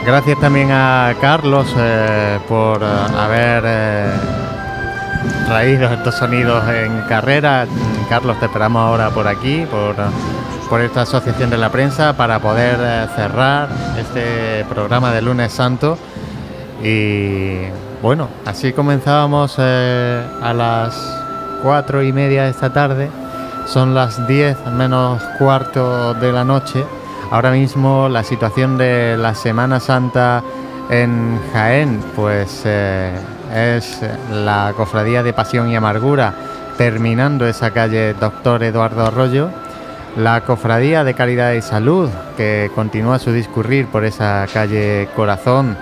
Gracias 0.05 0.41
también 0.41 0.73
a 0.73 1.15
Carlos 1.21 1.73
eh, 1.79 2.41
por 2.49 2.83
eh, 2.83 2.87
haber 3.17 3.63
eh, 3.65 4.11
traído 5.47 5.89
estos 5.93 6.17
sonidos 6.17 6.69
en 6.69 7.03
carrera. 7.03 7.67
Carlos, 8.09 8.37
te 8.41 8.47
esperamos 8.47 8.83
ahora 8.83 9.11
por 9.11 9.29
aquí, 9.29 9.65
por, 9.71 9.95
por 10.69 10.81
esta 10.81 11.03
asociación 11.03 11.51
de 11.51 11.57
la 11.57 11.71
prensa, 11.71 12.17
para 12.17 12.41
poder 12.41 12.79
cerrar 13.15 13.69
este 13.97 14.65
programa 14.69 15.13
de 15.13 15.23
lunes 15.23 15.53
santo. 15.53 15.97
Y 16.83 17.59
bueno, 18.03 18.29
así 18.45 18.73
comenzábamos 18.73 19.57
a 19.61 20.53
las 20.53 21.23
cuatro 21.63 22.03
y 22.03 22.13
media 22.13 22.43
de 22.45 22.51
esta 22.51 22.73
tarde. 22.73 23.09
Son 23.67 23.95
las 23.95 24.27
10 24.27 24.67
menos 24.73 25.23
cuarto 25.39 26.13
de 26.15 26.33
la 26.33 26.43
noche. 26.43 26.85
Ahora 27.33 27.51
mismo 27.51 28.11
la 28.11 28.25
situación 28.25 28.77
de 28.77 29.17
la 29.17 29.35
Semana 29.35 29.81
Santa 29.81 30.43
en 30.91 31.41
Jaén, 31.55 31.99
pues 32.15 32.61
eh, 32.67 33.11
es 33.55 34.03
la 34.31 34.75
Cofradía 34.77 35.23
de 35.23 35.33
Pasión 35.33 35.71
y 35.71 35.75
Amargura, 35.75 36.35
terminando 36.77 37.47
esa 37.47 37.71
calle 37.71 38.13
Doctor 38.13 38.63
Eduardo 38.63 39.07
Arroyo. 39.07 39.49
La 40.15 40.43
Cofradía 40.43 41.05
de 41.05 41.15
Caridad 41.15 41.55
y 41.55 41.63
Salud, 41.63 42.11
que 42.37 42.71
continúa 42.75 43.19
su 43.19 43.33
discurrir 43.33 43.87
por 43.87 44.05
esa 44.05 44.47
calle 44.53 45.09
Corazón 45.17 45.79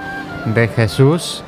de 0.55 0.68
Jesús. 0.68 1.43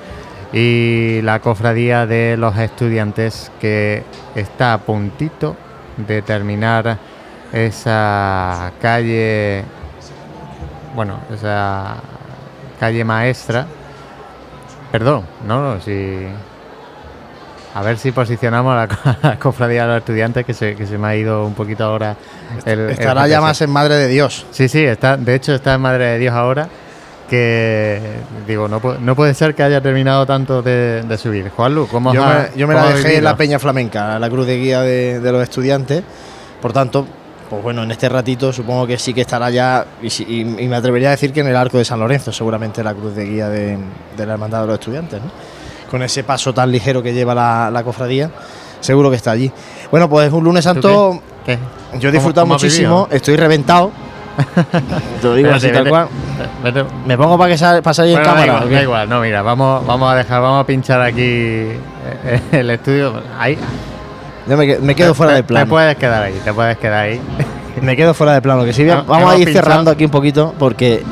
Y 0.53 1.21
la 1.23 1.39
Cofradía 1.39 2.07
de 2.07 2.37
los 2.37 2.59
Estudiantes, 2.59 3.53
que 3.61 4.03
está 4.35 4.73
a 4.73 4.79
puntito 4.79 5.55
de 5.97 6.23
terminar 6.23 6.99
esa 7.53 8.73
calle 8.81 9.65
bueno, 10.95 11.19
esa 11.33 11.97
calle 12.81 13.05
maestra. 13.05 13.67
Perdón, 14.91 15.25
no, 15.47 15.81
si. 15.81 16.27
A 17.75 17.81
ver 17.81 17.97
si 17.97 18.13
posicionamos 18.13 18.75
a 18.75 18.77
la, 18.77 18.89
co- 18.89 18.97
a 19.05 19.17
la 19.31 19.39
cofradía 19.39 19.83
de 19.83 19.89
los 19.89 19.99
estudiantes, 19.99 20.45
que 20.45 20.53
se, 20.53 20.77
que 20.77 20.87
se 20.87 20.99
me 20.99 21.09
ha 21.09 21.17
ido 21.17 21.47
un 21.47 21.55
poquito 21.55 21.85
ahora. 21.85 22.17
El, 22.67 22.81
el 22.81 22.91
Estará 22.91 23.27
ya 23.27 23.41
más 23.41 23.61
en 23.63 23.71
Madre 23.71 23.95
de 23.97 24.09
Dios. 24.09 24.45
Sí, 24.51 24.69
sí, 24.69 24.85
está, 24.85 25.17
de 25.17 25.35
hecho 25.35 25.55
está 25.55 25.75
en 25.75 25.81
Madre 25.81 26.05
de 26.07 26.19
Dios 26.19 26.35
ahora. 26.35 26.69
Que 27.31 27.99
digo, 28.47 28.69
no, 28.69 28.79
no 29.01 29.17
puede 29.17 29.33
ser 29.33 29.55
que 29.55 29.63
haya 29.63 29.81
terminado 29.81 30.27
tanto 30.27 30.61
de, 30.61 31.03
de 31.03 31.17
subir. 31.17 31.49
Juanlu, 31.49 31.87
¿cómo 31.89 32.13
Yo 32.13 32.23
has- 32.23 32.51
me, 32.53 32.59
yo 32.59 32.69
me 32.69 32.75
la 32.75 32.89
dejé 32.91 33.17
en 33.17 33.25
la 33.25 33.37
Peña 33.39 33.59
Flamenca, 33.59 34.19
la 34.19 34.29
cruz 34.29 34.47
de 34.47 34.59
guía 34.59 34.83
de, 34.83 35.19
de 35.21 35.33
los 35.33 35.43
estudiantes. 35.43 36.03
Por 36.61 36.75
tanto, 36.75 37.07
pues 37.53 37.63
bueno, 37.63 37.83
en 37.83 37.91
este 37.91 38.09
ratito 38.09 38.51
supongo 38.51 38.87
que 38.87 38.97
sí 38.97 39.13
que 39.13 39.21
estará 39.21 39.51
ya, 39.51 39.85
y, 40.03 40.09
si- 40.09 40.25
y- 40.25 40.41
y 40.65 40.69
me 40.69 40.77
atrevería 40.77 41.09
a 41.09 41.11
decir 41.11 41.35
que 41.35 41.41
en 41.41 41.49
el 41.49 41.57
arco 41.57 41.77
de 41.77 41.85
San 41.85 42.01
Lorenzo, 42.01 42.33
seguramente 42.33 42.83
la 42.83 42.95
cruz 42.95 43.15
de 43.15 43.27
guía 43.27 43.51
de, 43.51 43.77
de 44.17 44.27
la 44.27 44.33
Hermandad 44.33 44.63
de 44.63 44.67
los 44.69 44.75
Estudiantes. 44.79 45.21
¿no? 45.23 45.31
Con 45.91 46.03
ese 46.03 46.25
paso 46.25 46.55
tan 46.55 46.73
ligero 46.73 47.03
que 47.03 47.13
lleva 47.13 47.35
la, 47.35 47.71
la 47.71 47.83
cofradía, 47.85 48.31
seguro 48.81 49.11
que 49.11 49.17
está 49.17 49.33
allí. 49.33 49.53
Bueno, 49.91 50.09
pues 50.09 50.33
un 50.33 50.43
lunes 50.45 50.65
santo. 50.65 51.21
¿Qué? 51.45 51.59
Yo 52.01 52.09
he 52.09 52.13
disfrutado 52.13 52.47
muchísimo, 52.47 53.07
estoy 53.11 53.37
reventado. 53.37 53.91
Te 55.21 55.27
lo 55.27 55.35
digo 55.35 55.51
así 55.51 55.71
tal 55.71 55.87
cual. 55.91 56.09
vete- 56.65 56.87
Me 57.05 57.19
pongo 57.19 57.37
para 57.37 57.51
que 57.51 57.59
sa- 57.59 57.83
para 57.83 57.93
salir 57.93 58.17
en 58.17 58.23
Bueno, 58.23 58.35
da 58.35 58.47
cámara. 58.47 58.65
igual, 58.67 58.83
igual, 58.83 59.09
no, 59.11 59.21
mira, 59.21 59.43
vamos, 59.43 59.87
vamos 59.87 60.11
a 60.11 60.17
dejar, 60.17 60.41
vamos 60.41 60.63
a 60.63 60.67
pinchar 60.67 61.03
aquí 61.03 61.21
eh, 61.23 62.41
el 62.53 62.71
estudio. 62.71 63.23
Ahí. 63.39 63.59
Yo 64.49 64.57
me, 64.57 64.79
me 64.79 64.95
quedo 64.95 65.15
fuera 65.15 65.35
del 65.35 65.45
plano. 65.45 65.67
Te 65.67 65.71
puedes 65.71 65.97
quedar 65.97 66.23
ahí, 66.23 66.41
te 66.45 66.53
puedes 66.53 66.77
quedar 66.79 67.05
ahí. 67.05 67.21
Me 67.81 67.97
quedo 67.97 68.13
fuera 68.13 68.35
de 68.35 68.43
plano. 68.43 68.65
Que 68.65 68.73
sí, 68.75 68.83
Hemos- 68.83 69.07
vamos 69.07 69.33
a 69.33 69.39
ir 69.39 69.47
pinchado- 69.49 69.65
cerrando 69.65 69.91
aquí 69.91 70.05
un 70.05 70.11
poquito 70.11 70.55
porque, 70.59 71.03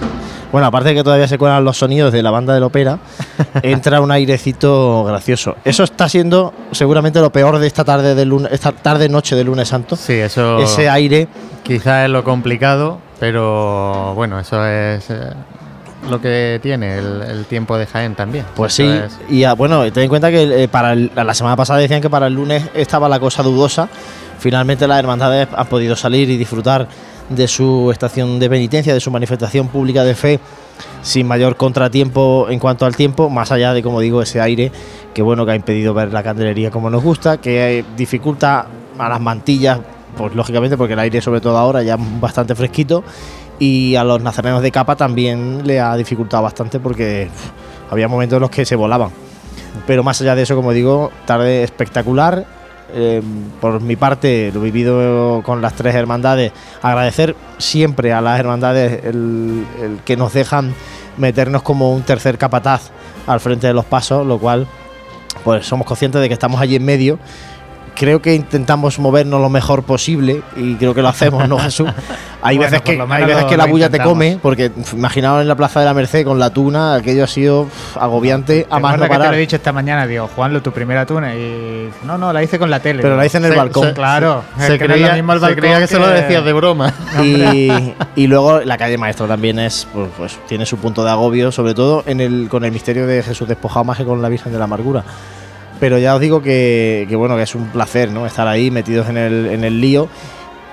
bueno, 0.52 0.66
aparte 0.66 0.90
de 0.90 0.96
que 0.96 1.02
todavía 1.02 1.26
se 1.26 1.38
cuelan 1.38 1.64
los 1.64 1.78
sonidos 1.78 2.12
de 2.12 2.22
la 2.22 2.30
banda 2.30 2.52
del 2.52 2.62
ópera, 2.64 2.98
entra 3.62 4.00
un 4.02 4.10
airecito 4.10 5.04
gracioso. 5.04 5.56
Eso 5.64 5.84
está 5.84 6.08
siendo 6.08 6.52
seguramente 6.72 7.18
lo 7.20 7.30
peor 7.32 7.58
de 7.58 7.66
esta 7.66 7.82
tarde 7.84 8.14
de 8.14 8.24
lunes, 8.26 8.52
esta 8.52 8.72
tarde 8.72 9.08
noche 9.08 9.36
de 9.36 9.44
lunes 9.44 9.68
santo. 9.68 9.96
Sí, 9.96 10.12
eso. 10.12 10.58
Ese 10.58 10.88
aire. 10.90 11.28
Quizás 11.62 12.04
es 12.04 12.10
lo 12.10 12.24
complicado, 12.24 12.98
pero 13.18 14.12
bueno, 14.14 14.38
eso 14.38 14.64
es 14.66 15.08
eh, 15.08 15.30
lo 16.08 16.20
que 16.20 16.58
tiene 16.62 16.98
el, 16.98 17.22
el 17.22 17.44
tiempo 17.46 17.76
de 17.76 17.86
Jaén 17.86 18.14
también. 18.14 18.44
Pues 18.56 18.72
sí, 18.72 18.84
es- 18.84 19.18
y 19.28 19.44
ah, 19.44 19.52
bueno, 19.54 19.90
ten 19.92 20.04
en 20.04 20.08
cuenta 20.08 20.30
que 20.30 20.64
eh, 20.64 20.68
para 20.68 20.92
el- 20.94 21.10
la 21.14 21.34
semana 21.34 21.56
pasada 21.56 21.78
decían 21.78 22.00
que 22.00 22.08
para 22.10 22.26
el 22.28 22.34
lunes 22.34 22.64
estaba 22.74 23.08
la 23.08 23.20
cosa 23.20 23.42
dudosa. 23.42 23.88
Finalmente 24.38 24.86
las 24.88 24.98
hermandades 24.98 25.48
han 25.54 25.66
podido 25.66 25.96
salir 25.96 26.30
y 26.30 26.36
disfrutar 26.38 26.88
de 27.28 27.46
su 27.46 27.90
estación 27.92 28.38
de 28.40 28.48
penitencia, 28.48 28.94
de 28.94 29.00
su 29.00 29.10
manifestación 29.10 29.68
pública 29.68 30.02
de 30.02 30.14
fe, 30.14 30.40
sin 31.02 31.26
mayor 31.28 31.56
contratiempo 31.56 32.46
en 32.48 32.58
cuanto 32.58 32.86
al 32.86 32.96
tiempo, 32.96 33.28
más 33.30 33.52
allá 33.52 33.72
de, 33.74 33.82
como 33.82 34.00
digo, 34.00 34.22
ese 34.22 34.40
aire 34.40 34.72
que 35.14 35.22
bueno 35.22 35.44
que 35.44 35.52
ha 35.52 35.56
impedido 35.56 35.92
ver 35.92 36.12
la 36.12 36.22
candelería 36.22 36.70
como 36.70 36.88
nos 36.90 37.02
gusta, 37.02 37.36
que 37.38 37.80
eh, 37.80 37.84
dificulta 37.96 38.66
a 38.98 39.08
las 39.08 39.20
mantillas, 39.20 39.78
pues 40.16 40.34
lógicamente 40.34 40.76
porque 40.76 40.94
el 40.94 40.98
aire 41.00 41.20
sobre 41.20 41.40
todo 41.40 41.56
ahora 41.58 41.82
ya 41.82 41.94
es 41.94 42.20
bastante 42.20 42.54
fresquito 42.54 43.04
y 43.60 43.94
a 43.94 44.02
los 44.02 44.20
nazarenos 44.22 44.62
de 44.62 44.72
capa 44.72 44.96
también 44.96 45.64
le 45.64 45.78
ha 45.78 45.94
dificultado 45.94 46.42
bastante 46.42 46.80
porque 46.80 47.28
había 47.90 48.08
momentos 48.08 48.38
en 48.38 48.40
los 48.40 48.50
que 48.50 48.64
se 48.64 48.74
volaban. 48.74 49.10
Pero 49.86 50.02
más 50.02 50.20
allá 50.20 50.34
de 50.34 50.42
eso, 50.42 50.56
como 50.56 50.72
digo, 50.72 51.12
tarde 51.26 51.62
espectacular. 51.62 52.46
Eh, 52.92 53.22
por 53.60 53.80
mi 53.80 53.94
parte, 53.94 54.50
lo 54.52 54.60
vivido 54.60 55.42
con 55.44 55.60
las 55.60 55.74
tres 55.74 55.94
hermandades. 55.94 56.52
Agradecer 56.82 57.36
siempre 57.58 58.12
a 58.12 58.20
las 58.20 58.40
hermandades 58.40 59.04
el, 59.04 59.64
el 59.80 59.98
que 60.04 60.16
nos 60.16 60.32
dejan 60.32 60.74
meternos 61.18 61.62
como 61.62 61.94
un 61.94 62.02
tercer 62.02 62.38
capataz 62.38 62.90
al 63.26 63.40
frente 63.40 63.66
de 63.66 63.74
los 63.74 63.84
pasos, 63.84 64.26
lo 64.26 64.38
cual 64.38 64.66
pues 65.44 65.66
somos 65.66 65.86
conscientes 65.86 66.20
de 66.20 66.28
que 66.28 66.34
estamos 66.34 66.60
allí 66.60 66.76
en 66.76 66.84
medio. 66.84 67.18
Creo 68.00 68.22
que 68.22 68.34
intentamos 68.34 68.98
movernos 68.98 69.42
lo 69.42 69.50
mejor 69.50 69.82
posible 69.82 70.40
y 70.56 70.76
creo 70.76 70.94
que 70.94 71.02
lo 71.02 71.08
hacemos, 71.08 71.46
¿no, 71.46 71.58
Jesús? 71.58 71.86
Hay 72.42 72.56
Bueno, 72.56 72.70
veces 72.70 72.80
que, 72.82 72.92
hay 72.98 73.24
veces 73.26 73.42
lo- 73.42 73.48
que 73.50 73.56
la 73.58 73.66
bulla 73.66 73.90
te 73.90 73.98
come, 74.00 74.38
porque 74.40 74.72
imaginaos 74.94 75.42
en 75.42 75.48
la 75.48 75.54
Plaza 75.56 75.80
de 75.80 75.84
la 75.84 75.92
Merced 75.92 76.24
con 76.24 76.38
la 76.38 76.48
tuna, 76.48 76.94
aquello 76.94 77.24
ha 77.24 77.26
sido 77.26 77.66
agobiante 78.00 78.66
a 78.70 78.78
más 78.78 78.92
no 78.96 79.02
que 79.02 79.08
te 79.10 79.14
parar. 79.14 79.28
lo 79.28 79.36
he 79.36 79.40
dicho 79.40 79.56
esta 79.56 79.74
mañana, 79.74 80.06
digo, 80.06 80.26
Juanlo, 80.34 80.62
tu 80.62 80.72
primera 80.72 81.04
tuna. 81.04 81.34
Y 81.36 81.90
no, 82.06 82.16
no, 82.16 82.32
la 82.32 82.42
hice 82.42 82.58
con 82.58 82.70
la 82.70 82.80
tele. 82.80 83.02
Pero 83.02 83.14
la 83.18 83.26
hice 83.26 83.36
en 83.36 83.44
el 83.44 83.50
Se- 83.52 83.58
balcón. 83.58 83.88
se- 83.88 83.92
claro, 83.92 84.42
Se- 84.58 84.66
se 84.68 84.72
no 84.78 84.78
creía- 84.86 85.14
se 85.14 85.20
balcón 85.22 85.54
que 85.80 85.86
se 85.86 85.98
lo 85.98 86.08
decías 86.08 86.42
de 86.42 86.52
broma. 86.54 86.94
Y, 87.22 87.92
y 88.16 88.26
luego 88.26 88.60
la 88.60 88.78
calle 88.78 88.96
Maestro 88.96 89.26
también 89.26 89.58
es, 89.58 89.86
pues, 89.92 90.08
pues, 90.16 90.38
tiene 90.48 90.64
su 90.64 90.78
punto 90.78 91.04
de 91.04 91.10
agobio, 91.10 91.52
sobre 91.52 91.74
todo 91.74 92.04
en 92.06 92.22
el, 92.22 92.48
con 92.48 92.64
el 92.64 92.72
misterio 92.72 93.06
de 93.06 93.22
Jesús 93.22 93.46
despojado 93.48 93.84
más 93.84 93.98
que 93.98 94.06
con 94.06 94.22
la 94.22 94.30
Virgen 94.30 94.50
de 94.50 94.58
la 94.58 94.64
Amargura. 94.64 95.04
Pero 95.80 95.98
ya 95.98 96.14
os 96.14 96.20
digo 96.20 96.42
que, 96.42 97.08
bueno, 97.16 97.36
que 97.36 97.42
es 97.42 97.54
un 97.54 97.68
placer. 97.68 98.10
Estar 98.26 98.46
ahí 98.46 98.70
metidos 98.70 99.08
en 99.08 99.16
el, 99.16 99.80
lío, 99.80 100.08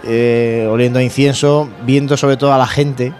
eh, 0.03 0.67
oliendo 0.69 0.99
a 0.99 1.03
incienso, 1.03 1.69
viendo 1.85 2.17
sobre 2.17 2.35
todo 2.35 2.53
a 2.53 2.57
la 2.57 2.67
gente, 2.67 3.13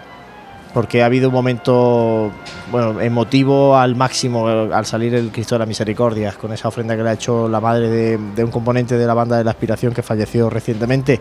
porque 0.74 1.02
ha 1.02 1.06
habido 1.06 1.28
un 1.28 1.34
momento, 1.34 2.30
bueno, 2.70 3.00
emotivo 3.00 3.74
al 3.74 3.96
máximo 3.96 4.50
eh, 4.50 4.70
al 4.70 4.84
salir 4.84 5.14
el 5.14 5.32
Cristo 5.32 5.54
de 5.54 5.60
la 5.60 5.66
Misericordia, 5.66 6.32
con 6.32 6.52
esa 6.52 6.68
ofrenda 6.68 6.94
que 6.94 7.02
le 7.02 7.08
ha 7.08 7.14
hecho 7.14 7.48
la 7.48 7.58
madre 7.58 7.88
de, 7.88 8.44
un 8.44 8.50
componente 8.50 8.98
de 8.98 9.06
la 9.06 9.14
banda 9.14 9.38
de 9.38 9.44
la 9.44 9.52
Aspiración 9.52 9.94
que 9.94 10.02
falleció 10.02 10.50
recientemente. 10.50 11.18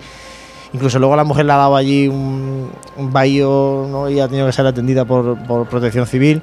Incluso 0.74 1.00
luego 1.00 1.16
la 1.16 1.24
mujer 1.24 1.46
le 1.46 1.54
ha 1.54 1.58
dado 1.58 1.78
allí 1.78 2.10
un, 2.10 2.70
un 2.98 3.14
bahío 3.14 4.10
y 4.10 4.20
ha 4.20 4.28
tenido 4.28 4.46
que 4.48 4.52
ser 4.52 4.68
atendida 4.68 5.06
por 5.06 5.38
protección 5.70 6.06
civil. 6.06 6.42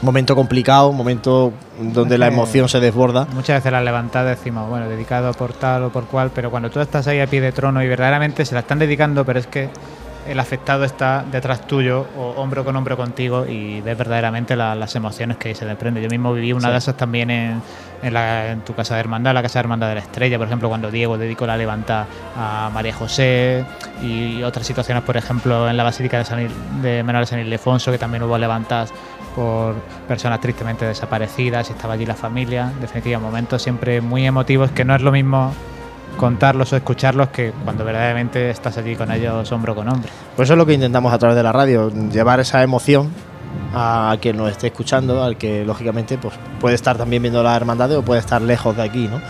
Momento 0.00 0.36
complicado, 0.36 0.92
momento 0.92 1.52
donde 1.80 2.18
la 2.18 2.28
emoción 2.28 2.68
se 2.68 2.78
desborda. 2.78 3.26
Muchas 3.34 3.56
veces 3.58 3.72
las 3.72 3.82
levantadas 3.82 4.38
decimos, 4.38 4.68
bueno, 4.68 4.88
dedicado 4.88 5.32
por 5.32 5.52
tal 5.52 5.82
o 5.84 5.90
por 5.90 6.04
cual, 6.06 6.30
pero 6.32 6.50
cuando 6.52 6.70
tú 6.70 6.78
estás 6.80 7.08
ahí 7.08 7.18
a 7.18 7.26
pie 7.26 7.40
de 7.40 7.50
trono 7.50 7.82
y 7.82 7.88
verdaderamente 7.88 8.44
se 8.44 8.54
la 8.54 8.60
están 8.60 8.78
dedicando, 8.78 9.24
pero 9.24 9.40
es 9.40 9.48
que 9.48 9.68
el 10.28 10.38
afectado 10.38 10.84
está 10.84 11.24
detrás 11.32 11.66
tuyo 11.66 12.06
o 12.16 12.34
hombro 12.36 12.62
con 12.64 12.76
hombro 12.76 12.96
contigo 12.96 13.46
y 13.46 13.80
ves 13.80 13.96
verdaderamente 13.96 14.54
la- 14.56 14.74
las 14.74 14.94
emociones 14.94 15.36
que 15.38 15.54
se 15.54 15.64
desprenden. 15.64 16.02
Yo 16.04 16.10
mismo 16.10 16.32
viví 16.34 16.52
una 16.52 16.68
Sí. 16.68 16.72
de 16.72 16.78
esas 16.78 16.96
también 16.96 17.30
en, 17.30 17.62
en, 18.02 18.14
la- 18.14 18.52
en 18.52 18.60
tu 18.60 18.74
casa 18.74 18.94
de 18.94 19.00
hermandad, 19.00 19.32
la 19.34 19.42
casa 19.42 19.58
de 19.58 19.60
hermandad 19.60 19.88
de 19.88 19.94
la 19.94 20.00
estrella, 20.02 20.36
por 20.38 20.46
ejemplo, 20.46 20.68
cuando 20.68 20.90
Diego 20.90 21.16
dedicó 21.18 21.46
la 21.46 21.56
levanta 21.56 22.06
a 22.36 22.70
María 22.72 22.92
José 22.92 23.64
y 24.02 24.42
otras 24.42 24.66
situaciones, 24.66 25.02
por 25.02 25.16
ejemplo, 25.16 25.68
en 25.68 25.76
la 25.78 25.82
Basílica 25.82 26.18
de, 26.18 26.24
San 26.26 26.40
Il- 26.40 26.80
de 26.82 27.02
Menor 27.02 27.22
de 27.22 27.26
San 27.26 27.38
Ildefonso, 27.40 27.90
que 27.90 27.98
también 27.98 28.22
hubo 28.22 28.36
levantas 28.36 28.92
por 29.38 29.76
personas 30.08 30.40
tristemente 30.40 30.84
desaparecidas 30.84 31.70
estaba 31.70 31.94
allí 31.94 32.04
la 32.04 32.16
familia. 32.16 32.72
En 32.74 32.80
definitiva, 32.80 33.20
momentos 33.20 33.62
siempre 33.62 34.00
muy 34.00 34.26
emotivos 34.26 34.72
que 34.72 34.84
no 34.84 34.96
es 34.96 35.00
lo 35.00 35.12
mismo 35.12 35.52
contarlos 36.16 36.72
o 36.72 36.76
escucharlos 36.76 37.28
que 37.28 37.52
cuando 37.64 37.84
verdaderamente 37.84 38.50
estás 38.50 38.76
allí 38.78 38.96
con 38.96 39.12
ellos 39.12 39.52
hombro 39.52 39.76
con 39.76 39.88
hombro. 39.88 40.10
Pues 40.34 40.48
eso 40.48 40.54
es 40.54 40.58
lo 40.58 40.66
que 40.66 40.72
intentamos 40.72 41.12
a 41.12 41.18
través 41.18 41.36
de 41.36 41.44
la 41.44 41.52
radio, 41.52 41.88
llevar 42.10 42.40
esa 42.40 42.64
emoción 42.64 43.10
a 43.72 44.16
quien 44.20 44.36
nos 44.36 44.50
esté 44.50 44.66
escuchando, 44.66 45.22
al 45.22 45.36
que 45.36 45.64
lógicamente 45.64 46.18
pues, 46.18 46.34
puede 46.60 46.74
estar 46.74 46.98
también 46.98 47.22
viendo 47.22 47.40
la 47.40 47.54
hermandad 47.54 47.92
o 47.92 48.02
puede 48.02 48.18
estar 48.18 48.42
lejos 48.42 48.76
de 48.76 48.82
aquí, 48.82 49.06
¿no? 49.06 49.20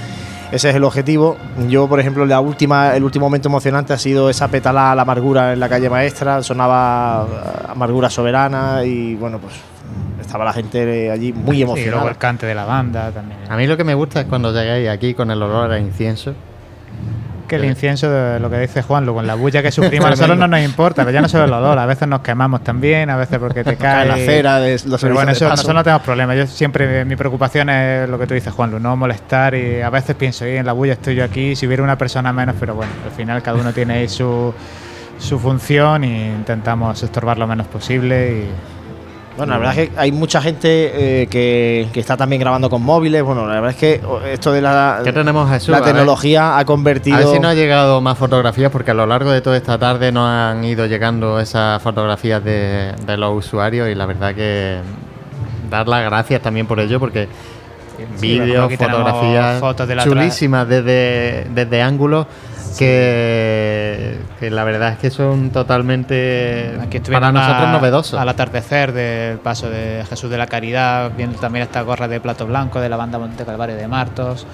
Ese 0.51 0.71
es 0.71 0.77
el 0.77 0.85
objetivo. 0.85 1.37
Yo, 1.69 1.87
por 1.87 2.01
ejemplo, 2.01 2.25
la 2.25 2.41
última, 2.41 2.97
el 2.97 3.05
último 3.05 3.27
momento 3.27 3.51
emocionante 3.51 3.93
ha 3.93 3.99
sido 3.99 4.31
esa 4.31 4.49
petalada 4.49 4.93
a 4.93 4.95
la 4.95 5.03
amargura 5.03 5.53
en 5.53 5.61
la 5.61 5.69
calle 5.69 5.91
maestra, 5.91 6.43
sonaba 6.43 7.27
eh, 7.31 7.67
amargura 7.69 8.09
soberana 8.09 8.83
y 8.83 9.15
bueno, 9.15 9.39
pues 9.39 9.53
estaba 10.21 10.45
la 10.45 10.53
gente 10.53 11.11
allí 11.11 11.33
muy 11.33 11.57
Y 11.57 11.61
luego 11.65 11.77
emocionada. 11.77 12.11
el 12.11 12.17
cante 12.19 12.47
de 12.47 12.55
la 12.55 12.65
banda 12.65 13.11
también. 13.11 13.41
A 13.51 13.57
mí 13.57 13.67
lo 13.67 13.77
que 13.77 13.85
me 13.85 13.95
gusta 13.95 14.21
es 14.21 14.27
cuando 14.27 14.53
llegáis 14.53 14.89
aquí 14.89 15.15
con 15.15 15.31
el 15.31 15.43
olor 15.43 15.71
a 15.73 15.79
incienso. 15.79 16.35
Que 17.47 17.57
el 17.57 17.65
incienso, 17.65 18.11
de 18.11 18.39
lo 18.41 18.51
que 18.51 18.59
dice 18.59 18.83
Juan, 18.83 19.07
con 19.07 19.27
la 19.27 19.35
bulla 19.35 19.63
que 19.63 19.73
sufrimos, 19.73 20.07
a 20.09 20.11
nosotros 20.11 20.37
no 20.37 20.47
nos 20.49 20.61
importa, 20.61 21.03
pero 21.03 21.13
ya 21.15 21.23
no 21.23 21.31
solo 21.31 21.45
el 21.47 21.53
olor, 21.55 21.79
a 21.79 21.87
veces 21.87 22.07
nos 22.07 22.21
quemamos 22.21 22.63
también, 22.63 23.09
a 23.09 23.17
veces 23.17 23.39
porque 23.39 23.65
te 23.65 23.77
cae. 23.77 24.07
la 24.07 24.17
cera 24.17 24.61
de 24.61 24.73
los 24.85 25.01
Pero 25.01 25.15
bueno, 25.15 25.29
de 25.29 25.33
eso 25.33 25.47
paso. 25.47 25.53
nosotros 25.55 25.75
no 25.77 25.83
tenemos 25.83 26.03
problema. 26.03 26.35
Yo 26.35 26.47
siempre, 26.47 27.07
mi 27.07 27.17
preocupación 27.17 27.71
es 27.71 28.07
lo 28.07 28.19
que 28.19 28.27
tú 28.27 28.35
dices, 28.35 28.53
Juan, 28.53 28.83
no 28.83 28.97
molestar 28.97 29.55
y 29.55 29.81
a 29.81 29.89
veces 29.89 30.15
pienso, 30.15 30.45
"Oye, 30.45 30.59
en 30.59 30.67
la 30.67 30.73
bulla 30.73 30.93
estoy 30.93 31.15
yo 31.15 31.25
aquí, 31.25 31.57
si 31.57 31.67
hubiera 31.67 31.83
una 31.83 31.97
persona 31.97 32.35
menos, 32.35 32.55
pero 32.61 32.75
bueno, 32.75 32.93
al 33.03 33.13
final 33.13 33.41
cada 33.43 33.59
uno 33.59 33.73
tiene 33.73 33.95
ahí 33.95 34.09
su, 34.11 34.53
su 35.19 35.39
función 35.39 36.05
e 36.05 36.35
intentamos 36.37 37.03
estorbar 37.03 37.39
lo 37.39 37.47
menos 37.47 37.67
posible 37.67 38.31
y 38.43 38.49
Bueno, 39.39 39.53
la 39.55 39.59
verdad 39.59 39.79
es 39.79 39.89
que 39.89 39.99
hay 39.99 40.13
mucha 40.13 40.43
gente 40.43 41.23
eh, 41.23 41.27
que, 41.29 41.89
que 41.93 42.01
está 42.01 42.17
también 42.17 42.41
grabando 42.41 42.69
con 42.69 42.83
móviles. 42.83 43.23
Bueno, 43.23 43.47
la 43.47 43.55
verdad 43.55 43.71
es 43.71 43.77
que 43.77 44.01
oh, 44.07 44.21
esto 44.21 44.53
de 44.53 44.61
la, 44.61 45.01
¿Qué 45.05 45.13
tenemos, 45.13 45.49
Jesús? 45.49 45.69
la 45.69 45.77
A 45.79 45.81
ver. 45.81 45.91
tecnología 45.91 46.59
ha 46.59 46.65
convertido. 46.65 47.17
A 47.17 47.21
ver 47.21 47.29
si 47.29 47.39
nos 47.39 47.53
ha 47.53 47.55
llegado 47.55 48.01
más 48.01 48.19
fotografías, 48.19 48.71
porque 48.71 48.91
a 48.91 48.95
lo 48.95 49.07
largo 49.07 49.31
de 49.31 49.41
toda 49.41 49.57
esta 49.57 49.79
tarde 49.79 50.13
nos 50.13 50.29
han 50.29 50.63
ido 50.65 50.85
llegando 50.87 51.41
esas 51.41 51.81
fotografías 51.81 52.43
de, 52.45 52.93
de 53.07 53.17
los 53.17 53.35
usuarios 53.47 53.89
y 53.89 53.95
la 53.95 54.07
verdad 54.07 54.35
que 54.35 54.79
dar 55.71 55.87
las 55.87 56.03
gracias 56.05 56.43
también 56.43 56.67
por 56.67 56.81
ello, 56.81 56.99
porque 57.01 57.29
Sí, 58.17 58.39
vídeos, 58.39 58.73
fotografías 58.75 59.59
fotos 59.59 59.89
de 59.89 59.97
la 59.97 60.05
chulísimas 60.05 60.69
desde, 60.69 61.47
desde 61.53 61.83
ángulos 61.83 62.27
que, 62.79 64.19
que 64.41 64.51
la 64.51 64.65
verdad 64.65 64.93
es 64.93 64.99
que 64.99 65.11
son 65.11 65.51
totalmente 65.51 66.77
Aquí 66.81 67.01
para 67.01 67.33
nosotros 67.33 67.69
a- 67.69 67.73
novedosos. 67.73 68.19
Al 68.21 68.29
atardecer 68.29 68.93
del 68.93 69.39
paso 69.39 69.69
de 69.71 70.05
Jesús 70.09 70.31
de 70.31 70.39
la 70.39 70.47
Caridad, 70.47 71.11
viendo 71.17 71.39
también 71.39 71.65
esta 71.65 71.83
gorra 71.83 72.09
de 72.09 72.21
plato 72.21 72.47
blanco 72.47 72.81
de 72.81 72.89
la 72.89 72.97
banda 72.97 73.19
Monte 73.19 73.45
Calvario 73.45 73.77
de 73.77 73.89
Martos. 73.89 74.47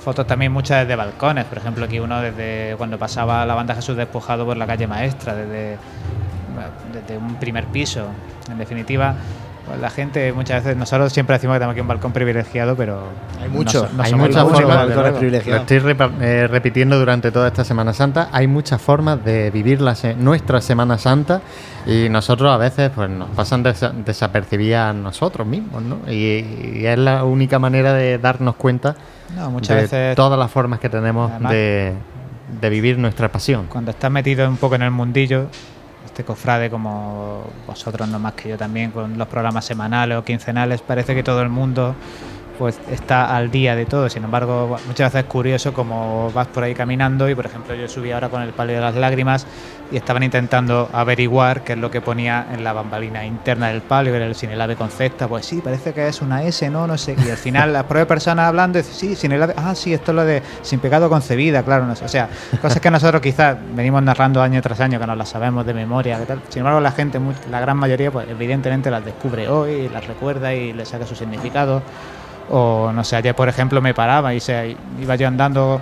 Fotos 0.00 0.26
también 0.26 0.52
muchas 0.52 0.82
desde 0.82 0.94
balcones, 0.94 1.44
por 1.46 1.58
ejemplo, 1.58 1.84
aquí 1.84 1.98
uno 1.98 2.20
desde 2.20 2.74
cuando 2.78 2.96
pasaba 2.98 3.44
la 3.44 3.54
banda 3.54 3.74
Jesús 3.74 3.96
despojado 3.96 4.44
por 4.46 4.56
la 4.56 4.64
calle 4.66 4.86
Maestra, 4.86 5.34
desde, 5.34 5.78
desde 6.92 7.18
un 7.18 7.34
primer 7.36 7.64
piso. 7.66 8.06
En 8.48 8.56
definitiva, 8.56 9.14
la 9.80 9.90
gente 9.90 10.32
muchas 10.32 10.62
veces, 10.62 10.76
nosotros 10.78 11.12
siempre 11.12 11.34
decimos 11.34 11.54
que 11.54 11.58
tenemos 11.58 11.72
aquí 11.74 11.80
un 11.80 11.88
balcón 11.88 12.12
privilegiado, 12.12 12.76
pero 12.76 13.00
Hay 13.42 13.48
mucho, 13.48 13.82
no 13.82 13.88
so- 13.88 13.94
no 13.96 14.02
hay 14.02 14.14
muchas 14.14 14.42
formas, 14.48 14.88
desde 14.88 15.00
luego. 15.00 15.20
lo 15.50 15.56
estoy 15.56 15.96
eh, 16.20 16.46
repitiendo 16.48 16.98
durante 16.98 17.30
toda 17.32 17.48
esta 17.48 17.64
Semana 17.64 17.92
Santa, 17.92 18.28
hay 18.32 18.46
muchas 18.46 18.80
formas 18.80 19.24
de 19.24 19.50
vivir 19.50 19.80
la 19.80 19.94
se- 19.94 20.14
nuestra 20.14 20.60
Semana 20.60 20.98
Santa 20.98 21.40
y 21.86 22.08
nosotros 22.08 22.50
a 22.52 22.56
veces 22.56 22.90
pues 22.94 23.10
nos 23.10 23.28
pasan 23.30 23.64
desa- 23.64 23.92
desapercibidas 23.92 24.90
a 24.90 24.92
nosotros 24.92 25.46
mismos, 25.46 25.82
¿no? 25.82 25.98
Y, 26.10 26.76
y 26.80 26.86
es 26.86 26.98
la 26.98 27.24
única 27.24 27.58
manera 27.58 27.92
de 27.92 28.18
darnos 28.18 28.56
cuenta 28.56 28.94
No, 29.36 29.50
muchas 29.50 29.76
de 29.76 29.82
veces- 29.82 30.16
todas 30.16 30.38
las 30.38 30.50
formas 30.50 30.80
que 30.80 30.88
tenemos 30.88 31.30
Además- 31.30 31.52
de, 31.52 31.92
de 32.60 32.70
vivir 32.70 32.98
nuestra 32.98 33.30
pasión. 33.32 33.66
cuando 33.68 33.90
estás 33.90 34.10
metido 34.10 34.48
un 34.48 34.56
poco 34.56 34.76
en 34.76 34.82
el 34.82 34.90
mundillo, 34.92 35.46
este 36.16 36.24
cofrade 36.24 36.70
como 36.70 37.44
vosotros, 37.66 38.08
no 38.08 38.18
más 38.18 38.32
que 38.32 38.48
yo 38.48 38.56
también, 38.56 38.90
con 38.90 39.18
los 39.18 39.28
programas 39.28 39.66
semanales 39.66 40.16
o 40.16 40.24
quincenales, 40.24 40.80
parece 40.80 41.14
que 41.14 41.22
todo 41.22 41.42
el 41.42 41.50
mundo 41.50 41.94
pues 42.58 42.78
está 42.90 43.36
al 43.36 43.50
día 43.50 43.76
de 43.76 43.86
todo. 43.86 44.08
Sin 44.08 44.24
embargo, 44.24 44.76
muchas 44.86 45.12
veces 45.12 45.26
es 45.26 45.30
curioso 45.30 45.72
como 45.72 46.30
vas 46.32 46.46
por 46.48 46.64
ahí 46.64 46.74
caminando 46.74 47.28
y, 47.28 47.34
por 47.34 47.46
ejemplo, 47.46 47.74
yo 47.74 47.88
subí 47.88 48.12
ahora 48.12 48.28
con 48.28 48.42
el 48.42 48.50
palio 48.50 48.76
de 48.76 48.80
las 48.80 48.94
lágrimas 48.94 49.46
y 49.90 49.96
estaban 49.96 50.22
intentando 50.22 50.88
averiguar 50.92 51.62
qué 51.62 51.74
es 51.74 51.78
lo 51.78 51.90
que 51.90 52.00
ponía 52.00 52.46
en 52.52 52.64
la 52.64 52.72
bambalina 52.72 53.24
interna 53.24 53.68
del 53.68 53.82
palio, 53.82 54.12
que 54.12 54.16
era 54.16 54.26
el 54.26 54.34
sin 54.34 54.50
el 54.50 54.60
ave 54.60 54.76
con 54.76 54.90
cesta. 54.90 55.28
Pues 55.28 55.46
sí, 55.46 55.60
parece 55.62 55.92
que 55.92 56.08
es 56.08 56.20
una 56.22 56.42
S, 56.42 56.68
no, 56.70 56.86
no 56.86 56.98
sé. 56.98 57.16
Y 57.24 57.30
al 57.30 57.36
final 57.36 57.72
las 57.72 57.84
propias 57.84 58.06
personas 58.06 58.48
hablando, 58.48 58.78
dicen, 58.78 58.94
sí, 58.94 59.16
sin 59.16 59.32
el 59.32 59.42
ave, 59.42 59.54
ah, 59.56 59.74
sí, 59.74 59.94
esto 59.94 60.10
es 60.10 60.16
lo 60.16 60.24
de 60.24 60.42
sin 60.62 60.80
pecado 60.80 61.08
concebida, 61.08 61.62
claro. 61.62 61.86
No 61.86 61.94
sé. 61.94 62.04
O 62.04 62.08
sea, 62.08 62.28
cosas 62.60 62.80
que 62.80 62.90
nosotros 62.90 63.22
quizás 63.22 63.56
venimos 63.74 64.02
narrando 64.02 64.42
año 64.42 64.60
tras 64.60 64.80
año, 64.80 64.98
que 64.98 65.06
nos 65.06 65.16
las 65.16 65.28
sabemos 65.28 65.64
de 65.64 65.74
memoria, 65.74 66.18
que 66.18 66.26
tal. 66.26 66.40
Sin 66.48 66.60
embargo, 66.60 66.80
la 66.80 66.92
gente, 66.92 67.20
la 67.50 67.60
gran 67.60 67.76
mayoría, 67.76 68.10
pues 68.10 68.28
evidentemente 68.28 68.90
las 68.90 69.04
descubre 69.04 69.48
hoy, 69.48 69.88
las 69.88 70.06
recuerda 70.06 70.52
y 70.54 70.72
le 70.72 70.84
saca 70.84 71.06
su 71.06 71.14
significado. 71.14 71.82
O 72.50 72.92
no 72.92 73.04
sé, 73.04 73.16
ayer 73.16 73.34
por 73.34 73.48
ejemplo 73.48 73.80
me 73.80 73.94
paraba 73.94 74.34
y 74.34 74.40
se, 74.40 74.76
iba 75.00 75.16
yo 75.16 75.28
andando 75.28 75.80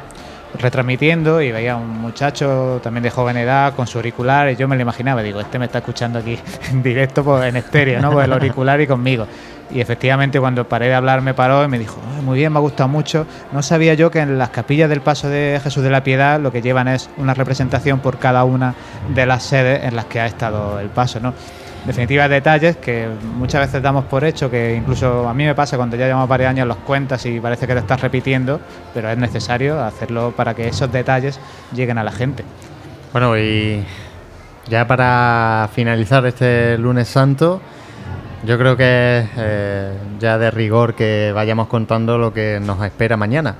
retransmitiendo 0.58 1.42
y 1.42 1.50
veía 1.50 1.76
un 1.76 2.00
muchacho 2.00 2.80
también 2.82 3.02
de 3.02 3.10
joven 3.10 3.36
edad 3.36 3.74
con 3.74 3.86
su 3.86 3.98
auricular 3.98 4.50
y 4.50 4.56
yo 4.56 4.68
me 4.68 4.76
lo 4.76 4.82
imaginaba, 4.82 5.22
digo, 5.22 5.40
este 5.40 5.58
me 5.58 5.64
está 5.66 5.78
escuchando 5.78 6.20
aquí 6.20 6.38
en 6.70 6.82
directo 6.82 7.24
pues, 7.24 7.44
en 7.44 7.56
estéreo, 7.56 8.00
¿no? 8.00 8.12
Pues 8.12 8.24
el 8.24 8.32
auricular 8.32 8.80
y 8.80 8.86
conmigo. 8.86 9.26
Y 9.70 9.80
efectivamente 9.80 10.38
cuando 10.38 10.68
paré 10.68 10.88
de 10.88 10.94
hablar 10.94 11.22
me 11.22 11.34
paró 11.34 11.64
y 11.64 11.68
me 11.68 11.78
dijo, 11.78 11.96
"Ah, 12.06 12.20
muy 12.22 12.38
bien, 12.38 12.52
me 12.52 12.58
ha 12.58 12.62
gustado 12.62 12.88
mucho. 12.88 13.26
No 13.50 13.62
sabía 13.62 13.94
yo 13.94 14.10
que 14.10 14.20
en 14.20 14.38
las 14.38 14.50
capillas 14.50 14.88
del 14.88 15.00
Paso 15.00 15.28
de 15.28 15.58
Jesús 15.62 15.82
de 15.82 15.90
la 15.90 16.04
Piedad 16.04 16.38
lo 16.38 16.52
que 16.52 16.62
llevan 16.62 16.86
es 16.86 17.08
una 17.16 17.34
representación 17.34 17.98
por 18.00 18.18
cada 18.18 18.44
una 18.44 18.74
de 19.14 19.26
las 19.26 19.42
sedes 19.42 19.82
en 19.84 19.96
las 19.96 20.04
que 20.04 20.20
ha 20.20 20.26
estado 20.26 20.78
el 20.78 20.88
paso, 20.88 21.18
¿no? 21.18 21.34
Definitiva, 21.86 22.28
detalles 22.28 22.76
que 22.78 23.08
muchas 23.36 23.66
veces 23.66 23.82
damos 23.82 24.04
por 24.06 24.24
hecho, 24.24 24.50
que 24.50 24.74
incluso 24.74 25.28
a 25.28 25.34
mí 25.34 25.44
me 25.44 25.54
pasa 25.54 25.76
cuando 25.76 25.96
ya 25.96 26.06
llevamos 26.06 26.28
varios 26.28 26.48
años 26.48 26.66
los 26.66 26.78
cuentas 26.78 27.26
y 27.26 27.38
parece 27.40 27.66
que 27.66 27.74
te 27.74 27.80
estás 27.80 28.00
repitiendo, 28.00 28.58
pero 28.94 29.10
es 29.10 29.18
necesario 29.18 29.82
hacerlo 29.82 30.32
para 30.34 30.54
que 30.54 30.68
esos 30.68 30.90
detalles 30.90 31.38
lleguen 31.74 31.98
a 31.98 32.04
la 32.04 32.10
gente. 32.10 32.42
Bueno, 33.12 33.36
y 33.38 33.84
ya 34.68 34.86
para 34.86 35.68
finalizar 35.74 36.24
este 36.26 36.78
lunes 36.78 37.08
santo, 37.08 37.60
Yo 38.46 38.58
creo 38.58 38.76
que 38.76 39.20
es 39.20 39.28
eh, 39.38 39.92
ya 40.20 40.36
de 40.36 40.50
rigor 40.50 40.94
que 40.94 41.32
vayamos 41.34 41.66
contando 41.68 42.18
lo 42.18 42.34
que 42.34 42.60
nos 42.60 42.82
espera 42.84 43.16
mañana. 43.16 43.54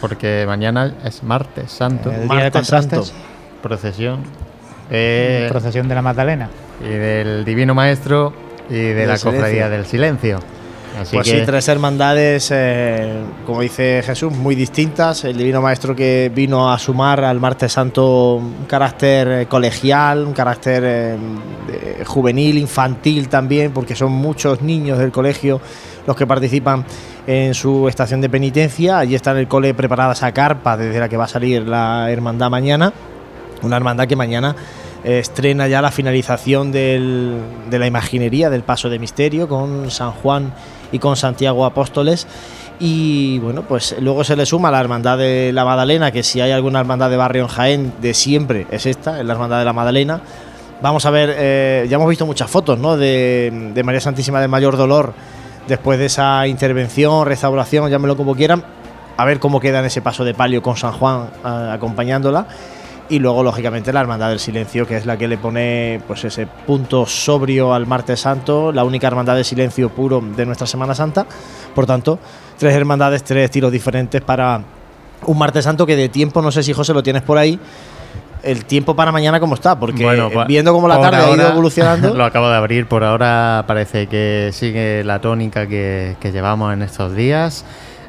Porque 0.00 0.44
mañana 0.46 0.94
es 1.04 1.22
martes 1.24 1.72
santo. 1.72 2.12
El 2.12 2.28
día 2.28 2.36
de 2.36 2.50
martes 2.50 2.66
santo. 2.68 3.04
Procesión. 3.60 4.22
eh, 4.90 5.46
Procesión 5.48 5.88
de 5.88 5.94
la 5.96 6.02
Magdalena. 6.02 6.48
Y 6.84 6.88
del 6.92 7.44
Divino 7.44 7.74
Maestro 7.74 8.32
y 8.68 8.74
de 8.74 8.94
Del 8.94 9.08
la 9.08 9.18
Cofradía 9.18 9.48
Silencio. 9.48 9.70
del 9.70 9.86
Silencio. 9.86 10.38
Así 11.00 11.16
pues 11.16 11.28
que 11.28 11.40
sí, 11.40 11.44
tres 11.44 11.66
hermandades, 11.66 12.52
eh, 12.54 13.24
como 13.44 13.62
dice 13.62 14.00
Jesús, 14.04 14.32
muy 14.32 14.54
distintas. 14.54 15.24
El 15.24 15.36
Divino 15.36 15.60
Maestro 15.60 15.96
que 15.96 16.30
vino 16.32 16.70
a 16.70 16.78
sumar 16.78 17.24
al 17.24 17.40
Martes 17.40 17.72
Santo 17.72 18.36
un 18.36 18.66
carácter 18.68 19.28
eh, 19.28 19.46
colegial, 19.46 20.24
un 20.24 20.32
carácter 20.32 20.84
eh, 20.86 22.04
juvenil, 22.06 22.58
infantil 22.58 23.28
también, 23.28 23.72
porque 23.72 23.96
son 23.96 24.12
muchos 24.12 24.62
niños 24.62 24.98
del 24.98 25.10
colegio 25.10 25.60
los 26.06 26.14
que 26.14 26.28
participan 26.28 26.84
en 27.26 27.54
su 27.54 27.88
estación 27.88 28.20
de 28.20 28.28
penitencia. 28.28 28.98
Allí 28.98 29.16
está 29.16 29.32
en 29.32 29.38
el 29.38 29.48
cole 29.48 29.74
preparada 29.74 30.12
esa 30.12 30.30
carpa 30.30 30.76
desde 30.76 31.00
la 31.00 31.08
que 31.08 31.16
va 31.16 31.24
a 31.24 31.28
salir 31.28 31.66
la 31.66 32.08
hermandad 32.12 32.50
mañana. 32.50 32.92
Una 33.62 33.76
hermandad 33.76 34.06
que 34.06 34.14
mañana 34.14 34.54
estrena 35.04 35.68
ya 35.68 35.82
la 35.82 35.90
finalización 35.90 36.72
de 36.72 37.38
la 37.70 37.86
imaginería 37.86 38.50
del 38.50 38.62
Paso 38.62 38.88
de 38.88 38.98
Misterio 38.98 39.48
con 39.48 39.90
San 39.90 40.12
Juan 40.12 40.52
y 40.92 40.98
con 40.98 41.16
Santiago 41.16 41.64
Apóstoles. 41.64 42.26
Y 42.80 43.38
bueno, 43.38 43.62
pues 43.62 43.94
luego 44.00 44.24
se 44.24 44.34
le 44.34 44.46
suma 44.46 44.70
la 44.70 44.80
hermandad 44.80 45.16
de 45.18 45.52
la 45.52 45.64
Magdalena, 45.64 46.10
que 46.10 46.22
si 46.22 46.40
hay 46.40 46.50
alguna 46.50 46.80
hermandad 46.80 47.08
de 47.08 47.16
barrio 47.16 47.42
en 47.42 47.48
Jaén 47.48 47.92
de 48.00 48.14
siempre 48.14 48.66
es 48.70 48.86
esta, 48.86 49.20
es 49.20 49.26
la 49.26 49.34
hermandad 49.34 49.60
de 49.60 49.64
la 49.64 49.72
Magdalena. 49.72 50.20
Vamos 50.82 51.06
a 51.06 51.10
ver, 51.10 51.34
eh, 51.36 51.86
ya 51.88 51.96
hemos 51.96 52.08
visto 52.08 52.26
muchas 52.26 52.50
fotos 52.50 52.78
¿no? 52.78 52.96
de, 52.96 53.80
María 53.84 54.00
Santísima 54.00 54.40
del 54.40 54.48
Mayor 54.48 54.76
Dolor 54.76 55.14
después 55.68 55.98
de 55.98 56.06
esa 56.06 56.46
intervención, 56.46 57.26
restauración, 57.26 57.88
llámelo 57.90 58.16
como 58.16 58.34
quieran, 58.34 58.64
a 59.16 59.24
ver 59.24 59.38
cómo 59.38 59.60
queda 59.60 59.78
en 59.78 59.86
ese 59.86 60.02
paso 60.02 60.24
de 60.24 60.34
palio 60.34 60.62
con 60.62 60.76
San 60.76 60.92
Juan 60.92 61.28
acompañándola. 61.42 62.46
Y 63.10 63.18
luego, 63.18 63.42
lógicamente, 63.42 63.92
la 63.92 64.00
Hermandad 64.00 64.30
del 64.30 64.38
Silencio, 64.38 64.86
que 64.86 64.96
es 64.96 65.04
la 65.04 65.18
que 65.18 65.28
le 65.28 65.36
pone 65.36 66.00
pues 66.06 66.24
ese 66.24 66.46
punto 66.46 67.04
sobrio 67.04 67.74
al 67.74 67.86
Martes 67.86 68.20
Santo, 68.20 68.72
la 68.72 68.82
única 68.84 69.06
hermandad 69.06 69.36
de 69.36 69.44
silencio 69.44 69.90
puro 69.90 70.22
de 70.34 70.46
nuestra 70.46 70.66
Semana 70.66 70.94
Santa. 70.94 71.26
Por 71.74 71.84
tanto, 71.84 72.18
tres 72.58 72.74
hermandades, 72.74 73.22
tres 73.22 73.44
estilos 73.44 73.70
diferentes 73.70 74.22
para 74.22 74.62
un 75.26 75.38
Martes 75.38 75.64
Santo 75.64 75.84
que 75.84 75.96
de 75.96 76.08
tiempo, 76.08 76.40
no 76.40 76.50
sé 76.50 76.62
si 76.62 76.72
José 76.72 76.94
lo 76.94 77.02
tienes 77.02 77.20
por 77.22 77.36
ahí, 77.36 77.58
el 78.42 78.64
tiempo 78.64 78.94
para 78.96 79.10
mañana 79.12 79.38
cómo 79.40 79.54
está, 79.54 79.78
porque 79.78 80.02
Bueno, 80.04 80.30
pa- 80.30 80.44
viendo 80.44 80.72
cómo 80.72 80.86
la 80.88 80.98
tarde 81.00 81.16
ha 81.18 81.20
ido 81.24 81.30
ahora- 81.42 81.48
evolucionando. 81.52 82.14
Lo 82.14 82.24
acabo 82.24 82.48
de 82.48 82.56
abrir, 82.56 82.86
por 82.86 83.04
ahora 83.04 83.64
parece 83.66 84.06
que 84.06 84.50
sigue 84.52 85.02
la 85.04 85.18
tónica 85.20 85.66
que, 85.66 86.16
que 86.20 86.32
llevamos 86.32 86.72
en 86.72 86.82
estos 86.82 87.14
días. 87.14 87.64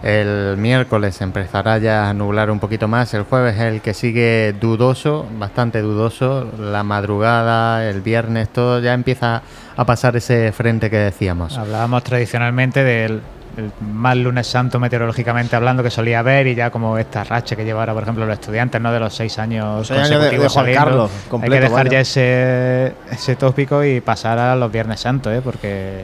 El 0.06 0.56
miércoles 0.58 1.20
empezará 1.22 1.80
ya 1.80 2.08
a 2.08 2.14
nublar 2.14 2.52
un 2.52 2.60
poquito 2.60 2.88
más. 2.88 3.12
El 3.16 3.24
jueves 3.24 3.56
es 3.56 3.62
el 3.62 3.82
que 3.82 3.96
sigue 3.96 4.54
dudoso, 4.62 5.26
bastante 5.40 5.82
dudoso. 5.82 6.46
La 6.60 6.84
madrugada, 6.84 7.90
el 7.90 8.02
viernes, 8.02 8.50
todo 8.50 8.80
ya 8.82 8.94
empieza 8.94 9.42
a 9.76 9.84
pasar 9.86 10.16
ese 10.16 10.52
frente 10.52 10.92
que 10.92 10.98
decíamos. 10.98 11.58
Hablábamos 11.58 12.04
tradicionalmente 12.04 12.84
del 12.84 13.22
el 13.58 13.72
mal 13.82 14.22
lunes 14.22 14.46
santo 14.48 14.82
meteorológicamente 14.82 15.56
hablando 15.56 15.82
que 15.82 15.90
solía 15.90 16.20
haber 16.20 16.46
y 16.46 16.56
ya 16.56 16.70
como 16.72 16.98
esta 16.98 17.24
racha 17.24 17.56
que 17.56 17.64
lleva 17.64 17.80
ahora, 17.80 17.94
por 17.94 18.04
ejemplo, 18.04 18.26
los 18.26 18.34
estudiantes, 18.38 18.82
¿no? 18.82 18.92
De 18.92 19.00
los 19.00 19.16
seis 19.16 19.40
años 19.40 19.88
Seis 19.88 20.02
años 20.02 20.10
de- 20.10 20.16
de 20.30 20.38
consecutivos 20.38 20.54
Juan 20.54 20.66
saliendo. 20.66 20.86
Carlos, 20.86 21.12
Hay 21.42 21.50
que 21.50 21.60
dejar 21.62 21.86
vaya. 21.86 21.90
ya 21.92 22.00
ese, 22.02 22.94
ese 23.12 23.36
tópico 23.38 23.82
y 23.86 24.02
pasar 24.02 24.38
a 24.40 24.58
los 24.58 24.70
viernes 24.70 25.00
santos, 25.00 25.32
¿eh? 25.34 25.40
Porque 25.42 26.02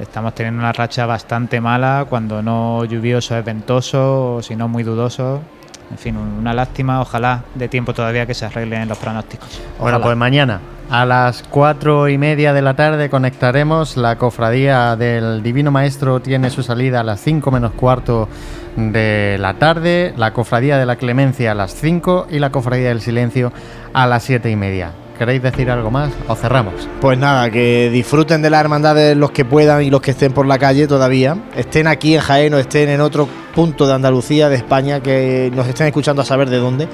estamos 0.00 0.34
teniendo 0.34 0.60
una 0.60 0.72
racha 0.72 1.06
bastante 1.06 1.60
mala 1.60 2.06
cuando 2.08 2.42
no 2.42 2.84
lluvioso 2.84 3.36
es 3.36 3.44
ventoso 3.44 4.36
o 4.36 4.42
si 4.42 4.56
no 4.56 4.68
muy 4.68 4.82
dudoso. 4.82 5.42
En 5.90 5.98
fin, 5.98 6.16
una 6.16 6.54
lástima. 6.54 7.00
Ojalá 7.00 7.42
de 7.54 7.68
tiempo 7.68 7.92
todavía 7.92 8.26
que 8.26 8.34
se 8.34 8.46
arreglen 8.46 8.88
los 8.88 8.98
pronósticos. 8.98 9.60
Bueno, 9.78 10.00
pues 10.00 10.16
mañana 10.16 10.60
a 10.90 11.06
las 11.06 11.44
cuatro 11.44 12.08
y 12.08 12.18
media 12.18 12.52
de 12.52 12.62
la 12.62 12.74
tarde 12.74 13.10
conectaremos. 13.10 13.96
La 13.96 14.16
cofradía 14.16 14.96
del 14.96 15.42
Divino 15.42 15.70
Maestro 15.70 16.20
tiene 16.20 16.50
su 16.50 16.62
salida 16.62 17.00
a 17.00 17.04
las 17.04 17.20
5 17.20 17.50
menos 17.50 17.72
cuarto 17.72 18.28
de 18.76 19.36
la 19.38 19.54
tarde. 19.54 20.12
La 20.16 20.32
cofradía 20.32 20.78
de 20.78 20.86
la 20.86 20.96
Clemencia 20.96 21.52
a 21.52 21.54
las 21.54 21.74
5 21.74 22.26
y 22.30 22.40
la 22.40 22.50
cofradía 22.50 22.88
del 22.88 23.00
Silencio 23.00 23.52
a 23.92 24.06
las 24.06 24.24
siete 24.24 24.50
y 24.50 24.56
media. 24.56 24.90
¿Queréis 25.20 25.42
decir 25.42 25.70
algo 25.70 25.90
más 25.90 26.14
o 26.28 26.34
cerramos? 26.34 26.88
Pues 26.98 27.18
nada, 27.18 27.50
que 27.50 27.90
disfruten 27.92 28.40
de 28.40 28.48
la 28.48 28.58
hermandad 28.58 28.94
de 28.94 29.14
los 29.14 29.32
que 29.32 29.44
puedan 29.44 29.82
y 29.82 29.90
los 29.90 30.00
que 30.00 30.12
estén 30.12 30.32
por 30.32 30.46
la 30.46 30.58
calle 30.58 30.86
todavía. 30.86 31.36
Estén 31.54 31.88
aquí 31.88 32.14
en 32.14 32.22
Jaén 32.22 32.54
o 32.54 32.58
estén 32.58 32.88
en 32.88 33.02
otro 33.02 33.28
punto 33.54 33.86
de 33.86 33.92
Andalucía, 33.92 34.48
de 34.48 34.56
España, 34.56 35.02
que 35.02 35.52
nos 35.54 35.66
estén 35.68 35.88
escuchando 35.88 36.22
a 36.22 36.24
saber 36.24 36.48
de 36.48 36.56
dónde. 36.56 36.88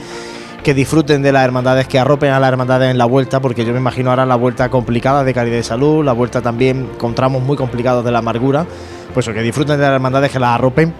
Que 0.65 0.75
disfruten 0.75 1.23
de 1.23 1.31
las 1.31 1.45
hermandades, 1.45 1.87
que 1.87 2.01
arropen 2.01 2.33
a 2.33 2.41
las 2.41 2.49
hermandades 2.49 2.91
en 2.91 2.99
la 2.99 3.05
vuelta, 3.05 3.39
porque 3.39 3.65
yo 3.65 3.73
me 3.73 3.79
imagino 3.79 4.11
ahora 4.11 4.27
la 4.27 4.35
vuelta 4.35 4.71
complicada 4.71 5.23
de 5.23 5.33
Caridad 5.33 5.59
de 5.59 5.63
Salud, 5.63 6.05
la 6.05 6.13
vuelta 6.13 6.43
también 6.43 6.89
con 6.99 7.15
tramos 7.15 7.45
muy 7.45 7.57
complicados 7.57 8.05
de 8.05 8.11
la 8.11 8.19
amargura. 8.19 8.67
Pues 9.15 9.29
que 9.29 9.41
disfruten 9.41 9.77
de 9.77 9.85
las 9.85 9.93
hermandades, 9.93 10.33
que 10.33 10.41
las 10.41 10.51
arropen 10.51 10.93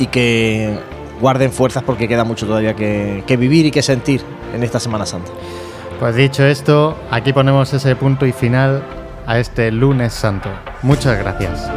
y 0.00 0.06
que 0.06 0.76
guarden 1.20 1.52
fuerzas 1.52 1.84
porque 1.84 2.08
queda 2.08 2.24
mucho 2.24 2.46
todavía 2.46 2.74
que 2.74 3.36
vivir 3.38 3.66
y 3.66 3.70
que 3.70 3.80
sentir 3.80 4.22
en 4.52 4.64
esta 4.64 4.80
Semana 4.80 5.06
Santa. 5.06 5.30
Pues 5.98 6.14
dicho 6.14 6.44
esto, 6.44 6.96
aquí 7.10 7.32
ponemos 7.32 7.74
ese 7.74 7.96
punto 7.96 8.24
y 8.24 8.30
final 8.32 8.84
a 9.26 9.40
este 9.40 9.72
lunes 9.72 10.12
santo. 10.12 10.48
Muchas 10.82 11.18
gracias. 11.18 11.68